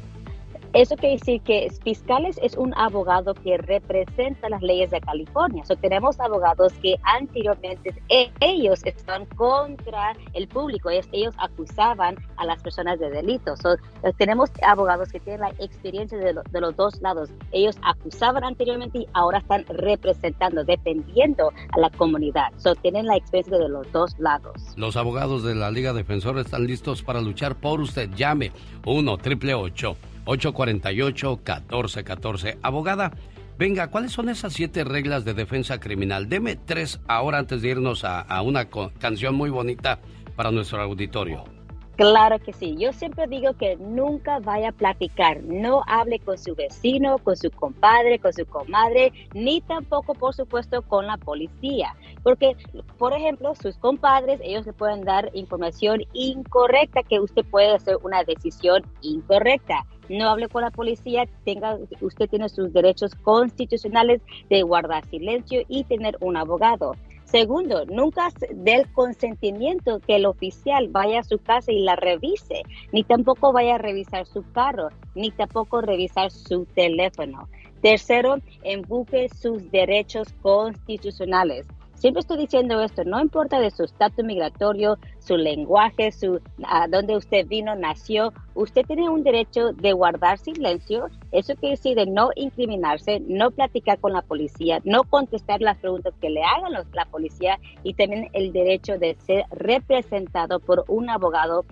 Eso 0.75 0.97
quiere 0.97 1.15
decir 1.15 1.41
que 1.41 1.71
fiscales 1.85 2.37
es 2.43 2.57
un 2.57 2.73
abogado 2.77 3.33
que 3.33 3.57
representa 3.57 4.49
las 4.49 4.61
leyes 4.61 4.91
de 4.91 4.99
California. 4.99 5.63
So, 5.63 5.77
tenemos 5.77 6.19
abogados 6.19 6.73
que 6.81 6.95
anteriormente 7.03 7.95
e- 8.09 8.29
ellos 8.41 8.81
están 8.83 9.25
contra 9.37 10.11
el 10.33 10.49
público, 10.49 10.89
ellos 10.89 11.33
acusaban 11.37 12.17
a 12.35 12.45
las 12.45 12.61
personas 12.61 12.99
de 12.99 13.09
delitos. 13.09 13.57
So, 13.59 13.77
tenemos 14.17 14.51
abogados 14.67 15.09
que 15.13 15.21
tienen 15.21 15.41
la 15.41 15.49
experiencia 15.59 16.17
de, 16.17 16.33
lo- 16.33 16.43
de 16.51 16.59
los 16.59 16.75
dos 16.75 17.01
lados. 17.01 17.29
Ellos 17.53 17.77
acusaban 17.81 18.43
anteriormente 18.43 18.99
y 18.99 19.07
ahora 19.13 19.37
están 19.37 19.63
representando, 19.69 20.65
defendiendo 20.65 21.51
a 21.71 21.79
la 21.79 21.89
comunidad. 21.91 22.51
So, 22.57 22.75
tienen 22.75 23.05
la 23.05 23.15
experiencia 23.15 23.57
de 23.57 23.69
los 23.69 23.89
dos 23.93 24.13
lados. 24.19 24.53
Los 24.75 24.97
abogados 24.97 25.41
de 25.43 25.55
la 25.55 25.71
Liga 25.71 25.93
Defensora 25.93 26.41
están 26.41 26.67
listos 26.67 27.01
para 27.01 27.21
luchar 27.21 27.55
por 27.55 27.79
usted. 27.79 28.09
Llame 28.13 28.51
1 28.85 29.09
888 29.13 29.95
848 30.25 31.29
1414 31.37 32.57
Abogada, 32.61 33.11
venga, 33.57 33.89
¿cuáles 33.89 34.11
son 34.11 34.29
esas 34.29 34.53
siete 34.53 34.83
reglas 34.83 35.25
de 35.25 35.33
defensa 35.33 35.79
criminal? 35.79 36.29
Deme 36.29 36.55
tres 36.55 36.99
ahora 37.07 37.39
antes 37.39 37.61
de 37.61 37.69
irnos 37.69 38.03
a, 38.03 38.21
a 38.21 38.41
una 38.41 38.67
canción 38.99 39.35
muy 39.35 39.49
bonita 39.49 39.99
para 40.35 40.51
nuestro 40.51 40.81
auditorio. 40.81 41.43
Claro 41.95 42.39
que 42.39 42.51
sí. 42.51 42.75
Yo 42.77 42.91
siempre 42.91 43.25
digo 43.27 43.53
que 43.53 43.77
nunca 43.77 44.39
vaya 44.39 44.69
a 44.69 44.71
platicar. 44.73 45.41
No 45.43 45.81
hable 45.87 46.19
con 46.19 46.37
su 46.37 46.53
vecino, 46.53 47.19
con 47.19 47.37
su 47.37 47.49
compadre, 47.51 48.19
con 48.19 48.33
su 48.33 48.45
comadre, 48.45 49.13
ni 49.33 49.61
tampoco, 49.61 50.13
por 50.13 50.35
supuesto, 50.35 50.81
con 50.81 51.07
la 51.07 51.15
policía. 51.15 51.95
Porque, 52.21 52.57
por 52.97 53.13
ejemplo, 53.13 53.55
sus 53.55 53.77
compadres, 53.77 54.41
ellos 54.43 54.65
le 54.65 54.73
pueden 54.73 55.05
dar 55.05 55.29
información 55.33 56.01
incorrecta 56.11 57.01
que 57.01 57.21
usted 57.21 57.45
puede 57.45 57.73
hacer 57.73 57.95
una 58.03 58.25
decisión 58.25 58.83
incorrecta. 59.01 59.85
No 60.09 60.29
hable 60.29 60.47
con 60.47 60.61
la 60.61 60.71
policía, 60.71 61.25
tenga, 61.43 61.77
usted 62.01 62.29
tiene 62.29 62.49
sus 62.49 62.71
derechos 62.71 63.15
constitucionales 63.15 64.21
de 64.49 64.61
guardar 64.61 65.05
silencio 65.05 65.61
y 65.67 65.83
tener 65.83 66.17
un 66.21 66.37
abogado. 66.37 66.93
Segundo, 67.25 67.85
nunca 67.87 68.29
dé 68.51 68.75
el 68.75 68.93
consentimiento 68.93 69.99
que 69.99 70.17
el 70.17 70.27
oficial 70.27 70.87
vaya 70.89 71.19
a 71.19 71.23
su 71.23 71.39
casa 71.39 71.71
y 71.71 71.79
la 71.79 71.95
revise, 71.95 72.61
ni 72.91 73.03
tampoco 73.03 73.51
vaya 73.51 73.75
a 73.75 73.79
revisar 73.79 74.27
su 74.27 74.43
carro, 74.51 74.89
ni 75.15 75.31
tampoco 75.31 75.81
revisar 75.81 76.29
su 76.29 76.65
teléfono. 76.65 77.49
Tercero, 77.81 78.37
embuque 78.63 79.27
sus 79.29 79.69
derechos 79.71 80.33
constitucionales. 80.41 81.65
Siempre 82.05 82.19
estoy 82.19 82.37
diciendo 82.37 82.79
esto, 82.81 83.03
no 83.03 83.19
importa 83.19 83.59
de 83.59 83.71
su 83.71 83.83
estatus 83.83 84.23
migratorio, 84.23 84.99
su 85.17 85.37
lenguaje, 85.37 86.11
su 86.11 86.39
a 86.63 86.87
usted 87.17 87.47
vino, 87.47 87.75
nació, 87.75 88.31
usted 88.53 88.85
tiene 88.85 89.09
un 89.09 89.23
derecho 89.23 89.73
de 89.73 89.91
guardar 89.91 90.37
silencio. 90.37 91.07
Eso 91.31 91.55
quiere 91.55 91.77
decir 91.77 91.95
de 91.95 92.05
no 92.05 92.29
incriminarse, 92.35 93.23
no 93.27 93.49
platicar 93.49 93.97
con 93.97 94.13
la 94.13 94.21
policía, 94.21 94.81
no 94.83 95.03
contestar 95.03 95.61
las 95.61 95.79
preguntas 95.79 96.13
que 96.21 96.29
le 96.29 96.43
hagan 96.43 96.73
los- 96.73 96.85
la 96.93 97.05
policía 97.05 97.57
y 97.81 97.95
también 97.95 98.29
el 98.33 98.53
derecho 98.53 98.99
de 98.99 99.15
ser 99.25 99.45
representado 99.49 100.59
por 100.59 100.85
un 100.87 101.09
abogado 101.09 101.65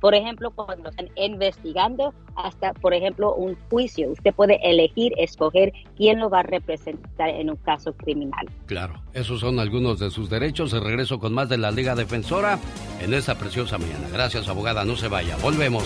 por 0.00 0.14
ejemplo, 0.14 0.50
cuando 0.50 0.90
están 0.90 1.08
investigando 1.16 2.14
hasta, 2.36 2.72
por 2.74 2.94
ejemplo, 2.94 3.34
un 3.34 3.56
juicio. 3.70 4.10
Usted 4.10 4.32
puede 4.34 4.58
elegir, 4.62 5.12
escoger 5.18 5.72
quién 5.96 6.20
lo 6.20 6.30
va 6.30 6.40
a 6.40 6.42
representar 6.44 7.30
en 7.30 7.50
un 7.50 7.56
caso 7.56 7.92
criminal. 7.92 8.48
Claro, 8.66 9.02
esos 9.12 9.40
son 9.40 9.58
algunos 9.58 9.98
de 9.98 10.10
sus 10.10 10.30
derechos. 10.30 10.70
De 10.70 10.80
regreso 10.80 11.18
con 11.18 11.32
más 11.32 11.48
de 11.48 11.58
la 11.58 11.70
Liga 11.70 11.94
Defensora 11.94 12.58
en 13.00 13.14
esta 13.14 13.36
preciosa 13.36 13.78
mañana. 13.78 14.08
Gracias, 14.12 14.48
abogada. 14.48 14.84
No 14.84 14.96
se 14.96 15.08
vaya. 15.08 15.36
Volvemos. 15.42 15.84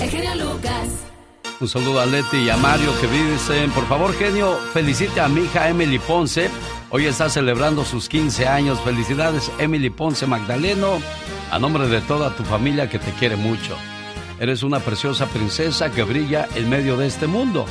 El 0.00 0.10
genio 0.10 0.34
Lucas. 0.44 1.06
Un 1.58 1.68
saludo 1.68 2.00
a 2.00 2.06
Leti 2.06 2.36
y 2.36 2.50
a 2.50 2.56
Mario 2.58 2.90
que 3.00 3.06
dicen, 3.06 3.70
por 3.70 3.84
favor, 3.86 4.12
genio, 4.12 4.56
felicite 4.74 5.20
a 5.20 5.28
mi 5.28 5.40
hija 5.40 5.70
Emily 5.70 5.98
Ponce. 5.98 6.50
Hoy 6.88 7.06
está 7.06 7.28
celebrando 7.28 7.84
sus 7.84 8.08
15 8.08 8.46
años. 8.46 8.80
Felicidades, 8.80 9.50
Emily 9.58 9.90
Ponce 9.90 10.24
Magdaleno, 10.26 11.00
a 11.50 11.58
nombre 11.58 11.88
de 11.88 12.00
toda 12.00 12.36
tu 12.36 12.44
familia 12.44 12.88
que 12.88 13.00
te 13.00 13.10
quiere 13.12 13.34
mucho. 13.34 13.76
Eres 14.38 14.62
una 14.62 14.78
preciosa 14.78 15.26
princesa 15.26 15.90
que 15.90 16.04
brilla 16.04 16.46
en 16.54 16.70
medio 16.70 16.96
de 16.96 17.08
este 17.08 17.26
mundo. 17.26 17.66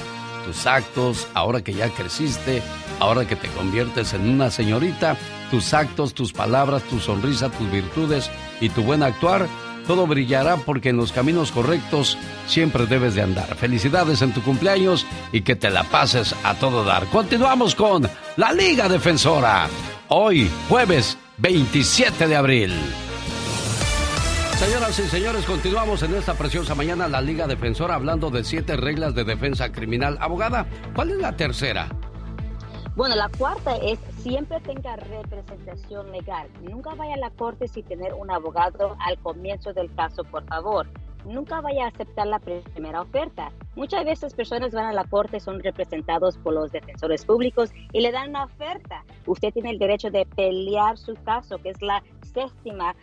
Tus 0.45 0.67
actos, 0.67 1.29
ahora 1.33 1.63
que 1.63 1.73
ya 1.73 1.89
creciste, 1.89 2.61
ahora 2.99 3.25
que 3.25 3.37
te 3.37 3.47
conviertes 3.47 4.13
en 4.13 4.29
una 4.29 4.51
señorita, 4.51 5.15
tus 5.49 5.73
actos, 5.73 6.13
tus 6.13 6.33
palabras, 6.33 6.83
tu 6.83 6.99
sonrisa, 6.99 7.49
tus 7.49 7.71
virtudes 7.71 8.29
y 8.59 8.67
tu 8.67 8.83
buen 8.83 9.01
actuar 9.01 9.47
todo 9.85 10.07
brillará 10.07 10.57
porque 10.57 10.89
en 10.89 10.97
los 10.97 11.11
caminos 11.11 11.51
correctos 11.51 12.17
siempre 12.47 12.85
debes 12.85 13.15
de 13.15 13.21
andar. 13.21 13.55
Felicidades 13.55 14.21
en 14.21 14.33
tu 14.33 14.41
cumpleaños 14.41 15.05
y 15.31 15.41
que 15.41 15.55
te 15.55 15.69
la 15.69 15.83
pases 15.83 16.35
a 16.43 16.55
todo 16.55 16.83
dar. 16.83 17.05
Continuamos 17.07 17.75
con 17.75 18.09
la 18.37 18.51
Liga 18.51 18.89
Defensora. 18.89 19.67
Hoy, 20.09 20.49
jueves 20.69 21.17
27 21.37 22.27
de 22.27 22.35
abril. 22.35 22.73
Señoras 24.57 24.97
y 24.99 25.03
señores, 25.03 25.43
continuamos 25.45 26.01
en 26.03 26.15
esta 26.15 26.33
preciosa 26.33 26.75
mañana 26.75 27.09
la 27.09 27.21
Liga 27.21 27.45
Defensora 27.45 27.95
hablando 27.95 28.29
de 28.29 28.43
siete 28.43 28.77
reglas 28.77 29.13
de 29.13 29.25
defensa 29.25 29.71
criminal. 29.71 30.17
Abogada, 30.21 30.65
¿cuál 30.95 31.11
es 31.11 31.17
la 31.17 31.35
tercera? 31.35 31.89
Bueno, 32.95 33.15
la 33.15 33.27
cuarta 33.27 33.75
es 33.75 33.99
siempre 34.25 34.59
tenga 34.61 34.95
representación 34.95 36.11
legal. 36.11 36.49
Nunca 36.63 36.95
vaya 36.95 37.13
a 37.13 37.17
la 37.17 37.29
corte 37.29 37.67
sin 37.67 37.85
tener 37.85 38.11
un 38.15 38.31
abogado 38.31 38.95
al 38.99 39.19
comienzo 39.19 39.71
del 39.71 39.93
caso, 39.93 40.23
por 40.23 40.43
favor. 40.45 40.87
Nunca 41.25 41.61
vaya 41.61 41.85
a 41.85 41.87
aceptar 41.89 42.25
la 42.25 42.39
primera 42.39 43.01
oferta. 43.01 43.51
Muchas 43.75 44.03
veces 44.03 44.33
personas 44.33 44.71
van 44.71 44.85
a 44.85 44.93
la 44.93 45.03
corte, 45.03 45.39
son 45.39 45.59
representados 45.59 46.39
por 46.39 46.55
los 46.55 46.71
defensores 46.71 47.23
públicos 47.23 47.69
y 47.91 48.01
le 48.01 48.11
dan 48.11 48.29
una 48.29 48.45
oferta. 48.45 49.05
Usted 49.27 49.53
tiene 49.53 49.69
el 49.69 49.77
derecho 49.77 50.09
de 50.09 50.25
pelear 50.25 50.97
su 50.97 51.13
caso, 51.23 51.59
que 51.59 51.69
es 51.69 51.81
la 51.83 52.01
séptima 52.33 52.95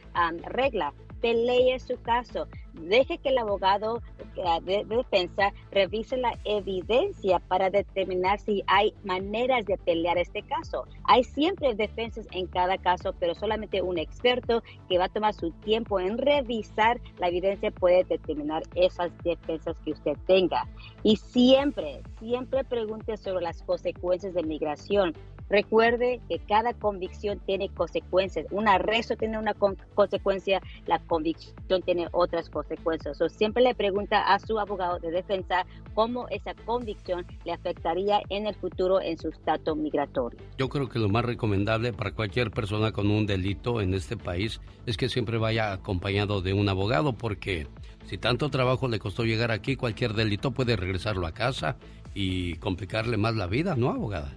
regla. 0.47 0.93
Pelee 1.23 1.79
su 1.81 1.99
caso. 2.03 2.47
Deje 2.75 3.19
que 3.19 3.29
el 3.31 3.39
abogado 3.39 4.03
eh, 4.37 4.43
de, 4.65 4.85
de 4.85 4.97
defensa 4.97 5.53
revise 5.71 6.17
la 6.17 6.39
evidencia 6.45 7.39
para 7.39 7.71
determinar 7.71 8.41
si 8.41 8.63
hay 8.67 8.93
maneras 9.05 9.65
de 9.67 9.79
pelear 9.79 10.19
este 10.19 10.43
caso. 10.43 10.87
Hay 11.05 11.23
siempre 11.23 11.75
defensas 11.75 12.27
en 12.33 12.47
cada 12.47 12.77
caso, 12.79 13.15
pero 13.19 13.35
solamente 13.35 13.83
un 13.83 13.99
experto 13.99 14.63
que 14.89 14.99
va 14.99 15.05
a 15.05 15.09
tomar 15.09 15.35
su 15.35 15.51
tiempo 15.51 16.01
en 16.01 16.19
revisar 16.19 17.01
la 17.19 17.29
evidencia 17.29 17.71
puede 17.71 18.05
determinar 18.05 18.63
esas 18.75 19.11
defensas 19.23 19.77
que 19.85 19.93
usted 19.93 20.17
tenga. 20.27 20.67
Y 21.03 21.17
siempre, 21.17 22.03
siempre 22.19 22.65
pregunte 22.65 23.17
sobre 23.17 23.45
las 23.45 23.63
consecuencias 23.63 24.35
de 24.35 24.43
migración. 24.43 25.15
Recuerde 25.53 26.19
que 26.31 26.39
cada 26.39 26.73
convicción 26.73 27.39
tiene 27.45 27.69
consecuencias. 27.69 28.47
Un 28.51 28.69
arresto 28.69 29.17
tiene 29.17 29.39
una 29.39 29.53
con- 29.53 29.77
consecuencia, 29.95 30.63
la 30.87 30.99
convicción 30.99 31.83
tiene 31.85 32.09
otras 32.13 32.49
consecuencias. 32.49 33.21
O 33.21 33.29
siempre 33.29 33.63
le 33.63 33.75
pregunta 33.75 34.33
a 34.33 34.39
su 34.39 34.59
abogado 34.59 34.99
de 34.99 35.11
defensa 35.11 35.67
cómo 35.93 36.27
esa 36.31 36.55
convicción 36.55 37.27
le 37.45 37.53
afectaría 37.53 38.23
en 38.31 38.47
el 38.47 38.55
futuro 38.55 39.03
en 39.03 39.19
su 39.19 39.29
estatus 39.29 39.77
migratorio. 39.77 40.41
Yo 40.57 40.71
creo 40.71 40.89
que 40.89 40.99
lo 40.99 41.11
más 41.11 41.27
recomendable 41.27 41.93
para 41.93 42.13
cualquier 42.13 42.51
persona 42.51 42.93
con 42.93 43.11
un 43.11 43.27
delito 43.27 43.83
en 43.83 43.93
este 43.93 44.17
país 44.17 44.59
es 44.87 44.97
que 44.97 45.11
siempre 45.11 45.37
vaya 45.37 45.75
acompañado 45.75 46.41
de 46.41 46.55
un 46.55 46.71
abogado 46.71 47.13
porque 47.13 47.67
si 48.07 48.17
tanto 48.17 48.49
trabajo 48.49 48.89
le 48.89 48.99
costó 48.99 49.25
llegar 49.25 49.51
aquí, 49.51 49.77
cualquier 49.77 50.15
delito 50.15 50.53
puede 50.53 50.77
regresarlo 50.77 51.27
a 51.27 51.33
casa 51.33 51.77
y 52.15 52.55
complicarle 52.55 53.19
más 53.19 53.37
la 53.37 53.47
vida, 53.47 53.77
¿no, 53.77 53.91
abogada? 53.91 54.33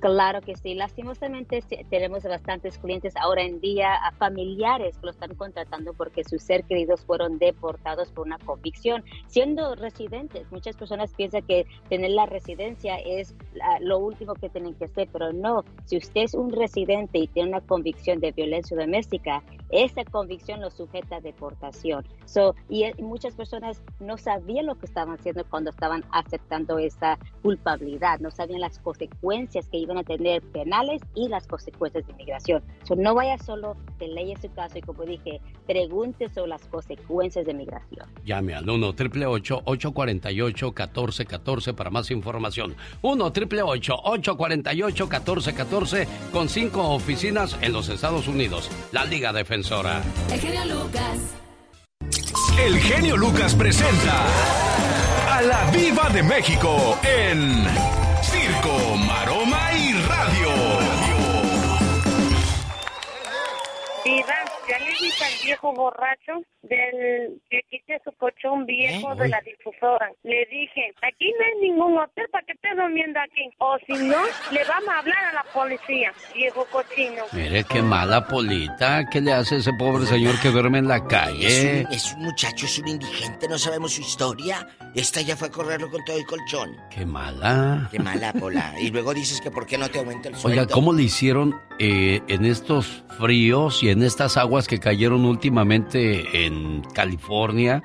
Claro 0.00 0.40
que 0.42 0.54
sí. 0.54 0.74
Lastimosamente 0.74 1.60
tenemos 1.90 2.22
bastantes 2.22 2.78
clientes 2.78 3.14
ahora 3.16 3.42
en 3.42 3.60
día, 3.60 3.98
familiares 4.16 4.96
que 4.98 5.06
lo 5.06 5.10
están 5.10 5.34
contratando 5.34 5.92
porque 5.92 6.22
sus 6.22 6.42
ser 6.42 6.62
queridos 6.64 7.04
fueron 7.04 7.38
deportados 7.38 8.12
por 8.12 8.26
una 8.26 8.38
convicción. 8.38 9.02
Siendo 9.26 9.74
residentes, 9.74 10.50
muchas 10.52 10.76
personas 10.76 11.12
piensan 11.14 11.42
que 11.42 11.66
tener 11.88 12.10
la 12.12 12.26
residencia 12.26 12.96
es 12.98 13.34
lo 13.80 13.98
último 13.98 14.34
que 14.34 14.48
tienen 14.48 14.74
que 14.74 14.84
hacer, 14.84 15.08
pero 15.12 15.32
no. 15.32 15.64
Si 15.84 15.96
usted 15.96 16.22
es 16.22 16.34
un 16.34 16.52
residente 16.52 17.18
y 17.18 17.26
tiene 17.26 17.48
una 17.48 17.60
convicción 17.60 18.20
de 18.20 18.30
violencia 18.30 18.76
doméstica, 18.76 19.42
esa 19.70 20.04
convicción 20.04 20.60
lo 20.60 20.70
sujeta 20.70 21.16
a 21.16 21.20
deportación. 21.20 22.06
So, 22.24 22.54
y, 22.68 22.84
eh, 22.84 22.94
muchas 22.98 23.34
personas 23.34 23.82
no 24.00 24.16
sabían 24.16 24.66
lo 24.66 24.76
que 24.76 24.86
estaban 24.86 25.14
haciendo 25.14 25.44
cuando 25.48 25.70
estaban 25.70 26.04
aceptando 26.10 26.78
esa 26.78 27.18
culpabilidad, 27.42 28.20
no 28.20 28.30
sabían 28.30 28.60
las 28.60 28.78
consecuencias 28.78 29.68
que 29.68 29.78
iban 29.78 29.87
a 29.96 30.02
tener 30.04 30.42
penales 30.42 31.00
y 31.14 31.28
las 31.28 31.46
consecuencias 31.46 32.06
de 32.06 32.12
inmigración. 32.12 32.62
So, 32.82 32.94
no 32.96 33.14
vaya 33.14 33.38
solo, 33.38 33.76
te 33.98 34.08
leye 34.08 34.36
su 34.36 34.52
caso 34.52 34.76
y 34.76 34.82
como 34.82 35.04
dije, 35.04 35.40
pregunte 35.66 36.28
sobre 36.28 36.48
las 36.48 36.66
consecuencias 36.66 37.46
de 37.46 37.54
migración. 37.54 38.06
Llame 38.24 38.54
al 38.54 38.68
1 38.68 38.88
888 38.88 39.62
848 39.64 40.66
1414 40.66 41.74
para 41.74 41.90
más 41.90 42.10
información. 42.10 42.76
1 43.02 43.24
888 43.24 43.94
848 44.04 45.04
1414 45.06 46.08
con 46.32 46.48
cinco 46.48 46.90
oficinas 46.90 47.56
en 47.62 47.72
los 47.72 47.88
Estados 47.88 48.28
Unidos. 48.28 48.70
La 48.92 49.04
Liga 49.04 49.32
Defensora. 49.32 50.02
El 50.30 50.40
genio 50.40 50.64
Lucas. 50.66 51.38
El 52.58 52.76
genio 52.78 53.16
Lucas 53.16 53.54
presenta 53.54 54.26
a 55.30 55.42
la 55.42 55.70
Viva 55.70 56.08
de 56.10 56.22
México 56.24 56.98
en 57.04 57.64
Circo, 58.22 58.96
Maroma 58.96 59.67
Diva, 64.08 64.47
dije 65.00 65.24
al 65.24 65.44
viejo 65.44 65.72
borracho 65.74 66.32
del 66.62 67.40
que 67.50 67.60
quite 67.70 68.00
su 68.04 68.12
colchón 68.12 68.66
viejo 68.66 69.14
de 69.14 69.28
la 69.28 69.40
difusora. 69.40 70.10
Le 70.22 70.44
dije, 70.50 70.92
aquí 71.02 71.32
no 71.38 71.44
hay 71.46 71.68
ningún 71.70 71.98
hotel 71.98 72.26
para 72.32 72.44
que 72.44 72.52
esté 72.52 72.68
durmiendo 72.74 73.18
aquí. 73.20 73.48
O 73.58 73.76
si 73.86 73.92
no, 73.92 74.18
le 74.52 74.64
vamos 74.64 74.88
a 74.88 74.98
hablar 74.98 75.24
a 75.30 75.32
la 75.34 75.44
policía, 75.52 76.12
viejo 76.34 76.66
cochino. 76.70 77.24
Mire 77.32 77.64
qué 77.64 77.82
mala 77.82 78.26
Polita. 78.26 79.06
¿Qué 79.10 79.20
le 79.20 79.32
hace 79.32 79.56
ese 79.56 79.72
pobre 79.78 80.06
señor 80.06 80.40
que 80.40 80.48
duerme 80.50 80.78
en 80.78 80.88
la 80.88 80.96
Es 80.96 81.02
calle? 81.02 81.86
un, 81.88 81.92
es 81.94 82.14
un 82.14 82.22
muchacho, 82.24 82.66
es 82.66 82.78
un 82.78 82.88
indigente, 82.88 83.48
no 83.48 83.58
sabemos 83.58 83.92
su 83.92 84.00
historia. 84.02 84.66
Esta 84.94 85.20
ya 85.20 85.36
fue 85.36 85.48
a 85.48 85.50
correrlo 85.50 85.90
con 85.90 86.04
todo 86.04 86.16
el 86.18 86.26
colchón. 86.26 86.76
Qué 86.90 87.06
mala. 87.06 87.88
Qué 87.90 87.98
mala, 87.98 88.32
Pola. 88.32 88.74
Y 88.80 88.90
luego 88.90 89.14
dices 89.14 89.40
que 89.40 89.50
por 89.50 89.66
qué 89.66 89.78
no 89.78 89.88
te 89.88 89.98
aumenta 90.00 90.28
el 90.28 90.34
sueldo. 90.36 90.60
Oiga, 90.62 90.72
¿cómo 90.72 90.92
le 90.92 91.02
hicieron 91.04 91.54
eh, 91.78 92.20
en 92.28 92.44
estos 92.44 93.04
fríos 93.18 93.82
y 93.82 93.90
en 93.90 94.02
estas 94.02 94.36
aguas 94.36 94.66
que 94.66 94.78
cayeron 94.88 95.26
últimamente 95.26 96.46
en 96.46 96.80
California. 96.94 97.82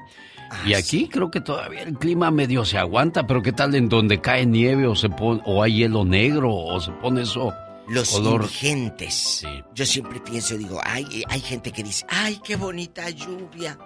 y 0.65 0.73
aquí 0.73 1.09
creo 1.09 1.30
que 1.30 1.41
todavía 1.41 1.81
el 1.81 1.97
clima 1.97 2.31
medio 2.31 2.63
se 2.63 2.77
aguanta, 2.77 3.27
pero 3.27 3.41
¿qué 3.41 3.51
tal 3.51 3.75
en 3.75 3.89
donde 3.89 4.21
cae 4.21 4.45
nieve 4.45 4.88
o 4.88 4.95
se 4.95 5.09
pone 5.09 5.41
o 5.43 5.61
hay 5.61 5.80
hielo 5.80 6.05
negro 6.05 6.55
o 6.55 6.80
se 6.80 6.91
pone 6.91 7.23
eso 7.23 7.53
Los 7.89 8.11
color 8.11 8.43
indigentes. 8.43 9.45
Yo 9.75 9.85
siempre 9.85 10.21
pienso, 10.21 10.57
digo, 10.57 10.80
hay, 10.81 11.25
hay 11.27 11.41
gente 11.41 11.73
que 11.73 11.84
dice, 11.84 12.05
ay, 12.07 12.39
qué 12.41 12.55
bonita 12.55 13.09
lluvia. 13.09 13.77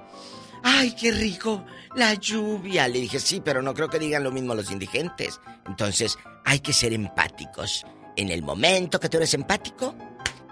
Ay, 0.62 0.92
qué 0.92 1.12
rico 1.12 1.66
la 1.96 2.14
lluvia. 2.14 2.88
Le 2.88 3.00
dije, 3.00 3.20
sí, 3.20 3.42
pero 3.44 3.64
no 3.64 3.74
creo 3.74 3.90
que 3.90 3.98
digan 3.98 4.24
lo 4.24 4.32
mismo 4.32 4.54
los 4.54 4.70
indigentes. 4.70 5.40
Entonces, 5.66 6.20
hay 6.46 6.60
que 6.60 6.72
ser 6.72 6.94
empáticos. 6.94 7.84
En 8.16 8.30
el 8.30 8.44
momento 8.44 9.00
que 9.00 9.10
tú 9.10 9.18
eres 9.18 9.34
empático, 9.34 9.96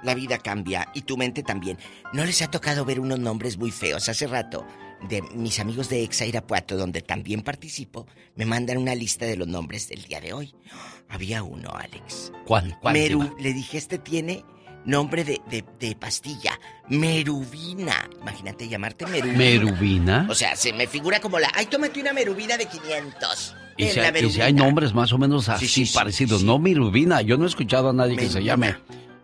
la 0.05 0.13
vida 0.15 0.37
cambia 0.37 0.87
y 0.93 1.01
tu 1.01 1.17
mente 1.17 1.43
también. 1.43 1.77
¿No 2.13 2.23
les 2.25 2.41
ha 2.41 2.49
tocado 2.51 2.85
ver 2.85 2.99
unos 2.99 3.19
nombres 3.19 3.57
muy 3.57 3.71
feos? 3.71 4.07
Hace 4.07 4.27
rato, 4.27 4.65
de 5.09 5.21
mis 5.33 5.59
amigos 5.59 5.89
de 5.89 6.03
Exa 6.03 6.25
Irapuato, 6.25 6.77
donde 6.77 7.01
también 7.01 7.41
participo, 7.41 8.05
me 8.35 8.45
mandan 8.45 8.77
una 8.77 8.95
lista 8.95 9.25
de 9.25 9.35
los 9.37 9.47
nombres 9.47 9.89
del 9.89 10.03
día 10.03 10.21
de 10.21 10.33
hoy. 10.33 10.53
Había 11.09 11.43
uno, 11.43 11.69
Alex. 11.75 12.31
¿Cuál? 12.45 12.77
cuál 12.81 12.93
Meru, 12.93 13.35
le 13.39 13.53
dije, 13.53 13.77
este 13.77 13.97
tiene 13.99 14.43
nombre 14.85 15.23
de, 15.23 15.41
de- 15.49 15.65
de 15.79 15.95
pastilla. 15.95 16.59
Merubina. 16.89 18.09
Imagínate 18.21 18.67
llamarte 18.67 19.05
Merubina. 19.05 19.37
¿Merubina? 19.37 20.27
O 20.29 20.35
sea, 20.35 20.55
se 20.55 20.73
me 20.73 20.87
figura 20.87 21.19
como 21.19 21.39
la... 21.39 21.49
Ay, 21.55 21.67
tómate 21.67 21.99
una 22.01 22.13
Merubina 22.13 22.57
de 22.57 22.65
500. 22.67 23.55
Y 23.77 23.87
si, 23.87 23.99
hay, 23.99 24.05
y 24.05 24.07
si 24.07 24.13
Merubina. 24.13 24.45
hay 24.45 24.53
nombres 24.53 24.93
más 24.93 25.11
o 25.13 25.17
menos 25.17 25.49
así 25.49 25.67
Sí, 25.67 25.73
sí, 25.73 25.85
sí, 25.87 25.93
parecidos, 25.95 26.43
no 26.43 26.59
Mirubina. 26.59 27.21
Yo 27.21 27.37
no 27.37 27.45
he 27.45 27.47
escuchado 27.47 27.89
a 27.89 27.93
nadie 27.93 28.15
que 28.17 28.29
se 28.29 28.43
llame 28.43 28.75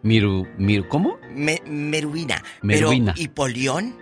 Miru, 0.04 0.48
Miru, 0.58 0.88
¿cómo? 0.88 1.18
Me- 1.34 1.62
Merubina. 1.66 2.44
Merubina. 2.62 3.14
Pero, 3.14 3.24
¿y 3.24 3.28
Polión? 3.30 3.98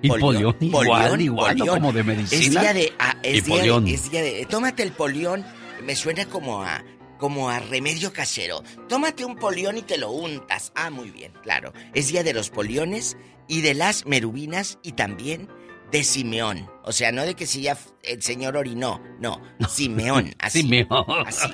Y 0.00 0.08
Polión, 0.08 0.56
igual, 0.60 0.86
Polión, 0.88 1.20
igual. 1.20 1.58
Como 1.58 1.92
de 1.92 2.02
medicina. 2.02 2.40
Es 2.42 2.50
día 2.50 2.74
de... 2.74 2.92
ah, 2.98 3.16
es, 3.22 3.44
día 3.44 3.62
de 3.62 3.92
es 3.94 4.10
día 4.10 4.22
de... 4.22 4.46
Tómate 4.46 4.82
el 4.82 4.92
polión. 4.92 5.44
Me 5.84 5.94
suena 5.94 6.26
como 6.26 6.62
a... 6.62 6.82
Como 7.18 7.50
a 7.50 7.60
remedio 7.60 8.12
casero. 8.12 8.64
Tómate 8.88 9.24
un 9.24 9.36
polión 9.36 9.78
y 9.78 9.82
te 9.82 9.96
lo 9.96 10.10
untas. 10.10 10.72
Ah, 10.74 10.90
muy 10.90 11.10
bien, 11.10 11.32
claro. 11.42 11.72
Es 11.94 12.08
día 12.08 12.24
de 12.24 12.32
los 12.32 12.50
poliones 12.50 13.16
y 13.46 13.60
de 13.60 13.74
las 13.74 14.06
merubinas 14.06 14.80
y 14.82 14.92
también 14.92 15.48
de 15.92 16.02
Simeón. 16.02 16.68
O 16.84 16.90
sea, 16.90 17.12
no 17.12 17.22
de 17.24 17.34
que 17.34 17.46
si 17.46 17.62
ya 17.62 17.76
el 18.02 18.22
señor 18.22 18.56
orinó. 18.56 19.00
No, 19.20 19.40
Simeón. 19.68 20.34
Así. 20.38 20.62
Simeón. 20.62 21.26
Así. 21.26 21.48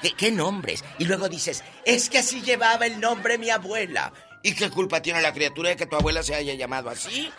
¿Qué, 0.00 0.12
qué 0.12 0.30
nombres? 0.30 0.84
Y 0.98 1.06
luego 1.06 1.28
dices, 1.28 1.64
es 1.84 2.08
que 2.08 2.18
así 2.18 2.42
llevaba 2.42 2.86
el 2.86 3.00
nombre 3.00 3.38
mi 3.38 3.50
abuela. 3.50 4.12
¿Y 4.42 4.54
qué 4.54 4.70
culpa 4.70 5.02
tiene 5.02 5.20
la 5.20 5.32
criatura 5.32 5.70
de 5.70 5.76
que 5.76 5.86
tu 5.86 5.96
abuela 5.96 6.22
se 6.22 6.34
haya 6.34 6.54
llamado 6.54 6.90
así? 6.90 7.30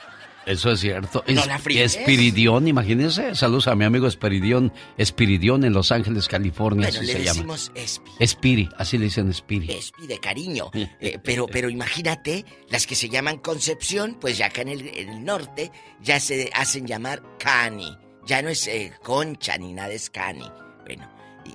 Eso 0.49 0.71
es 0.71 0.79
cierto. 0.79 1.23
No 1.27 1.41
Es- 1.41 1.47
la. 1.47 1.55
Espiridión, 1.57 2.67
imagínense. 2.67 3.35
Saludos 3.35 3.67
a 3.67 3.75
mi 3.75 3.85
amigo 3.85 4.07
Espiridión. 4.07 4.73
Espiridión 4.97 5.63
en 5.63 5.73
Los 5.73 5.91
Ángeles, 5.91 6.27
California, 6.27 6.87
Bueno, 6.87 6.99
así 6.99 7.07
le 7.07 7.13
se 7.13 7.19
llama. 7.19 7.33
decimos 7.55 7.71
Espi. 7.75 8.11
Espiri, 8.19 8.69
así 8.77 8.97
le 8.97 9.05
dicen 9.05 9.29
Espiri. 9.29 9.71
Espi 9.71 10.07
de 10.07 10.19
cariño. 10.19 10.71
Eh, 10.73 11.19
pero, 11.23 11.45
pero 11.47 11.69
imagínate, 11.69 12.45
las 12.69 12.87
que 12.87 12.95
se 12.95 13.09
llaman 13.09 13.37
Concepción, 13.37 14.17
pues 14.19 14.37
ya 14.37 14.47
acá 14.47 14.61
en 14.61 14.69
el, 14.69 14.87
en 14.87 15.09
el 15.09 15.23
norte 15.23 15.71
ya 16.01 16.19
se 16.19 16.49
hacen 16.53 16.87
llamar 16.87 17.21
Cani. 17.37 17.95
Ya 18.25 18.41
no 18.41 18.49
es 18.49 18.67
eh, 18.67 18.91
Concha 19.03 19.57
ni 19.57 19.73
nada, 19.73 19.93
es 19.93 20.09
Cani. 20.09 20.45
Bueno, 20.85 21.07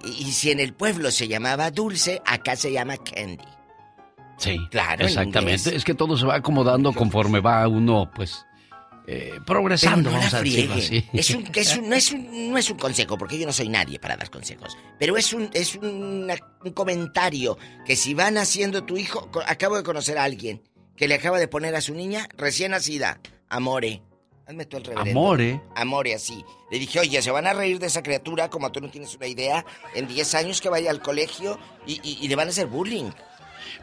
y, 0.05 0.29
y 0.29 0.33
si 0.33 0.51
en 0.53 0.61
el 0.61 0.73
pueblo 0.73 1.11
se 1.11 1.27
llamaba 1.29 1.71
Dulce, 1.71 2.23
acá 2.25 2.55
se 2.57 2.71
llama 2.73 2.97
Candy. 2.97 3.45
Sí, 4.37 4.57
Claro, 4.71 5.03
en 5.03 5.09
exactamente. 5.09 5.75
Es 5.77 5.85
que 5.85 5.95
todo 5.95 6.17
se 6.17 6.27
va 6.27 6.35
acomodando 6.37 6.93
conforme 6.93 7.39
va 7.41 7.67
uno, 7.69 8.11
pues, 8.15 8.45
eh, 9.07 9.39
progresando, 9.45 10.11
no 10.11 10.17
vamos 10.17 10.33
la 10.33 10.39
a 10.39 10.43
decirlo 10.43 10.75
así. 10.75 11.09
Es 11.13 11.31
un, 11.31 11.45
que 11.45 11.61
es 11.61 11.77
un- 11.77 11.89
no, 11.89 11.95
es 11.97 12.11
un, 12.13 12.51
no 12.53 12.59
es 12.59 12.71
un 12.71 12.79
consejo, 12.79 13.19
porque 13.19 13.39
yo 13.39 13.47
no 13.47 13.53
soy 13.53 13.69
nadie 13.69 13.99
para 13.99 14.17
dar 14.17 14.31
consejos. 14.31 14.77
Pero 14.99 15.17
es 15.17 15.33
un, 15.33 15.51
es 15.53 15.75
un 15.77 16.29
comentario 16.75 17.59
que 17.85 17.97
si 17.97 18.15
van 18.15 18.39
haciendo 18.39 18.85
tu 18.85 18.97
hijo, 18.97 19.31
acabo 19.47 19.77
de 19.77 19.83
conocer 19.83 20.19
a 20.19 20.25
alguien 20.25 20.63
que 20.97 21.09
le 21.09 21.15
acaba 21.15 21.39
de 21.39 21.49
poner 21.49 21.75
a 21.75 21.81
su 21.81 21.95
niña 21.95 22.29
recién 22.37 22.71
nacida, 22.73 23.21
Amore. 23.49 24.03
Hazme 24.47 24.67
tú 24.67 24.77
el 24.77 24.85
reverendo. 24.85 25.19
Amore. 25.21 25.61
Amore, 25.75 26.15
así. 26.15 26.45
Le 26.71 26.79
dije, 26.79 27.01
oye, 27.01 27.23
se 27.23 27.31
van 27.31 27.47
a 27.47 27.55
reír 27.55 27.79
de 27.79 27.87
esa 27.87 28.03
criatura 28.03 28.51
como 28.51 28.71
tú 28.71 28.81
no 28.83 28.91
tienes 28.91 29.15
una 29.17 29.27
idea. 29.27 29.65
En 29.95 30.07
10 30.07 30.35
años 30.35 30.61
que 30.61 30.69
vaya 30.69 30.91
al 30.91 31.01
colegio 31.01 31.59
y, 31.87 31.95
y- 32.03 32.19
y 32.21 32.29
le 32.29 32.37
van 32.37 32.49
a 32.49 32.51
hacer 32.51 32.67
bullying. 32.67 33.11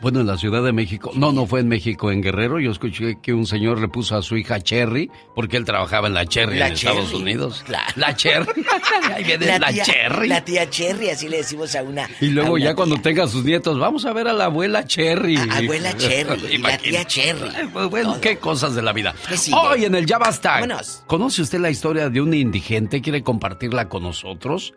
Bueno, 0.02 0.20
en 0.22 0.26
la 0.28 0.38
Ciudad 0.38 0.64
de 0.64 0.72
México, 0.72 1.12
no, 1.14 1.32
no 1.32 1.46
fue 1.46 1.60
en 1.60 1.68
México, 1.68 2.12
en 2.12 2.22
Guerrero, 2.24 2.60
yo 2.60 2.72
escuché 2.72 3.20
que 3.22 3.34
un 3.34 3.46
señor 3.46 3.80
le 3.80 3.88
puso 3.88 4.16
a 4.18 4.24
su 4.24 4.36
hija 4.36 4.60
Cherry, 4.60 5.12
porque 5.36 5.58
él 5.58 5.64
trabajaba 5.66 6.08
en 6.08 6.16
la 6.16 6.26
Cherry 6.26 6.58
La 6.58 6.68
en 6.70 6.74
Estados 6.74 7.14
Unidos. 7.14 7.64
claro. 7.66 7.86
La 7.98 8.16
Cherry. 8.16 8.66
Ahí 9.16 9.24
viene 9.24 9.60
la, 9.60 9.70
tía, 9.72 9.84
Cherry. 9.84 10.28
La 10.28 10.44
tía 10.44 10.70
Cherry, 10.70 11.10
así 11.12 11.30
le 11.30 11.38
decimos 11.38 11.76
a 11.76 11.84
una. 11.84 12.10
Y 12.20 12.28
luego 12.30 12.54
una 12.54 12.64
ya 12.66 12.76
cuando 12.76 12.98
tenga 12.98 13.28
sus 13.28 13.44
nietos, 13.44 13.78
vamos 13.78 14.06
a 14.06 14.14
ver 14.14 14.28
a 14.28 14.34
la 14.34 14.46
abuela 14.46 14.86
Cherry. 14.86 15.38
A- 15.38 15.58
abuela 15.58 15.96
Cherry, 15.96 16.56
y 16.56 16.58
la 16.58 16.78
tía 16.80 17.06
Cherry. 17.06 17.68
Pues, 17.72 17.90
Bueno, 17.90 18.20
qué 18.20 18.38
cosas 18.38 18.74
de 18.74 18.82
la 18.82 18.94
vida. 18.94 19.14
Hoy 19.54 19.86
en 19.86 19.94
el 19.96 20.06
Ya 20.08 20.18
Basta. 20.18 20.54
Vámonos. 20.56 21.04
¿Conoce 21.06 21.44
usted 21.44 21.60
la 21.60 21.70
historia 21.70 22.10
de 22.10 22.20
un 22.22 22.34
indigente? 22.34 23.02
¿Quiere 23.02 23.22
compartirla 23.22 23.88
con 23.88 24.02
nosotros? 24.04 24.74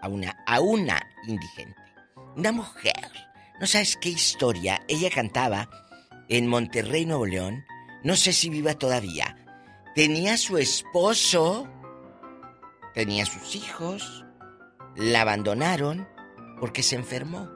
a 0.02 0.08
una, 0.08 0.36
a 0.46 0.62
una 0.62 1.02
indigente. 1.28 1.76
Una 2.36 2.52
mujer. 2.52 2.94
No 3.60 3.68
sabes 3.68 3.98
qué 3.98 4.10
historia. 4.10 4.82
Ella 4.88 5.10
cantaba 5.10 5.70
en 6.30 6.48
Monterrey, 6.48 7.06
Nuevo 7.06 7.26
León. 7.26 7.66
No 8.04 8.16
sé 8.16 8.34
si 8.34 8.50
viva 8.50 8.76
todavía. 8.76 9.36
Tenía 9.96 10.38
su 10.38 10.58
esposo. 10.58 11.68
Tenía 12.94 13.26
sus 13.26 13.56
hijos. 13.56 14.26
La 14.96 15.22
abandonaron 15.22 16.08
porque 16.60 16.84
se 16.84 16.96
enfermó. 16.96 17.50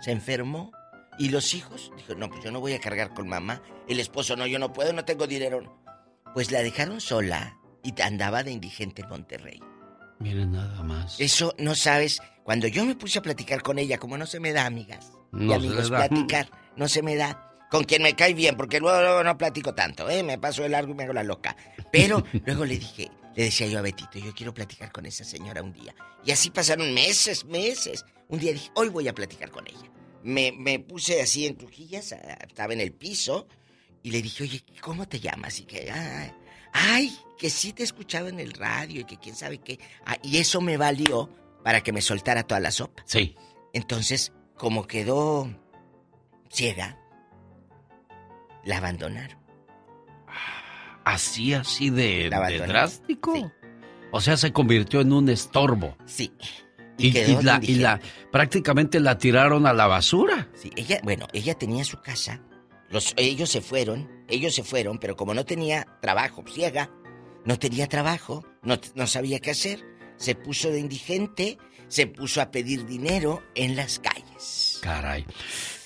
Se 0.00 0.12
enfermó. 0.12 0.72
¿Y 1.18 1.28
los 1.28 1.54
hijos? 1.54 1.92
Dijo, 1.96 2.14
no, 2.16 2.28
pues 2.28 2.42
yo 2.42 2.50
no 2.50 2.58
voy 2.60 2.72
a 2.72 2.80
cargar 2.80 3.14
con 3.14 3.28
mamá. 3.28 3.62
El 3.88 4.00
esposo, 4.00 4.34
no, 4.36 4.46
yo 4.46 4.58
no 4.58 4.72
puedo, 4.72 4.92
no 4.92 5.04
tengo 5.04 5.26
dinero. 5.28 5.78
Pues 6.34 6.50
la 6.50 6.60
dejaron 6.62 7.00
sola 7.00 7.56
y 7.84 8.00
andaba 8.02 8.42
de 8.42 8.50
indigente 8.50 9.02
en 9.02 9.08
Monterrey. 9.08 9.60
Miren 10.18 10.52
nada 10.52 10.82
más. 10.82 11.20
Eso 11.20 11.54
no 11.58 11.74
sabes. 11.76 12.20
Cuando 12.42 12.66
yo 12.66 12.84
me 12.84 12.96
puse 12.96 13.20
a 13.20 13.22
platicar 13.22 13.62
con 13.62 13.78
ella, 13.78 13.98
como 13.98 14.18
no 14.18 14.26
se 14.26 14.40
me 14.40 14.52
da, 14.52 14.66
amigas 14.66 15.12
y 15.32 15.36
No 15.44 15.50
se 15.52 15.66
amigos, 15.66 15.90
da. 15.90 15.98
platicar, 16.08 16.48
no 16.76 16.88
se 16.88 17.02
me 17.02 17.14
da. 17.14 17.50
Con 17.70 17.84
quien 17.84 18.02
me 18.02 18.14
cae 18.14 18.34
bien, 18.34 18.56
porque 18.56 18.80
luego, 18.80 19.00
luego 19.00 19.24
no 19.24 19.38
platico 19.38 19.74
tanto, 19.74 20.08
¿eh? 20.10 20.22
Me 20.22 20.38
paso 20.38 20.62
de 20.62 20.68
largo 20.68 20.92
y 20.92 20.94
me 20.94 21.04
hago 21.04 21.12
la 21.12 21.22
loca. 21.24 21.56
Pero 21.92 22.24
luego 22.44 22.64
le 22.64 22.78
dije, 22.78 23.10
le 23.34 23.44
decía 23.44 23.66
yo 23.66 23.78
a 23.78 23.82
Betito, 23.82 24.18
yo 24.18 24.32
quiero 24.34 24.54
platicar 24.54 24.92
con 24.92 25.06
esa 25.06 25.24
señora 25.24 25.62
un 25.62 25.72
día. 25.72 25.94
Y 26.24 26.30
así 26.30 26.50
pasaron 26.50 26.92
meses, 26.94 27.44
meses. 27.44 28.04
Un 28.28 28.38
día 28.38 28.52
dije, 28.52 28.70
hoy 28.74 28.88
voy 28.88 29.08
a 29.08 29.14
platicar 29.14 29.50
con 29.50 29.66
ella. 29.66 29.90
Me, 30.22 30.52
me 30.52 30.78
puse 30.78 31.20
así 31.20 31.46
en 31.46 31.56
trujillas, 31.56 32.12
estaba 32.12 32.72
en 32.72 32.80
el 32.80 32.92
piso, 32.92 33.46
y 34.02 34.10
le 34.10 34.22
dije, 34.22 34.44
oye, 34.44 34.64
¿cómo 34.80 35.06
te 35.08 35.20
llamas? 35.20 35.58
Y 35.60 35.64
que, 35.64 35.90
"Ah, 35.90 36.34
ay, 36.72 37.16
que 37.38 37.50
sí 37.50 37.72
te 37.72 37.82
he 37.82 37.84
escuchado 37.84 38.28
en 38.28 38.40
el 38.40 38.52
radio 38.52 39.00
y 39.00 39.04
que 39.04 39.18
quién 39.18 39.34
sabe 39.34 39.58
qué. 39.58 39.78
Ah, 40.06 40.16
y 40.22 40.38
eso 40.38 40.60
me 40.60 40.76
valió 40.76 41.28
para 41.62 41.82
que 41.82 41.92
me 41.92 42.02
soltara 42.02 42.42
toda 42.44 42.60
la 42.60 42.70
sopa. 42.70 43.02
Sí. 43.06 43.34
Entonces, 43.72 44.32
como 44.56 44.86
quedó 44.86 45.50
ciega, 46.50 46.98
la 48.64 48.78
abandonaron. 48.78 49.43
Así, 51.04 51.52
así 51.54 51.90
de, 51.90 52.30
drástico. 52.66 53.50
O 54.10 54.20
sea, 54.20 54.36
se 54.36 54.52
convirtió 54.52 55.00
en 55.00 55.12
un 55.12 55.28
estorbo. 55.28 55.96
Sí. 56.06 56.32
Y, 56.96 57.08
Y 57.08 57.12
quedó 57.12 57.40
y 57.40 57.44
la, 57.44 57.60
y 57.62 57.74
la 57.74 58.00
prácticamente 58.30 59.00
la 59.00 59.18
tiraron 59.18 59.66
a 59.66 59.72
la 59.72 59.86
basura. 59.86 60.48
Sí, 60.54 60.70
ella, 60.76 61.00
bueno, 61.02 61.26
ella 61.32 61.54
tenía 61.54 61.84
su 61.84 62.00
casa. 62.00 62.40
Los, 62.90 63.12
ellos 63.16 63.50
se 63.50 63.60
fueron, 63.60 64.08
ellos 64.28 64.54
se 64.54 64.62
fueron, 64.62 64.98
pero 64.98 65.16
como 65.16 65.34
no 65.34 65.44
tenía 65.44 65.86
trabajo, 66.00 66.44
ciega, 66.48 66.90
no 67.44 67.58
tenía 67.58 67.88
trabajo, 67.88 68.44
no, 68.62 68.78
no 68.94 69.06
sabía 69.08 69.40
qué 69.40 69.50
hacer, 69.50 69.84
se 70.16 70.36
puso 70.36 70.70
de 70.70 70.78
indigente, 70.78 71.58
se 71.88 72.06
puso 72.06 72.40
a 72.40 72.50
pedir 72.50 72.86
dinero 72.86 73.42
en 73.56 73.74
las 73.74 73.98
calles. 73.98 74.63
Caray. 74.84 75.24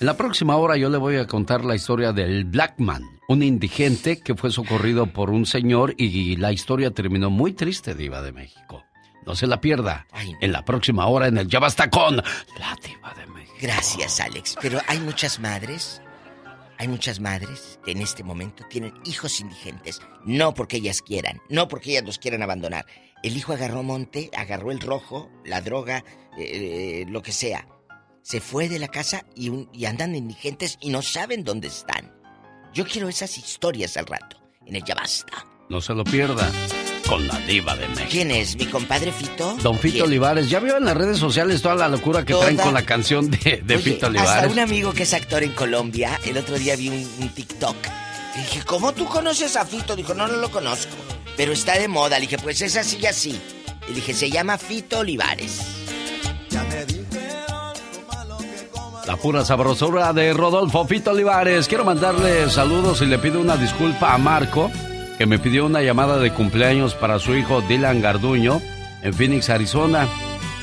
En 0.01 0.07
la 0.07 0.17
próxima 0.17 0.57
hora 0.57 0.77
yo 0.77 0.91
le 0.91 0.99
voy 0.99 1.19
a 1.19 1.27
contar 1.29 1.65
la 1.65 1.77
historia 1.77 2.13
del 2.13 2.45
Blackman, 2.45 3.05
un 3.29 3.45
indigente 3.45 4.19
que 4.19 4.35
fue 4.35 4.51
socorrido 4.51 5.07
por 5.07 5.31
un 5.31 5.47
señor 5.47 5.95
y 5.97 6.35
la 6.35 6.51
historia 6.51 6.91
terminó 6.91 7.31
muy 7.31 7.53
triste, 7.53 7.95
Diva 7.95 8.23
de 8.23 8.33
México. 8.33 8.85
No 9.25 9.37
se 9.37 9.47
la 9.47 9.61
pierda. 9.61 10.09
En 10.41 10.51
la 10.51 10.65
próxima 10.65 11.07
hora 11.07 11.29
en 11.29 11.39
el 11.39 11.47
Ya 11.47 11.61
Basta 11.61 11.89
con 11.89 12.17
la 12.17 12.77
Diva 12.85 13.15
de 13.15 13.27
México. 13.29 13.57
Gracias, 13.61 14.19
Alex. 14.19 14.57
Pero 14.61 14.81
hay 14.89 14.99
muchas 14.99 15.39
madres 15.39 16.03
Hay 16.79 16.89
muchas 16.89 17.21
madres 17.21 17.79
que 17.85 17.93
en 17.93 18.03
este 18.03 18.25
momento 18.25 18.65
tienen 18.69 18.95
hijos 19.05 19.39
indigentes, 19.41 20.01
no 20.25 20.55
porque 20.55 20.79
ellas 20.79 21.03
quieran, 21.03 21.41
no 21.49 21.69
porque 21.69 21.91
ellas 21.91 22.05
los 22.05 22.19
quieran 22.19 22.43
abandonar. 22.43 22.85
El 23.23 23.37
hijo 23.37 23.53
agarró 23.53 23.85
monte, 23.85 24.31
agarró 24.37 24.73
el 24.73 24.81
rojo, 24.81 25.31
la 25.45 25.61
droga, 25.61 26.05
eh, 26.37 27.05
lo 27.09 27.23
que 27.23 27.33
sea. 27.33 27.67
Se 28.31 28.43
fue 28.43 28.69
de 28.69 28.79
la 28.79 28.89
casa 28.89 29.25
y, 29.35 29.49
un- 29.49 29.71
y 29.73 29.87
andan 29.87 30.15
indigentes 30.15 30.77
y 30.83 30.91
no 30.91 31.01
saben 31.01 31.45
dónde 31.45 31.69
están. 31.69 32.13
Yo 32.75 32.85
quiero 32.87 33.09
esas 33.09 33.39
historias 33.39 33.97
al 33.97 34.05
rato. 34.05 34.37
En 34.67 34.77
el 34.77 34.85
Ya 34.85 34.95
Basta. 34.95 35.47
No 35.71 35.81
se 35.81 35.95
lo 35.95 36.05
pierda 36.05 36.51
con 37.09 37.27
la 37.27 37.39
diva 37.47 37.75
de 37.75 37.89
México. 37.89 38.09
¿Quién 38.11 38.31
es? 38.31 38.55
¿Mi 38.57 38.67
compadre 38.67 39.13
Fito? 39.13 39.57
Don 39.63 39.79
Fito 39.79 39.95
¿Quién? 39.95 40.05
Olivares, 40.09 40.51
ya 40.51 40.61
vio 40.61 40.77
en 40.77 40.85
las 40.85 40.95
redes 40.95 41.17
sociales 41.17 41.63
toda 41.63 41.77
la 41.77 41.89
locura 41.89 42.23
que 42.27 42.35
traen 42.35 42.59
con 42.59 42.75
la 42.75 42.85
canción 42.85 43.31
de, 43.31 43.63
de 43.65 43.75
Oye, 43.77 43.83
Fito 43.83 44.07
Hasta 44.07 44.09
Olivares. 44.09 44.53
un 44.53 44.59
amigo 44.59 44.93
que 44.93 45.05
es 45.05 45.15
actor 45.15 45.43
en 45.43 45.53
Colombia, 45.53 46.21
el 46.27 46.37
otro 46.37 46.59
día 46.59 46.77
vi 46.77 46.91
un, 46.91 47.11
un 47.23 47.29
TikTok. 47.31 47.77
Y 48.37 48.41
dije, 48.41 48.63
¿cómo 48.67 48.93
tú 48.93 49.07
conoces 49.07 49.57
a 49.57 49.65
Fito? 49.65 49.97
Dijo, 49.97 50.13
no, 50.13 50.29
no 50.29 50.37
lo 50.37 50.51
conozco. 50.51 50.95
Pero 51.35 51.53
está 51.55 51.79
de 51.79 51.89
moda. 51.89 52.17
Le 52.19 52.27
dije, 52.27 52.37
pues 52.37 52.61
es 52.61 52.77
así 52.77 52.99
y 53.01 53.07
así. 53.07 53.41
Y 53.89 53.93
dije, 53.95 54.13
se 54.13 54.29
llama 54.31 54.59
Fito 54.59 54.99
Olivares. 54.99 55.63
La 59.09 59.17
pura 59.17 59.43
sabrosura 59.43 60.13
de 60.13 60.35
Rodolfo 60.35 60.85
Fito 60.85 61.13
Olivares. 61.13 61.67
Quiero 61.67 61.83
mandarle 61.83 62.51
saludos 62.51 63.01
y 63.01 63.07
le 63.07 63.19
pido 63.19 63.41
una 63.41 63.57
disculpa 63.57 64.13
a 64.13 64.19
Marco, 64.19 64.71
que 65.17 65.25
me 65.25 65.39
pidió 65.39 65.65
una 65.65 65.81
llamada 65.81 66.19
de 66.19 66.31
cumpleaños 66.31 66.95
para 66.95 67.19
su 67.19 67.35
hijo 67.35 67.63
Dylan 67.63 68.03
Garduño 68.03 68.61
en 69.03 69.15
Phoenix, 69.15 69.49
Arizona. 69.49 70.07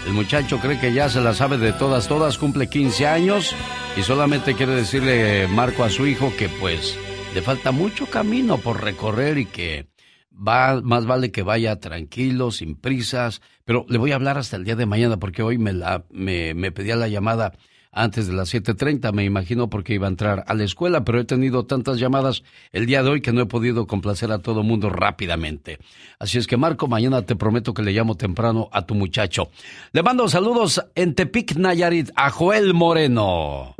El 0.05 0.13
muchacho 0.13 0.59
cree 0.59 0.79
que 0.79 0.93
ya 0.93 1.09
se 1.09 1.21
la 1.21 1.33
sabe 1.33 1.57
de 1.57 1.73
todas, 1.73 2.07
todas, 2.07 2.37
cumple 2.37 2.69
15 2.69 3.07
años 3.07 3.55
y 3.97 4.03
solamente 4.03 4.53
quiere 4.53 4.75
decirle 4.75 5.47
Marco 5.47 5.83
a 5.83 5.89
su 5.89 6.05
hijo 6.05 6.31
que 6.37 6.47
pues 6.47 6.99
le 7.33 7.41
falta 7.41 7.71
mucho 7.71 8.05
camino 8.05 8.59
por 8.59 8.83
recorrer 8.83 9.39
y 9.39 9.47
que 9.47 9.87
va, 10.31 10.79
más 10.83 11.07
vale 11.07 11.31
que 11.31 11.41
vaya 11.41 11.79
tranquilo, 11.79 12.51
sin 12.51 12.75
prisas, 12.75 13.41
pero 13.63 13.87
le 13.89 13.97
voy 13.97 14.11
a 14.11 14.15
hablar 14.15 14.37
hasta 14.37 14.55
el 14.55 14.65
día 14.65 14.75
de 14.75 14.85
mañana 14.85 15.17
porque 15.17 15.41
hoy 15.41 15.57
me, 15.57 15.73
la, 15.73 16.05
me, 16.11 16.53
me 16.53 16.71
pedía 16.71 16.95
la 16.95 17.07
llamada 17.07 17.53
antes 17.95 18.27
de 18.27 18.33
las 18.33 18.53
7.30, 18.53 19.13
me 19.13 19.23
imagino 19.23 19.69
porque 19.69 19.93
iba 19.93 20.05
a 20.05 20.09
entrar 20.09 20.43
a 20.47 20.53
la 20.53 20.65
escuela, 20.65 21.05
pero 21.05 21.21
he 21.21 21.23
tenido 21.23 21.65
tantas 21.65 21.97
llamadas 21.97 22.43
el 22.73 22.85
día 22.85 23.01
de 23.01 23.09
hoy 23.09 23.21
que 23.21 23.31
no 23.31 23.39
he 23.39 23.45
podido 23.45 23.87
complacer 23.87 24.33
a 24.33 24.39
todo 24.39 24.63
mundo 24.63 24.89
rápidamente. 24.89 25.79
Así 26.19 26.37
es 26.37 26.45
que 26.45 26.57
Marco, 26.57 26.89
mañana 26.89 27.21
te 27.21 27.37
prometo 27.37 27.73
que 27.73 27.83
le 27.83 27.93
llamo 27.93 28.15
temprano 28.15 28.67
a 28.73 28.85
tu 28.85 28.95
muchacho. 28.95 29.49
Le 29.93 30.03
mando 30.03 30.27
saludos 30.27 30.85
en 30.93 31.15
Tepic, 31.15 31.55
Nayarit, 31.55 32.11
a 32.17 32.29
Joel 32.29 32.73
Moreno. 32.73 33.75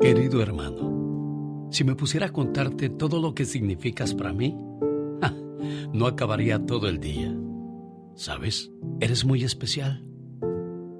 Querido 0.00 0.40
hermano, 0.40 1.68
si 1.72 1.82
me 1.82 1.96
pusiera 1.96 2.26
a 2.26 2.32
contarte 2.32 2.90
todo 2.90 3.20
lo 3.20 3.34
que 3.34 3.44
significas 3.44 4.14
para 4.14 4.32
mí, 4.32 4.56
no 5.92 6.06
acabaría 6.06 6.64
todo 6.64 6.88
el 6.88 7.00
día. 7.00 7.34
¿Sabes? 8.14 8.70
Eres 9.00 9.24
muy 9.24 9.42
especial. 9.42 10.11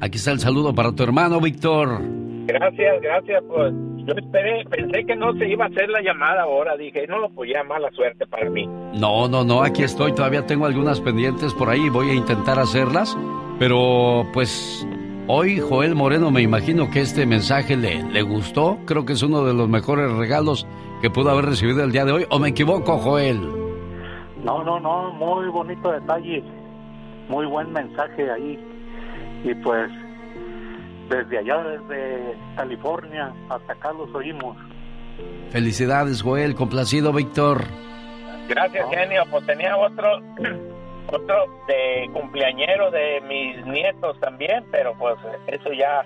Aquí 0.00 0.18
está 0.18 0.30
el 0.30 0.38
saludo 0.38 0.74
para 0.74 0.92
tu 0.92 1.02
hermano, 1.02 1.40
Víctor. 1.40 2.00
Gracias, 2.46 3.00
gracias. 3.02 3.42
Pues 3.48 3.74
yo 4.06 4.14
esperé, 4.14 4.64
pensé 4.70 5.04
que 5.04 5.16
no 5.16 5.32
se 5.34 5.48
iba 5.48 5.64
a 5.64 5.68
hacer 5.68 5.90
la 5.90 6.00
llamada 6.00 6.42
ahora. 6.42 6.76
Dije, 6.76 7.06
no, 7.08 7.28
pues 7.34 7.50
ya 7.52 7.64
mala 7.64 7.90
suerte 7.90 8.26
para 8.26 8.48
mí. 8.48 8.66
No, 8.94 9.28
no, 9.28 9.44
no, 9.44 9.62
aquí 9.62 9.82
estoy. 9.82 10.12
Todavía 10.12 10.46
tengo 10.46 10.66
algunas 10.66 11.00
pendientes 11.00 11.52
por 11.54 11.68
ahí. 11.68 11.88
Voy 11.90 12.10
a 12.10 12.14
intentar 12.14 12.58
hacerlas. 12.58 13.16
Pero, 13.58 14.24
pues, 14.32 14.86
hoy 15.26 15.58
Joel 15.58 15.96
Moreno 15.96 16.30
me 16.30 16.42
imagino 16.42 16.88
que 16.90 17.00
este 17.00 17.26
mensaje 17.26 17.76
le, 17.76 18.02
le 18.04 18.22
gustó. 18.22 18.78
Creo 18.86 19.04
que 19.04 19.14
es 19.14 19.22
uno 19.22 19.44
de 19.44 19.52
los 19.52 19.68
mejores 19.68 20.10
regalos 20.12 20.66
que 21.02 21.10
pudo 21.10 21.30
haber 21.30 21.46
recibido 21.46 21.82
el 21.82 21.90
día 21.90 22.04
de 22.04 22.12
hoy. 22.12 22.26
¿O 22.30 22.38
me 22.38 22.50
equivoco, 22.50 22.98
Joel? 22.98 23.40
No, 24.44 24.62
no, 24.62 24.78
no, 24.78 25.12
muy 25.12 25.48
bonito 25.48 25.90
detalle, 25.90 26.42
muy 27.28 27.46
buen 27.46 27.72
mensaje 27.72 28.30
ahí. 28.30 28.58
Y 29.44 29.54
pues 29.54 29.90
desde 31.08 31.38
allá, 31.38 31.62
desde 31.62 32.36
California 32.56 33.32
hasta 33.48 33.72
acá 33.72 33.92
los 33.92 34.14
oímos. 34.14 34.56
Felicidades, 35.50 36.22
Joel. 36.22 36.54
Complacido, 36.54 37.12
Víctor. 37.12 37.64
Gracias, 38.48 38.88
genio. 38.90 39.24
Pues 39.30 39.46
tenía 39.46 39.76
otro, 39.76 40.20
otro 41.12 41.36
de 41.66 42.10
cumpleañero 42.12 42.90
de 42.90 43.20
mis 43.28 43.64
nietos 43.66 44.18
también, 44.20 44.64
pero 44.70 44.94
pues 44.98 45.16
eso 45.46 45.72
ya 45.72 46.04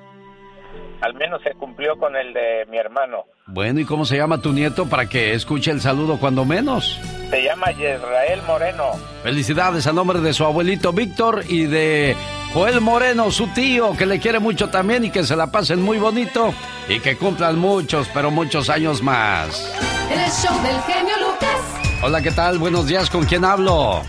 al 1.01 1.15
menos 1.15 1.43
se 1.43 1.53
cumplió 1.55 1.97
con 1.99 2.15
el 2.17 2.33
de 2.33 2.65
mi 2.71 2.79
hermano. 2.79 3.25
Bueno, 3.47 3.81
¿y 3.81 3.85
cómo 3.85 4.05
se 4.05 4.17
llama 4.17 4.39
tu 4.41 4.53
nieto 4.53 4.87
para 4.89 5.07
que 5.09 5.35
escuche 5.35 5.71
el 5.71 5.81
saludo 5.81 6.19
cuando 6.19 6.45
menos? 6.45 7.01
Se 7.31 7.43
llama 7.43 7.73
Israel 7.73 8.41
Moreno. 8.47 8.85
Felicidades 9.23 9.87
a 9.87 9.93
nombre 9.93 10.21
de 10.21 10.33
su 10.33 10.45
abuelito 10.45 10.93
Víctor 10.93 11.43
y 11.49 11.65
de 11.65 12.17
Joel 12.55 12.81
Moreno, 12.81 13.31
su 13.31 13.49
tío, 13.49 13.97
que 13.97 14.07
le 14.07 14.21
quiere 14.21 14.39
mucho 14.39 14.69
también 14.69 15.05
y 15.05 15.11
que 15.11 15.25
se 15.25 15.35
la 15.35 15.49
pasen 15.49 15.83
muy 15.83 15.99
bonito 15.99 16.55
y 16.89 17.01
que 17.01 17.17
cumplan 17.17 17.59
muchos, 17.59 18.09
pero 18.15 18.31
muchos 18.31 18.71
años 18.71 19.03
más. 19.03 19.75
El 20.11 20.31
show 20.31 20.55
del 20.63 20.81
genio 20.83 21.15
Lucas. 21.19 22.03
Hola, 22.05 22.21
¿qué 22.23 22.31
tal? 22.31 22.59
Buenos 22.59 22.87
días, 22.87 23.11
¿con 23.11 23.25
quién 23.25 23.45
hablo? 23.45 24.03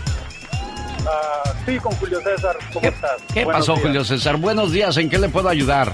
Ah, 1.06 1.52
sí, 1.66 1.76
con 1.78 1.92
Julio 1.96 2.20
César, 2.20 2.56
¿cómo 2.72 2.86
estás? 2.88 3.22
¿Qué 3.32 3.44
Buenos 3.44 3.60
pasó, 3.60 3.72
días. 3.74 3.86
Julio 3.86 4.04
César? 4.04 4.36
Buenos 4.36 4.72
días, 4.72 4.96
¿en 4.96 5.10
qué 5.10 5.18
le 5.18 5.28
puedo 5.28 5.48
ayudar? 5.48 5.92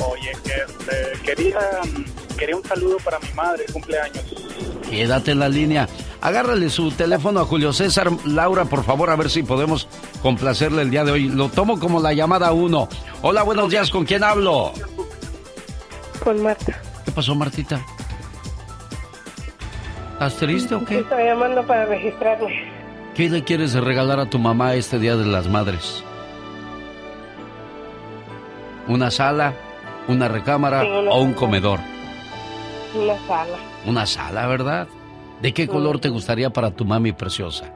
Oye, 0.00 0.32
este, 0.32 1.22
quería, 1.24 1.58
quería 2.38 2.56
un 2.56 2.64
saludo 2.64 2.96
para 3.04 3.18
mi 3.20 3.32
madre, 3.34 3.64
cumpleaños. 3.72 4.24
Quédate 4.90 5.32
en 5.32 5.38
la 5.38 5.48
línea. 5.48 5.88
Agárrale 6.20 6.70
su 6.70 6.90
teléfono 6.90 7.40
a 7.40 7.44
Julio 7.44 7.72
César. 7.72 8.10
Laura, 8.24 8.64
por 8.64 8.84
favor, 8.84 9.10
a 9.10 9.16
ver 9.16 9.30
si 9.30 9.42
podemos 9.42 9.88
complacerle 10.22 10.82
el 10.82 10.90
día 10.90 11.04
de 11.04 11.12
hoy. 11.12 11.28
Lo 11.28 11.48
tomo 11.48 11.78
como 11.78 12.00
la 12.00 12.12
llamada 12.12 12.52
uno. 12.52 12.88
Hola, 13.22 13.42
buenos 13.42 13.70
días, 13.70 13.90
¿con 13.90 14.04
quién 14.04 14.24
hablo? 14.24 14.72
Con 16.22 16.42
Marta. 16.42 16.80
¿Qué 17.04 17.12
pasó, 17.12 17.34
Martita? 17.34 17.84
¿Estás 20.14 20.36
triste 20.36 20.74
o 20.74 20.84
qué? 20.84 21.00
Estoy 21.00 21.24
llamando 21.24 21.66
para 21.66 21.84
registrarme. 21.86 22.72
¿Qué 23.14 23.28
le 23.28 23.44
quieres 23.44 23.74
regalar 23.74 24.18
a 24.18 24.26
tu 24.26 24.38
mamá 24.38 24.74
este 24.74 24.98
Día 24.98 25.16
de 25.16 25.26
las 25.26 25.48
Madres? 25.48 26.02
¿Una 28.88 29.10
sala, 29.10 29.54
una 30.08 30.28
recámara 30.28 30.82
Sí, 30.82 30.88
una 30.88 31.10
o 31.10 31.20
un 31.22 31.32
comedor? 31.34 31.80
Una 32.94 33.16
sala. 33.26 33.56
Una 33.86 34.06
sala, 34.06 34.46
¿verdad? 34.46 34.86
¿De 35.42 35.52
qué 35.52 35.66
color 35.68 35.98
te 35.98 36.08
gustaría 36.08 36.50
para 36.50 36.70
tu 36.70 36.84
mami 36.84 37.12
preciosa? 37.12 37.72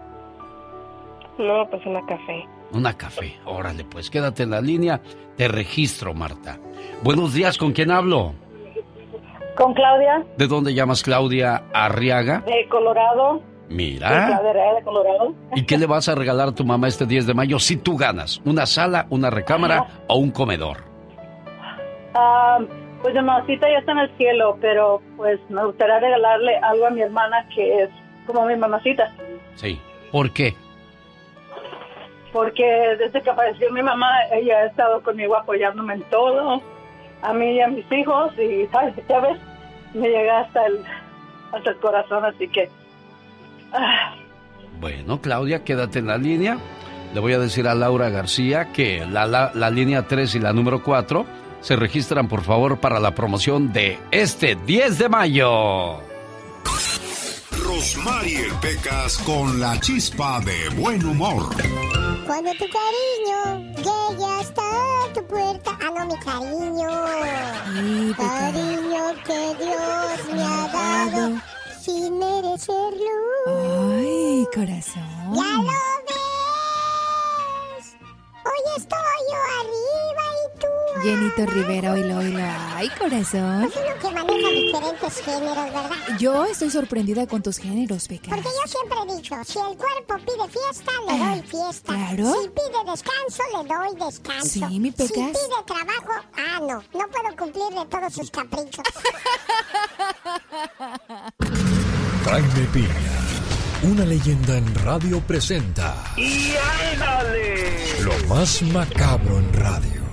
No, 1.39 1.69
pues 1.71 1.85
una 1.87 2.05
café. 2.07 2.47
Una 2.73 2.97
café. 2.97 3.37
Órale, 3.45 3.85
pues 3.85 4.11
quédate 4.11 4.43
en 4.45 4.51
la 4.51 4.61
línea. 4.61 5.01
Te 5.37 5.49
registro, 5.49 6.15
Marta. 6.15 6.59
Buenos 7.03 7.33
días, 7.33 7.57
¿con 7.59 7.73
quién 7.73 7.91
hablo? 7.91 8.35
Con 9.57 9.75
Claudia, 9.75 10.25
¿De 10.37 10.47
dónde 10.47 10.73
llamas 10.73 11.03
Claudia 11.03 11.65
Arriaga? 11.73 12.41
de 12.47 12.69
Colorado. 12.69 13.41
Mira. 13.69 14.41
De 14.41 14.83
Colorado. 14.85 15.35
¿Y 15.57 15.65
qué 15.65 15.77
le 15.79 15.87
vas 15.87 16.09
a 16.09 16.15
regalar 16.15 16.49
a 16.49 16.55
tu 16.55 16.65
mamá 16.65 16.87
este 16.89 17.07
10 17.07 17.27
de 17.27 17.35
mayo 17.35 17.59
si 17.59 17.77
tú 17.77 17.97
ganas? 17.97 18.41
¿Una 18.45 18.67
sala, 18.67 19.07
una 19.11 19.31
recámara 19.31 20.05
o 20.07 20.17
un 20.17 20.31
comedor? 20.31 20.85
Ah, 22.15 22.59
pues 23.03 23.15
mi 23.15 23.21
mamacita 23.23 23.69
ya 23.71 23.79
está 23.79 23.93
en 23.93 23.99
el 23.99 24.17
cielo, 24.17 24.57
pero 24.61 25.01
pues 25.17 25.39
me 25.51 25.65
gustaría 25.65 26.01
regalarle 26.01 26.57
algo 26.59 26.87
a 26.87 26.91
mi 26.91 27.03
hermana 27.03 27.47
que 27.55 27.83
es 27.85 27.91
como 28.27 28.45
mi 28.47 28.57
mamacita. 28.57 29.13
Sí. 29.55 29.81
¿Por 30.11 30.31
qué? 30.33 30.55
Porque 32.33 32.65
desde 32.99 33.23
que 33.23 33.33
falleció 33.33 33.71
mi 33.73 33.83
mamá, 33.83 34.11
ella 34.33 34.59
ha 34.59 34.67
estado 34.67 35.03
conmigo 35.03 35.37
apoyándome 35.37 35.95
en 35.95 36.03
todo, 36.05 36.61
a 37.23 37.33
mí 37.33 37.53
y 37.53 37.61
a 37.61 37.69
mis 37.69 37.91
hijos, 37.91 38.33
y 38.39 38.67
¿sabes? 38.67 38.95
ya 39.09 39.21
ves, 39.21 39.39
me 39.95 40.09
llega 40.09 40.41
hasta 40.41 40.67
el, 40.67 40.85
hasta 41.53 41.71
el 41.71 41.77
corazón, 41.79 42.25
así 42.25 42.47
que... 42.49 42.69
ah, 43.73 44.15
Bueno, 44.81 45.21
Claudia, 45.23 45.65
quédate 45.65 46.01
en 46.01 46.07
la 46.09 46.19
línea. 46.19 46.59
Le 47.15 47.21
voy 47.21 47.33
a 47.33 47.39
decir 47.39 47.67
a 47.67 47.75
Laura 47.75 48.11
García 48.11 48.73
que 48.75 49.07
la, 49.07 49.25
la, 49.27 49.51
la 49.55 49.71
línea 49.71 50.07
3 50.07 50.35
y 50.35 50.39
la 50.41 50.53
número 50.53 50.83
4 50.83 51.25
se 51.61 51.77
registran 51.77 52.29
por 52.29 52.43
favor 52.43 52.79
para 52.79 53.01
la 53.01 53.15
promoción 53.15 53.73
de 53.73 53.99
este 54.11 54.57
10 54.57 54.99
de 54.99 55.09
mayo. 55.09 56.09
Rosmarie 57.65 58.47
Pecas 58.61 59.19
con 59.19 59.61
la 59.61 59.79
chispa 59.81 60.41
de 60.41 60.69
buen 60.71 61.05
humor. 61.05 61.49
Cuando 62.27 62.51
tu 62.53 62.67
cariño 62.69 63.73
llegue 63.77 64.25
hasta 64.41 64.63
tu 65.15 65.27
puerta. 65.27 65.79
Ah, 65.81 65.91
no, 65.97 66.07
mi 66.07 66.17
cariño. 66.19 66.89
cariño 68.17 69.15
que 69.25 69.55
Dios 69.65 70.35
me 70.35 70.43
ha 70.43 70.69
dado 70.73 71.41
sin 71.81 72.19
merecerlo. 72.19 73.15
Ay, 73.47 74.47
corazón. 74.55 75.35
¡Ya 75.35 75.53
lo 75.57 75.73
ves! 76.03 76.17
Hoy 78.45 78.63
estoy 78.77 79.19
yo 79.31 79.39
arriba 79.61 79.88
Llenito 81.03 81.45
Rivera, 81.47 81.93
oílo, 81.93 82.19
oílo. 82.19 82.41
Ay, 82.75 82.89
corazón. 82.99 83.71
Pues 83.71 83.75
uno 83.77 83.95
que 84.01 84.11
maneja 84.15 84.49
diferentes 84.51 85.21
géneros, 85.23 85.57
¿verdad? 85.57 85.91
Yo 86.19 86.45
estoy 86.47 86.71
sorprendida 86.71 87.27
con 87.27 87.43
tus 87.43 87.59
géneros, 87.59 88.09
Pecas. 88.09 88.31
Porque 88.31 88.49
yo 88.49 88.67
siempre 88.71 88.99
he 89.03 89.07
dicho, 89.17 89.35
si 89.45 89.59
el 89.59 89.77
cuerpo 89.77 90.15
pide 90.27 90.49
fiesta, 90.49 90.93
le 91.07 91.13
Ah, 91.23 91.35
doy 91.37 91.43
fiesta. 91.43 91.93
claro. 91.95 92.35
Si 92.43 92.49
pide 92.49 92.91
descanso, 92.91 93.43
le 93.53 93.59
doy 93.69 93.95
descanso. 94.07 94.49
Sí, 94.49 94.65
mi 94.81 94.91
Si 94.91 94.97
Pecas. 94.97 95.13
pide 95.15 95.63
trabajo, 95.67 96.13
ah, 96.37 96.59
no, 96.61 96.83
no 96.99 97.09
puedo 97.09 97.37
cumplirle 97.37 97.85
todos 97.89 98.13
sus 98.15 98.31
caprichos. 98.31 98.85
Jaime 102.25 102.65
Piña, 102.73 102.89
una 103.85 104.05
leyenda 104.05 104.59
en 104.59 104.75
radio 104.85 105.21
presenta 105.21 105.95
¡Y 106.17 106.53
ándale! 106.93 108.03
lo 108.03 108.13
más 108.35 108.61
macabro 108.63 109.39
en 109.39 109.53
radio. 109.55 110.08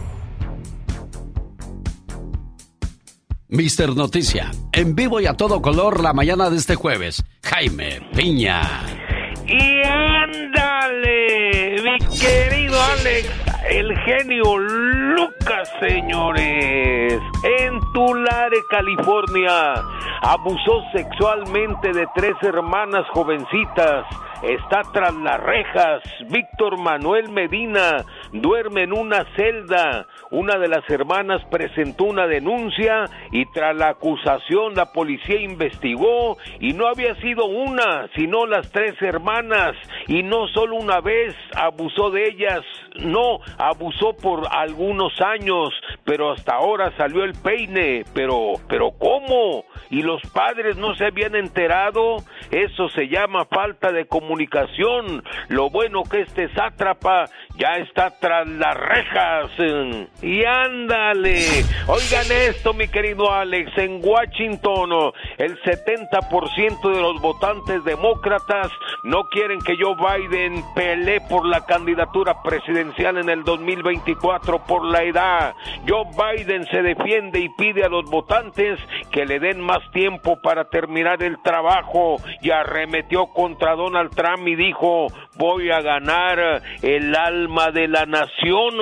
Mister 3.47 3.95
Noticia, 3.95 4.49
en 4.71 4.95
vivo 4.95 5.21
y 5.21 5.27
a 5.27 5.33
todo 5.33 5.61
color 5.61 6.01
la 6.01 6.13
mañana 6.13 6.49
de 6.49 6.57
este 6.57 6.73
jueves. 6.73 7.23
Jaime 7.43 8.01
Piña. 8.15 8.61
¡Y 9.45 9.83
ándale! 9.83 11.75
Mi 11.83 11.99
querido 12.17 12.75
Alex, 12.81 13.29
el 13.69 13.95
genio 13.99 14.57
Lucas, 14.57 15.71
señores. 15.79 17.21
En 17.59 17.79
Tulare, 17.93 18.57
California, 18.71 19.75
abusó 20.23 20.81
sexualmente 20.91 21.93
de 21.93 22.07
tres 22.15 22.33
hermanas 22.41 23.05
jovencitas. 23.13 24.07
Está 24.45 24.83
tras 24.93 25.15
las 25.15 25.41
rejas. 25.41 26.03
Víctor 26.29 26.77
Manuel 26.77 27.29
Medina 27.29 28.05
duerme 28.31 28.83
en 28.83 28.93
una 28.93 29.25
celda. 29.35 30.05
Una 30.29 30.59
de 30.59 30.67
las 30.67 30.87
hermanas 30.87 31.41
presentó 31.49 32.03
una 32.03 32.27
denuncia 32.27 33.05
y 33.31 33.45
tras 33.53 33.75
la 33.75 33.89
acusación 33.89 34.75
la 34.75 34.91
policía 34.91 35.41
investigó 35.41 36.37
y 36.59 36.73
no 36.73 36.87
había 36.87 37.15
sido 37.15 37.45
una, 37.45 38.07
sino 38.15 38.45
las 38.45 38.71
tres 38.71 38.93
hermanas 39.01 39.75
y 40.07 40.21
no 40.21 40.47
solo 40.49 40.75
una 40.75 40.99
vez 41.01 41.35
abusó 41.55 42.11
de 42.11 42.27
ellas, 42.27 42.61
no, 42.99 43.39
abusó 43.57 44.13
por 44.13 44.47
algunos 44.51 45.19
años, 45.21 45.69
pero 46.03 46.31
hasta 46.31 46.55
ahora 46.55 46.95
salió 46.97 47.23
el 47.23 47.33
peine, 47.33 48.03
pero, 48.13 48.53
pero 48.69 48.91
¿cómo? 48.91 49.65
¿Y 49.89 50.01
los 50.01 50.21
padres 50.33 50.77
no 50.77 50.95
se 50.95 51.05
habían 51.05 51.35
enterado? 51.35 52.17
Eso 52.51 52.89
se 52.89 53.07
llama 53.07 53.45
falta 53.45 53.91
de 53.91 54.05
comunicación. 54.05 54.34
Lo 55.49 55.69
bueno 55.69 56.03
que 56.03 56.21
este 56.21 56.53
sátrapa 56.53 57.25
ya 57.57 57.75
está 57.77 58.11
tras 58.19 58.47
las 58.47 58.75
rejas. 58.75 59.51
Y 60.21 60.43
ándale. 60.43 61.63
Oigan 61.87 62.31
esto, 62.31 62.73
mi 62.73 62.87
querido 62.87 63.31
Alex. 63.31 63.71
En 63.77 63.99
Washington, 64.03 65.11
el 65.37 65.61
70% 65.61 66.93
de 66.93 67.01
los 67.01 67.21
votantes 67.21 67.83
demócratas 67.83 68.71
no 69.03 69.23
quieren 69.29 69.59
que 69.59 69.75
Joe 69.79 69.95
Biden 69.95 70.63
pelee 70.75 71.21
por 71.21 71.45
la 71.45 71.65
candidatura 71.65 72.41
presidencial 72.41 73.17
en 73.17 73.29
el 73.29 73.43
2024 73.43 74.63
por 74.65 74.85
la 74.85 75.03
edad. 75.03 75.53
Joe 75.87 76.05
Biden 76.15 76.65
se 76.65 76.81
defiende 76.81 77.39
y 77.39 77.49
pide 77.49 77.83
a 77.83 77.89
los 77.89 78.09
votantes 78.09 78.79
que 79.11 79.25
le 79.25 79.39
den 79.39 79.61
más 79.61 79.79
tiempo 79.91 80.39
para 80.41 80.69
terminar 80.69 81.21
el 81.23 81.41
trabajo 81.41 82.17
y 82.41 82.51
arremetió 82.51 83.27
contra 83.27 83.75
Donald 83.75 84.11
Trump 84.15 84.24
y 84.45 84.55
dijo 84.55 85.07
voy 85.37 85.69
a 85.69 85.81
ganar 85.81 86.61
el 86.81 87.15
alma 87.15 87.69
de 87.71 87.87
la 87.87 88.05
nación 88.05 88.73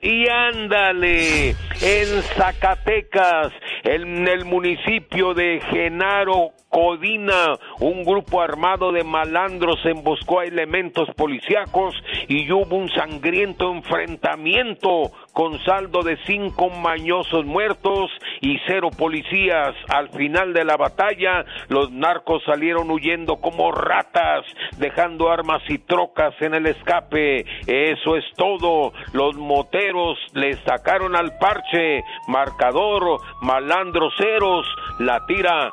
y 0.00 0.28
ándale 0.28 1.50
en 1.50 2.22
Zacatecas 2.36 3.52
en 3.82 4.28
el 4.28 4.44
municipio 4.44 5.34
de 5.34 5.60
Genaro 5.70 6.52
Codina, 6.68 7.54
un 7.80 8.04
grupo 8.04 8.42
armado 8.42 8.92
de 8.92 9.02
malandros 9.02 9.78
emboscó 9.84 10.40
a 10.40 10.44
elementos 10.44 11.08
policíacos 11.16 11.94
y 12.28 12.50
hubo 12.52 12.76
un 12.76 12.88
sangriento 12.90 13.72
enfrentamiento 13.72 15.10
con 15.36 15.62
saldo 15.66 16.02
de 16.02 16.16
cinco 16.24 16.70
mañosos 16.70 17.44
muertos 17.44 18.10
y 18.40 18.56
cero 18.66 18.88
policías. 18.96 19.74
Al 19.90 20.08
final 20.08 20.54
de 20.54 20.64
la 20.64 20.78
batalla, 20.78 21.44
los 21.68 21.92
narcos 21.92 22.42
salieron 22.46 22.90
huyendo 22.90 23.36
como 23.36 23.70
ratas, 23.70 24.46
dejando 24.78 25.30
armas 25.30 25.60
y 25.68 25.76
trocas 25.76 26.34
en 26.40 26.54
el 26.54 26.64
escape. 26.64 27.44
Eso 27.66 28.16
es 28.16 28.24
todo. 28.34 28.94
Los 29.12 29.36
moteros 29.36 30.16
le 30.32 30.54
sacaron 30.64 31.14
al 31.14 31.36
parche, 31.36 32.02
marcador, 32.28 33.20
malandros 33.42 34.14
ceros, 34.16 34.66
la 35.00 35.26
tira 35.26 35.70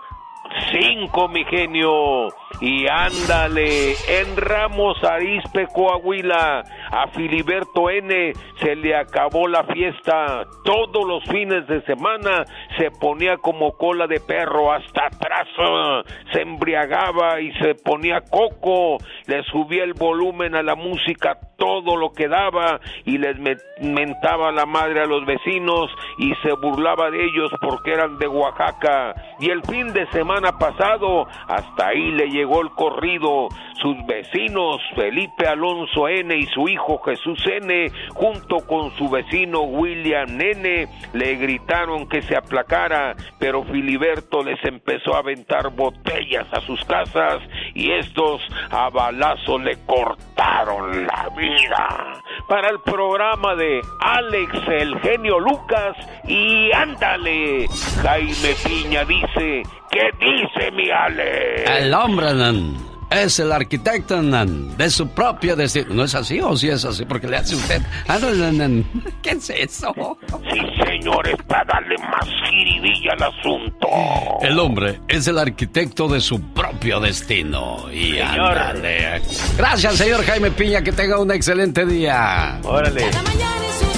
Cinco, 0.71 1.27
mi 1.27 1.43
genio. 1.45 2.27
Y 2.61 2.87
ándale, 2.87 3.93
en 4.07 4.37
Ramos 4.37 5.03
Arizpe, 5.03 5.67
Coahuila, 5.73 6.63
a 6.91 7.07
Filiberto 7.09 7.89
N. 7.89 8.33
se 8.61 8.75
le 8.75 8.95
acabó 8.95 9.47
la 9.47 9.63
fiesta. 9.65 10.45
Todos 10.63 11.05
los 11.05 11.23
fines 11.25 11.67
de 11.67 11.81
semana 11.81 12.45
se 12.77 12.89
ponía 12.91 13.37
como 13.37 13.73
cola 13.73 14.07
de 14.07 14.19
perro 14.19 14.71
hasta 14.71 15.07
atrás. 15.07 15.47
ah, 15.59 16.03
Se 16.31 16.41
embriagaba 16.41 17.41
y 17.41 17.51
se 17.53 17.75
ponía 17.75 18.21
coco. 18.21 18.97
Le 19.27 19.43
subía 19.43 19.83
el 19.83 19.93
volumen 19.93 20.55
a 20.55 20.63
la 20.63 20.75
música 20.75 21.37
todo 21.63 21.95
lo 21.95 22.11
que 22.11 22.27
daba 22.27 22.81
y 23.05 23.17
les 23.17 23.39
me- 23.39 23.55
mentaba 23.81 24.51
la 24.51 24.65
madre 24.65 25.01
a 25.01 25.05
los 25.05 25.25
vecinos 25.25 25.89
y 26.17 26.33
se 26.43 26.51
burlaba 26.53 27.09
de 27.09 27.23
ellos 27.23 27.49
porque 27.61 27.93
eran 27.93 28.17
de 28.17 28.27
Oaxaca. 28.27 29.15
Y 29.39 29.49
el 29.49 29.63
fin 29.63 29.93
de 29.93 30.05
semana 30.11 30.57
pasado, 30.57 31.25
hasta 31.47 31.87
ahí 31.87 32.11
le 32.11 32.27
llegó 32.29 32.61
el 32.61 32.69
corrido. 32.71 33.47
Sus 33.81 33.97
vecinos, 34.05 34.77
Felipe 34.95 35.45
Alonso 35.47 36.07
N. 36.07 36.33
y 36.37 36.43
su 36.47 36.67
hijo 36.69 36.99
Jesús 36.99 37.39
N., 37.47 37.87
junto 38.13 38.65
con 38.65 38.91
su 38.91 39.09
vecino 39.09 39.61
William 39.61 40.39
N., 40.39 40.87
le 41.13 41.35
gritaron 41.35 42.07
que 42.07 42.21
se 42.21 42.35
aplacara, 42.37 43.13
pero 43.39 43.63
Filiberto 43.63 44.41
les 44.43 44.63
empezó 44.65 45.15
a 45.15 45.19
aventar 45.19 45.69
botellas 45.71 46.47
a 46.53 46.61
sus 46.61 46.83
casas 46.85 47.39
y 47.73 47.91
estos 47.91 48.41
a 48.71 48.89
balazo 48.89 49.57
le 49.59 49.75
cortaron 49.85 51.05
la 51.05 51.29
vida. 51.35 51.52
Para 52.47 52.69
el 52.69 52.79
programa 52.79 53.55
de 53.55 53.81
Alex 53.99 54.53
el 54.67 54.99
genio 54.99 55.39
Lucas 55.39 55.95
y 56.27 56.71
ándale, 56.71 57.67
Jaime 58.01 58.55
Piña 58.63 59.05
dice, 59.05 59.63
¿qué 59.91 60.09
dice 60.19 60.71
mi 60.71 60.89
Alex? 60.89 61.69
El 61.69 61.93
hombre 61.93 62.33
es 63.21 63.39
el 63.39 63.51
arquitecto 63.51 64.21
de 64.21 64.89
su 64.89 65.07
propio 65.09 65.55
destino. 65.55 65.87
¿No 65.93 66.03
es 66.03 66.15
así 66.15 66.39
o 66.39 66.55
sí 66.57 66.69
es 66.69 66.83
así? 66.85 67.05
Porque 67.05 67.27
le 67.27 67.37
hace 67.37 67.55
usted. 67.55 67.81
Ah. 68.07 68.17
¿Qué 69.21 69.31
es 69.31 69.49
eso? 69.49 69.93
Sí, 70.51 70.59
señores, 70.85 71.35
para 71.47 71.65
darle 71.65 71.97
más 71.97 72.27
jiribilla 72.49 73.13
al 73.13 73.23
asunto. 73.23 73.87
El 74.41 74.59
hombre 74.59 74.99
es 75.07 75.27
el 75.27 75.37
arquitecto 75.37 76.07
de 76.07 76.19
su 76.21 76.41
propio 76.53 76.99
destino. 76.99 77.85
Y 77.91 78.13
Señor. 78.13 78.57
ándale. 78.57 79.21
Gracias, 79.57 79.95
señor 79.95 80.23
Jaime 80.25 80.51
Piña. 80.51 80.81
Que 80.81 80.91
tenga 80.91 81.19
un 81.19 81.31
excelente 81.31 81.85
día. 81.85 82.59
Órale. 82.63 83.09
Cada 83.09 83.23
mañana 83.23 83.55
en 83.65 83.87
sus 83.87 83.92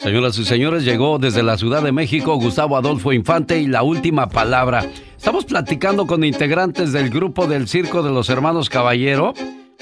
Señoras 0.00 0.38
y 0.38 0.46
señores, 0.46 0.84
llegó 0.84 1.18
desde 1.18 1.42
la 1.42 1.58
Ciudad 1.58 1.82
de 1.82 1.92
México 1.92 2.36
Gustavo 2.36 2.78
Adolfo 2.78 3.12
Infante 3.12 3.60
y 3.60 3.66
la 3.66 3.82
última 3.82 4.30
palabra. 4.30 4.86
Estamos 5.14 5.44
platicando 5.44 6.06
con 6.06 6.24
integrantes 6.24 6.92
del 6.92 7.10
grupo 7.10 7.46
del 7.46 7.68
Circo 7.68 8.02
de 8.02 8.10
los 8.10 8.30
Hermanos 8.30 8.70
Caballero. 8.70 9.34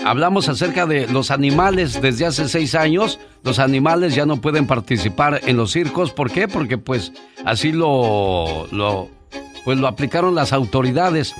Hablamos 0.04 0.48
acerca 0.48 0.86
de 0.86 1.06
los 1.06 1.30
animales 1.30 2.02
desde 2.02 2.26
hace 2.26 2.48
seis 2.48 2.74
años. 2.74 3.20
Los 3.44 3.60
animales 3.60 4.16
ya 4.16 4.26
no 4.26 4.40
pueden 4.40 4.66
participar 4.66 5.40
en 5.46 5.56
los 5.56 5.70
circos. 5.70 6.10
¿Por 6.10 6.32
qué? 6.32 6.48
Porque 6.48 6.78
pues 6.78 7.12
así 7.44 7.70
lo, 7.70 8.66
lo, 8.72 9.08
pues 9.64 9.78
lo 9.78 9.86
aplicaron 9.86 10.34
las 10.34 10.52
autoridades. 10.52 11.32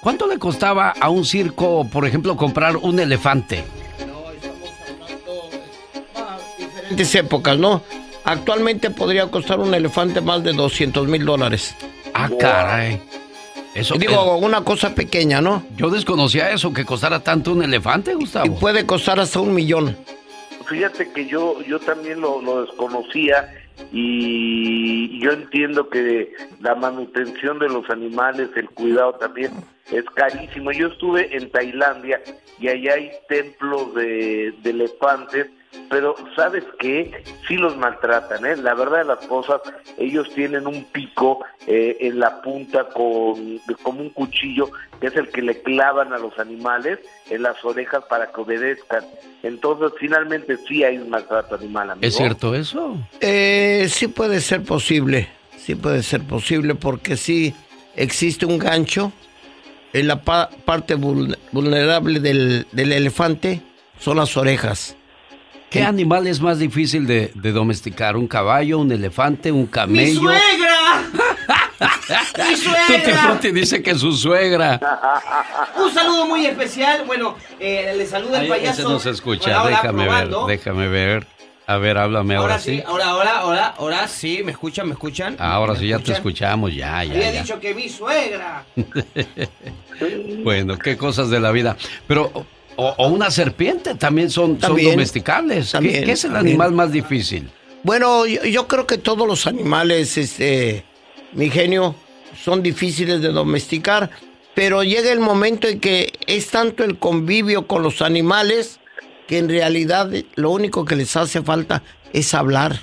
¿Cuánto 0.00 0.26
le 0.26 0.38
costaba 0.38 0.88
a 0.88 1.10
un 1.10 1.26
circo, 1.26 1.86
por 1.92 2.06
ejemplo, 2.06 2.36
comprar 2.38 2.78
un 2.78 2.98
elefante? 2.98 3.62
diferentes 6.92 7.14
épocas, 7.14 7.58
¿no? 7.58 7.82
Actualmente 8.24 8.90
podría 8.90 9.26
costar 9.30 9.58
un 9.58 9.74
elefante 9.74 10.20
más 10.20 10.42
de 10.44 10.52
200 10.52 11.08
mil 11.08 11.24
dólares. 11.24 11.74
Ah, 12.14 12.30
caray. 12.38 13.00
Eso 13.74 13.94
Digo, 13.94 14.36
una 14.36 14.62
cosa 14.64 14.94
pequeña, 14.94 15.40
¿no? 15.40 15.64
Yo 15.76 15.88
desconocía 15.88 16.50
eso, 16.50 16.72
que 16.72 16.84
costara 16.84 17.20
tanto 17.20 17.52
un 17.52 17.62
elefante, 17.62 18.14
Gustavo. 18.14 18.46
Y 18.46 18.50
puede 18.50 18.84
costar 18.84 19.18
hasta 19.18 19.40
un 19.40 19.54
millón. 19.54 19.96
Fíjate 20.68 21.10
que 21.10 21.26
yo, 21.26 21.60
yo 21.62 21.80
también 21.80 22.20
lo, 22.20 22.40
lo 22.42 22.66
desconocía 22.66 23.48
y 23.90 25.18
yo 25.20 25.32
entiendo 25.32 25.88
que 25.88 26.32
la 26.60 26.74
manutención 26.74 27.58
de 27.58 27.68
los 27.68 27.88
animales, 27.90 28.50
el 28.56 28.68
cuidado 28.70 29.14
también 29.14 29.52
es 29.90 30.04
carísimo. 30.14 30.70
Yo 30.72 30.88
estuve 30.88 31.34
en 31.36 31.50
Tailandia 31.50 32.20
y 32.60 32.68
allá 32.68 32.94
hay 32.94 33.10
templos 33.28 33.94
de, 33.94 34.54
de 34.62 34.70
elefantes, 34.70 35.46
pero 35.90 36.14
¿sabes 36.36 36.64
qué? 36.78 37.22
Sí 37.46 37.56
los 37.56 37.76
maltratan, 37.76 38.44
¿eh? 38.46 38.56
La 38.56 38.74
verdad 38.74 38.98
de 38.98 39.04
las 39.04 39.18
cosas, 39.26 39.60
ellos 39.98 40.28
tienen 40.34 40.66
un 40.66 40.84
pico 40.84 41.44
eh, 41.66 41.96
en 42.00 42.18
la 42.18 42.40
punta 42.42 42.88
con 42.88 43.58
como 43.82 44.00
un 44.00 44.10
cuchillo, 44.10 44.70
que 45.00 45.08
es 45.08 45.16
el 45.16 45.28
que 45.30 45.42
le 45.42 45.60
clavan 45.62 46.12
a 46.12 46.18
los 46.18 46.38
animales 46.38 46.98
en 47.30 47.42
las 47.42 47.62
orejas 47.64 48.04
para 48.08 48.30
que 48.32 48.40
obedezcan. 48.40 49.04
Entonces, 49.42 49.92
finalmente 49.98 50.56
sí 50.68 50.84
hay 50.84 50.98
un 50.98 51.10
maltrato 51.10 51.56
animal, 51.56 51.90
amigo. 51.90 52.06
¿Es 52.06 52.16
cierto 52.16 52.54
eso? 52.54 52.96
Eh, 53.20 53.86
sí 53.88 54.08
puede 54.08 54.40
ser 54.40 54.62
posible, 54.62 55.28
sí 55.56 55.74
puede 55.74 56.02
ser 56.02 56.22
posible 56.22 56.74
porque 56.74 57.16
sí 57.16 57.54
existe 57.96 58.46
un 58.46 58.58
gancho 58.58 59.12
en 59.92 60.06
la 60.08 60.22
pa- 60.22 60.48
parte 60.64 60.96
vul- 60.96 61.36
vulnerable 61.50 62.20
del, 62.20 62.66
del 62.72 62.92
elefante, 62.92 63.60
son 63.98 64.16
las 64.16 64.36
orejas. 64.36 64.96
¿Qué 65.72 65.82
animal 65.82 66.26
es 66.26 66.40
más 66.40 66.58
difícil 66.58 67.06
de, 67.06 67.32
de 67.34 67.52
domesticar? 67.52 68.16
¿Un 68.16 68.28
caballo, 68.28 68.78
un 68.78 68.92
elefante, 68.92 69.50
un 69.50 69.62
¡Mi 69.62 69.66
camello? 69.68 70.20
suegra! 70.20 71.02
¡Mi 71.80 72.54
Tutti 72.54 72.56
suegra! 72.56 73.22
Frutti 73.22 73.50
dice 73.52 73.82
que 73.82 73.94
su 73.94 74.12
suegra. 74.12 74.78
Un 75.82 75.90
saludo 75.92 76.26
muy 76.26 76.44
especial. 76.46 77.04
Bueno, 77.06 77.36
eh, 77.58 77.94
le 77.96 78.06
saluda 78.06 78.38
el 78.38 78.44
Ay, 78.44 78.48
payaso. 78.50 78.82
ese 78.82 78.90
no 78.90 78.98
se 79.00 79.10
escucha, 79.10 79.66
déjame 79.66 80.08
ver, 80.08 80.28
déjame 80.46 80.88
ver. 80.88 81.26
A 81.66 81.76
ver, 81.78 81.96
háblame 81.96 82.34
ahora, 82.34 82.54
Ahora 82.54 82.62
sí, 82.62 82.82
ahora, 82.84 83.06
ahora, 83.08 83.38
ahora, 83.38 83.66
ahora 83.78 84.08
sí, 84.08 84.42
¿me 84.44 84.50
escuchan? 84.50 84.88
¿Me 84.88 84.92
escuchan? 84.94 85.36
Ahora 85.38 85.74
¿Me 85.74 85.78
sí, 85.78 85.88
ya 85.88 86.00
te 86.00 86.12
escuchamos, 86.12 86.74
ya, 86.74 87.04
ya, 87.04 87.12
Había 87.14 87.32
ya. 87.32 87.42
dicho 87.42 87.60
que 87.60 87.74
mi 87.74 87.88
suegra. 87.88 88.64
Bueno, 90.42 90.76
qué 90.78 90.96
cosas 90.96 91.30
de 91.30 91.38
la 91.38 91.52
vida. 91.52 91.76
Pero, 92.08 92.32
o, 92.76 92.94
o 92.98 93.08
una 93.08 93.30
serpiente 93.30 93.94
también 93.94 94.30
son, 94.30 94.60
son 94.60 94.82
domesticables. 94.82 95.66
¿Qué- 95.66 95.72
también, 95.72 96.04
¿Qué, 96.04 96.12
es 96.12 96.24
el 96.24 96.32
también. 96.32 96.54
animal 96.54 96.72
más 96.72 96.92
difícil? 96.92 97.48
Bueno, 97.82 98.26
yo, 98.26 98.44
yo 98.44 98.68
creo 98.68 98.86
que 98.86 98.98
todos 98.98 99.26
los 99.26 99.46
animales, 99.46 100.16
este, 100.16 100.84
mi 101.32 101.50
genio, 101.50 101.94
son 102.42 102.62
difíciles 102.62 103.20
de 103.20 103.28
domesticar, 103.28 104.10
pero 104.54 104.82
llega 104.82 105.10
el 105.12 105.20
momento 105.20 105.66
en 105.68 105.80
que 105.80 106.12
es 106.26 106.48
tanto 106.48 106.84
el 106.84 106.98
convivio 106.98 107.66
con 107.66 107.82
los 107.82 108.00
animales 108.02 108.78
que 109.26 109.38
en 109.38 109.48
realidad 109.48 110.10
lo 110.34 110.50
único 110.50 110.84
que 110.84 110.96
les 110.96 111.16
hace 111.16 111.42
falta 111.42 111.82
es 112.12 112.34
hablar. 112.34 112.78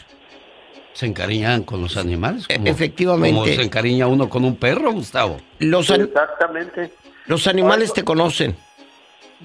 ¿Se 0.94 1.06
encariñan 1.06 1.64
con 1.64 1.82
los 1.82 1.96
animales? 1.98 2.46
Como- 2.48 2.68
efectivamente. 2.68 3.40
Como 3.40 3.46
se 3.46 3.62
encariña 3.62 4.08
uno 4.08 4.28
con 4.30 4.44
un 4.44 4.56
perro, 4.56 4.92
Gustavo. 4.92 5.38
Los, 5.60 5.90
Exactamente. 5.90 6.92
los 7.28 7.48
animales 7.48 7.94
te 7.94 8.04
conocen. 8.04 8.56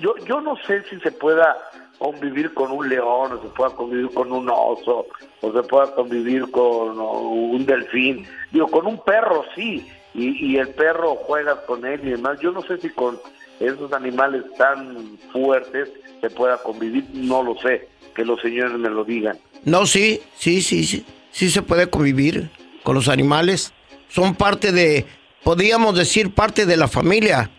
Yo, 0.00 0.14
yo 0.26 0.40
no 0.40 0.56
sé 0.66 0.82
si 0.90 0.98
se 1.00 1.12
pueda 1.12 1.56
convivir 1.98 2.52
con 2.54 2.72
un 2.72 2.88
león, 2.88 3.32
o 3.32 3.42
se 3.42 3.48
pueda 3.48 3.70
convivir 3.70 4.10
con 4.12 4.32
un 4.32 4.48
oso, 4.50 5.06
o 5.40 5.52
se 5.52 5.62
pueda 5.62 5.94
convivir 5.94 6.50
con 6.50 6.98
un 6.98 7.64
delfín. 7.64 8.26
Digo, 8.50 8.66
con 8.68 8.86
un 8.86 8.98
perro 9.04 9.44
sí, 9.54 9.86
y, 10.14 10.52
y 10.52 10.56
el 10.58 10.68
perro 10.70 11.16
juegas 11.16 11.58
con 11.66 11.84
él 11.84 12.00
y 12.04 12.10
demás. 12.10 12.38
Yo 12.40 12.50
no 12.52 12.62
sé 12.62 12.78
si 12.78 12.90
con 12.90 13.18
esos 13.60 13.92
animales 13.92 14.42
tan 14.58 15.18
fuertes 15.32 15.90
se 16.20 16.30
pueda 16.30 16.58
convivir, 16.58 17.04
no 17.12 17.42
lo 17.42 17.56
sé, 17.60 17.88
que 18.14 18.24
los 18.24 18.40
señores 18.40 18.72
me 18.78 18.90
lo 18.90 19.04
digan. 19.04 19.38
No, 19.64 19.86
sí, 19.86 20.20
sí, 20.36 20.60
sí, 20.60 20.84
sí. 20.84 21.04
Sí 21.30 21.50
se 21.50 21.62
puede 21.62 21.88
convivir 21.88 22.50
con 22.84 22.94
los 22.94 23.08
animales. 23.08 23.72
Son 24.08 24.36
parte 24.36 24.70
de, 24.70 25.04
podríamos 25.42 25.96
decir, 25.96 26.32
parte 26.32 26.64
de 26.64 26.76
la 26.76 26.86
familia. 26.86 27.50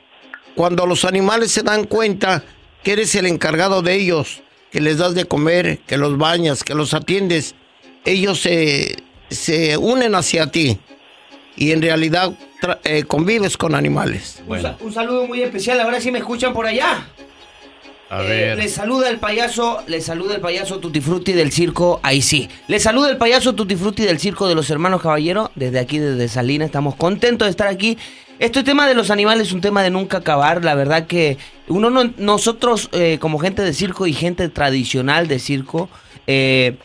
Cuando 0.55 0.85
los 0.85 1.05
animales 1.05 1.51
se 1.51 1.63
dan 1.63 1.83
cuenta 1.85 2.43
que 2.83 2.93
eres 2.93 3.13
el 3.15 3.25
encargado 3.25 3.81
de 3.81 3.95
ellos, 3.95 4.41
que 4.71 4.79
les 4.81 4.97
das 4.97 5.13
de 5.15 5.25
comer, 5.25 5.79
que 5.87 5.97
los 5.97 6.17
bañas, 6.17 6.63
que 6.63 6.73
los 6.75 6.93
atiendes, 6.93 7.55
ellos 8.05 8.39
se, 8.41 8.97
se 9.29 9.77
unen 9.77 10.15
hacia 10.15 10.47
ti. 10.51 10.79
Y 11.57 11.71
en 11.71 11.81
realidad 11.81 12.33
eh, 12.83 13.03
convives 13.03 13.57
con 13.57 13.75
animales. 13.75 14.41
Un, 14.47 14.61
sa- 14.61 14.77
un 14.81 14.93
saludo 14.93 15.25
muy 15.27 15.41
especial. 15.41 15.79
Ahora 15.79 15.99
sí 16.01 16.11
me 16.11 16.19
escuchan 16.19 16.53
por 16.53 16.65
allá. 16.67 17.07
A 18.09 18.21
Eh, 18.23 18.27
ver. 18.27 18.57
le 18.59 18.67
saluda 18.69 19.09
el 19.09 19.17
payaso, 19.17 19.81
le 19.87 19.99
saluda 19.99 20.35
el 20.35 20.41
payaso 20.41 20.79
Tutti 20.79 21.01
Frutti 21.01 21.31
del 21.33 21.51
circo, 21.51 21.99
ahí 22.03 22.21
sí. 22.21 22.47
Le 22.67 22.79
saluda 22.79 23.09
el 23.09 23.17
payaso 23.17 23.53
Tutti 23.55 23.75
Frutti 23.75 24.03
del 24.03 24.19
circo 24.19 24.47
de 24.47 24.53
los 24.53 24.69
hermanos 24.69 25.01
Caballero, 25.01 25.49
desde 25.55 25.79
aquí, 25.79 25.97
desde 25.97 26.27
Salinas, 26.27 26.67
estamos 26.67 26.95
contentos 26.95 27.47
de 27.47 27.49
estar 27.51 27.67
aquí. 27.67 27.97
Este 28.37 28.63
tema 28.63 28.85
de 28.85 28.95
los 28.95 29.11
animales 29.11 29.47
es 29.47 29.53
un 29.53 29.61
tema 29.61 29.81
de 29.81 29.89
nunca 29.89 30.17
acabar, 30.17 30.65
la 30.65 30.75
verdad 30.75 31.07
que 31.07 31.37
uno 31.69 31.89
no, 31.89 32.11
nosotros 32.17 32.89
eh, 32.91 33.17
como 33.21 33.39
gente 33.39 33.61
de 33.61 33.73
circo 33.73 34.07
y 34.07 34.13
gente 34.13 34.49
tradicional 34.49 35.29
de 35.29 35.39
circo, 35.39 35.89
eh, 36.27 36.77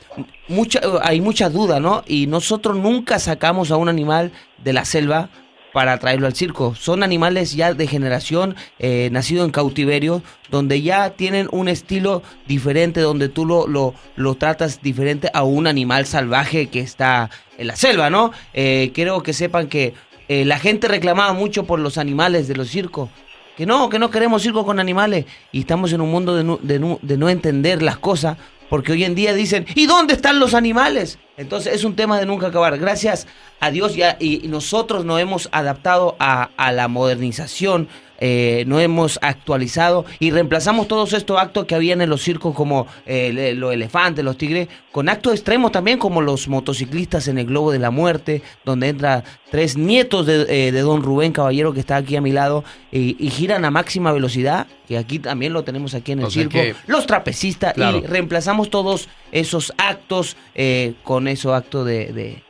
mucha, 0.47 0.81
hay 1.03 1.21
mucha 1.21 1.51
duda, 1.51 1.81
¿no? 1.81 2.05
Y 2.07 2.29
nosotros 2.29 2.77
nunca 2.77 3.19
sacamos 3.19 3.73
a 3.73 3.77
un 3.77 3.89
animal 3.89 4.31
de 4.63 4.73
la 4.73 4.85
selva 4.85 5.29
para 5.73 5.99
traerlo 5.99 6.27
al 6.27 6.35
circo. 6.35 6.75
Son 6.77 7.03
animales 7.03 7.55
ya 7.55 7.75
de 7.75 7.87
generación, 7.87 8.55
eh, 8.79 9.09
nacido 9.11 9.45
en 9.45 9.51
cautiverio, 9.51 10.23
donde 10.51 10.83
ya 10.83 11.11
tienen 11.11 11.49
un 11.51 11.69
estilo 11.69 12.23
diferente, 12.47 13.01
donde 13.01 13.29
tú 13.29 13.45
lo, 13.45 13.67
lo, 13.67 13.95
lo 14.15 14.35
tratas 14.37 14.83
diferente 14.83 15.31
a 15.33 15.43
un 15.43 15.67
animal 15.67 16.07
salvaje 16.07 16.69
que 16.69 16.81
está 16.81 17.31
en 17.59 17.67
la 17.67 17.77
selva, 17.77 18.09
¿no? 18.09 18.33
Eh, 18.55 18.91
quiero 18.95 19.23
que 19.23 19.33
sepan 19.33 19.69
que 19.69 19.95
eh, 20.31 20.45
la 20.45 20.59
gente 20.59 20.87
reclamaba 20.89 21.33
mucho 21.33 21.65
por 21.65 21.81
los 21.81 21.99
animales 21.99 22.47
de 22.49 22.55
los 22.57 22.69
circos. 22.69 23.09
Que 23.57 23.67
no, 23.67 23.89
que 23.91 23.99
no 23.99 24.11
queremos 24.11 24.43
circo 24.43 24.65
con 24.65 24.79
animales. 24.81 25.27
Y 25.53 25.61
estamos 25.61 25.93
en 25.93 26.01
un 26.01 26.11
mundo 26.11 26.35
de 26.37 26.45
no, 26.45 26.59
de 26.63 26.79
no- 26.79 26.99
de 27.03 27.17
no 27.19 27.29
entender 27.29 27.83
las 27.83 27.99
cosas. 27.99 28.39
Porque 28.71 28.93
hoy 28.93 29.03
en 29.05 29.17
día 29.17 29.35
dicen, 29.35 29.67
¿y 29.75 29.87
dónde 29.87 30.15
están 30.15 30.39
los 30.39 30.55
animales? 30.55 31.19
Entonces 31.37 31.75
es 31.75 31.83
un 31.83 31.97
tema 31.97 32.19
de 32.21 32.27
nunca 32.27 32.47
acabar. 32.47 32.79
Gracias 32.79 33.27
a 33.59 33.71
Dios 33.73 33.97
y, 33.97 34.03
y 34.45 34.47
nosotros 34.49 35.05
nos 35.05 35.21
hemos 35.21 35.49
adaptado 35.51 36.15
a, 36.21 36.51
a 36.57 36.71
la 36.71 36.87
modernización, 36.87 37.89
eh, 38.21 38.65
nos 38.67 38.81
hemos 38.83 39.19
actualizado 39.23 40.05
y 40.19 40.31
reemplazamos 40.31 40.87
todos 40.87 41.13
estos 41.15 41.39
actos 41.41 41.65
que 41.65 41.75
habían 41.75 42.01
en 42.03 42.11
los 42.11 42.23
circos 42.23 42.55
como 42.55 42.87
eh, 43.07 43.55
los 43.57 43.73
elefantes, 43.73 44.25
los 44.25 44.37
tigres, 44.37 44.69
con 44.93 45.09
actos 45.09 45.33
extremos 45.33 45.73
también 45.73 45.99
como 45.99 46.21
los 46.21 46.47
motociclistas 46.49 47.29
en 47.29 47.39
el 47.39 47.47
Globo 47.47 47.73
de 47.73 47.79
la 47.79 47.91
Muerte, 47.91 48.43
donde 48.65 48.89
entra 48.89 49.25
tres 49.51 49.77
nietos 49.77 50.27
de, 50.27 50.43
eh, 50.49 50.73
de 50.73 50.81
don 50.81 51.03
Rubén 51.03 51.33
Caballero 51.33 51.73
que 51.73 51.81
está 51.81 51.97
aquí 51.97 52.17
a 52.17 52.21
mi 52.21 52.33
lado 52.33 52.63
y, 52.93 53.17
y 53.19 53.31
giran 53.31 53.65
a 53.65 53.71
máxima 53.71 54.13
velocidad, 54.13 54.67
que 54.87 54.99
aquí 54.99 55.19
también 55.19 55.53
lo 55.53 55.65
tenemos 55.65 55.95
aquí 55.95 56.13
en 56.13 56.21
el 56.21 56.27
O 56.27 56.31
circo, 56.31 56.53
que- 56.53 56.75
los 56.87 57.07
trapecistas 57.07 57.75
Claro. 57.75 57.99
y 57.99 58.07
reemplazamos 58.07 58.69
todos 58.71 59.09
esos 59.33 59.73
actos 59.79 60.37
eh, 60.55 60.95
con 61.05 61.27
esos 61.29 61.53
actos 61.53 61.87
de... 61.87 62.43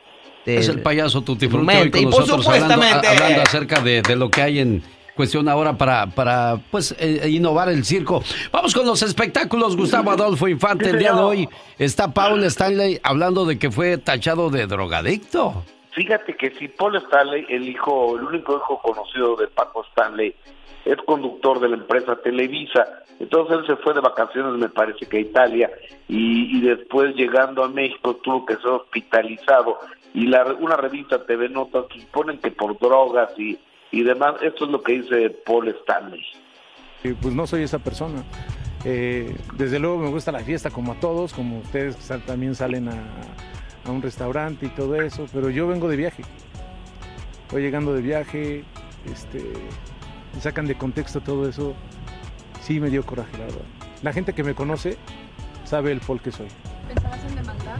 Es 0.45 0.67
el 0.69 0.81
payaso 0.81 1.21
Tutti 1.21 1.47
Frutti 1.47 1.65
Mente, 1.67 1.91
con 1.91 2.01
y 2.01 2.05
por 2.11 2.21
nosotros 2.21 2.47
hablando 2.47 3.41
acerca 3.43 3.79
de, 3.79 4.01
de 4.01 4.15
lo 4.15 4.29
que 4.31 4.41
hay 4.41 4.59
en 4.59 4.81
cuestión 5.15 5.47
ahora 5.49 5.77
para, 5.77 6.07
para 6.07 6.59
pues 6.71 6.95
eh, 6.99 7.29
innovar 7.29 7.69
el 7.69 7.83
circo. 7.83 8.23
Vamos 8.51 8.73
con 8.73 8.85
los 8.85 9.01
espectáculos, 9.03 9.75
Gustavo 9.75 10.11
Adolfo 10.11 10.47
Infante. 10.47 10.89
El 10.89 10.99
día 10.99 11.13
de 11.13 11.21
hoy 11.21 11.49
está 11.77 12.13
Paul 12.13 12.43
Stanley 12.45 12.99
hablando 13.03 13.45
de 13.45 13.59
que 13.59 13.71
fue 13.71 13.97
tachado 13.97 14.49
de 14.49 14.67
drogadicto. 14.67 15.63
Fíjate 15.91 16.35
que 16.35 16.51
si 16.51 16.67
Paul 16.67 16.95
Stanley, 16.95 17.45
el 17.49 17.67
hijo, 17.67 18.17
el 18.17 18.23
único 18.23 18.55
hijo 18.55 18.79
conocido 18.81 19.35
de 19.35 19.47
Paco 19.47 19.83
Stanley, 19.89 20.33
es 20.85 20.97
conductor 21.05 21.59
de 21.59 21.69
la 21.69 21.75
empresa 21.75 22.15
Televisa. 22.15 22.87
Entonces 23.19 23.57
él 23.59 23.67
se 23.67 23.75
fue 23.83 23.93
de 23.93 23.99
vacaciones, 23.99 24.53
me 24.57 24.69
parece 24.69 25.05
que 25.05 25.17
a 25.17 25.21
Italia, 25.21 25.69
y, 26.07 26.57
y 26.57 26.61
después 26.61 27.13
llegando 27.15 27.63
a 27.63 27.69
México 27.69 28.15
tuvo 28.15 28.45
que 28.45 28.55
ser 28.55 28.67
hospitalizado. 28.67 29.77
Y 30.13 30.27
la, 30.27 30.45
una 30.59 30.75
revista 30.75 31.23
TV 31.25 31.49
Notas 31.49 31.85
ponen 32.11 32.39
que 32.39 32.51
por 32.51 32.79
drogas 32.79 33.37
y, 33.37 33.59
y 33.91 34.03
demás, 34.03 34.35
esto 34.41 34.65
es 34.65 34.71
lo 34.71 34.81
que 34.81 35.01
dice 35.01 35.29
Paul 35.45 35.67
Stanley. 35.69 36.21
Eh, 37.03 37.15
Pues 37.21 37.33
no 37.33 37.45
soy 37.47 37.63
esa 37.63 37.79
persona. 37.79 38.23
Eh, 38.83 39.35
desde 39.57 39.79
luego 39.79 39.97
me 39.99 40.09
gusta 40.09 40.31
la 40.31 40.39
fiesta 40.39 40.69
como 40.71 40.93
a 40.93 40.99
todos, 40.99 41.33
como 41.33 41.59
ustedes 41.59 41.95
que 41.95 42.01
sal- 42.01 42.23
también 42.25 42.55
salen 42.55 42.89
a, 42.89 43.03
a 43.85 43.91
un 43.91 44.01
restaurante 44.01 44.65
y 44.65 44.69
todo 44.69 44.95
eso, 44.95 45.25
pero 45.33 45.49
yo 45.49 45.67
vengo 45.67 45.87
de 45.87 45.97
viaje. 45.97 46.23
Voy 47.51 47.61
llegando 47.61 47.93
de 47.93 48.01
viaje, 48.01 48.63
este, 49.11 49.43
me 50.33 50.41
sacan 50.41 50.65
de 50.67 50.75
contexto 50.75 51.19
todo 51.21 51.47
eso. 51.49 51.75
Sí 52.61 52.79
me 52.79 52.89
dio 52.89 53.03
coraje, 53.05 53.31
la 53.37 53.45
verdad. 53.45 53.65
La 54.03 54.13
gente 54.13 54.33
que 54.33 54.43
me 54.43 54.55
conoce 54.55 54.97
sabe 55.65 55.91
el 55.91 55.99
Paul 55.99 56.21
que 56.21 56.31
soy. 56.31 56.47
¿Pensabas 56.87 57.23
en 57.25 57.35
demandar 57.35 57.77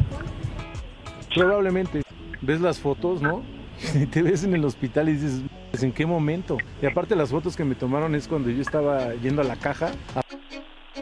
Probablemente. 1.33 2.01
Ves 2.41 2.59
las 2.61 2.79
fotos, 2.79 3.21
¿no? 3.21 3.43
Y 3.95 4.05
te 4.07 4.21
ves 4.21 4.43
en 4.43 4.53
el 4.55 4.65
hospital 4.65 5.09
y 5.09 5.13
dices, 5.13 5.41
"Pues, 5.81 5.89
¿en 5.89 5.93
qué 5.93 6.05
momento? 6.05 6.57
Y 6.79 6.85
aparte 6.85 7.15
las 7.15 7.31
fotos 7.31 7.57
que 7.57 7.65
me 7.65 7.73
tomaron 7.73 8.13
es 8.13 8.27
cuando 8.27 8.51
yo 8.51 8.61
estaba 8.61 9.15
yendo 9.15 9.41
a 9.41 9.45
la 9.45 9.55
caja. 9.55 9.91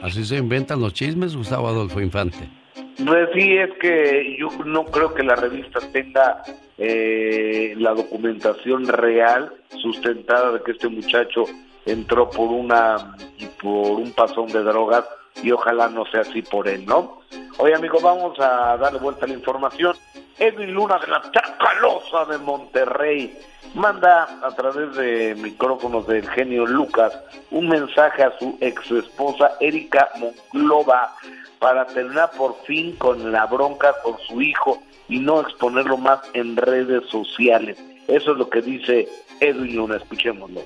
Así 0.02 0.24
se 0.24 0.38
inventan 0.38 0.80
los 0.80 0.94
chismes, 0.94 1.36
Gustavo 1.36 1.68
Adolfo 1.68 2.00
Infante. 2.00 2.50
Pues 3.06 3.30
sí, 3.34 3.58
es 3.58 3.72
que 3.82 4.38
yo 4.40 4.48
no 4.64 4.86
creo 4.86 5.14
que 5.14 5.24
la 5.24 5.36
revista 5.36 5.80
tenga 5.92 6.44
eh, 6.78 7.74
la 7.78 7.94
documentación 7.94 8.88
real 8.88 9.52
sustentada 9.82 10.54
de 10.54 10.64
que 10.64 10.72
este 10.72 10.88
muchacho 10.88 11.44
entró 11.86 12.30
por 12.30 12.50
una 12.50 13.18
por 13.62 14.00
un 14.00 14.14
pasón 14.14 14.48
de 14.48 14.64
drogas 14.64 15.04
y 15.44 15.52
ojalá 15.52 15.90
no 15.90 16.06
sea 16.06 16.22
así 16.22 16.42
por 16.42 16.68
él, 16.68 16.86
¿no? 16.86 17.22
Oye, 17.58 17.76
amigo, 17.76 18.00
vamos 18.02 18.40
a 18.40 18.78
darle 18.78 19.00
vuelta 19.00 19.26
a 19.26 19.28
la 19.28 19.34
información. 19.34 19.96
Edwin 20.38 20.74
Luna 20.74 20.98
de 21.00 21.08
la 21.08 21.22
Tacalosa 21.22 22.26
de 22.26 22.38
Monterrey 22.38 23.38
manda 23.74 24.40
a 24.42 24.52
través 24.56 24.96
de 24.96 25.36
micrófonos 25.36 26.08
del 26.08 26.28
genio 26.30 26.66
Lucas 26.66 27.18
un 27.52 27.68
mensaje 27.68 28.24
a 28.24 28.38
su 28.40 28.58
ex 28.62 28.90
esposa 28.92 29.52
Erika 29.60 30.10
Monclova 30.18 31.14
para 31.60 31.86
terminar 31.88 32.32
por 32.38 32.56
fin 32.64 32.96
con 32.96 33.32
la 33.32 33.46
bronca 33.46 33.94
con 34.04 34.18
su 34.20 34.42
hijo 34.42 34.82
y 35.10 35.20
no 35.20 35.42
exponerlo 35.42 35.98
más 35.98 36.22
en 36.34 36.56
redes 36.56 37.06
sociales. 37.10 37.78
Eso 38.08 38.32
es 38.32 38.38
lo 38.38 38.50
que 38.50 38.62
dice 38.62 39.08
Edwin 39.40 39.76
Luna, 39.76 39.98
escuchémoslo. 39.98 40.62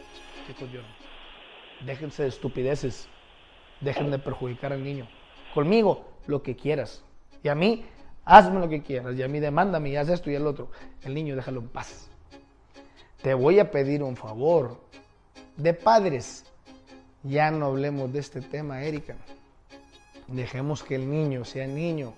Déjense 1.81 2.23
de 2.23 2.29
estupideces. 2.29 3.09
Dejen 3.83 4.11
de 4.11 4.19
perjudicar 4.19 4.73
al 4.73 4.83
niño. 4.83 5.07
Conmigo, 5.53 6.05
lo 6.25 6.41
que 6.41 6.55
quieras. 6.55 7.03
Y 7.43 7.49
a 7.49 7.55
mí, 7.55 7.85
hazme 8.25 8.59
lo 8.59 8.69
que 8.69 8.81
quieras. 8.81 9.15
Y 9.15 9.23
a 9.23 9.27
mí, 9.27 9.39
demándame 9.39 9.89
y 9.89 9.95
haz 9.97 10.09
esto 10.09 10.31
y 10.31 10.35
el 10.35 10.47
otro. 10.47 10.69
El 11.03 11.13
niño, 11.13 11.35
déjalo 11.35 11.59
en 11.59 11.67
paz. 11.67 12.09
Te 13.21 13.33
voy 13.33 13.59
a 13.59 13.71
pedir 13.71 14.01
un 14.03 14.15
favor. 14.15 14.79
De 15.57 15.73
padres, 15.73 16.45
ya 17.23 17.51
no 17.51 17.67
hablemos 17.67 18.11
de 18.11 18.19
este 18.19 18.41
tema, 18.41 18.83
Erika. 18.83 19.15
Dejemos 20.27 20.83
que 20.83 20.95
el 20.95 21.09
niño 21.09 21.45
sea 21.45 21.67
niño. 21.67 22.13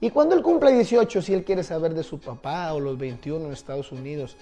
Y 0.00 0.10
cuando 0.10 0.34
él 0.34 0.42
cumpla 0.42 0.70
18, 0.70 1.22
si 1.22 1.32
él 1.32 1.44
quiere 1.44 1.62
saber 1.62 1.94
de 1.94 2.02
su 2.02 2.18
papá 2.18 2.72
o 2.74 2.80
los 2.80 2.98
21 2.98 3.46
en 3.46 3.52
Estados 3.52 3.92
Unidos, 3.92 4.36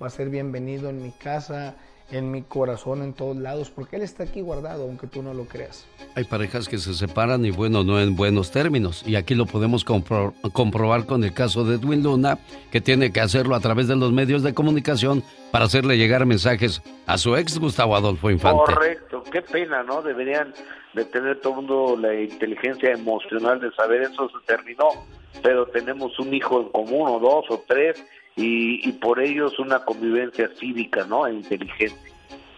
va 0.00 0.06
a 0.06 0.10
ser 0.10 0.28
bienvenido 0.28 0.88
en 0.88 1.02
mi 1.02 1.10
casa, 1.10 1.74
en 2.10 2.30
mi 2.30 2.42
corazón, 2.42 3.02
en 3.02 3.12
todos 3.12 3.36
lados, 3.36 3.70
porque 3.70 3.96
él 3.96 4.02
está 4.02 4.24
aquí 4.24 4.40
guardado, 4.40 4.82
aunque 4.84 5.06
tú 5.06 5.22
no 5.22 5.32
lo 5.34 5.44
creas. 5.44 5.86
Hay 6.14 6.24
parejas 6.24 6.68
que 6.68 6.78
se 6.78 6.94
separan 6.94 7.44
y 7.44 7.50
bueno, 7.50 7.84
no 7.84 8.00
en 8.00 8.16
buenos 8.16 8.50
términos. 8.50 9.02
Y 9.06 9.16
aquí 9.16 9.34
lo 9.34 9.46
podemos 9.46 9.86
compro- 9.86 10.34
comprobar 10.52 11.06
con 11.06 11.22
el 11.22 11.32
caso 11.32 11.64
de 11.64 11.76
Edwin 11.76 12.02
Luna, 12.02 12.38
que 12.72 12.80
tiene 12.80 13.12
que 13.12 13.20
hacerlo 13.20 13.54
a 13.54 13.60
través 13.60 13.86
de 13.88 13.96
los 13.96 14.12
medios 14.12 14.42
de 14.42 14.54
comunicación 14.54 15.22
para 15.52 15.66
hacerle 15.66 15.96
llegar 15.98 16.26
mensajes 16.26 16.82
a 17.06 17.16
su 17.18 17.36
ex 17.36 17.58
Gustavo 17.58 17.94
Adolfo 17.96 18.30
Infante. 18.30 18.74
Correcto, 18.74 19.22
qué 19.30 19.42
pena, 19.42 19.82
¿no? 19.82 20.02
Deberían 20.02 20.52
de 20.94 21.04
tener 21.04 21.40
todo 21.40 21.60
el 21.60 21.66
mundo 21.66 21.96
la 22.00 22.14
inteligencia 22.20 22.90
emocional 22.90 23.60
de 23.60 23.70
saber 23.72 24.02
eso 24.02 24.28
se 24.28 24.44
terminó, 24.46 24.88
pero 25.42 25.66
tenemos 25.66 26.18
un 26.18 26.34
hijo 26.34 26.60
en 26.62 26.68
común 26.70 27.08
o 27.08 27.20
dos 27.20 27.44
o 27.50 27.62
tres 27.68 28.02
y, 28.40 28.88
y 28.88 28.92
por 28.92 29.20
ellos 29.20 29.58
una 29.58 29.80
convivencia 29.80 30.48
cívica, 30.58 31.04
¿no? 31.06 31.26
E 31.26 31.34
inteligente. 31.34 31.94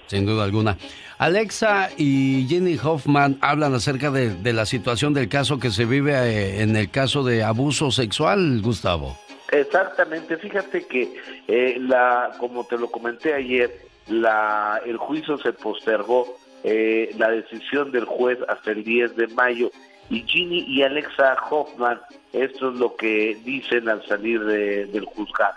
Sin 0.06 0.26
duda 0.26 0.44
alguna. 0.44 0.76
Alexa 1.18 1.88
y 1.96 2.46
Jenny 2.48 2.76
Hoffman 2.82 3.38
hablan 3.40 3.74
acerca 3.74 4.10
de, 4.10 4.34
de 4.34 4.52
la 4.52 4.66
situación 4.66 5.14
del 5.14 5.28
caso 5.28 5.58
que 5.58 5.70
se 5.70 5.84
vive 5.84 6.12
eh, 6.12 6.62
en 6.62 6.76
el 6.76 6.90
caso 6.90 7.22
de 7.24 7.42
abuso 7.44 7.90
sexual, 7.90 8.60
Gustavo. 8.62 9.16
Exactamente, 9.50 10.36
fíjate 10.38 10.86
que 10.86 11.14
eh, 11.46 11.76
la, 11.80 12.30
como 12.38 12.64
te 12.64 12.76
lo 12.78 12.90
comenté 12.90 13.34
ayer, 13.34 13.70
la, 14.08 14.80
el 14.84 14.96
juicio 14.96 15.38
se 15.38 15.52
postergó, 15.52 16.36
eh, 16.64 17.14
la 17.18 17.30
decisión 17.30 17.92
del 17.92 18.04
juez 18.04 18.38
hasta 18.48 18.70
el 18.72 18.82
10 18.84 19.16
de 19.16 19.26
mayo 19.28 19.70
y 20.10 20.22
Ginny 20.22 20.64
y 20.66 20.82
Alexa 20.82 21.36
Hoffman, 21.50 22.00
esto 22.32 22.70
es 22.72 22.78
lo 22.78 22.96
que 22.96 23.38
dicen 23.44 23.88
al 23.88 24.04
salir 24.06 24.42
de- 24.44 24.86
del 24.86 25.04
juzgado. 25.04 25.56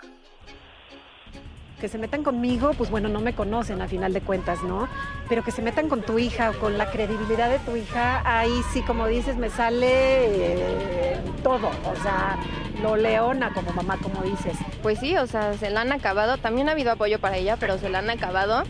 Que 1.80 1.88
se 1.88 1.98
metan 1.98 2.22
conmigo, 2.22 2.72
pues 2.76 2.90
bueno, 2.90 3.08
no 3.08 3.20
me 3.20 3.34
conocen 3.34 3.82
a 3.82 3.88
final 3.88 4.12
de 4.12 4.20
cuentas, 4.20 4.62
¿no? 4.62 4.88
Pero 5.28 5.44
que 5.44 5.50
se 5.50 5.62
metan 5.62 5.88
con 5.88 6.02
tu 6.02 6.18
hija 6.18 6.50
o 6.50 6.58
con 6.58 6.78
la 6.78 6.90
credibilidad 6.90 7.50
de 7.50 7.58
tu 7.58 7.76
hija, 7.76 8.22
ahí 8.24 8.62
sí, 8.72 8.82
como 8.82 9.06
dices, 9.06 9.36
me 9.36 9.50
sale 9.50 9.86
eh, 9.90 11.20
todo, 11.42 11.68
o 11.68 12.02
sea, 12.02 12.38
lo 12.82 12.96
leona 12.96 13.52
como 13.52 13.72
mamá, 13.72 13.98
como 14.02 14.22
dices. 14.22 14.56
Pues 14.82 14.98
sí, 14.98 15.16
o 15.16 15.26
sea, 15.26 15.54
se 15.54 15.70
la 15.70 15.82
han 15.82 15.92
acabado. 15.92 16.38
También 16.38 16.68
ha 16.68 16.72
habido 16.72 16.92
apoyo 16.92 17.18
para 17.18 17.36
ella, 17.36 17.56
pero 17.56 17.78
se 17.78 17.88
la 17.88 17.98
han 17.98 18.10
acabado 18.10 18.64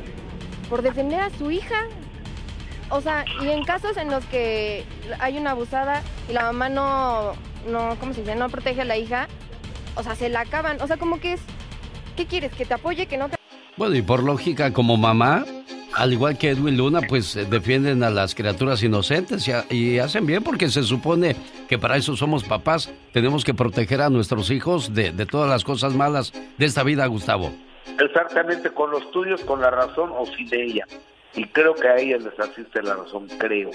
por 0.69 0.83
defender 0.83 1.21
a 1.21 1.31
su 1.31 1.51
hija. 1.51 1.87
O 2.89 3.01
sea, 3.01 3.25
y 3.43 3.49
en 3.49 3.65
casos 3.65 3.97
en 3.97 4.11
los 4.11 4.25
que 4.27 4.85
hay 5.19 5.39
una 5.39 5.53
abusada 5.53 6.03
y 6.29 6.33
la 6.33 6.43
mamá 6.43 6.69
no, 6.69 7.33
no, 7.69 7.97
¿cómo 7.99 8.15
se 8.15 8.21
dice? 8.21 8.37
No 8.37 8.49
protege 8.49 8.83
a 8.83 8.85
la 8.85 8.97
hija, 8.97 9.27
o 9.97 10.03
sea, 10.03 10.15
se 10.15 10.29
la 10.29 10.41
acaban. 10.41 10.81
O 10.81 10.87
sea, 10.87 10.97
como 10.97 11.19
que 11.19 11.35
es, 11.35 11.41
¿qué 12.17 12.27
quieres? 12.27 12.53
¿Que 12.53 12.65
te 12.65 12.75
apoye? 12.75 13.07
¿Que 13.07 13.17
no 13.19 13.29
te 13.29 13.37
Bueno, 13.77 13.95
y 13.95 14.03
por 14.03 14.23
lógica, 14.23 14.73
como 14.73 14.97
mamá, 14.97 15.45
al 15.95 16.13
igual 16.13 16.37
que 16.39 16.51
Edwin 16.51 16.77
Luna, 16.77 17.01
pues 17.09 17.37
eh, 17.37 17.45
defienden 17.45 18.03
a 18.03 18.11
las 18.11 18.35
criaturas 18.35 18.83
inocentes 18.83 19.47
y, 19.49 19.53
ha- 19.53 19.65
y 19.71 19.99
hacen 19.99 20.27
bien 20.27 20.43
porque 20.43 20.69
se 20.69 20.83
supone 20.83 21.37
que 21.69 21.79
para 21.79 21.97
eso 21.97 22.17
somos 22.17 22.45
papás. 22.45 22.91
Tenemos 23.13 23.45
que 23.45 23.55
proteger 23.55 24.01
a 24.03 24.11
nuestros 24.11 24.51
hijos 24.51 24.93
de, 24.95 25.13
de 25.13 25.27
todas 25.27 25.49
las 25.49 25.63
cosas 25.65 25.95
malas 25.95 26.33
de 26.59 26.67
esta 26.67 26.83
vida, 26.83 27.07
Gustavo. 27.07 27.53
Exactamente, 27.99 28.71
con 28.71 28.91
los 28.91 29.11
tuyos, 29.11 29.41
con 29.43 29.61
la 29.61 29.71
razón 29.71 30.11
o 30.17 30.27
sin 30.27 30.49
ella. 30.53 30.85
Y 31.35 31.45
creo 31.49 31.75
que 31.75 31.87
a 31.89 31.97
ella 31.97 32.17
les 32.19 32.39
asiste 32.41 32.83
la 32.83 32.95
razón, 32.95 33.29
creo. 33.39 33.71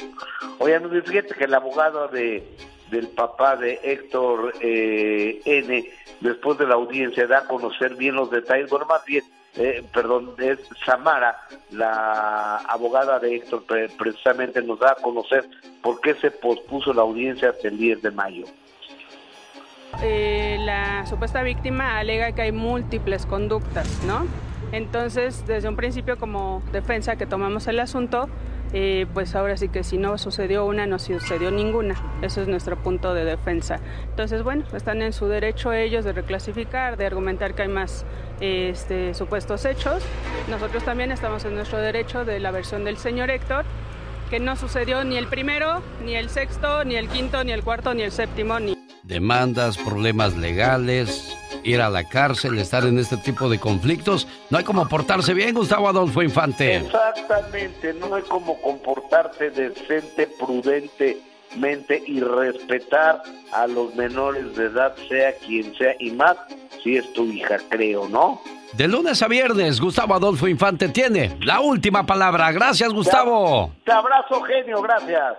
Oye, 0.60 0.80
fíjate 1.06 1.36
que 1.36 1.44
el 1.46 1.54
abogado 1.54 2.08
de, 2.08 2.44
del 2.92 3.08
papá 3.08 3.56
de 3.56 3.80
Héctor 3.84 4.54
eh, 4.62 5.42
N, 5.46 5.86
después 6.20 6.58
de 6.60 6.68
la 6.68 6.76
audiencia, 6.76 7.26
da 7.26 7.40
a 7.40 7.46
conocer 7.48 7.96
bien 7.96 8.16
los 8.16 8.30
detalles. 8.30 8.70
Bueno, 8.70 8.86
más 8.86 9.04
bien, 9.06 9.24
eh, 9.56 9.84
perdón, 9.94 10.36
es 10.38 10.60
Samara, 10.86 11.36
la 11.72 12.58
abogada 12.58 13.18
de 13.20 13.36
Héctor, 13.38 13.64
pre- 13.64 13.90
precisamente 13.90 14.62
nos 14.62 14.80
da 14.80 14.92
a 14.92 14.96
conocer 14.96 15.50
por 15.82 16.00
qué 16.02 16.14
se 16.16 16.30
pospuso 16.32 16.94
la 16.94 17.02
audiencia 17.02 17.50
hasta 17.50 17.70
el 17.70 17.78
10 17.78 18.02
de 18.02 18.12
mayo. 18.12 18.46
Eh, 20.04 20.58
la 20.62 21.06
supuesta 21.06 21.44
víctima 21.44 21.98
alega 21.98 22.32
que 22.34 22.44
hay 22.44 22.52
múltiples 22.52 23.26
conductas, 23.26 23.88
¿no? 24.06 24.26
Entonces, 24.72 25.46
desde 25.48 25.68
un 25.68 25.76
principio 25.76 26.18
como 26.18 26.64
defensa 26.72 27.18
que 27.18 27.26
tomamos 27.26 27.68
el 27.68 27.80
asunto, 27.80 28.30
eh, 28.74 29.06
pues 29.14 29.36
ahora 29.36 29.58
sí 29.58 29.70
que 29.70 29.84
si 29.84 29.98
no 29.98 30.18
sucedió 30.18 30.66
una, 30.66 30.88
no 30.88 30.98
sucedió 31.00 31.52
ninguna. 31.52 31.96
Eso 32.22 32.42
es 32.42 32.48
nuestro 32.48 32.78
punto 32.78 33.14
de 33.14 33.26
defensa. 33.26 33.80
Entonces, 34.10 34.44
bueno, 34.44 34.64
están 34.74 35.02
en 35.02 35.14
su 35.14 35.28
derecho 35.28 35.74
ellos 35.74 36.06
de 36.06 36.14
reclasificar, 36.14 36.98
de 36.98 37.06
argumentar 37.06 37.54
que 37.54 37.64
hay 37.64 37.68
más 37.68 38.06
este, 38.40 39.14
supuestos 39.14 39.66
hechos. 39.66 40.04
Nosotros 40.50 40.84
también 40.84 41.12
estamos 41.12 41.44
en 41.46 41.56
nuestro 41.56 41.80
derecho 41.80 42.26
de 42.26 42.40
la 42.40 42.52
versión 42.52 42.84
del 42.84 42.98
señor 42.98 43.30
Héctor, 43.30 43.66
que 44.30 44.40
no 44.40 44.56
sucedió 44.56 45.04
ni 45.04 45.18
el 45.18 45.28
primero, 45.28 45.82
ni 46.06 46.16
el 46.16 46.30
sexto, 46.30 46.86
ni 46.86 46.96
el 46.96 47.10
quinto, 47.10 47.44
ni 47.44 47.52
el 47.52 47.64
cuarto, 47.64 47.94
ni 47.94 48.04
el 48.04 48.12
séptimo, 48.12 48.60
ni... 48.60 48.78
Demandas, 49.04 49.78
problemas 49.78 50.38
legales, 50.38 51.31
ir 51.64 51.82
a 51.82 51.90
la 51.90 52.04
cárcel, 52.04 52.58
estar 52.58 52.86
en 52.86 53.00
este 53.00 53.18
tipo 53.18 53.50
de 53.50 53.60
conflictos. 53.60 54.28
No 54.50 54.58
hay 54.58 54.64
como 54.64 54.88
portarse 54.88 55.34
bien, 55.34 55.54
Gustavo 55.56 55.88
Adolfo 55.88 56.22
Infante. 56.22 56.78
Exactamente, 56.78 57.94
no 57.94 58.16
hay 58.16 58.24
como 58.24 58.60
comportarse 58.62 59.50
decente, 59.50 60.28
prudentemente 60.40 62.04
y 62.06 62.20
respetar 62.20 63.22
a 63.54 63.68
los 63.68 63.96
menores 63.96 64.56
de 64.56 64.66
edad, 64.66 64.96
sea 65.10 65.34
quien 65.46 65.76
sea, 65.76 65.94
y 66.00 66.12
más 66.12 66.38
si 66.84 66.98
es 66.98 67.14
tu 67.14 67.26
hija, 67.26 67.58
creo, 67.70 68.08
¿no? 68.08 68.42
De 68.74 68.88
lunes 68.88 69.22
a 69.22 69.28
viernes, 69.28 69.82
Gustavo 69.82 70.16
Adolfo 70.16 70.48
Infante 70.48 70.88
tiene 70.88 71.38
la 71.42 71.60
última 71.60 72.06
palabra. 72.06 72.52
Gracias, 72.54 72.94
Gustavo. 72.94 73.74
Te 73.84 73.92
abrazo, 73.92 74.42
genio, 74.44 74.82
gracias. 74.82 75.38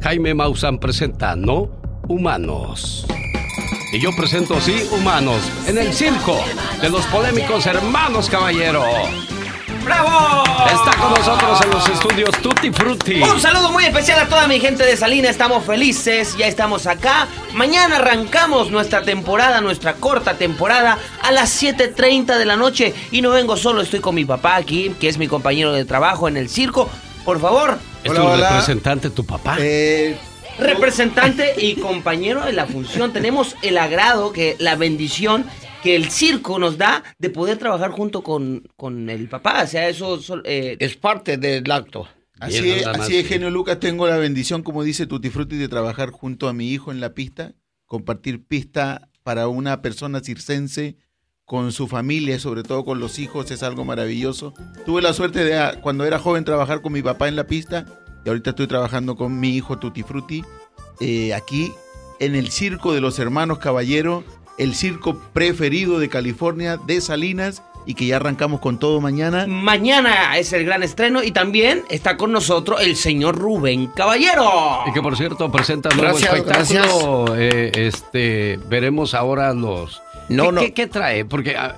Jaime 0.00 0.34
Maussan 0.34 0.78
presenta 0.78 1.36
No 1.36 1.68
Humanos. 2.08 3.06
Y 3.96 3.98
yo 3.98 4.14
presento 4.14 4.60
Sí 4.60 4.86
Humanos 4.92 5.40
en 5.66 5.78
el 5.78 5.94
circo 5.94 6.38
de 6.82 6.90
los 6.90 7.06
polémicos 7.06 7.64
hermanos 7.64 8.28
Caballero. 8.28 8.84
¡Bravo! 9.82 10.44
Está 10.66 10.98
con 10.98 11.14
nosotros 11.14 11.62
en 11.62 11.70
los 11.70 11.88
estudios 11.88 12.30
Tutti 12.42 12.70
Frutti. 12.70 13.22
Un 13.22 13.40
saludo 13.40 13.72
muy 13.72 13.86
especial 13.86 14.18
a 14.18 14.28
toda 14.28 14.46
mi 14.48 14.60
gente 14.60 14.84
de 14.84 14.98
Salina. 14.98 15.30
Estamos 15.30 15.64
felices, 15.64 16.36
ya 16.36 16.46
estamos 16.46 16.86
acá. 16.86 17.26
Mañana 17.54 17.96
arrancamos 17.96 18.70
nuestra 18.70 19.00
temporada, 19.00 19.62
nuestra 19.62 19.94
corta 19.94 20.34
temporada, 20.34 20.98
a 21.22 21.32
las 21.32 21.48
7:30 21.62 22.36
de 22.36 22.44
la 22.44 22.56
noche. 22.56 22.92
Y 23.12 23.22
no 23.22 23.30
vengo 23.30 23.56
solo, 23.56 23.80
estoy 23.80 24.00
con 24.00 24.14
mi 24.14 24.26
papá 24.26 24.56
aquí, 24.56 24.94
que 25.00 25.08
es 25.08 25.16
mi 25.16 25.26
compañero 25.26 25.72
de 25.72 25.86
trabajo 25.86 26.28
en 26.28 26.36
el 26.36 26.50
circo. 26.50 26.90
Por 27.24 27.40
favor. 27.40 27.78
¿Es 28.04 28.12
tu 28.12 28.22
representante, 28.22 29.08
tu 29.08 29.24
papá? 29.24 29.56
Eh, 29.58 30.18
representante 30.58 31.54
y 31.58 31.76
compañero 31.76 32.44
de 32.44 32.52
la 32.52 32.66
función. 32.66 33.12
Tenemos 33.12 33.56
el 33.62 33.78
agrado, 33.78 34.32
que 34.32 34.56
la 34.58 34.76
bendición 34.76 35.44
que 35.82 35.94
el 35.94 36.10
circo 36.10 36.58
nos 36.58 36.78
da 36.78 37.04
de 37.18 37.30
poder 37.30 37.58
trabajar 37.58 37.90
junto 37.90 38.22
con, 38.22 38.68
con 38.76 39.08
el 39.08 39.28
papá. 39.28 39.62
O 39.62 39.66
sea, 39.66 39.88
eso 39.88 40.18
eh, 40.44 40.76
es 40.80 40.96
parte 40.96 41.36
del 41.36 41.70
acto. 41.70 42.08
Así, 42.40 42.70
es, 42.70 42.86
así 42.86 43.16
es, 43.16 43.26
genio 43.26 43.50
Lucas. 43.50 43.80
Tengo 43.80 44.06
la 44.06 44.18
bendición, 44.18 44.62
como 44.62 44.82
dice 44.82 45.06
Tutti 45.06 45.30
Frutti, 45.30 45.56
de 45.56 45.68
trabajar 45.68 46.10
junto 46.10 46.48
a 46.48 46.52
mi 46.52 46.70
hijo 46.70 46.90
en 46.90 47.00
la 47.00 47.14
pista, 47.14 47.54
compartir 47.86 48.44
pista 48.44 49.08
para 49.22 49.48
una 49.48 49.80
persona 49.80 50.20
circense 50.20 50.96
con 51.44 51.70
su 51.72 51.86
familia, 51.86 52.40
sobre 52.40 52.64
todo 52.64 52.84
con 52.84 52.98
los 52.98 53.18
hijos, 53.20 53.50
es 53.52 53.62
algo 53.62 53.84
maravilloso. 53.84 54.52
Tuve 54.84 55.00
la 55.00 55.12
suerte 55.12 55.44
de, 55.44 55.56
ah, 55.56 55.78
cuando 55.80 56.04
era 56.04 56.18
joven, 56.18 56.44
trabajar 56.44 56.82
con 56.82 56.92
mi 56.92 57.02
papá 57.02 57.28
en 57.28 57.36
la 57.36 57.46
pista 57.46 57.86
y 58.26 58.28
ahorita 58.28 58.50
estoy 58.50 58.66
trabajando 58.66 59.16
con 59.16 59.38
mi 59.40 59.50
hijo 59.56 59.78
Tutti 59.78 60.02
Frutti 60.02 60.44
eh, 61.00 61.32
aquí 61.32 61.72
en 62.18 62.34
el 62.34 62.50
Circo 62.50 62.92
de 62.92 63.00
los 63.00 63.18
Hermanos 63.18 63.58
Caballero, 63.58 64.24
el 64.58 64.74
circo 64.74 65.18
preferido 65.32 65.98
de 65.98 66.08
California, 66.08 66.76
de 66.78 67.00
Salinas, 67.00 67.62
y 67.84 67.94
que 67.94 68.06
ya 68.06 68.16
arrancamos 68.16 68.58
con 68.60 68.78
todo 68.80 69.00
mañana. 69.00 69.46
Mañana 69.46 70.36
es 70.38 70.52
el 70.54 70.64
gran 70.64 70.82
estreno 70.82 71.22
y 71.22 71.30
también 71.30 71.84
está 71.90 72.16
con 72.16 72.32
nosotros 72.32 72.80
el 72.80 72.96
señor 72.96 73.36
Rubén 73.38 73.86
Caballero. 73.88 74.80
Y 74.88 74.92
que 74.92 75.00
por 75.02 75.16
cierto 75.16 75.52
presenta 75.52 75.90
nuevo 75.90 76.18
Gracias, 76.18 76.34
espectáculo. 76.34 77.36
eh, 77.36 77.70
este, 77.74 78.58
veremos 78.68 79.14
ahora 79.14 79.52
los. 79.52 80.02
No, 80.28 80.44
¿Qué, 80.46 80.52
no. 80.52 80.60
qué- 80.62 80.72
qué 80.74 80.86
trae? 80.88 81.24
Porque 81.26 81.54
ah, 81.56 81.76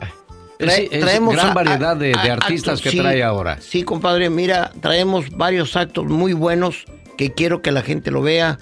Trae- 0.58 0.88
es 0.90 1.00
traemos 1.00 1.34
gran 1.34 1.50
a- 1.50 1.54
variedad 1.54 1.96
de, 1.96 2.12
a- 2.16 2.22
de 2.22 2.30
artistas 2.30 2.74
actos, 2.78 2.82
que 2.82 2.90
sí. 2.90 2.98
trae 2.98 3.22
ahora. 3.22 3.58
Sí, 3.60 3.82
compadre, 3.84 4.28
mira, 4.30 4.72
traemos 4.80 5.30
varios 5.30 5.76
actos 5.76 6.06
muy 6.06 6.32
buenos 6.32 6.84
que 7.16 7.32
quiero 7.32 7.62
que 7.62 7.70
la 7.72 7.82
gente 7.82 8.10
lo 8.10 8.22
vea 8.22 8.58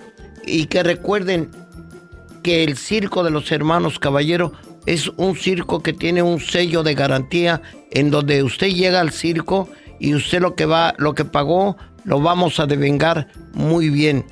y 0.47 0.67
que 0.67 0.83
recuerden 0.83 1.51
que 2.43 2.63
el 2.65 2.77
circo 2.77 3.25
de 3.25 3.31
los 3.31 3.51
hermanos 3.51 3.99
Caballero 3.99 4.53
es 4.87 5.09
un 5.17 5.37
circo 5.37 5.83
que 5.83 5.93
tiene 5.93 6.23
un 6.23 6.39
sello 6.41 6.83
de 6.83 6.95
garantía 6.95 7.61
en 7.91 8.11
donde 8.11 8.43
usted 8.43 8.69
llega 8.69 9.01
al 9.01 9.11
circo 9.11 9.69
y 9.99 10.15
usted 10.15 10.41
lo 10.41 10.55
que 10.55 10.65
va, 10.67 10.95
lo 10.99 11.15
que 11.15 11.25
pagó, 11.25 11.77
lo 12.05 12.21
vamos 12.21 12.61
a 12.61 12.67
devengar 12.67 13.27
muy 13.53 13.89
bien 13.91 14.25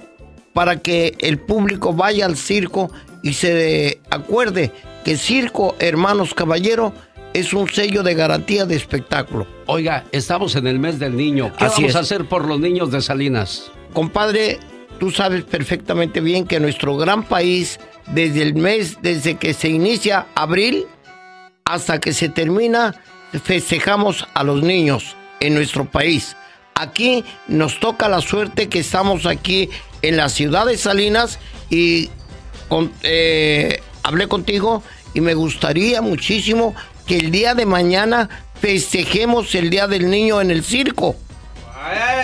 para 0.52 0.76
que 0.80 1.16
el 1.18 1.38
público 1.38 1.92
vaya 1.92 2.26
al 2.26 2.36
circo 2.36 2.92
y 3.22 3.32
se 3.32 4.00
acuerde 4.10 4.70
que 5.04 5.16
Circo 5.16 5.74
Hermanos 5.80 6.34
Caballero 6.34 6.92
es 7.34 7.52
un 7.52 7.68
sello 7.68 8.02
de 8.02 8.14
garantía 8.14 8.64
de 8.64 8.76
espectáculo. 8.76 9.46
Oiga, 9.66 10.04
estamos 10.12 10.56
en 10.56 10.66
el 10.66 10.78
mes 10.78 10.98
del 10.98 11.16
niño. 11.16 11.52
¿Qué 11.58 11.66
Así 11.66 11.82
vamos 11.82 11.90
es. 11.90 11.96
a 11.96 12.00
hacer 12.00 12.24
por 12.26 12.46
los 12.46 12.58
niños 12.58 12.90
de 12.90 13.02
Salinas? 13.02 13.70
Compadre, 13.92 14.58
tú 14.98 15.10
sabes 15.10 15.44
perfectamente 15.44 16.20
bien 16.20 16.46
que 16.46 16.58
nuestro 16.60 16.96
gran 16.96 17.24
país, 17.24 17.78
desde 18.06 18.42
el 18.42 18.54
mes, 18.54 18.98
desde 19.02 19.36
que 19.36 19.52
se 19.52 19.68
inicia 19.68 20.26
abril 20.34 20.86
hasta 21.64 22.00
que 22.00 22.12
se 22.12 22.28
termina, 22.28 22.94
festejamos 23.42 24.26
a 24.34 24.42
los 24.44 24.62
niños 24.62 25.16
en 25.40 25.54
nuestro 25.54 25.84
país. 25.90 26.36
Aquí 26.74 27.24
nos 27.48 27.78
toca 27.80 28.08
la 28.08 28.20
suerte 28.20 28.68
que 28.68 28.80
estamos 28.80 29.26
aquí 29.26 29.70
en 30.02 30.16
la 30.16 30.28
ciudad 30.28 30.66
de 30.66 30.76
Salinas 30.76 31.38
y 31.70 32.10
con- 32.68 32.92
eh, 33.02 33.80
hablé 34.02 34.26
contigo 34.28 34.82
y 35.14 35.20
me 35.20 35.34
gustaría 35.34 36.02
muchísimo 36.02 36.74
que 37.06 37.16
el 37.18 37.30
día 37.30 37.54
de 37.54 37.66
mañana 37.66 38.28
festejemos 38.60 39.54
el 39.54 39.70
Día 39.70 39.86
del 39.86 40.10
Niño 40.10 40.40
en 40.40 40.50
el 40.50 40.64
circo. 40.64 41.16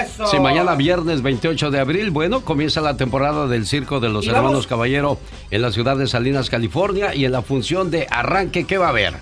Eso. 0.03 0.27
Si 0.27 0.41
mañana 0.41 0.75
viernes 0.75 1.21
28 1.21 1.71
de 1.71 1.81
abril, 1.81 2.11
bueno, 2.11 2.41
comienza 2.41 2.81
la 2.81 2.97
temporada 2.97 3.47
del 3.47 3.67
Circo 3.67 4.01
de 4.01 4.09
los 4.09 4.27
Hermanos 4.27 4.51
vamos- 4.53 4.67
Caballero 4.67 5.19
en 5.51 5.61
la 5.61 5.71
ciudad 5.71 5.97
de 5.99 6.07
Salinas, 6.07 6.49
California, 6.49 7.15
y 7.15 7.27
en 7.27 7.33
la 7.33 7.43
función 7.43 7.91
de 7.91 8.07
arranque, 8.11 8.65
¿qué 8.65 8.79
va 8.79 8.87
a 8.87 8.89
haber? 8.91 9.15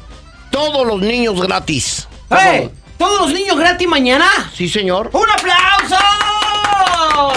Todos 0.50 0.86
los 0.86 1.00
niños 1.00 1.40
gratis. 1.42 2.06
¡Eh! 2.30 2.70
¿Todos 2.98 3.20
los 3.22 3.32
niños 3.34 3.56
gratis 3.58 3.88
mañana? 3.88 4.26
Sí, 4.54 4.68
señor. 4.68 5.10
¡Un 5.12 5.28
aplauso! 5.28 5.96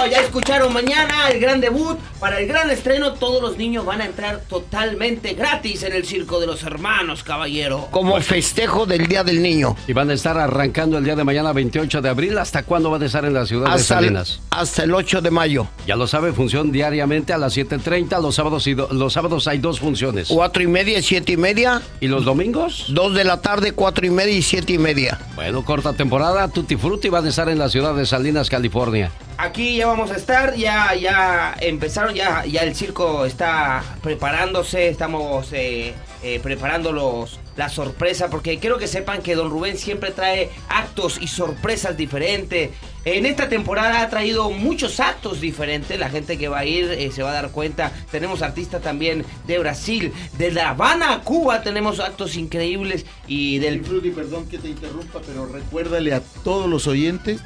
Ya 0.10 0.20
escucharon 0.22 0.72
mañana 0.74 1.30
el 1.30 1.40
gran 1.40 1.60
debut. 1.62 1.98
Para 2.20 2.40
el 2.40 2.48
gran 2.48 2.70
estreno, 2.70 3.14
todos 3.14 3.42
los 3.42 3.58
niños 3.58 3.84
van 3.86 4.02
a 4.02 4.06
entrar 4.06 4.42
totalmente 4.48 5.34
gratis 5.34 5.82
en 5.84 5.94
el 5.94 6.06
circo 6.06 6.40
de 6.40 6.46
los 6.48 6.62
hermanos, 6.64 7.24
caballero. 7.24 7.88
Como 7.92 8.20
festejo 8.22 8.86
del 8.86 9.08
Día 9.08 9.24
del 9.24 9.42
Niño. 9.42 9.76
Y 9.88 9.94
van 9.94 10.10
a 10.12 10.14
estar 10.14 10.38
arrancando 10.38 10.98
el 11.00 11.04
día 11.04 11.16
de 11.16 11.24
mañana 11.24 11.52
28 11.52 12.02
de 12.02 12.10
abril. 12.10 12.38
¿Hasta 12.38 12.64
cuándo 12.64 12.92
van 12.92 13.02
a 13.02 13.06
estar 13.08 13.26
en 13.26 13.34
la 13.34 13.46
ciudad 13.48 13.70
de 13.72 13.78
el, 13.78 13.84
Salinas? 13.84 14.40
hasta 14.52 14.84
el 14.84 14.94
8 14.94 15.22
de 15.22 15.32
mayo. 15.32 15.68
Ya 15.88 15.96
lo 15.96 16.06
sabe, 16.06 16.32
función 16.32 16.72
diariamente 16.72 17.34
a 17.34 17.38
las 17.40 17.58
7.30. 17.58 18.22
Los 18.22 18.36
sábados, 18.36 18.68
y 18.68 18.76
do- 18.76 18.90
los 18.92 19.14
sábados 19.14 19.48
hay 19.48 19.58
dos 19.58 19.80
funciones. 19.80 20.28
Cuatro 20.30 20.62
y 20.62 20.68
media, 20.68 21.02
siete 21.02 21.32
y 21.34 21.38
media. 21.38 21.82
¿Y 22.00 22.08
los 22.08 22.24
domingos? 22.26 22.86
Dos 22.90 23.16
de 23.16 23.24
la 23.24 23.42
tarde, 23.42 23.72
cuatro 23.72 24.06
y 24.06 24.12
media 24.12 24.34
y 24.36 24.42
siete 24.44 24.74
y 24.74 24.78
media. 24.78 25.20
Bueno, 25.36 25.66
corta 25.66 25.94
temporada. 25.94 26.48
Tutti 26.50 26.76
Frutti 26.76 27.10
van 27.10 27.26
a 27.26 27.30
estar 27.30 27.50
en 27.50 27.58
la 27.58 27.70
ciudad 27.70 27.96
de 27.96 28.06
Salinas, 28.06 28.50
California. 28.50 29.12
Aquí 29.42 29.78
ya 29.78 29.88
vamos 29.88 30.12
a 30.12 30.18
estar, 30.18 30.56
ya, 30.56 30.94
ya 30.94 31.56
empezaron, 31.62 32.14
ya, 32.14 32.46
ya 32.46 32.62
el 32.62 32.76
circo 32.76 33.26
está 33.26 33.84
preparándose, 34.04 34.88
estamos 34.88 35.52
eh, 35.52 35.96
eh, 36.22 36.40
preparando 36.44 36.92
los, 36.92 37.40
la 37.56 37.68
sorpresa, 37.68 38.30
porque 38.30 38.60
quiero 38.60 38.78
que 38.78 38.88
sepan 38.88 39.24
que 39.24 39.34
don 39.34 39.50
Rubén 39.50 39.80
siempre 39.80 40.12
trae 40.12 40.52
actos 40.70 41.18
y 41.20 41.26
sorpresas 41.28 41.98
diferentes. 41.98 42.70
En 43.04 43.26
esta 43.26 43.50
temporada 43.50 44.04
ha 44.04 44.10
traído 44.12 44.52
muchos 44.52 45.00
actos 45.00 45.42
diferentes, 45.42 45.98
la 45.98 46.12
gente 46.12 46.38
que 46.38 46.48
va 46.48 46.60
a 46.60 46.66
ir 46.66 46.92
eh, 46.92 47.10
se 47.12 47.24
va 47.24 47.32
a 47.32 47.34
dar 47.34 47.50
cuenta. 47.50 47.92
Tenemos 48.12 48.44
artistas 48.44 48.84
también 48.84 49.26
de 49.48 49.58
Brasil, 49.58 50.14
de 50.38 50.52
La 50.52 50.70
Habana 50.70 51.14
a 51.14 51.22
Cuba, 51.22 51.64
tenemos 51.64 52.00
actos 52.00 52.38
increíbles 52.38 53.08
y 53.26 53.58
del... 53.58 53.82
Perdón 53.82 54.48
que 54.48 54.60
te 54.60 54.70
interrumpa, 54.70 55.20
pero 55.26 55.48
recuérdale 55.48 56.14
a 56.14 56.22
todos 56.44 56.70
los 56.70 56.86
oyentes 56.86 57.42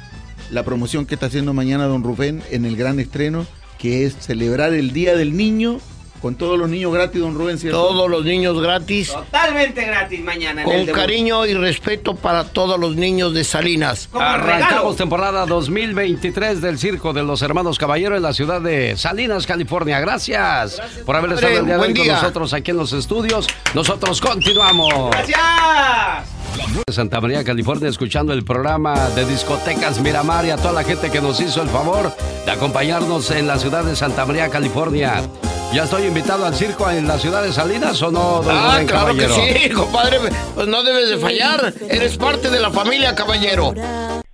la 0.50 0.64
promoción 0.64 1.06
que 1.06 1.14
está 1.14 1.26
haciendo 1.26 1.52
mañana 1.52 1.86
don 1.86 2.02
Rubén 2.02 2.42
en 2.50 2.64
el 2.64 2.76
gran 2.76 3.00
estreno, 3.00 3.46
que 3.78 4.04
es 4.04 4.16
celebrar 4.18 4.72
el 4.72 4.92
Día 4.92 5.16
del 5.16 5.36
Niño 5.36 5.80
con 6.20 6.34
todos 6.34 6.58
los 6.58 6.68
niños 6.68 6.92
gratis, 6.92 7.20
don 7.20 7.34
Rubén, 7.34 7.58
¿cierto? 7.58 7.78
Todos 7.78 8.10
los 8.10 8.24
niños 8.24 8.60
gratis. 8.60 9.12
Totalmente 9.12 9.84
gratis 9.84 10.20
mañana. 10.20 10.62
en 10.62 10.70
el 10.70 10.86
Con 10.86 10.94
cariño 10.94 11.46
y 11.46 11.54
respeto 11.54 12.16
para 12.16 12.44
todos 12.44 12.80
los 12.80 12.96
niños 12.96 13.34
de 13.34 13.44
Salinas. 13.44 14.08
Arrancamos 14.12 14.96
temporada 14.96 15.46
2023 15.46 16.60
del 16.60 16.78
Circo 16.78 17.12
de 17.12 17.22
los 17.22 17.42
Hermanos 17.42 17.78
Caballero 17.78 18.16
en 18.16 18.22
la 18.22 18.32
ciudad 18.32 18.60
de 18.60 18.96
Salinas, 18.96 19.46
California. 19.46 20.00
Gracias, 20.00 20.80
por 21.04 21.16
haber 21.16 21.32
estado 21.32 21.52
Padre, 21.52 21.60
el 21.60 21.66
día 21.66 21.76
de 21.76 21.82
hoy 21.82 21.94
con 21.94 22.06
nosotros 22.08 22.52
aquí 22.54 22.70
en 22.70 22.78
los 22.78 22.92
estudios. 22.92 23.46
Nosotros 23.74 24.20
continuamos. 24.20 25.10
¡Gracias! 25.10 26.35
De 26.86 26.92
Santa 26.92 27.20
María, 27.20 27.44
California, 27.44 27.88
escuchando 27.88 28.32
el 28.32 28.42
programa 28.44 29.10
de 29.10 29.26
discotecas 29.26 30.00
Miramar 30.00 30.46
y 30.46 30.50
a 30.50 30.56
toda 30.56 30.72
la 30.72 30.84
gente 30.84 31.10
que 31.10 31.20
nos 31.20 31.38
hizo 31.40 31.60
el 31.62 31.68
favor 31.68 32.14
de 32.46 32.50
acompañarnos 32.50 33.30
en 33.30 33.46
la 33.46 33.58
ciudad 33.58 33.84
de 33.84 33.94
Santa 33.94 34.24
María, 34.24 34.48
California. 34.48 35.22
¿Ya 35.74 35.84
estoy 35.84 36.04
invitado 36.06 36.46
al 36.46 36.54
circo 36.54 36.90
en 36.90 37.06
la 37.06 37.18
ciudad 37.18 37.42
de 37.42 37.52
Salinas 37.52 38.00
o 38.02 38.10
no, 38.10 38.40
don 38.42 38.56
Ah, 38.56 38.72
Rubén 38.74 38.86
claro 38.86 39.06
Caballero? 39.08 39.34
que 39.34 39.58
sí, 39.58 39.70
compadre. 39.70 40.18
Pues 40.54 40.66
no 40.68 40.82
debes 40.82 41.10
de 41.10 41.18
fallar. 41.18 41.74
Eres 41.90 42.16
parte 42.16 42.48
de 42.48 42.60
la 42.60 42.70
familia, 42.70 43.14
caballero. 43.14 43.72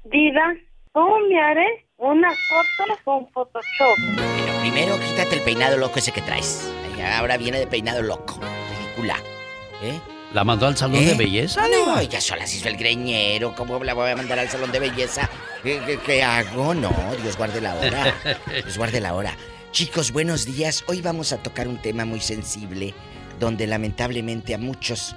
Diva, 0.04 0.54
¿cómo 0.92 1.16
me 1.28 1.40
haré 1.40 1.86
una 1.96 2.28
foto 2.30 3.00
con 3.04 3.28
Photoshop? 3.32 3.98
Bueno, 4.14 4.60
primero 4.60 4.94
quítate 5.00 5.36
el 5.36 5.42
peinado 5.42 5.76
loco 5.76 5.98
ese 5.98 6.12
que 6.12 6.20
traes. 6.22 6.70
Ahora 7.18 7.36
viene 7.36 7.58
de 7.58 7.66
peinado 7.66 8.00
loco. 8.02 8.38
Ridícula. 8.94 9.16
¿Eh? 9.82 9.98
¿La 10.34 10.44
mandó 10.44 10.66
al 10.66 10.76
salón 10.76 11.04
de 11.04 11.12
¿Eh? 11.12 11.16
belleza? 11.16 11.66
No, 11.68 11.98
ella 12.00 12.20
sola 12.20 12.46
se 12.46 12.56
hizo 12.56 12.68
el 12.68 12.76
greñero. 12.76 13.54
¿Cómo 13.54 13.82
la 13.84 13.92
voy 13.92 14.10
a 14.10 14.16
mandar 14.16 14.38
al 14.38 14.48
salón 14.48 14.72
de 14.72 14.80
belleza? 14.80 15.28
¿Qué, 15.62 15.80
qué- 15.84 15.98
qué 15.98 16.22
hago? 16.22 16.74
No, 16.74 16.90
Dios 17.22 17.36
guarde 17.36 17.60
la 17.60 17.74
hora. 17.74 18.14
Dios 18.64 18.78
guarde 18.78 19.00
la 19.00 19.14
hora. 19.14 19.36
Chicos, 19.72 20.10
buenos 20.10 20.46
días. 20.46 20.84
Hoy 20.86 21.02
vamos 21.02 21.32
a 21.32 21.42
tocar 21.42 21.68
un 21.68 21.76
tema 21.82 22.04
muy 22.06 22.20
sensible 22.20 22.94
donde 23.38 23.66
lamentablemente 23.66 24.54
a 24.54 24.58
muchos 24.58 25.14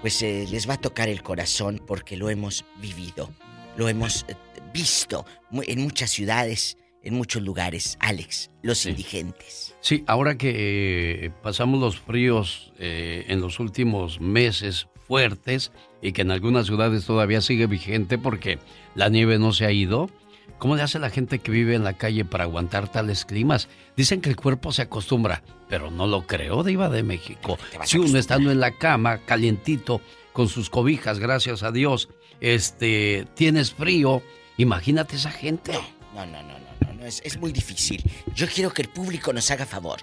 pues 0.00 0.20
eh, 0.22 0.46
les 0.50 0.68
va 0.68 0.74
a 0.74 0.80
tocar 0.80 1.08
el 1.08 1.22
corazón 1.22 1.80
porque 1.86 2.16
lo 2.16 2.30
hemos 2.30 2.64
vivido, 2.78 3.30
lo 3.76 3.86
hemos 3.88 4.24
eh, 4.28 4.34
visto 4.72 5.26
en 5.52 5.80
muchas 5.82 6.10
ciudades, 6.10 6.78
en 7.02 7.14
muchos 7.14 7.42
lugares. 7.42 7.96
Alex, 8.00 8.50
los 8.62 8.84
indigentes. 8.86 9.74
Sí, 9.80 10.04
ahora 10.06 10.36
que 10.36 11.24
eh, 11.24 11.30
pasamos 11.42 11.80
los 11.80 11.98
fríos 11.98 12.72
eh, 12.78 13.24
en 13.28 13.40
los 13.40 13.60
últimos 13.60 14.20
meses 14.20 14.88
fuertes 15.06 15.72
y 16.02 16.12
que 16.12 16.22
en 16.22 16.30
algunas 16.30 16.66
ciudades 16.66 17.04
todavía 17.04 17.40
sigue 17.40 17.66
vigente 17.66 18.18
porque 18.18 18.58
la 18.94 19.08
nieve 19.08 19.38
no 19.38 19.52
se 19.52 19.66
ha 19.66 19.72
ido, 19.72 20.10
¿cómo 20.58 20.76
le 20.76 20.82
hace 20.82 20.98
la 20.98 21.10
gente 21.10 21.38
que 21.38 21.50
vive 21.50 21.74
en 21.74 21.84
la 21.84 21.94
calle 21.94 22.24
para 22.24 22.44
aguantar 22.44 22.88
tales 22.88 23.24
climas? 23.24 23.68
Dicen 23.96 24.20
que 24.20 24.30
el 24.30 24.36
cuerpo 24.36 24.72
se 24.72 24.82
acostumbra, 24.82 25.42
pero 25.68 25.90
no 25.90 26.06
lo 26.06 26.26
creo, 26.26 26.62
Diva 26.62 26.88
de 26.88 27.02
México. 27.02 27.58
Si 27.84 27.98
uno 27.98 28.18
estando 28.18 28.50
en 28.50 28.60
la 28.60 28.72
cama, 28.72 29.18
calientito, 29.18 30.00
con 30.32 30.48
sus 30.48 30.70
cobijas, 30.70 31.18
gracias 31.18 31.62
a 31.62 31.72
Dios, 31.72 32.08
este, 32.40 33.26
tienes 33.34 33.72
frío, 33.72 34.22
imagínate 34.58 35.16
esa 35.16 35.30
gente. 35.30 35.72
No, 36.14 36.26
no, 36.26 36.42
no, 36.42 36.58
no, 36.58 36.59
es, 37.06 37.20
es 37.24 37.38
muy 37.38 37.52
difícil. 37.52 38.02
Yo 38.34 38.46
quiero 38.46 38.72
que 38.72 38.82
el 38.82 38.88
público 38.88 39.32
nos 39.32 39.50
haga 39.50 39.66
favor 39.66 40.00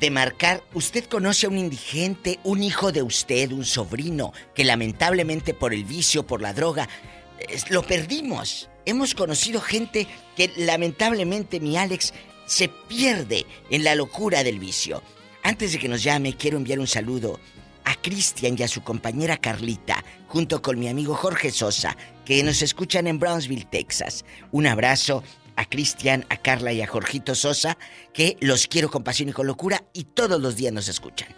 de 0.00 0.10
marcar. 0.10 0.62
¿Usted 0.74 1.04
conoce 1.04 1.46
a 1.46 1.48
un 1.48 1.58
indigente, 1.58 2.38
un 2.44 2.62
hijo 2.62 2.92
de 2.92 3.02
usted, 3.02 3.52
un 3.52 3.64
sobrino, 3.64 4.32
que 4.54 4.64
lamentablemente 4.64 5.54
por 5.54 5.74
el 5.74 5.84
vicio, 5.84 6.26
por 6.26 6.40
la 6.40 6.52
droga, 6.52 6.88
lo 7.70 7.82
perdimos? 7.82 8.68
Hemos 8.84 9.14
conocido 9.14 9.60
gente 9.60 10.06
que 10.36 10.52
lamentablemente, 10.56 11.60
mi 11.60 11.76
Alex, 11.76 12.12
se 12.46 12.68
pierde 12.68 13.46
en 13.70 13.84
la 13.84 13.94
locura 13.94 14.42
del 14.42 14.58
vicio. 14.58 15.02
Antes 15.42 15.72
de 15.72 15.78
que 15.78 15.88
nos 15.88 16.02
llame, 16.02 16.36
quiero 16.36 16.56
enviar 16.56 16.78
un 16.78 16.86
saludo 16.86 17.38
a 17.84 17.94
Cristian 17.94 18.56
y 18.58 18.62
a 18.62 18.68
su 18.68 18.82
compañera 18.82 19.36
Carlita, 19.36 20.04
junto 20.26 20.62
con 20.62 20.78
mi 20.78 20.88
amigo 20.88 21.14
Jorge 21.14 21.50
Sosa, 21.50 21.96
que 22.24 22.42
nos 22.42 22.62
escuchan 22.62 23.06
en 23.06 23.18
Brownsville, 23.18 23.64
Texas. 23.64 24.24
Un 24.52 24.66
abrazo 24.66 25.22
a 25.58 25.64
Cristian, 25.64 26.24
a 26.30 26.36
Carla 26.36 26.72
y 26.72 26.80
a 26.80 26.86
Jorgito 26.86 27.34
Sosa, 27.34 27.76
que 28.14 28.36
los 28.40 28.68
quiero 28.68 28.90
con 28.90 29.02
pasión 29.02 29.28
y 29.28 29.32
con 29.32 29.48
locura 29.48 29.82
y 29.92 30.04
todos 30.04 30.40
los 30.40 30.54
días 30.54 30.72
nos 30.72 30.88
escuchan. 30.88 31.28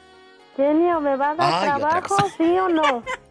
Genio, 0.56 1.00
¿me 1.00 1.16
va 1.16 1.30
a 1.30 1.34
dar 1.34 1.54
Ay, 1.54 1.64
trabajo, 1.64 2.16
sí 2.36 2.58
o 2.58 2.68
no? 2.68 3.02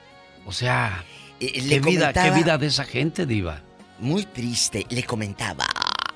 O 0.45 0.51
sea, 0.51 1.03
Eh, 1.41 1.53
qué 1.53 1.61
le 1.61 1.79
vida, 1.79 2.13
qué 2.13 2.29
vida 2.31 2.57
de 2.59 2.67
esa 2.67 2.85
gente, 2.85 3.25
diva. 3.25 3.63
Muy 3.99 4.25
triste, 4.25 4.85
le 4.89 5.03
comentaba 5.03 5.65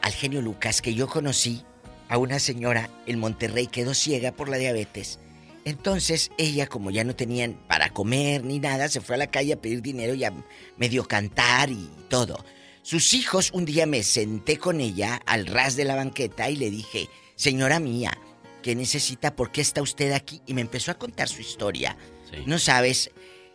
al 0.02 0.14
genio 0.14 0.42
Lucas 0.42 0.82
que 0.82 0.94
yo 0.94 1.08
conocí 1.08 1.64
a 2.10 2.20
una 2.20 2.38
señora 2.38 2.92
en 3.08 3.20
Monterrey 3.20 3.66
quedó 3.66 3.96
ciega 3.96 4.32
por 4.32 4.50
la 4.50 4.58
diabetes. 4.58 5.20
Entonces 5.66 6.30
ella, 6.38 6.68
como 6.68 6.92
ya 6.92 7.04
no 7.04 7.16
tenían 7.16 7.58
para 7.68 7.90
comer 7.90 8.44
ni 8.44 8.60
nada, 8.60 8.88
se 8.88 9.02
fue 9.02 9.16
a 9.16 9.18
la 9.18 9.28
calle 9.28 9.54
a 9.54 9.62
pedir 9.62 9.82
dinero 9.82 10.14
y 10.14 10.24
a 10.24 10.34
medio 10.78 11.08
cantar 11.08 11.72
y 11.72 11.90
todo. 12.08 12.46
Sus 12.86 13.16
hijos, 13.16 13.50
un 13.52 13.66
día 13.66 13.88
me 13.88 14.04
senté 14.04 14.60
con 14.60 14.80
ella 14.80 15.20
al 15.26 15.48
ras 15.48 15.76
de 15.76 15.86
la 15.86 15.96
banqueta 15.96 16.52
y 16.52 16.56
le 16.56 16.70
dije, 16.70 17.10
señora 17.36 17.80
mía, 17.80 18.16
¿qué 18.62 18.76
necesita? 18.76 19.36
¿Por 19.36 19.52
qué 19.52 19.62
está 19.62 19.82
usted 19.82 20.12
aquí? 20.12 20.44
Y 20.46 20.54
me 20.54 20.62
empezó 20.62 20.92
a 20.92 21.00
contar 21.00 21.28
su 21.28 21.42
historia. 21.42 21.98
No 22.46 22.60
sabes, 22.60 23.10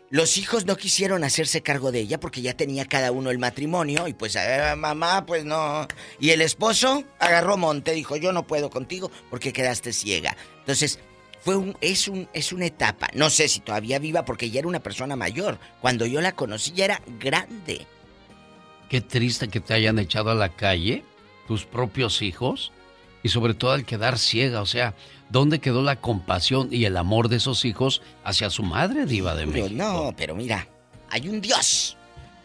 los 0.09 0.37
hijos 0.37 0.67
no 0.67 0.77
quisieron 0.77 1.23
hacerse 1.23 1.63
cargo 1.63 1.93
de 1.93 2.01
ella 2.01 2.19
porque 2.19 2.43
ya 2.43 2.55
tenía 2.55 2.87
cada 2.87 3.13
uno 3.13 3.31
el 3.31 3.39
matrimonio 3.39 4.09
y 4.09 4.15
pues 4.15 4.35
eh, 4.35 4.75
mamá 4.77 5.25
pues 5.27 5.45
no. 5.45 5.87
Y 6.19 6.31
el 6.31 6.41
esposo 6.41 7.05
agarró 7.21 7.57
monte, 7.57 7.93
dijo 7.93 8.17
yo 8.17 8.33
no 8.33 8.49
puedo 8.49 8.69
contigo 8.69 9.13
porque 9.31 9.53
quedaste 9.53 9.93
ciega. 9.93 10.37
Entonces 10.59 10.99
fue 11.39 11.55
un 11.55 11.79
es 11.81 12.09
un 12.09 12.29
es 12.33 12.53
una 12.53 12.67
etapa. 12.67 13.07
No 13.15 13.31
sé 13.31 13.47
si 13.47 13.61
todavía 13.61 14.01
viva 14.01 14.25
porque 14.25 14.51
ya 14.51 14.59
era 14.59 14.67
una 14.67 14.83
persona 14.83 15.15
mayor. 15.15 15.61
Cuando 15.81 16.05
yo 16.05 16.21
la 16.21 16.33
conocí 16.33 16.73
ya 16.73 16.87
era 16.87 17.03
grande. 17.21 17.87
Qué 18.91 19.01
triste 19.01 19.47
que 19.47 19.61
te 19.61 19.73
hayan 19.73 20.01
echado 20.01 20.31
a 20.31 20.35
la 20.35 20.49
calle 20.49 21.05
tus 21.47 21.65
propios 21.65 22.23
hijos 22.23 22.73
y 23.23 23.29
sobre 23.29 23.55
todo 23.55 23.71
al 23.71 23.85
quedar 23.85 24.19
ciega. 24.19 24.61
O 24.63 24.67
sea, 24.67 24.95
¿dónde 25.29 25.61
quedó 25.61 25.81
la 25.81 25.95
compasión 25.95 26.69
y 26.73 26.87
el 26.87 26.97
amor 26.97 27.29
de 27.29 27.37
esos 27.37 27.65
hijos 27.65 28.03
hacia 28.25 28.51
su 28.51 28.65
madre, 28.65 29.07
diva 29.07 29.37
de 29.37 29.47
México? 29.47 29.69
no, 29.71 30.13
pero 30.17 30.35
mira, 30.35 30.67
hay 31.09 31.29
un 31.29 31.41
Dios. 31.41 31.97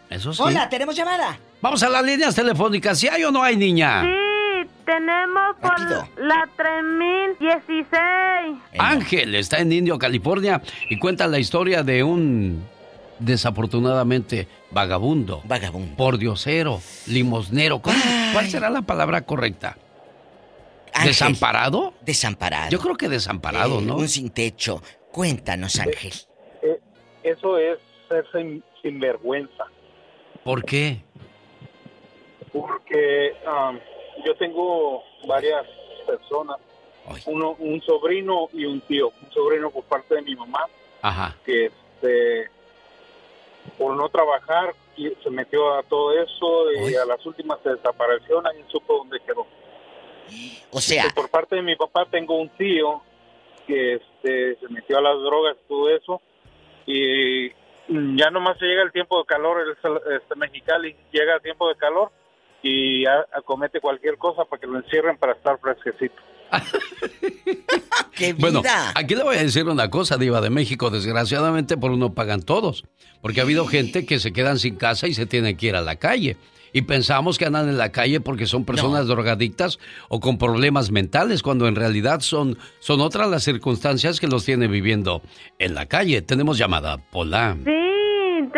Eso 0.08 0.34
sí. 0.34 0.44
Hola, 0.44 0.70
tenemos 0.70 0.96
llamada. 0.96 1.40
Vamos 1.64 1.82
a 1.82 1.90
las 1.90 2.06
líneas 2.06 2.36
telefónicas. 2.36 3.00
¿Si 3.00 3.08
hay 3.08 3.24
o 3.24 3.32
no 3.32 3.42
hay, 3.42 3.58
niña? 3.58 4.04
Sí, 4.04 4.70
tenemos 4.86 5.56
por 5.60 5.80
la 6.24 6.48
3016. 6.56 7.98
Ángel 8.78 9.34
está 9.34 9.58
en 9.58 9.72
Indio, 9.72 9.98
California 9.98 10.62
y 10.92 11.00
cuenta 11.00 11.26
la 11.26 11.40
historia 11.40 11.82
de 11.82 12.04
un 12.04 12.64
desafortunadamente 13.20 14.48
vagabundo. 14.72 15.42
Vagabundo. 15.46 15.96
Pordiosero, 15.96 16.82
limosnero. 17.08 17.82
¿Cómo- 17.82 17.96
¿Cuál 18.34 18.50
será 18.50 18.70
la 18.70 18.82
palabra 18.82 19.22
correcta? 19.22 19.78
Ángel. 20.94 21.10
¿Desamparado? 21.10 21.94
Desamparado. 22.02 22.70
Yo 22.72 22.80
creo 22.80 22.96
que 22.96 23.10
desamparado, 23.10 23.80
Eh, 23.80 23.84
¿no? 23.84 23.98
Un 23.98 24.08
sin 24.08 24.30
techo. 24.30 24.82
Cuéntanos, 25.12 25.78
Ángel. 25.80 26.14
Eh, 26.62 26.80
eso 27.24 27.58
es 27.58 27.80
ser 28.08 28.26
sin, 28.32 28.64
sinvergüenza, 28.82 29.66
¿Por 30.44 30.64
qué? 30.64 31.02
porque 32.54 33.34
um, 33.46 33.78
yo 34.26 34.36
tengo 34.38 35.04
varias 35.28 35.66
personas, 36.08 36.58
uno, 37.26 37.56
un 37.60 37.82
sobrino 37.82 38.48
y 38.54 38.66
un 38.66 38.80
tío, 38.82 39.12
un 39.22 39.32
sobrino 39.34 39.70
por 39.72 39.84
parte 39.86 40.16
de 40.16 40.22
mi 40.22 40.36
mamá, 40.36 40.66
Ajá. 41.02 41.36
que 41.46 41.66
este, 41.66 42.50
por 43.78 43.96
no 43.96 44.10
trabajar 44.10 44.74
y 44.98 45.10
se 45.24 45.30
metió 45.30 45.74
a 45.74 45.84
todo 45.84 46.12
eso 46.14 46.72
y 46.90 46.96
a 46.96 47.06
las 47.06 47.26
últimas 47.26 47.60
se 47.64 47.70
desapareció, 47.72 48.42
nadie 48.42 48.64
supo 48.70 48.98
dónde 48.98 49.20
quedó. 49.26 49.46
O 50.72 50.80
sea, 50.82 51.06
por 51.14 51.30
parte 51.30 51.56
de 51.56 51.62
mi 51.62 51.76
papá 51.76 52.06
tengo 52.10 52.36
un 52.38 52.50
tío 52.50 53.02
que 53.68 53.96
este, 53.96 54.56
se 54.58 54.68
metió 54.70 54.98
a 54.98 55.02
las 55.02 55.20
drogas, 55.22 55.58
todo 55.68 55.90
eso, 55.90 56.22
y 56.86 57.50
ya 58.18 58.30
nomás 58.32 58.58
se 58.58 58.66
llega 58.66 58.84
el 58.84 58.92
tiempo 58.92 59.20
de 59.20 59.26
calor, 59.26 59.62
el 59.62 59.72
este, 60.16 60.36
Mexicali 60.36 60.96
llega 61.12 61.36
el 61.36 61.42
tiempo 61.42 61.68
de 61.68 61.76
calor 61.76 62.12
y 62.64 63.06
a- 63.06 63.26
acomete 63.34 63.80
cualquier 63.80 64.18
cosa 64.18 64.46
para 64.46 64.60
que 64.60 64.68
lo 64.68 64.78
encierren 64.78 65.18
para 65.18 65.34
estar 65.34 65.60
fresquecito. 65.60 66.22
¡Qué 68.16 68.34
Bueno, 68.34 68.62
aquí 68.96 69.16
le 69.16 69.24
voy 69.24 69.36
a 69.38 69.44
decir 69.44 69.66
una 69.68 69.90
cosa, 69.90 70.18
Diva 70.18 70.42
de 70.42 70.50
México. 70.50 70.90
Desgraciadamente 70.90 71.78
por 71.78 71.92
uno 71.92 72.14
pagan 72.14 72.42
todos. 72.42 72.86
Porque 73.22 73.40
ha 73.40 73.44
habido 73.44 73.66
gente 73.66 74.06
que 74.06 74.20
se 74.20 74.32
quedan 74.32 74.60
sin 74.60 74.76
casa 74.76 75.08
y 75.08 75.14
se 75.14 75.26
tienen 75.26 75.58
que 75.58 75.68
ir 75.68 75.76
a 75.76 75.82
la 75.82 75.98
calle. 75.98 76.38
Y 76.74 76.82
pensamos 76.82 77.38
que 77.38 77.46
andan 77.46 77.70
en 77.70 77.78
la 77.78 77.94
calle 77.94 78.20
porque 78.20 78.48
son 78.48 78.66
personas 78.66 79.08
drogadictas 79.08 79.80
o 80.10 80.20
con 80.20 80.38
problemas 80.38 80.92
mentales, 80.92 81.42
cuando 81.42 81.70
en 81.70 81.76
realidad 81.76 82.20
son, 82.20 82.58
son 82.80 83.00
otras 83.00 83.30
las 83.30 83.44
circunstancias 83.44 84.20
que 84.20 84.28
los 84.28 84.44
tiene 84.44 84.68
viviendo 84.68 85.22
en 85.58 85.74
la 85.74 85.86
calle. 85.86 86.22
Tenemos 86.22 86.58
llamada, 86.58 86.98
Pola. 86.98 87.56
Sí, 87.64 87.85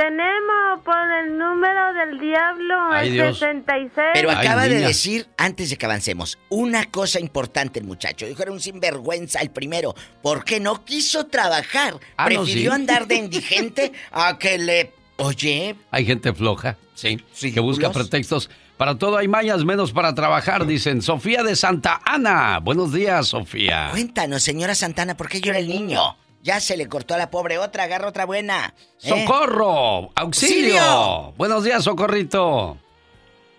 tenemos 0.02 0.84
por 0.86 0.96
el 1.24 1.36
número 1.40 1.94
del 1.96 2.20
diablo, 2.20 2.76
Ay, 2.92 3.08
el 3.08 3.14
Dios. 3.16 3.40
66. 3.40 4.10
Pero 4.14 4.30
Ay, 4.30 4.36
acaba 4.38 4.64
de 4.68 4.76
niña. 4.76 4.88
decir, 4.90 5.28
antes 5.38 5.72
de 5.72 5.78
que 5.78 5.86
avancemos, 5.88 6.38
una 6.50 6.86
cosa 6.86 7.20
importante 7.20 7.80
el 7.80 7.86
muchacho. 7.86 8.28
Dijo 8.28 8.44
era 8.44 8.52
un 8.52 8.60
sinvergüenza 8.60 9.40
el 9.40 9.50
primero. 9.50 9.96
porque 10.22 10.60
no 10.60 10.86
quiso 10.86 11.26
trabajar? 11.26 11.96
Ah, 12.16 12.30
no, 12.30 12.44
Prefirió 12.44 12.72
sí. 12.72 12.76
andar 12.76 13.08
de 13.08 13.16
indigente 13.26 13.92
a 14.12 14.38
que 14.38 14.58
le... 14.60 14.94
Oye, 15.18 15.76
Hay 15.90 16.06
gente 16.06 16.32
floja, 16.32 16.78
sí, 16.94 17.18
que 17.52 17.60
busca 17.60 17.92
pretextos. 17.92 18.52
Para 18.78 19.00
todo 19.00 19.18
hay 19.18 19.28
mañas 19.28 19.66
menos 19.66 19.92
para 19.92 20.14
trabajar, 20.14 20.68
dicen. 20.68 21.02
Sofía 21.02 21.42
de 21.42 21.56
Santa 21.56 22.00
Ana. 22.06 22.60
Buenos 22.60 22.94
días, 22.94 23.30
Sofía. 23.30 23.88
cuéntanos, 23.90 24.44
señora 24.44 24.76
Santana, 24.76 25.18
¿por 25.18 25.28
qué 25.28 25.42
llora 25.42 25.58
el 25.58 25.68
niño? 25.68 26.16
Ya 26.48 26.62
se 26.62 26.78
le 26.78 26.88
cortó 26.88 27.14
a 27.14 27.18
la 27.18 27.30
pobre 27.30 27.58
otra, 27.58 27.84
agarra 27.84 28.08
otra 28.08 28.26
buena. 28.26 28.74
¿eh? 29.04 29.10
¡Socorro! 29.10 30.12
¡Auxilio! 30.16 30.80
¡Auxilio! 30.82 31.34
Buenos 31.36 31.66
días, 31.66 31.84
Socorrito. 31.84 32.78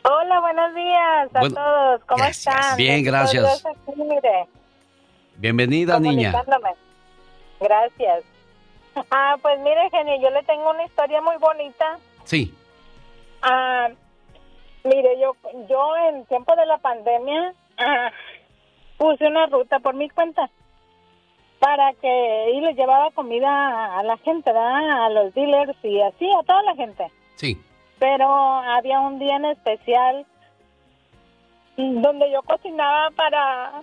Hola, 0.04 0.40
buenos 0.40 0.74
días 0.74 1.28
a 1.34 1.40
Bueno, 1.40 1.54
todos. 1.54 2.00
¿Cómo 2.06 2.24
gracias. 2.24 2.54
están? 2.56 2.76
Bien, 2.78 2.94
Bendito 2.94 3.12
gracias. 3.12 3.42
Dios 3.42 3.66
aquí, 3.66 4.02
mire, 4.02 4.46
Bienvenida, 5.36 6.00
niña. 6.00 6.32
Gracias. 7.60 8.24
Ah, 9.10 9.36
pues 9.42 9.60
mire, 9.60 9.90
genio, 9.90 10.20
yo 10.22 10.30
le 10.30 10.42
tengo 10.44 10.70
una 10.70 10.84
historia 10.84 11.20
muy 11.20 11.36
bonita. 11.36 11.98
Sí. 12.24 12.52
Ah, 13.42 13.88
mire, 14.82 15.20
yo, 15.20 15.36
yo 15.68 15.96
en 16.08 16.24
tiempo 16.24 16.56
de 16.56 16.64
la 16.66 16.78
pandemia 16.78 17.54
ah, 17.76 18.10
puse 18.96 19.26
una 19.26 19.46
ruta 19.46 19.78
por 19.78 19.94
mi 19.94 20.08
cuenta 20.08 20.50
para 21.58 21.92
que 21.94 22.52
y 22.54 22.60
le 22.60 22.74
llevaba 22.74 23.10
comida 23.10 23.98
a 23.98 24.02
la 24.02 24.16
gente, 24.18 24.52
¿verdad? 24.52 25.06
a 25.06 25.08
los 25.10 25.34
dealers 25.34 25.76
y 25.82 26.00
así, 26.00 26.28
a 26.30 26.42
toda 26.44 26.62
la 26.62 26.74
gente. 26.74 27.10
Sí. 27.36 27.60
Pero 27.98 28.28
había 28.28 29.00
un 29.00 29.18
día 29.18 29.36
en 29.36 29.46
especial 29.46 30.26
donde 31.76 32.30
yo 32.30 32.42
cocinaba 32.42 33.10
para 33.10 33.82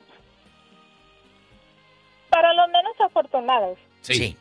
para 2.30 2.53
los 2.53 2.68
menos 2.68 2.93
afortunados. 2.99 3.77
Sí. 4.02 4.38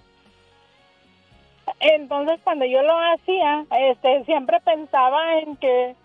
Entonces 1.81 2.41
cuando 2.45 2.65
yo 2.65 2.83
lo 2.83 2.97
hacía, 3.15 3.65
este, 3.71 4.25
siempre 4.25 4.61
pensaba 4.61 5.39
en 5.39 5.57
que 5.57 5.97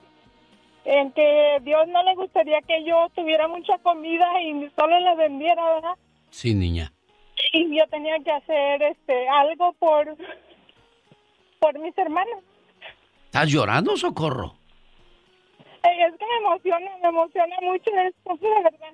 en 0.86 1.12
que 1.12 1.60
Dios 1.62 1.88
no 1.90 2.02
le 2.04 2.16
gustaría 2.16 2.62
que 2.62 2.84
yo 2.84 3.08
tuviera 3.14 3.48
mucha 3.48 3.78
comida 3.80 4.42
y 4.42 4.70
solo 4.76 5.00
la 5.00 5.14
vendiera, 5.14 5.64
¿verdad? 5.76 5.96
Sí, 6.30 6.56
niña. 6.56 6.92
Y 7.54 7.78
yo 7.78 7.88
tenía 7.90 8.18
que 8.24 8.32
hacer 8.32 8.82
este 8.84 9.28
algo 9.30 9.74
por 9.74 10.16
por 11.60 11.78
mis 11.80 11.98
hermanos. 11.98 12.44
¿Estás 13.26 13.50
llorando, 13.50 13.96
Socorro? 13.98 14.56
Eh, 15.84 16.06
Es 16.08 16.14
que 16.18 16.26
me 16.26 16.38
emociona, 16.48 16.98
me 17.02 17.10
emociona 17.10 17.56
mucho 17.62 17.92
esto, 18.08 18.36
de 18.38 18.64
verdad. 18.64 18.94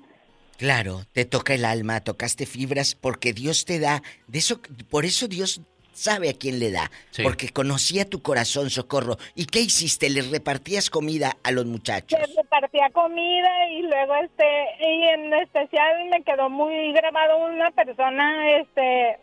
Claro, 0.58 1.02
te 1.12 1.26
toca 1.26 1.54
el 1.54 1.66
alma, 1.66 2.02
tocaste 2.02 2.46
fibras 2.46 2.96
porque 2.96 3.34
Dios 3.34 3.66
te 3.66 3.80
da, 3.80 4.02
de 4.28 4.40
eso 4.40 4.62
por 4.90 5.04
eso 5.06 5.28
Dios 5.28 5.62
sabe 5.96 6.30
a 6.30 6.34
quién 6.34 6.60
le 6.60 6.72
da, 6.72 6.92
Sí. 7.12 7.24
porque 7.24 7.50
conocía 7.50 8.08
tu 8.10 8.22
corazón, 8.22 8.70
Socorro. 8.70 9.16
¿Y 9.34 9.46
qué 9.46 9.62
hiciste? 9.62 10.10
¿Les 10.10 10.30
repartías 10.30 10.90
comida 10.90 11.38
a 11.44 11.52
los 11.52 11.66
muchachos? 11.66 12.20
Se 12.20 12.36
repartía 12.42 12.90
comida 12.92 13.70
y 13.72 13.82
luego 13.82 14.14
este 14.16 14.46
y 14.82 15.04
en 15.10 15.34
especial 15.34 16.10
me 16.10 16.22
quedó 16.24 16.50
muy 16.50 16.92
grabado 16.92 17.38
una 17.46 17.72
persona 17.72 18.58
este 18.60 19.18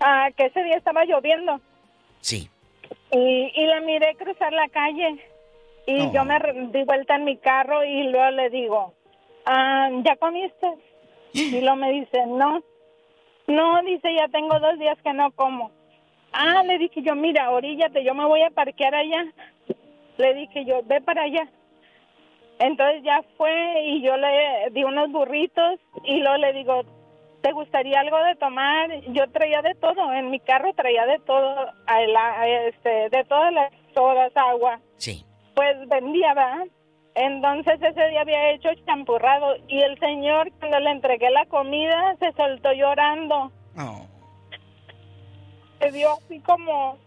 ah, 0.00 0.28
que 0.36 0.46
ese 0.46 0.62
día 0.62 0.76
estaba 0.76 1.04
lloviendo 1.04 1.60
Sí. 2.20 2.50
y, 3.12 3.50
y 3.54 3.66
la 3.66 3.80
miré 3.80 4.14
cruzar 4.16 4.52
la 4.52 4.68
calle 4.68 5.24
y 5.86 6.12
yo 6.12 6.24
me 6.24 6.38
di 6.70 6.84
vuelta 6.84 7.16
en 7.16 7.24
mi 7.24 7.38
carro 7.38 7.82
y 7.84 8.04
luego 8.04 8.30
le 8.32 8.50
digo 8.50 8.94
ah, 9.46 9.88
¿ya 10.04 10.16
comiste? 10.16 10.66
y 11.32 11.60
luego 11.62 11.76
me 11.76 11.90
dice 11.92 12.26
no 12.26 12.62
no 13.46 13.82
dice 13.82 14.14
ya 14.14 14.28
tengo 14.28 14.58
dos 14.60 14.78
días 14.78 14.98
que 15.02 15.12
no 15.14 15.30
como 15.32 15.70
ah 16.32 16.62
le 16.64 16.78
dije 16.78 17.02
yo 17.02 17.14
mira 17.14 17.50
oríllate 17.50 18.04
yo 18.04 18.14
me 18.14 18.24
voy 18.26 18.42
a 18.42 18.50
parquear 18.50 18.94
allá 18.94 19.24
le 20.18 20.34
dije 20.34 20.64
yo 20.64 20.80
ve 20.84 21.00
para 21.00 21.22
allá 21.22 21.48
entonces 22.58 23.02
ya 23.02 23.22
fue 23.38 23.84
y 23.86 24.02
yo 24.02 24.16
le 24.16 24.70
di 24.72 24.84
unos 24.84 25.10
burritos 25.10 25.80
y 26.04 26.18
luego 26.20 26.36
le 26.36 26.52
digo, 26.52 26.82
¿te 27.42 27.52
gustaría 27.52 28.00
algo 28.00 28.18
de 28.22 28.34
tomar? 28.36 28.90
Yo 29.12 29.30
traía 29.30 29.62
de 29.62 29.74
todo, 29.76 30.12
en 30.12 30.28
mi 30.30 30.40
carro 30.40 30.70
traía 30.74 31.06
de 31.06 31.18
todo, 31.20 31.48
a 31.86 32.00
la- 32.02 32.38
a 32.38 32.46
este, 32.68 33.08
de 33.08 33.24
todas 33.24 33.50
las 33.54 33.72
sodas, 33.94 34.30
agua. 34.36 34.78
Sí. 34.98 35.24
Pues 35.54 35.88
vendía, 35.88 36.34
¿verdad? 36.34 36.66
Entonces 37.14 37.80
ese 37.82 38.08
día 38.10 38.20
había 38.20 38.50
hecho 38.50 38.68
champurrado 38.84 39.56
y 39.66 39.80
el 39.80 39.98
señor 39.98 40.52
cuando 40.58 40.80
le 40.80 40.90
entregué 40.90 41.30
la 41.30 41.46
comida 41.46 42.14
se 42.18 42.30
soltó 42.32 42.72
llorando. 42.74 43.50
Se 45.80 45.90
dio 45.92 46.10
así 46.12 46.38
como 46.40 46.98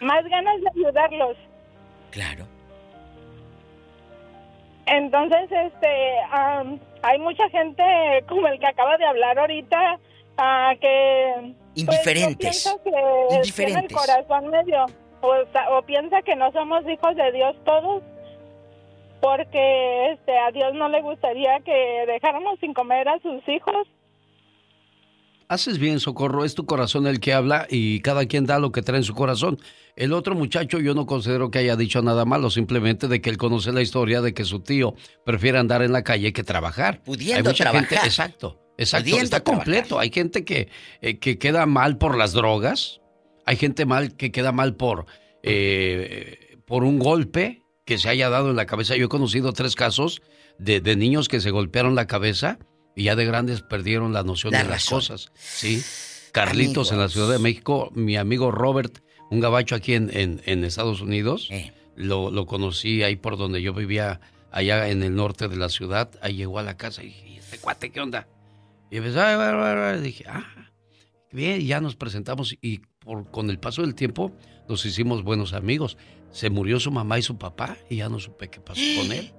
más 0.00 0.24
ganas 0.28 0.60
de 0.60 0.68
ayudarlos. 0.70 1.36
Claro. 2.10 2.46
Entonces, 4.86 5.50
este, 5.50 6.18
am, 6.30 6.78
hay 7.02 7.18
mucha 7.18 7.48
gente 7.50 7.82
como 8.28 8.46
el 8.46 8.58
que 8.58 8.66
acaba 8.66 8.96
de 8.96 9.04
hablar 9.06 9.38
ahorita, 9.38 9.98
ah, 10.38 10.72
que... 10.80 11.34
pues, 11.34 11.54
Indiferentes. 11.74 12.38
pienso 12.38 12.82
que 12.82 12.90
tiene 12.90 13.28
el 13.30 13.36
Indiferentes. 13.36 13.96
corazón 13.96 14.48
medio, 14.48 14.86
o, 15.20 15.34
o 15.76 15.82
piensa 15.82 16.22
que 16.22 16.36
no 16.36 16.50
somos 16.52 16.88
hijos 16.88 17.16
de 17.16 17.32
Dios 17.32 17.54
todos, 17.64 18.02
porque 19.20 20.12
este, 20.12 20.38
a 20.38 20.50
Dios 20.52 20.72
no 20.74 20.88
le 20.88 21.02
gustaría 21.02 21.60
que 21.60 22.04
dejáramos 22.06 22.58
sin 22.60 22.72
comer 22.72 23.08
a 23.08 23.18
sus 23.18 23.46
hijos. 23.48 23.86
Haces 25.48 25.78
bien, 25.78 25.98
Socorro, 25.98 26.44
es 26.44 26.54
tu 26.54 26.66
corazón 26.66 27.06
el 27.06 27.20
que 27.20 27.32
habla 27.32 27.66
y 27.70 28.00
cada 28.00 28.26
quien 28.26 28.44
da 28.44 28.58
lo 28.58 28.70
que 28.70 28.82
trae 28.82 28.98
en 28.98 29.04
su 29.04 29.14
corazón. 29.14 29.58
El 29.96 30.12
otro 30.12 30.34
muchacho 30.34 30.78
yo 30.78 30.94
no 30.94 31.06
considero 31.06 31.50
que 31.50 31.58
haya 31.58 31.74
dicho 31.74 32.02
nada 32.02 32.26
malo, 32.26 32.50
simplemente 32.50 33.08
de 33.08 33.22
que 33.22 33.30
él 33.30 33.38
conoce 33.38 33.72
la 33.72 33.80
historia 33.80 34.20
de 34.20 34.34
que 34.34 34.44
su 34.44 34.60
tío 34.60 34.94
prefiere 35.24 35.56
andar 35.58 35.80
en 35.82 35.92
la 35.92 36.04
calle 36.04 36.34
que 36.34 36.44
trabajar. 36.44 37.02
Pudiendo 37.02 37.36
Hay 37.36 37.42
mucha 37.42 37.70
gente, 37.72 37.88
trabajar. 37.88 38.06
exacto, 38.06 38.60
exacto, 38.76 39.04
Pudiendo 39.04 39.24
está 39.24 39.40
completo. 39.40 39.98
Hay 39.98 40.10
gente 40.10 40.44
que, 40.44 40.68
eh, 41.00 41.18
que 41.18 41.38
queda 41.38 41.64
mal 41.64 41.96
por 41.96 42.18
las 42.18 42.34
drogas, 42.34 43.00
hay 43.46 43.56
gente 43.56 43.86
mal 43.86 44.16
que 44.16 44.30
queda 44.30 44.52
mal 44.52 44.76
por, 44.76 45.06
eh, 45.42 46.58
por 46.66 46.84
un 46.84 46.98
golpe 46.98 47.62
que 47.86 47.96
se 47.96 48.10
haya 48.10 48.28
dado 48.28 48.50
en 48.50 48.56
la 48.56 48.66
cabeza. 48.66 48.96
Yo 48.96 49.06
he 49.06 49.08
conocido 49.08 49.54
tres 49.54 49.74
casos 49.74 50.20
de, 50.58 50.82
de 50.82 50.94
niños 50.94 51.26
que 51.26 51.40
se 51.40 51.50
golpearon 51.50 51.94
la 51.94 52.06
cabeza 52.06 52.58
y 52.98 53.04
ya 53.04 53.16
de 53.16 53.24
grandes 53.24 53.62
perdieron 53.62 54.12
la 54.12 54.22
noción 54.24 54.52
La 54.52 54.58
de 54.58 54.64
las 54.64 54.82
razón. 54.84 54.98
cosas. 54.98 55.30
Sí. 55.38 55.82
Carlitos 56.32 56.92
en 56.92 56.98
la 56.98 57.08
Ciudad 57.08 57.30
de 57.30 57.38
México, 57.38 57.90
mi 57.94 58.16
amigo 58.16 58.50
Robert, 58.50 58.98
un 59.30 59.40
gabacho 59.40 59.74
aquí 59.74 59.94
en, 59.94 60.10
en- 60.16 60.42
en 60.46 60.64
Estados 60.64 61.00
Unidos, 61.00 61.48
Eh. 61.50 61.72
lo, 61.96 62.30
lo 62.30 62.46
conocí 62.46 63.02
ahí 63.02 63.16
por 63.16 63.36
donde 63.38 63.62
yo 63.62 63.72
vivía, 63.72 64.20
allá 64.50 64.88
en 64.88 65.02
el 65.02 65.14
norte 65.14 65.48
de 65.48 65.56
la 65.56 65.68
ciudad. 65.68 66.10
Ahí 66.22 66.34
llegó 66.34 66.58
a 66.58 66.62
la 66.62 66.76
casa 66.76 67.02
y 67.02 67.06
dije, 67.06 67.28
¿y 67.28 67.36
este 67.38 67.58
cuate 67.58 67.90
qué 67.90 68.00
onda? 68.00 68.26
Y 68.90 68.96
empezó, 68.98 69.20
"Ay, 69.22 69.36
ay, 69.38 69.54
ay, 69.54 69.94
ay". 69.96 70.00
dije, 70.00 70.24
ah, 70.28 70.70
bien, 71.32 71.60
ya 71.66 71.80
nos 71.80 71.94
presentamos 71.96 72.56
y 72.60 72.78
por, 73.00 73.30
con 73.30 73.50
el 73.50 73.58
paso 73.58 73.82
del 73.82 73.94
tiempo 73.94 74.32
nos 74.68 74.84
hicimos 74.86 75.22
buenos 75.22 75.52
amigos. 75.52 75.96
Se 76.30 76.50
murió 76.50 76.78
su 76.80 76.90
mamá 76.90 77.18
y 77.18 77.22
su 77.22 77.38
papá 77.38 77.76
y 77.88 77.96
ya 77.96 78.08
no 78.08 78.18
supe 78.18 78.48
qué 78.48 78.60
pasó 78.60 78.80
con 78.98 79.12
él. 79.12 79.32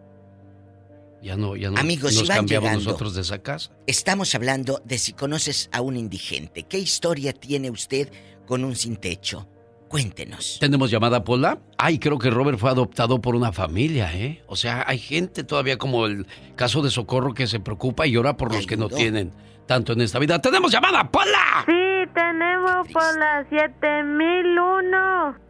Ya 1.22 1.36
no, 1.36 1.56
ya 1.56 1.70
no 1.70 1.78
Amigos, 1.80 2.14
nos 2.14 2.22
si 2.24 2.28
van 2.28 2.38
cambiamos 2.38 2.70
llegando. 2.70 2.86
nosotros 2.86 3.16
de 3.16 3.22
esa 3.22 3.40
casa. 3.42 3.72
Estamos 3.88 4.34
hablando 4.36 4.82
de 4.86 4.98
si 4.98 5.14
conoces 5.14 5.70
a 5.74 5.82
un 5.82 5.98
indigente. 5.98 6.64
¿Qué 6.64 6.80
historia 6.80 7.34
tiene 7.34 7.70
usted 7.70 8.10
con 8.48 8.64
un 8.64 8.76
sin 8.76 8.96
techo? 8.96 9.48
Cuéntenos. 9.90 10.58
¿Tenemos 10.60 10.92
llamada 10.92 11.24
Pola? 11.24 11.60
Ay, 11.78 11.98
creo 12.00 12.20
que 12.20 12.30
Robert 12.30 12.60
fue 12.60 12.70
adoptado 12.70 13.20
por 13.22 13.36
una 13.36 13.52
familia, 13.52 14.16
¿eh? 14.16 14.44
O 14.48 14.56
sea, 14.56 14.86
hay 14.88 15.00
gente 15.00 15.44
todavía 15.44 15.78
como 15.78 16.06
el 16.06 16.28
caso 16.56 16.82
de 16.84 16.92
Socorro 16.92 17.34
que 17.34 17.48
se 17.48 17.60
preocupa 17.60 18.06
y 18.06 18.12
llora 18.12 18.38
por 18.38 18.54
los 18.54 18.68
que 18.68 18.78
no 18.78 18.88
tienen 18.88 19.34
tanto 19.66 19.94
en 19.94 20.02
esta 20.02 20.20
vida. 20.20 20.40
¡Tenemos 20.40 20.72
llamada 20.72 21.10
Pola! 21.12 21.66
Sí, 21.66 22.08
tenemos 22.14 22.88
por 22.94 23.18
las 23.20 23.48
7001. 23.50 25.49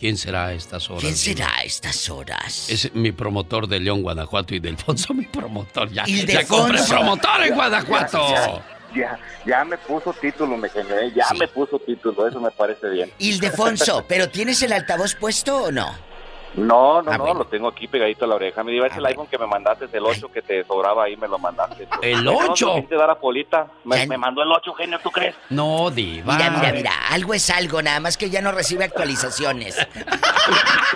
¿Quién 0.00 0.16
será 0.16 0.46
a 0.46 0.52
estas 0.54 0.88
horas? 0.88 1.02
¿Quién 1.02 1.14
será 1.14 1.58
a 1.58 1.62
estas 1.62 2.08
horas? 2.08 2.70
Es 2.70 2.94
mi 2.94 3.12
promotor 3.12 3.68
de 3.68 3.78
León, 3.80 4.00
Guanajuato 4.00 4.54
y 4.54 4.58
Delfonso, 4.58 5.12
mi 5.12 5.26
promotor. 5.26 5.90
Ya, 5.90 6.04
Y 6.06 6.24
ya 6.26 6.46
compré 6.46 6.78
promotor 6.88 7.44
en 7.44 7.54
Guanajuato. 7.54 8.30
Ya, 8.30 8.62
ya, 8.96 9.18
ya 9.44 9.64
me 9.66 9.76
puso 9.76 10.14
título, 10.14 10.56
me 10.56 10.70
genio, 10.70 10.98
¿eh? 10.98 11.12
ya 11.14 11.26
me 11.38 11.46
puso 11.48 11.78
título, 11.78 12.26
eso 12.26 12.40
me 12.40 12.50
parece 12.50 12.88
bien. 12.88 13.12
Ildefonso, 13.18 14.06
¿pero 14.08 14.30
tienes 14.30 14.62
el 14.62 14.72
altavoz 14.72 15.14
puesto 15.14 15.64
o 15.64 15.70
no? 15.70 16.09
No, 16.54 17.00
no, 17.02 17.10
Ah, 17.12 17.16
no, 17.16 17.24
bueno. 17.24 17.38
lo 17.40 17.44
tengo 17.46 17.68
aquí 17.68 17.86
pegadito 17.86 18.24
a 18.24 18.28
la 18.28 18.34
oreja. 18.34 18.64
Me 18.64 18.72
diva, 18.72 18.86
es 18.88 18.96
el 18.96 19.06
iPhone 19.06 19.28
que 19.28 19.38
me 19.38 19.46
mandaste, 19.46 19.86
el 19.92 20.04
8 20.04 20.32
que 20.32 20.42
te 20.42 20.64
sobraba 20.64 21.04
ahí, 21.04 21.16
me 21.16 21.28
lo 21.28 21.38
mandaste. 21.38 21.86
¿El 22.02 22.24
No, 22.24 22.32
no 22.32 22.38
8? 22.52 22.66
quisiste 22.74 22.96
dar 22.96 23.08
a 23.10 23.14
Polita. 23.20 23.68
Me, 23.84 24.04
me 24.06 24.18
mandó 24.18 24.42
el 24.42 24.50
8, 24.50 24.72
genio, 24.74 24.98
¿tú 25.02 25.10
crees? 25.10 25.34
No, 25.48 25.90
Diva. 25.90 26.34
Mira, 26.34 26.50
mira, 26.50 26.72
mira, 26.72 26.90
algo 27.10 27.34
es 27.34 27.48
algo, 27.50 27.80
nada 27.82 28.00
más 28.00 28.16
que 28.16 28.30
ya 28.30 28.40
no 28.42 28.50
recibe 28.52 28.84
actualizaciones. 28.84 29.76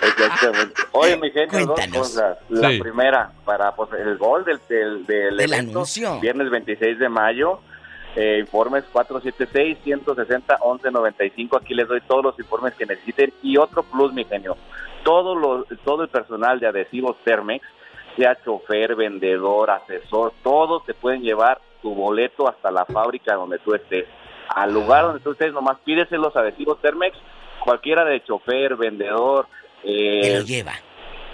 Exactamente. 0.02 0.82
Oye, 0.92 1.16
mi 1.16 1.30
genio, 1.30 1.66
dos 1.66 1.80
cosas. 1.92 2.36
La 2.48 2.70
Sí. 2.70 2.80
primera, 2.80 3.30
para 3.44 3.74
pues, 3.76 3.90
el 3.92 4.16
gol 4.18 4.44
del, 4.44 4.60
del, 4.68 5.06
del 5.06 5.36
Del 5.36 5.52
evento, 5.52 5.78
anuncio. 5.78 6.18
viernes 6.20 6.50
26 6.50 6.98
de 6.98 7.08
mayo. 7.08 7.60
Eh, 8.16 8.38
informes 8.40 8.84
476-160-1195. 8.92 11.60
Aquí 11.60 11.74
les 11.74 11.88
doy 11.88 12.00
todos 12.02 12.22
los 12.24 12.38
informes 12.38 12.74
que 12.74 12.86
necesiten. 12.86 13.32
Y 13.42 13.56
otro 13.56 13.82
plus, 13.82 14.12
mi 14.12 14.24
genio. 14.24 14.56
Todo, 15.04 15.34
lo, 15.34 15.64
todo 15.84 16.02
el 16.02 16.08
personal 16.08 16.58
de 16.60 16.66
adhesivos 16.66 17.16
Termex, 17.24 17.64
sea 18.16 18.36
chofer, 18.44 18.94
vendedor, 18.96 19.70
asesor, 19.70 20.32
todos 20.42 20.84
te 20.86 20.94
pueden 20.94 21.22
llevar 21.22 21.60
tu 21.82 21.94
boleto 21.94 22.48
hasta 22.48 22.70
la 22.70 22.84
fábrica 22.86 23.34
donde 23.34 23.58
tú 23.58 23.74
estés. 23.74 24.06
Al 24.48 24.72
lugar 24.72 25.04
donde 25.04 25.20
tú 25.20 25.32
estés, 25.32 25.52
nomás 25.52 25.78
pídese 25.84 26.16
los 26.16 26.34
adhesivos 26.36 26.80
Termex. 26.80 27.16
Cualquiera 27.62 28.04
de 28.04 28.22
chofer, 28.24 28.76
vendedor, 28.76 29.46
eh, 29.82 30.20
Te 30.22 30.38
lo 30.38 30.44
lleva. 30.44 30.72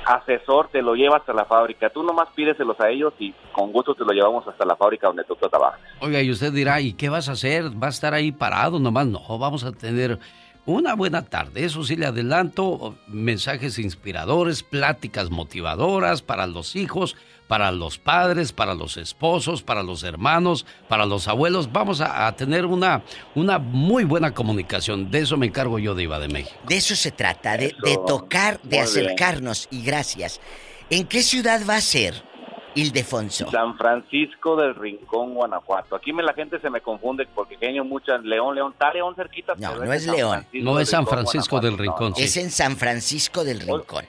asesor 0.05 0.69
te 0.69 0.81
lo 0.83 0.95
lleva 0.95 1.17
hasta 1.19 1.33
la 1.33 1.45
fábrica. 1.45 1.91
Tú 1.91 2.03
nomás 2.03 2.29
pídeselos 2.35 2.79
a 2.81 2.89
ellos 2.89 3.13
y 3.19 3.33
con 3.53 3.73
gusto 3.73 3.95
te 3.95 4.05
lo 4.05 4.13
llevamos 4.13 4.47
hasta 4.49 4.65
la 4.65 4.77
fábrica 4.77 5.07
donde 5.09 5.25
tú 5.25 5.35
trabajas. 5.37 5.81
Oiga, 6.01 6.21
y 6.23 6.31
usted 6.31 6.53
dirá, 6.53 6.81
¿y 6.81 6.95
qué 6.95 7.09
vas 7.09 7.29
a 7.29 7.33
hacer? 7.33 7.65
¿Va 7.81 7.89
a 7.89 7.91
estar 7.91 8.15
ahí 8.15 8.33
parado 8.33 8.79
nomás? 8.79 9.07
No, 9.07 9.21
vamos 9.39 9.65
a 9.65 9.73
tener 9.73 10.19
una 10.67 10.95
buena 10.95 11.23
tarde. 11.23 11.65
Eso 11.65 11.85
sí 11.85 11.97
le 11.97 12.07
adelanto, 12.07 12.97
mensajes 13.09 13.79
inspiradores, 13.79 14.63
pláticas 14.63 15.31
motivadoras 15.31 16.23
para 16.23 16.47
los 16.47 16.77
hijos, 16.77 17.17
para 17.49 17.73
los 17.73 17.99
padres, 17.99 18.53
para 18.53 18.75
los 18.75 18.97
esposos, 18.97 19.63
para 19.63 19.83
los 19.83 20.05
hermanos, 20.05 20.67
para 20.89 21.05
los 21.07 21.27
abuelos. 21.27 21.73
Vamos 21.73 22.01
a, 22.01 22.27
a 22.29 22.37
tener 22.37 22.65
una, 22.67 23.03
una 23.35 23.59
muy 23.59 24.05
buena 24.05 24.33
comunicación. 24.33 25.11
De 25.11 25.21
eso 25.21 25.37
me 25.37 25.47
encargo 25.47 25.79
yo 25.81 25.95
de 25.97 26.05
Iba 26.05 26.21
de 26.21 26.29
México. 26.29 26.57
De 26.69 26.77
eso 26.77 26.95
se 26.95 27.11
trata, 27.11 27.57
de, 27.57 27.75
de 27.83 27.99
tocar, 28.07 28.61
de 28.63 28.63
Muy 28.63 28.71
bien. 28.71 28.83
acercarnos. 28.85 29.67
Y 29.73 29.83
gracias. 29.83 30.41
¿En 30.91 31.07
qué 31.07 31.23
ciudad 31.23 31.63
va 31.69 31.77
a 31.77 31.81
ser? 31.81 32.23
Ildefonso. 32.75 33.51
San 33.51 33.77
Francisco 33.77 34.57
del 34.57 34.75
Rincón, 34.75 35.35
Guanajuato. 35.35 35.97
Aquí 35.97 36.13
me, 36.13 36.23
la 36.23 36.33
gente 36.35 36.59
se 36.61 36.71
me 36.71 36.81
confunde 36.81 37.27
porque 37.35 37.57
genio 37.57 37.85
muchas 37.85 38.23
León, 38.23 38.55
León, 38.55 38.73
está 38.73 38.93
León 38.93 39.15
cerquita. 39.15 39.55
No, 39.59 39.75
no 39.77 39.93
es 39.93 40.07
León. 40.07 40.47
No 40.53 40.79
es 40.79 40.91
San 40.91 41.01
Rincón, 41.01 41.15
Francisco 41.19 41.61
del 41.61 41.77
Rincón. 41.79 42.11
no. 42.11 42.17
sí. 42.17 42.23
Es 42.25 42.37
en 42.37 42.51
San 42.51 42.77
Francisco 42.77 43.45
del 43.45 43.61
Rincón. 43.61 44.05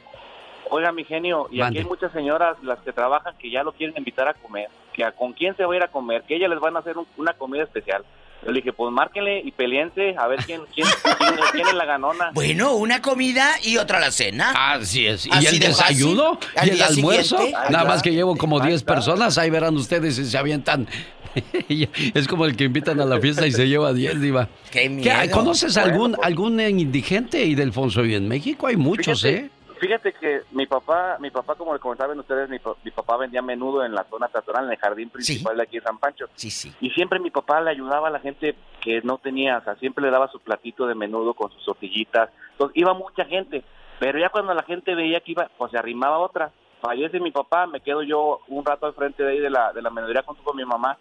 Oiga, 0.70 0.92
mi 0.94 1.04
genio, 1.04 1.48
y 1.52 1.58
Mande. 1.60 1.80
aquí 1.80 1.84
hay 1.86 1.90
muchas 1.90 2.12
señoras, 2.14 2.56
las 2.64 2.80
que 2.80 2.94
trabajan, 2.94 3.36
que 3.38 3.52
ya 3.52 3.62
lo 3.62 3.74
quieren 3.74 3.94
invitar 3.98 4.28
a 4.30 4.34
comer, 4.36 4.70
que 4.94 5.04
a 5.04 5.12
con 5.12 5.34
quién 5.34 5.56
se 5.58 5.66
va 5.66 5.74
a 5.74 5.78
ir 5.78 5.84
a 5.84 5.90
comer, 5.90 6.24
que 6.24 6.36
ellas 6.38 6.50
les 6.50 6.60
van 6.62 6.78
a 6.78 6.80
hacer 6.80 6.98
un- 6.98 7.08
una 7.18 7.34
comida 7.34 7.64
especial. 7.64 8.06
Yo 8.46 8.52
le 8.52 8.60
dije, 8.62 8.74
pues 8.74 8.92
márquenle 8.92 9.40
y 9.46 9.52
peleense 9.52 10.16
a 10.18 10.28
ver 10.28 10.40
quién, 10.46 10.62
quién, 10.74 10.88
quién, 11.18 11.36
quién 11.52 11.68
es 11.68 11.74
la 11.74 11.86
ganona. 11.86 12.32
Bueno, 12.34 12.74
una 12.76 13.02
comida 13.02 13.52
y 13.64 13.78
otra 13.78 14.00
la 14.00 14.12
cena. 14.12 14.52
Así 14.56 15.06
es. 15.06 15.28
¿Y 15.28 15.30
Así 15.32 15.48
el 15.48 15.60
de 15.60 15.68
desayuno? 15.68 16.40
¿Y 16.64 16.70
el 16.70 16.82
almuerzo? 16.82 17.38
siguiente. 17.38 17.60
Nada 17.70 17.86
más 17.86 18.02
que 18.02 18.12
llevo 18.12 18.36
como 18.36 18.60
Ahí 18.60 18.70
10 18.70 18.82
está. 18.82 18.94
personas. 18.96 19.38
Ahí 19.38 19.50
verán 19.52 19.76
ustedes 19.76 20.16
si 20.16 20.26
se 20.26 20.38
avientan. 20.38 20.88
es 21.70 22.28
como 22.28 22.46
el 22.46 22.56
que 22.56 22.66
invitan 22.66 23.00
a 23.00 23.06
la 23.06 23.20
fiesta 23.20 23.46
y 23.48 23.52
se 23.52 23.68
lleva 23.68 23.94
10, 23.94 24.20
Diva. 24.20 24.50
Qué 24.72 24.82
¿Qué, 24.82 24.90
miedo. 24.90 25.12
¿Conoces 25.32 25.76
Bueno, 25.76 25.90
algún, 25.92 26.18
algún 26.24 26.60
indigente, 26.60 27.46
Ildefonso? 27.46 28.04
Y 28.06 28.16
en 28.16 28.28
México 28.28 28.68
hay 28.68 28.76
muchos, 28.76 29.22
Fíjate- 29.22 29.38
¿eh? 29.46 29.50
Fíjate 29.82 30.14
que 30.14 30.44
mi 30.52 30.68
papá, 30.68 31.18
mi 31.20 31.32
papá, 31.32 31.56
como 31.56 31.74
le 31.74 31.80
comentaban 31.80 32.20
ustedes, 32.20 32.48
mi, 32.48 32.60
mi 32.84 32.92
papá 32.92 33.18
vendía 33.18 33.42
menudo 33.42 33.84
en 33.84 33.96
la 33.96 34.04
zona 34.04 34.28
peatonal, 34.28 34.66
en 34.66 34.74
el 34.74 34.78
jardín 34.78 35.10
principal 35.10 35.58
de 35.58 35.64
aquí 35.64 35.80
de 35.80 35.84
San 35.84 35.98
Pancho. 35.98 36.28
Sí, 36.36 36.52
sí. 36.52 36.72
Y 36.82 36.92
siempre 36.92 37.20
mi 37.20 37.32
papá 37.32 37.60
le 37.62 37.72
ayudaba 37.72 38.10
a 38.10 38.12
la 38.12 38.20
gente 38.20 38.56
que 38.80 39.02
no 39.02 39.18
tenía, 39.18 39.58
o 39.58 39.64
sea, 39.64 39.74
siempre 39.78 40.06
le 40.06 40.12
daba 40.12 40.28
su 40.28 40.40
platito 40.40 40.86
de 40.86 40.94
menudo 40.94 41.34
con 41.34 41.50
sus 41.52 41.66
tortillitas. 41.66 42.30
Entonces 42.52 42.78
iba 42.78 42.94
mucha 42.94 43.26
gente, 43.26 43.64
pero 44.00 44.20
ya 44.20 44.30
cuando 44.30 44.54
la 44.54 44.62
gente 44.62 44.94
veía 44.94 45.20
que 45.22 45.32
iba, 45.32 45.50
pues 45.58 45.72
se 45.72 45.80
arrimaba 45.80 46.20
otra. 46.20 46.52
Fallece 46.80 47.20
mi 47.20 47.32
papá, 47.32 47.66
me 47.66 47.82
quedo 47.82 48.04
yo 48.04 48.42
un 48.50 48.64
rato 48.64 48.86
al 48.86 48.94
frente 48.94 49.24
de 49.24 49.32
ahí 49.32 49.40
de 49.40 49.50
la, 49.50 49.74
de 49.74 49.82
la 49.82 49.90
menudería 49.90 50.22
junto 50.22 50.44
con 50.44 50.58
mi 50.58 50.64
mamá. 50.64 50.96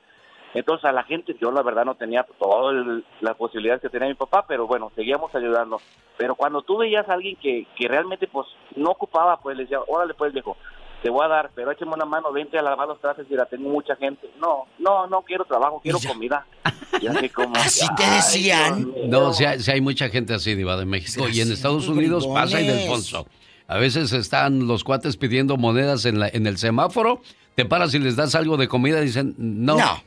Entonces 0.55 0.85
a 0.85 0.93
la 0.93 1.05
gente, 1.05 1.37
yo 1.41 1.51
la 1.53 1.63
verdad 1.63 1.85
no 1.85 1.95
tenía 1.95 2.27
todas 2.39 3.03
las 3.21 3.37
posibilidades 3.37 3.83
que 3.83 3.89
tenía 3.89 4.09
mi 4.09 4.15
papá, 4.15 4.45
pero 4.49 4.67
bueno, 4.67 4.91
seguíamos 4.97 5.35
ayudando. 5.35 5.81
Pero 6.17 6.35
cuando 6.35 6.63
tú 6.63 6.79
veías 6.79 7.09
a 7.09 7.15
alguien 7.15 7.37
que, 7.37 7.67
que 7.77 7.89
realmente 7.89 8.27
pues 8.27 8.47
no 8.75 8.91
ocupaba, 8.91 9.41
pues 9.41 9.57
le 9.57 9.63
decía, 9.63 9.79
órale 9.87 10.15
pues 10.15 10.33
viejo, 10.33 10.57
te 11.03 11.11
voy 11.11 11.25
a 11.25 11.29
dar, 11.29 11.51
pero 11.55 11.71
échame 11.71 11.93
una 11.95 12.05
mano, 12.05 12.33
vente 12.33 12.59
a 12.59 12.63
lavar 12.63 12.89
los 12.89 13.01
trastes 13.01 13.27
y 13.31 13.35
la 13.35 13.47
tengo 13.47 13.71
mucha 13.71 13.97
gente. 13.97 14.29
No, 14.39 14.67
no, 14.79 15.07
no 15.07 15.23
quiero 15.23 15.45
trabajo, 15.45 15.81
quiero 15.83 15.99
comida. 16.07 16.47
Y 17.01 17.07
así 17.07 17.29
como... 17.31 17.55
Así 17.57 17.87
te 17.95 18.03
decían. 18.03 18.93
No, 19.07 19.33
si 19.33 19.45
hay, 19.45 19.61
sí 19.61 19.71
hay 19.71 19.81
mucha 19.81 20.09
gente 20.09 20.35
así, 20.35 20.55
Diva, 20.55 20.77
de 20.77 20.85
México. 20.85 21.29
Y 21.29 21.41
en 21.41 21.51
Estados 21.51 21.89
Unidos 21.89 22.27
pasa. 22.27 22.61
Ildefonso. 22.61 23.27
A 23.69 23.79
veces 23.79 24.13
están 24.13 24.67
los 24.67 24.83
cuates 24.83 25.17
pidiendo 25.17 25.57
monedas 25.57 26.05
en, 26.05 26.19
la, 26.19 26.29
en 26.29 26.47
el 26.47 26.59
semáforo. 26.59 27.23
Te 27.55 27.65
paras 27.65 27.95
y 27.95 28.01
les 28.01 28.17
das 28.17 28.35
algo 28.35 28.57
de 28.57 28.67
comida 28.67 29.01
y 29.01 29.05
dicen, 29.05 29.35
no. 29.39 29.79
No. 29.79 30.03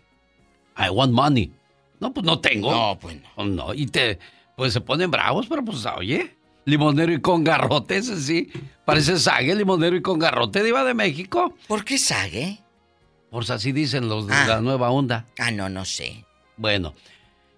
I 0.78 0.90
want 0.90 1.14
money. 1.14 1.52
No, 2.00 2.14
pues 2.14 2.26
no 2.26 2.40
tengo. 2.40 2.72
No, 2.72 2.98
pues 3.00 3.18
no. 3.38 3.46
No, 3.46 3.74
y 3.74 3.88
te, 3.88 4.20
pues 4.58 4.74
se 4.74 4.82
ponen 4.82 5.10
bravos, 5.12 5.48
pero 5.48 5.64
pues 5.64 5.86
oye, 5.86 6.36
limonero 6.66 7.14
y 7.14 7.22
con 7.22 7.44
garrote, 7.44 7.98
ese 7.98 8.20
sí. 8.20 8.52
Parece 8.86 9.18
sague, 9.18 9.56
limonero 9.56 9.96
y 9.96 10.02
con 10.02 10.20
garrote, 10.20 10.64
Diva 10.64 10.84
de 10.84 10.94
México. 10.94 11.54
¿Por 11.68 11.86
qué 11.86 11.98
sague? 11.98 12.60
Pues 13.30 13.50
así 13.50 13.72
dicen 13.72 14.10
los 14.10 14.28
de 14.28 14.34
Ah. 14.36 14.46
la 14.48 14.62
nueva 14.62 14.90
onda. 14.92 15.26
Ah, 15.40 15.52
no, 15.52 15.70
no 15.70 15.86
sé. 15.86 16.26
Bueno. 16.58 16.94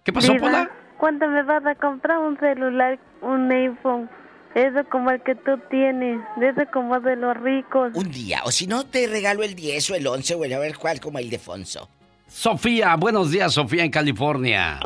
¿Qué 0.04 0.14
pasó, 0.14 0.32
Diva, 0.34 0.46
Pola? 0.48 0.72
¿Cuándo 1.00 1.28
me 1.28 1.44
vas 1.44 1.66
a 1.66 1.76
comprar 1.76 2.20
un 2.20 2.38
celular, 2.40 3.00
un 3.22 3.52
iPhone? 3.52 4.10
Eso 4.54 4.88
como 4.90 5.12
el 5.12 5.22
que 5.24 5.36
tú 5.36 5.60
tienes, 5.70 6.22
de 6.38 6.50
eso 6.50 6.62
como 6.72 6.98
de 7.02 7.18
los 7.18 7.36
ricos. 7.36 7.92
Un 7.94 8.10
día, 8.10 8.42
o 8.46 8.52
si 8.52 8.68
no, 8.68 8.86
te 8.86 9.06
regalo 9.08 9.44
el 9.44 9.54
10 9.54 9.90
o 9.90 9.96
el 9.96 10.08
11 10.08 10.36
o 10.36 10.46
el 10.46 10.54
a 10.54 10.60
ver 10.60 10.78
cuál, 10.78 11.02
como 11.02 11.20
el 11.20 11.26
Ildefonso. 11.26 11.90
Sofía, 12.40 12.98
buenos 12.98 13.32
días, 13.32 13.54
Sofía, 13.54 13.86
en 13.86 13.92
California. 13.92 14.78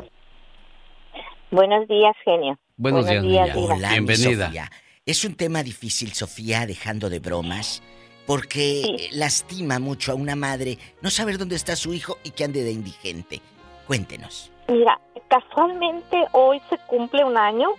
Buenos 1.49 1.87
días, 1.87 2.15
genio. 2.23 2.59
Buenos, 2.77 3.07
días. 3.07 3.23
Diva. 3.23 3.73
Hola, 3.73 3.89
Bienvenida. 3.89 4.45
Sofía. 4.45 4.71
Es 5.03 5.25
un 5.25 5.33
tema 5.33 5.63
difícil, 5.63 6.13
Sofía, 6.13 6.67
dejando 6.67 7.09
de 7.09 7.17
bromas, 7.17 7.81
porque 8.27 8.81
eh, 8.81 9.09
lastima 9.13 9.79
mucho 9.79 10.11
a 10.11 10.15
una 10.15 10.35
madre 10.35 10.77
no 11.01 11.09
saber 11.09 11.39
dónde 11.39 11.55
está 11.55 11.75
su 11.75 11.91
hijo 11.91 12.19
y 12.23 12.29
que 12.29 12.43
ande 12.43 12.61
de 12.61 12.71
indigente. 12.71 13.41
Cuéntenos. 13.87 14.51
Mira, 14.67 14.99
casualmente 15.27 16.25
hoy 16.33 16.61
se 16.69 16.77
cumple 16.85 17.23
un 17.25 17.35
año 17.35 17.69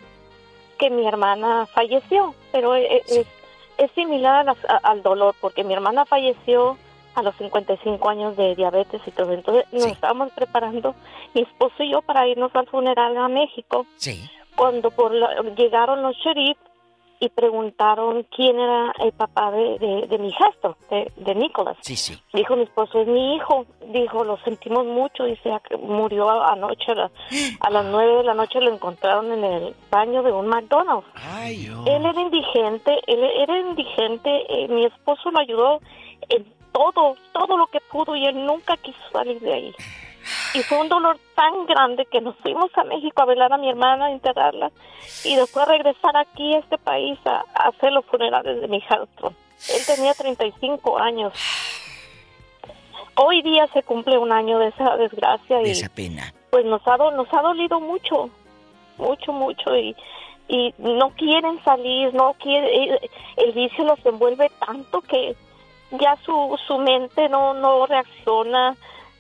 que 0.81 0.91
mi 0.91 1.07
hermana 1.07 1.67
falleció, 1.73 2.35
pero 2.51 2.75
e- 2.75 3.03
es, 3.07 3.25
es 3.79 3.91
similar 3.95 4.35
a 4.41 4.43
las- 4.43 4.65
a- 4.69 4.79
al 4.83 5.01
dolor, 5.05 5.37
porque 5.41 5.63
mi 5.63 5.75
hermana 5.75 6.05
falleció 6.07 6.77
a 7.15 7.23
los 7.23 7.35
55 7.37 8.09
años 8.09 8.37
de 8.37 8.55
diabetes 8.55 9.01
y 9.07 9.11
todo. 9.11 9.33
Entonces 9.33 9.65
nos 9.73 9.87
estábamos 9.87 10.31
preparando, 10.33 10.95
mi 11.35 11.43
esposo 11.43 11.83
y 11.83 11.93
yo, 11.93 12.03
para 12.03 12.27
irnos 12.29 12.55
al 12.55 12.67
funeral 12.67 13.17
a 13.17 13.29
México. 13.29 13.87
Sí. 13.97 14.29
Cuando 14.57 14.91
por 14.91 15.13
la- 15.13 15.43
llegaron 15.57 16.03
los 16.03 16.17
sheriffs 16.17 16.61
y 17.23 17.29
preguntaron 17.29 18.27
quién 18.35 18.59
era 18.59 18.95
el 19.01 19.13
papá 19.13 19.51
de, 19.51 19.79
de, 19.79 20.07
de 20.07 20.19
mi 20.19 20.29
hijastro, 20.29 20.79
de, 20.91 21.13
de 21.17 21.35
Nicholas. 21.35 21.77
Sí, 21.83 21.95
sí. 21.95 22.19
Dijo 22.33 22.57
mi 22.57 22.63
esposo, 22.63 22.99
es 22.99 23.07
mi 23.07 23.35
hijo. 23.37 23.67
Dijo, 23.89 24.25
lo 24.25 24.39
sentimos 24.39 24.87
mucho. 24.87 25.25
Dice, 25.25 25.51
"Ac- 25.51 25.79
murió 25.81 26.31
anoche. 26.31 26.93
A, 26.93 26.95
la- 26.95 27.11
a 27.61 27.71
las 27.71 27.85
nueve 27.93 28.15
de 28.19 28.25
la 28.25 28.33
noche 28.33 28.59
lo 28.63 28.73
encontraron 28.73 29.31
en 29.33 29.45
el 29.45 29.75
baño 29.91 30.23
de 30.23 30.33
un 30.33 30.47
McDonald's. 30.47 31.07
Él 31.87 32.07
era 32.07 32.21
indigente, 32.23 32.99
él 33.07 33.23
era 33.23 33.59
indigente. 33.59 34.31
eh, 34.49 34.69
mi 34.69 34.87
esposo 34.87 35.31
lo 35.31 35.41
ayudó 35.41 35.81
en 36.31 36.47
todo, 36.73 37.17
todo 37.33 37.57
lo 37.57 37.67
que 37.69 37.81
pudo 37.81 38.17
y 38.17 38.27
él 38.27 38.45
nunca 38.47 38.77
quiso 38.77 38.99
salir 39.13 39.41
de 39.41 39.53
ahí. 39.53 39.75
Y 40.55 40.63
fue 40.63 40.79
un 40.79 40.89
dolor 40.89 41.19
tan 41.35 41.67
grande 41.67 42.05
que 42.07 42.21
nos 42.21 42.37
fuimos 42.37 42.71
a 42.77 42.85
México 42.85 43.23
a 43.23 43.25
velar 43.25 43.53
a 43.53 43.57
mi 43.59 43.69
hermana, 43.69 44.07
a 44.07 44.11
enterrarla 44.13 44.71
y 45.25 45.35
después 45.37 45.67
regresar 45.67 46.17
aquí 46.17 46.55
a 46.55 46.59
este 46.59 46.77
país 46.79 47.19
a, 47.25 47.45
a 47.55 47.69
hacer 47.69 47.93
los 47.93 48.05
funerales 48.05 48.61
de 48.61 48.69
mi 48.69 48.77
hijastro. 48.79 49.33
Él 49.75 49.81
tenía 49.87 50.13
35 50.15 50.99
años. 50.99 51.33
Hoy 53.17 53.43
día 53.43 53.67
se 53.73 53.83
cumple 53.83 54.19
un 54.19 54.33
año 54.33 54.59
de 54.59 54.69
esa 54.69 54.97
desgracia 54.97 55.59
De 55.59 55.69
y 55.69 55.73
esa 55.73 55.89
pena. 55.89 56.33
pues 56.51 56.65
nos 56.65 56.87
ha, 56.87 56.97
do- 56.97 57.11
nos 57.11 57.33
ha 57.35 57.43
dolido 57.43 57.81
mucho, 57.81 58.31
mucho, 58.99 59.33
mucho 59.33 59.77
y, 59.77 59.95
y 60.49 60.75
no 60.79 61.11
quieren 61.11 61.63
salir, 61.65 62.15
no 62.15 62.35
quieren, 62.35 62.71
el, 62.73 63.11
el 63.37 63.53
vicio 63.53 63.85
los 63.85 64.05
envuelve 64.07 64.51
tanto 64.65 65.01
que 65.03 65.35
ya 65.93 66.17
su, 66.25 66.59
su 66.67 66.79
mente 66.79 67.29
no, 67.29 67.55
no 67.55 67.87
reacciona, 67.87 68.77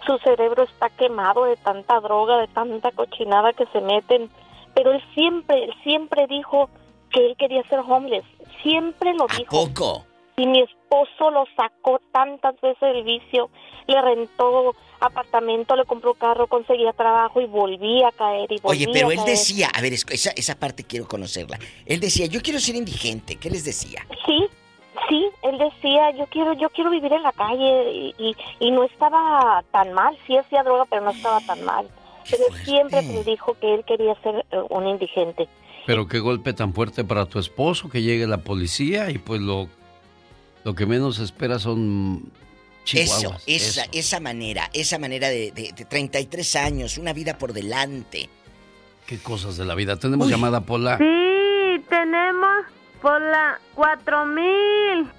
su 0.06 0.18
cerebro 0.18 0.64
está 0.64 0.88
quemado 0.90 1.44
de 1.44 1.56
tanta 1.56 2.00
droga, 2.00 2.38
de 2.38 2.48
tanta 2.48 2.90
cochinada 2.92 3.52
que 3.52 3.66
se 3.66 3.80
meten, 3.80 4.30
pero 4.74 4.92
él 4.92 5.02
siempre, 5.14 5.64
él 5.64 5.74
siempre 5.82 6.26
dijo 6.26 6.70
que 7.10 7.26
él 7.26 7.36
quería 7.36 7.62
ser 7.64 7.80
homeless, 7.80 8.24
siempre 8.62 9.12
lo 9.14 9.26
dijo. 9.36 9.66
Poco. 9.66 10.06
Y 10.36 10.46
mi 10.46 10.62
esposo 10.62 11.30
lo 11.30 11.44
sacó 11.54 12.00
tantas 12.12 12.58
veces 12.62 12.80
del 12.80 13.04
vicio, 13.04 13.50
le 13.86 14.00
rentó 14.00 14.74
apartamento, 15.00 15.76
le 15.76 15.84
compró 15.84 16.14
carro, 16.14 16.46
conseguía 16.46 16.92
trabajo 16.92 17.40
y 17.42 17.46
volvía 17.46 18.08
a 18.08 18.12
caer 18.12 18.50
y 18.50 18.58
volvía 18.60 18.86
Oye, 18.86 18.92
pero 18.92 19.08
a 19.08 19.12
él 19.12 19.18
caer. 19.18 19.30
decía, 19.30 19.68
a 19.74 19.82
ver, 19.82 19.92
esa, 19.92 20.30
esa 20.30 20.58
parte 20.58 20.84
quiero 20.84 21.06
conocerla. 21.06 21.58
Él 21.84 22.00
decía, 22.00 22.26
yo 22.26 22.40
quiero 22.40 22.58
ser 22.58 22.76
indigente. 22.76 23.36
¿Qué 23.36 23.50
les 23.50 23.64
decía? 23.64 24.06
Sí, 24.24 24.46
sí, 25.10 25.26
él 25.42 25.58
decía, 25.58 26.12
yo 26.16 26.26
quiero, 26.30 26.54
yo 26.54 26.70
quiero 26.70 26.88
vivir 26.90 27.12
en 27.12 27.22
la 27.22 27.32
calle 27.32 27.92
y, 27.92 28.14
y, 28.18 28.36
y 28.60 28.70
no 28.70 28.84
estaba 28.84 29.62
tan 29.72 29.92
mal, 29.92 30.16
sí 30.26 30.36
hacía 30.38 30.62
droga, 30.62 30.86
pero 30.88 31.02
no 31.02 31.10
estaba 31.10 31.40
tan 31.40 31.62
mal. 31.64 31.86
Pero 32.30 32.44
él 32.48 32.64
siempre 32.64 33.02
me 33.02 33.22
dijo 33.24 33.54
que 33.60 33.74
él 33.74 33.84
quería 33.84 34.14
ser 34.22 34.46
eh, 34.52 34.60
un 34.70 34.86
indigente. 34.86 35.48
Pero 35.86 36.06
qué 36.06 36.20
golpe 36.20 36.52
tan 36.52 36.72
fuerte 36.72 37.04
para 37.04 37.26
tu 37.26 37.38
esposo 37.38 37.88
que 37.90 38.02
llegue 38.02 38.26
la 38.26 38.38
policía 38.38 39.10
y 39.10 39.18
pues 39.18 39.40
lo, 39.40 39.68
lo 40.64 40.74
que 40.74 40.86
menos 40.86 41.18
espera 41.18 41.58
son 41.58 42.30
Eso, 42.86 43.20
chihuahuas. 43.20 43.42
esa, 43.46 43.84
esa 43.92 44.20
manera, 44.20 44.70
esa 44.72 44.98
manera 44.98 45.28
de, 45.28 45.50
de, 45.50 45.72
de 45.76 45.84
33 45.84 46.56
años, 46.56 46.98
una 46.98 47.12
vida 47.12 47.36
por 47.36 47.52
delante. 47.52 48.28
Qué 49.06 49.18
cosas 49.18 49.56
de 49.56 49.64
la 49.64 49.74
vida. 49.74 49.96
Tenemos 49.98 50.28
llamada 50.28 50.60
Pola. 50.60 50.96
Sí, 50.98 51.84
tenemos 51.88 52.66
por 53.00 53.20
la 53.20 53.58
4000. 53.74 55.10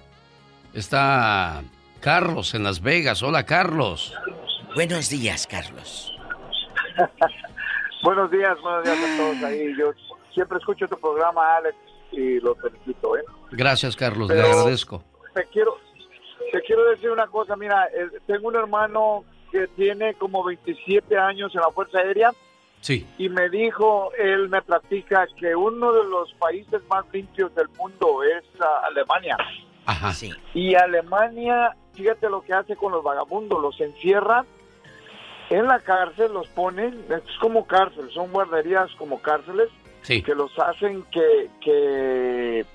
Está 0.74 1.64
Carlos 2.00 2.54
en 2.54 2.64
Las 2.64 2.82
Vegas. 2.82 3.24
Hola, 3.24 3.46
Carlos. 3.46 4.14
Buenos 4.76 5.10
días, 5.10 5.48
Carlos. 5.48 6.16
Buenos 8.04 8.32
días, 8.32 8.60
buenos 8.62 8.84
días 8.84 8.98
a 8.98 9.18
todos 9.18 9.44
ahí. 9.44 9.76
Yo 9.78 9.92
siempre 10.34 10.58
escucho 10.58 10.88
tu 10.88 10.98
programa, 11.00 11.58
Alex, 11.58 11.76
y 12.12 12.40
lo 12.40 12.56
felicito, 12.56 13.16
¿eh? 13.18 13.22
Gracias, 13.52 13.96
Carlos. 13.96 14.28
Le 14.30 14.36
Pero- 14.36 14.48
agradezco. 14.48 15.04
Te 15.36 15.46
quiero, 15.46 15.78
te 16.52 16.62
quiero 16.64 16.84
decir 16.90 17.10
una 17.12 17.28
cosa, 17.28 17.56
mira, 17.56 17.86
eh, 17.94 18.20
tengo 18.28 18.48
un 18.48 18.56
hermano 18.56 19.24
que 19.52 19.68
tiene 19.68 20.14
como 20.16 20.44
27 20.44 21.18
años 21.18 21.54
en 21.54 21.62
la 21.62 21.70
Fuerza 21.72 22.00
Aérea 22.00 22.32
Sí. 22.82 23.08
y 23.20 23.30
me 23.30 23.48
dijo, 23.50 24.12
él 24.18 24.50
me 24.50 24.62
platica 24.64 25.28
que 25.40 25.56
uno 25.56 25.94
de 25.94 26.04
los 26.10 26.34
países 26.34 26.82
más 26.90 27.06
limpios 27.14 27.54
del 27.56 27.70
mundo 27.78 28.24
es 28.24 28.44
ah, 28.60 28.82
Alemania. 28.88 29.38
Ajá. 29.86 30.12
Sí. 30.14 30.32
Y 30.54 30.76
Alemania 30.76 31.76
fíjate 31.94 32.30
lo 32.30 32.42
que 32.42 32.54
hace 32.54 32.76
con 32.76 32.92
los 32.92 33.04
vagabundos, 33.04 33.62
los 33.62 33.80
encierra 33.82 34.46
en 35.50 35.68
la 35.68 35.80
cárcel, 35.80 36.34
los 36.34 36.48
ponen, 36.48 37.06
es 37.10 37.22
como 37.40 37.68
cárcel, 37.68 38.10
son 38.12 38.32
guarderías 38.32 38.90
como 38.98 39.22
cárceles, 39.22 39.70
que 40.08 40.34
los 40.36 40.58
hacen 40.58 41.04
que, 41.12 41.50
que, 41.62 42.66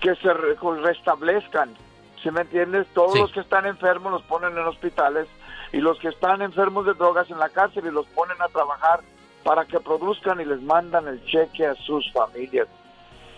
que 0.00 0.14
se 0.16 0.32
re- 0.34 0.56
restablezcan. 0.82 1.74
¿Sí 2.22 2.30
me 2.30 2.40
entiendes? 2.42 2.86
Todos 2.94 3.12
Sí. 3.14 3.20
los 3.20 3.32
que 3.32 3.40
están 3.40 3.66
enfermos 3.66 4.12
los 4.12 4.22
ponen 4.22 4.52
en 4.52 4.64
hospitales 4.64 5.26
y 5.72 5.78
los 5.78 5.98
que 5.98 6.08
están 6.08 6.42
enfermos 6.42 6.86
de 6.86 6.94
drogas 6.94 7.30
en 7.30 7.38
la 7.38 7.48
cárcel 7.48 7.84
y 7.86 7.90
los 7.90 8.06
ponen 8.08 8.36
a 8.40 8.48
trabajar 8.48 9.00
para 9.42 9.64
que 9.64 9.80
produzcan 9.80 10.40
y 10.40 10.44
les 10.44 10.60
mandan 10.62 11.08
el 11.08 11.24
cheque 11.24 11.66
a 11.66 11.74
sus 11.74 12.10
familias. 12.12 12.68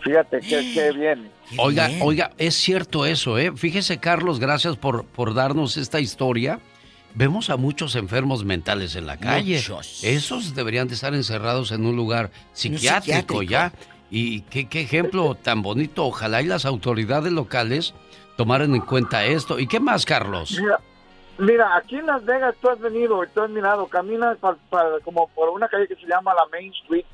Fíjate 0.03 0.41
qué, 0.41 0.73
qué 0.75 0.93
bien. 0.95 1.31
Oiga, 1.59 1.89
oiga, 2.03 2.33
es 2.37 2.55
cierto 2.55 3.07
eso, 3.07 3.39
¿eh? 3.39 3.53
Fíjese, 3.57 3.99
Carlos, 3.99 4.39
gracias 4.41 4.77
por, 4.77 5.07
por 5.07 5.33
darnos 5.35 5.77
esta 5.77 6.01
historia. 6.01 6.61
Vemos 7.15 7.49
a 7.49 7.57
muchos 7.57 7.95
enfermos 7.95 8.45
mentales 8.45 8.97
en 8.97 9.07
la 9.07 9.17
calle. 9.17 9.57
Muchos. 9.57 10.03
Esos 10.03 10.55
deberían 10.57 10.89
de 10.89 10.95
estar 10.95 11.15
encerrados 11.15 11.71
en 11.71 11.87
un 11.87 11.95
lugar 11.95 12.33
psiquiátrico, 12.53 13.03
psiquiátrico. 13.03 13.43
ya. 13.43 13.73
Y 14.11 14.43
qué, 14.43 14.69
qué 14.69 14.81
ejemplo 14.81 15.37
tan 15.37 15.63
bonito. 15.63 16.05
Ojalá 16.05 16.43
y 16.43 16.47
las 16.47 16.65
autoridades 16.67 17.33
locales 17.33 17.95
tomaran 18.37 18.75
en 18.75 18.81
cuenta 18.81 19.25
esto. 19.25 19.61
¿Y 19.61 19.69
qué 19.69 19.79
más, 19.79 20.05
Carlos? 20.05 20.59
Mira, 20.61 20.81
mira, 21.39 21.77
aquí 21.77 21.97
en 21.97 22.07
Las 22.07 22.25
Vegas 22.25 22.55
tú 22.61 22.69
has 22.71 22.79
venido 22.81 23.23
y 23.25 23.29
tú 23.29 23.43
has 23.43 23.51
mirado, 23.51 23.87
caminas 23.87 24.37
pa- 24.39 24.57
pa- 24.71 25.01
como 25.05 25.29
por 25.29 25.49
una 25.51 25.69
calle 25.69 25.89
que 25.89 25.97
se 25.97 26.07
llama 26.07 26.35
la 26.35 26.47
Main 26.53 26.73
Street, 26.83 27.05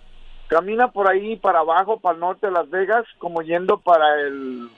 camina 0.48 0.88
por 0.88 1.08
ahí 1.08 1.36
para 1.36 1.60
abajo, 1.60 1.98
para 2.00 2.14
el 2.14 2.20
norte 2.20 2.46
de 2.46 2.52
Las 2.52 2.68
Vegas, 2.70 3.04
como 3.18 3.42
yendo 3.42 3.78
para 3.78 4.20
el 4.20 4.68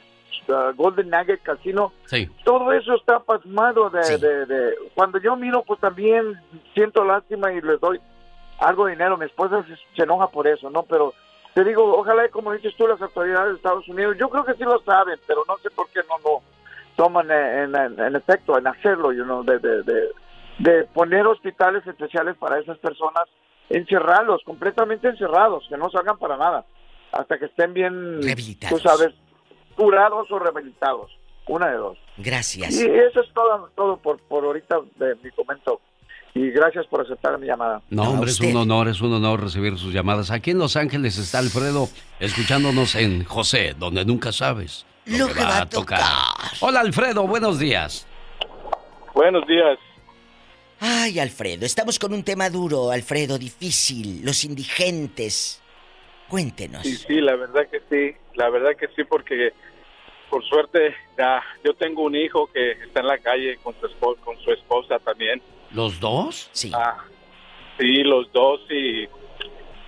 uh, 0.48 0.52
Golden 0.76 1.08
Nugget 1.10 1.42
Casino. 1.42 1.92
Sí. 2.06 2.28
Todo 2.44 2.72
eso 2.72 2.94
está 2.94 3.20
pasmado 3.20 3.88
de, 3.90 4.18
de, 4.18 4.46
de- 4.46 4.74
Cuando 4.94 5.18
yo 5.18 5.34
miro, 5.36 5.62
pues 5.62 5.80
también 5.80 6.38
siento 6.74 7.04
lástima 7.04 7.52
y 7.52 7.60
les 7.60 7.80
doy 7.80 8.00
algo 8.58 8.84
de 8.86 8.92
dinero. 8.92 9.16
Mi 9.16 9.24
esposa 9.26 9.64
se, 9.66 9.74
se 9.96 10.02
enoja 10.02 10.26
por 10.28 10.46
eso, 10.46 10.68
¿no? 10.70 10.82
Pero 10.84 11.14
te 11.54 11.64
digo, 11.64 11.82
ojalá, 11.98 12.28
como 12.28 12.52
dices 12.52 12.74
tú, 12.76 12.86
las 12.86 13.00
autoridades 13.02 13.50
de 13.50 13.56
Estados 13.56 13.88
Unidos, 13.88 14.16
yo 14.18 14.28
creo 14.28 14.44
que 14.44 14.54
sí 14.54 14.64
lo 14.64 14.78
saben, 14.82 15.18
pero 15.26 15.42
no 15.48 15.56
sé 15.58 15.70
por 15.70 15.88
qué 15.90 16.00
no 16.08 16.16
lo 16.22 16.42
toman 17.02 17.28
en, 17.30 17.74
en- 17.74 18.00
en 18.00 18.16
efecto, 18.16 18.56
en 18.58 18.66
hacerlo, 18.66 19.12
you 19.12 19.24
know, 19.24 19.42
de, 19.42 19.58
de, 19.58 19.82
de, 19.82 20.00
de 20.58 20.84
poner 20.84 21.26
hospitales 21.26 21.84
especiales 21.86 22.36
para 22.38 22.60
esas 22.60 22.78
personas, 22.78 23.24
encerrarlos, 23.68 24.42
completamente 24.44 25.08
encerrados, 25.08 25.64
que 25.68 25.76
no 25.76 25.90
salgan 25.90 26.18
para 26.18 26.36
nada, 26.36 26.64
hasta 27.12 27.38
que 27.38 27.46
estén 27.46 27.74
bien, 27.74 28.20
tú 28.68 28.78
sabes, 28.78 29.12
curados 29.76 30.30
o 30.30 30.38
rehabilitados, 30.38 31.10
una 31.48 31.68
de 31.70 31.76
dos. 31.76 31.98
Gracias. 32.18 32.80
Y 32.80 32.84
eso 32.86 33.20
es 33.20 33.32
todo, 33.34 33.70
todo 33.74 33.96
por, 33.96 34.18
por 34.28 34.44
ahorita 34.44 34.76
de 34.96 35.16
mi 35.22 35.30
comento. 35.30 35.80
Y 36.34 36.50
gracias 36.50 36.86
por 36.86 37.02
aceptar 37.02 37.38
mi 37.38 37.46
llamada. 37.46 37.82
No, 37.90 38.04
hombre, 38.04 38.30
es 38.30 38.40
un 38.40 38.56
honor, 38.56 38.88
es 38.88 39.02
un 39.02 39.12
honor 39.12 39.42
recibir 39.42 39.76
sus 39.76 39.92
llamadas. 39.92 40.30
Aquí 40.30 40.52
en 40.52 40.58
Los 40.58 40.76
Ángeles 40.76 41.18
está 41.18 41.38
Alfredo 41.40 41.88
escuchándonos 42.20 42.94
en 42.94 43.24
José, 43.24 43.74
donde 43.78 44.04
nunca 44.06 44.32
sabes 44.32 44.86
lo, 45.06 45.28
que 45.28 45.40
va 45.40 45.62
a 45.62 45.68
tocar. 45.68 46.00
Hola, 46.60 46.80
Alfredo, 46.80 47.26
buenos 47.26 47.58
días. 47.58 48.06
Buenos 49.14 49.46
días. 49.46 49.78
Ay, 50.80 51.20
Alfredo, 51.20 51.64
estamos 51.64 51.98
con 51.98 52.12
un 52.12 52.24
tema 52.24 52.50
duro, 52.50 52.90
Alfredo, 52.90 53.38
difícil, 53.38 54.24
los 54.24 54.44
indigentes. 54.44 55.62
Cuéntenos. 56.28 56.82
Sí, 56.82 56.96
sí, 56.96 57.20
la 57.20 57.36
verdad 57.36 57.68
que 57.70 57.80
sí, 57.88 58.16
la 58.34 58.48
verdad 58.48 58.70
que 58.76 58.88
sí, 58.96 59.04
porque 59.04 59.52
por 60.30 60.42
suerte 60.44 60.96
ya, 61.18 61.42
yo 61.62 61.74
tengo 61.74 62.02
un 62.02 62.16
hijo 62.16 62.46
que 62.46 62.72
está 62.72 63.00
en 63.00 63.06
la 63.06 63.18
calle 63.18 63.58
con 63.62 63.78
su 63.78 63.86
esposa, 63.86 64.20
con 64.24 64.38
su 64.40 64.50
esposa 64.50 64.98
también. 64.98 65.42
¿Los 65.72 66.00
dos? 66.00 66.48
Sí. 66.52 66.72
Ah, 66.74 67.04
sí, 67.78 68.02
los 68.02 68.32
dos 68.32 68.62
y 68.70 69.06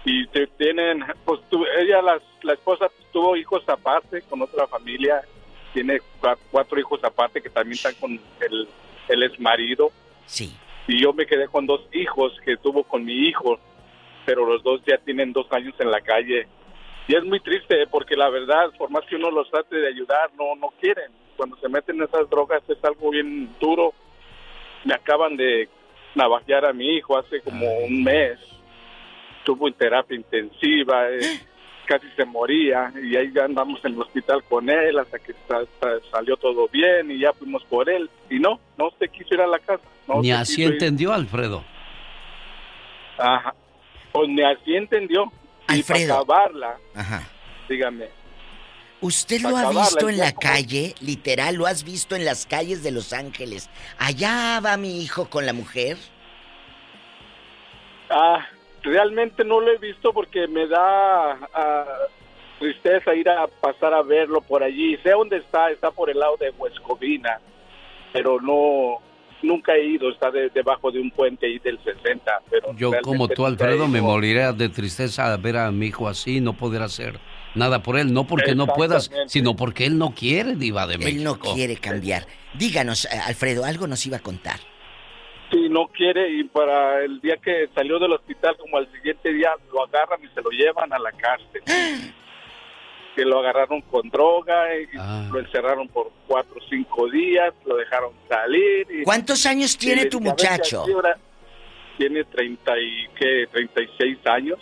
y 0.05 0.27
tienen, 0.59 1.05
pues 1.25 1.41
tu- 1.49 1.65
ella 1.79 2.03
las, 2.03 2.23
la 2.43 2.53
esposa 2.55 2.91
tuvo 3.13 3.37
hijos 3.37 3.63
aparte 3.69 4.23
con 4.23 4.43
otra 4.43 4.67
familia, 4.67 5.23
tiene 5.73 5.99
cua- 6.21 6.39
cuatro 6.51 6.79
hijos 6.79 7.03
aparte 7.03 7.41
que 7.41 7.51
también 7.51 7.75
están 7.75 7.95
con 7.95 8.13
el, 8.41 8.69
el 9.09 9.23
ex 9.23 9.41
marido. 9.41 9.91
Sí. 10.27 10.55
Y 10.87 11.01
yo 11.01 11.13
me 11.15 11.27
quedé 11.27 11.49
con 11.49 11.67
dos 11.67 11.81
hijos 11.93 12.39
que 12.45 12.57
tuvo 12.59 12.85
con 12.85 13.05
mi 13.05 13.15
hijo, 13.29 13.59
pero 14.27 14.45
los 14.47 14.63
dos 14.63 14.83
ya 14.87 14.99
tienen 14.99 15.33
dos 15.33 15.47
años 15.53 15.75
en 15.79 15.91
la 15.91 16.01
calle. 16.03 16.47
Y 17.09 17.15
es 17.15 17.25
muy 17.25 17.41
triste 17.41 17.87
porque 17.91 18.17
la 18.17 18.29
verdad, 18.31 18.71
por 18.79 18.91
más 18.91 19.05
que 19.07 19.17
uno 19.17 19.31
los 19.31 19.51
trate 19.51 19.77
de 19.77 19.89
ayudar, 19.89 20.31
no, 20.39 20.55
no 20.57 20.69
quieren. 20.81 21.11
Cuando 21.37 21.57
se 21.57 21.69
meten 21.69 21.97
en 21.97 22.03
esas 22.05 22.29
drogas 22.31 22.63
es 22.69 22.83
algo 22.85 23.11
bien 23.11 23.51
duro. 23.61 23.93
Me 24.85 24.95
acaban 24.95 25.37
de 25.37 25.69
navajear 26.15 26.65
a 26.67 26.73
mi 26.73 26.97
hijo 26.97 27.17
hace 27.19 27.41
como 27.41 27.67
un 27.79 28.05
mes. 28.05 28.39
Estuvo 29.45 29.69
en 29.69 29.75
terapia 29.75 30.17
intensiva, 30.17 31.11
eh, 31.11 31.39
casi 31.85 32.07
se 32.17 32.25
moría 32.25 32.91
y 33.03 33.15
ahí 33.15 33.31
ya 33.31 33.45
andamos 33.45 33.79
en 33.85 33.93
el 33.93 34.01
hospital 34.01 34.43
con 34.45 34.71
él 34.71 34.99
hasta 34.99 35.19
que 35.19 35.35
sa- 35.47 35.67
sa- 35.79 36.01
salió 36.11 36.35
todo 36.39 36.67
bien 36.69 37.11
y 37.11 37.19
ya 37.19 37.31
fuimos 37.35 37.63
por 37.65 37.91
él. 37.91 38.09
Y 38.31 38.39
no, 38.39 38.59
no 38.79 38.89
se 38.99 39.07
quiso 39.11 39.35
ir 39.35 39.43
a 39.43 39.47
la 39.47 39.59
casa. 39.59 39.85
No 40.09 40.23
Ni 40.23 40.33
así 40.33 40.63
ir. 40.63 40.73
entendió, 40.73 41.13
Alfredo. 41.13 41.63
Ajá. 43.19 43.55
Pues 44.13 44.31
ni 44.31 44.43
así 44.43 44.77
entendió. 44.77 45.25
Y 45.25 45.83
para 45.83 45.99
Alfredo. 45.99 46.15
acabarla, 46.15 46.77
Ajá. 46.95 47.23
dígame. 47.69 48.07
¿Usted 49.03 49.43
lo 49.43 49.55
ha 49.55 49.69
visto 49.69 50.09
en 50.09 50.17
la 50.17 50.33
calle? 50.33 50.95
Literal, 51.03 51.55
¿lo 51.57 51.67
has 51.67 51.85
visto 51.85 52.17
en 52.17 52.25
las 52.25 52.47
calles 52.47 52.83
de 52.83 52.93
Los 52.93 53.13
Ángeles? 53.13 53.69
Allá 53.99 54.59
va 54.65 54.79
mi 54.79 55.03
hijo 55.03 55.29
con 55.29 55.45
la 55.45 55.53
mujer. 55.53 55.99
Ah, 58.09 58.47
realmente 58.85 59.45
no 59.45 59.61
lo 59.61 59.73
he 59.73 59.79
visto 59.79 60.13
porque 60.13 60.47
me 60.47 60.67
da 60.69 61.33
ah, 61.55 61.85
tristeza 62.59 63.15
ir 63.15 63.29
a 63.29 63.47
pasar 63.47 63.95
a 63.95 64.03
verlo 64.03 64.41
por 64.41 64.63
allí. 64.63 64.97
Sé 65.03 65.11
dónde 65.11 65.39
está, 65.39 65.71
está 65.71 65.91
por 65.91 66.11
el 66.11 66.19
lado 66.19 66.37
de 66.39 66.51
Huescovina, 66.51 67.41
pero 68.13 68.41
no, 68.41 68.99
nunca 69.43 69.75
he 69.75 69.85
ido, 69.87 70.11
está 70.11 70.31
de- 70.31 70.51
debajo 70.51 70.91
de 70.91 71.01
un 71.01 71.11
puente 71.11 71.47
ahí 71.47 71.59
del 71.59 71.79
60. 71.83 72.41
Pero 72.51 72.75
Yo 72.77 72.93
como 73.03 73.29
tú, 73.29 73.45
Alfredo, 73.47 73.89
me 73.89 73.99
ido. 73.99 74.07
moriría 74.07 74.53
de 74.53 74.69
tristeza 74.69 75.33
al 75.33 75.41
ver 75.41 75.57
a 75.57 75.71
mi 75.73 75.87
hijo 75.87 76.09
así, 76.09 76.41
no 76.41 76.53
poder 76.55 76.83
hacer 76.83 77.19
nada 77.55 77.83
por 77.83 77.99
él. 77.99 78.13
No 78.13 78.27
porque 78.27 78.55
no 78.55 78.67
puedas, 78.67 79.11
sino 79.27 79.57
porque 79.57 79.87
él 79.87 79.99
no 79.99 80.15
quiere, 80.15 80.55
diva 80.57 80.87
de 80.87 80.99
México. 80.99 81.17
Él 81.19 81.25
no 81.25 81.39
quiere 81.39 81.77
cambiar. 81.77 82.27
Díganos, 82.55 83.07
eh, 83.07 83.19
Alfredo, 83.27 83.65
algo 83.65 83.87
nos 83.87 84.05
iba 84.07 84.19
a 84.19 84.21
contar. 84.21 84.61
Sí, 85.55 85.69
no 85.69 85.87
quiere 85.87 86.29
y 86.31 86.43
para 86.45 87.05
el 87.05 87.21
día 87.21 87.37
que 87.37 87.69
salió 87.77 88.01
del 88.01 88.13
hospital, 88.13 88.57
como 88.59 88.77
al 88.79 88.91
siguiente 88.93 89.33
día, 89.33 89.51
lo 89.73 89.85
agarran 89.85 90.19
y 90.25 90.29
se 90.35 90.43
lo 90.43 90.51
llevan 90.51 90.93
a 90.93 90.99
la 90.99 91.13
cárcel. 91.13 91.63
que 93.15 93.25
lo 93.25 93.39
agarraron 93.39 93.81
con 93.83 94.11
droga 94.11 94.75
y 94.77 94.89
Ah. 94.99 95.29
lo 95.33 95.39
encerraron 95.39 95.87
por 95.87 96.11
cuatro 96.27 96.57
o 96.57 96.69
cinco 96.69 97.09
días, 97.09 97.55
lo 97.65 97.77
dejaron 97.77 98.11
salir. 98.29 98.89
y- 98.91 99.05
¿Cuántos 99.05 99.47
años 99.47 99.79
tiene 99.79 100.07
tu 100.07 100.19
dije, 100.19 100.31
"A 100.31 100.35
ver, 100.35 100.37
que 100.37 100.49
muchacho?" 100.49 100.81
ahora 100.81 101.17
Tiene 101.97 102.25
30 102.25 102.77
y, 102.77 103.07
¿qué? 103.17 103.47
36 103.53 104.19
años. 104.27 104.59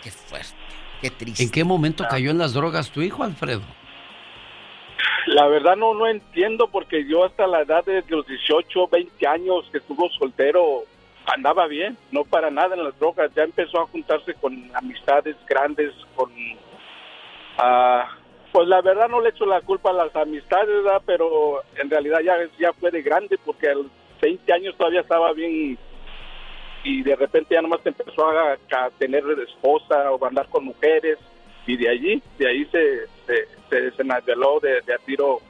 Qué 0.00 0.12
fuerte, 0.12 0.54
qué 1.02 1.10
triste. 1.10 1.42
¿En 1.42 1.50
qué 1.50 1.64
momento 1.64 2.04
cayó 2.08 2.30
en 2.30 2.38
las 2.38 2.52
drogas 2.52 2.92
tu 2.92 3.02
hijo, 3.02 3.24
Alfredo? 3.24 3.62
La 5.26 5.48
verdad 5.48 5.76
no, 5.76 5.92
no 5.94 6.06
entiendo 6.06 6.68
porque 6.68 7.04
yo 7.04 7.24
hasta 7.24 7.46
la 7.48 7.62
edad 7.62 7.84
de 7.84 8.04
los 8.08 8.26
18, 8.26 8.88
20 8.88 9.26
años 9.26 9.68
que 9.72 9.78
estuvo 9.78 10.08
soltero 10.10 10.84
andaba 11.26 11.66
bien, 11.66 11.96
no 12.12 12.22
para 12.24 12.50
nada 12.50 12.76
en 12.76 12.84
las 12.84 12.96
drogas, 13.00 13.32
ya 13.34 13.42
empezó 13.42 13.80
a 13.80 13.86
juntarse 13.86 14.34
con 14.34 14.70
amistades 14.74 15.36
grandes, 15.48 15.92
con... 16.14 16.30
ah, 17.58 18.08
pues 18.52 18.68
la 18.68 18.80
verdad 18.80 19.08
no 19.08 19.20
le 19.20 19.30
echo 19.30 19.44
la 19.44 19.60
culpa 19.62 19.90
a 19.90 19.94
las 19.94 20.14
amistades, 20.14 20.84
pero 21.04 21.62
en 21.76 21.90
realidad 21.90 22.20
ya, 22.20 22.36
ya 22.58 22.72
fue 22.74 22.92
de 22.92 23.02
grande 23.02 23.36
porque 23.44 23.68
a 23.68 23.74
los 23.74 23.86
20 24.22 24.52
años 24.52 24.76
todavía 24.76 25.00
estaba 25.00 25.32
bien 25.32 25.76
y 26.84 27.02
de 27.02 27.16
repente 27.16 27.56
ya 27.56 27.62
nomás 27.62 27.80
empezó 27.84 28.28
a, 28.28 28.52
a 28.52 28.90
tener 28.90 29.24
esposa 29.40 30.12
o 30.12 30.24
a 30.24 30.28
andar 30.28 30.46
con 30.48 30.64
mujeres 30.66 31.18
y 31.66 31.76
de 31.76 31.88
allí, 31.88 32.22
de 32.38 32.48
ahí 32.48 32.64
se, 32.66 33.06
se, 33.26 33.90
se 33.90 34.02
de, 34.02 34.80
de 34.86 34.94
a 34.94 34.98
tiro 35.04 35.40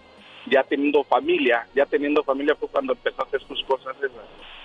ya 0.50 0.62
teniendo 0.62 1.04
familia, 1.04 1.66
ya 1.74 1.86
teniendo 1.86 2.22
familia 2.22 2.54
fue 2.54 2.68
cuando 2.68 2.92
empezó 2.92 3.22
a 3.22 3.24
hacer 3.26 3.40
sus 3.46 3.62
cosas. 3.64 3.96
¿verdad? 4.00 4.22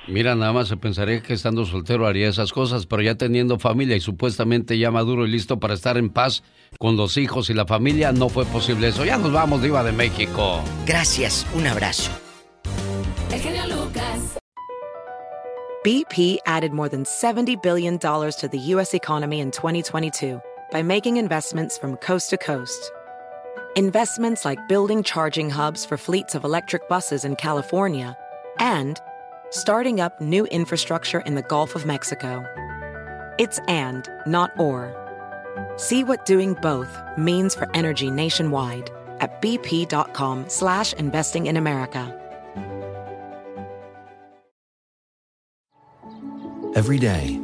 Mira, 0.08 0.36
nada 0.36 0.54
más 0.54 0.68
se 0.68 0.78
pensaría 0.78 1.22
que 1.22 1.34
estando 1.34 1.66
soltero 1.66 2.08
haría 2.08 2.28
esas 2.28 2.52
cosas, 2.52 2.86
pero 2.86 3.02
ya 3.02 3.16
teniendo 3.16 3.60
familia 3.60 3.96
y 3.96 4.00
supuestamente 4.00 4.78
ya 4.78 4.92
maduro 4.92 5.26
y 5.26 5.32
listo 5.32 5.60
para 5.60 5.74
estar 5.74 5.98
en 5.98 6.10
paz 6.10 6.44
con 6.80 6.98
los 6.98 7.18
hijos 7.18 7.50
y 7.50 7.54
la 7.54 7.66
familia, 7.66 8.12
no 8.12 8.30
fue 8.30 8.46
posible 8.46 8.88
eso. 8.88 9.06
Ya 9.06 9.18
nos 9.18 9.32
vamos, 9.32 9.62
Diva 9.62 9.84
de 9.84 9.92
México. 9.92 10.62
Gracias, 10.86 11.48
un 11.54 11.68
abrazo. 11.68 12.12
El 13.32 13.40
genio 13.40 13.64
Lucas. 13.68 14.38
BP 15.84 16.38
added 16.46 16.74
more 16.74 16.90
than 16.90 17.04
$70 17.06 17.60
billion 17.64 17.98
to 17.98 18.50
the 18.52 18.60
U.S. 18.76 18.94
economy 18.94 19.40
in 19.40 19.50
2022 19.50 20.40
by 20.72 20.84
making 20.84 21.18
investments 21.18 21.78
from 21.78 21.96
coast 21.98 22.30
to 22.30 22.38
coast. 22.38 22.92
Investments 23.76 24.44
like 24.44 24.68
building 24.68 25.02
charging 25.04 25.50
hubs 25.50 25.86
for 25.86 25.98
fleets 25.98 26.36
of 26.36 26.44
electric 26.44 26.90
buses 26.90 27.24
in 27.24 27.36
California, 27.36 28.18
and 28.60 29.00
starting 29.50 30.02
up 30.02 30.20
new 30.20 30.46
infrastructure 30.48 31.22
in 31.22 31.36
the 31.36 31.42
Gulf 31.42 31.76
of 31.76 31.86
Mexico. 31.86 32.46
It's 33.40 33.60
and, 33.68 34.10
not 34.28 34.52
or. 34.60 34.98
See 35.78 36.04
what 36.04 36.26
doing 36.26 36.54
both 36.62 36.98
means 37.18 37.56
for 37.56 37.70
energy 37.74 38.12
nationwide 38.12 38.90
at 39.20 39.42
bp.com 39.42 40.50
slash 40.50 40.94
investing 40.94 41.48
in 41.48 41.56
America. 41.58 42.18
Every 46.76 47.00
day, 47.00 47.40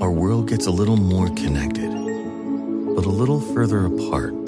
our 0.00 0.10
world 0.10 0.48
gets 0.48 0.66
a 0.66 0.70
little 0.70 0.96
more 0.96 1.28
connected, 1.30 1.90
but 2.94 3.04
a 3.04 3.10
little 3.10 3.40
further 3.40 3.86
apart. 3.86 4.47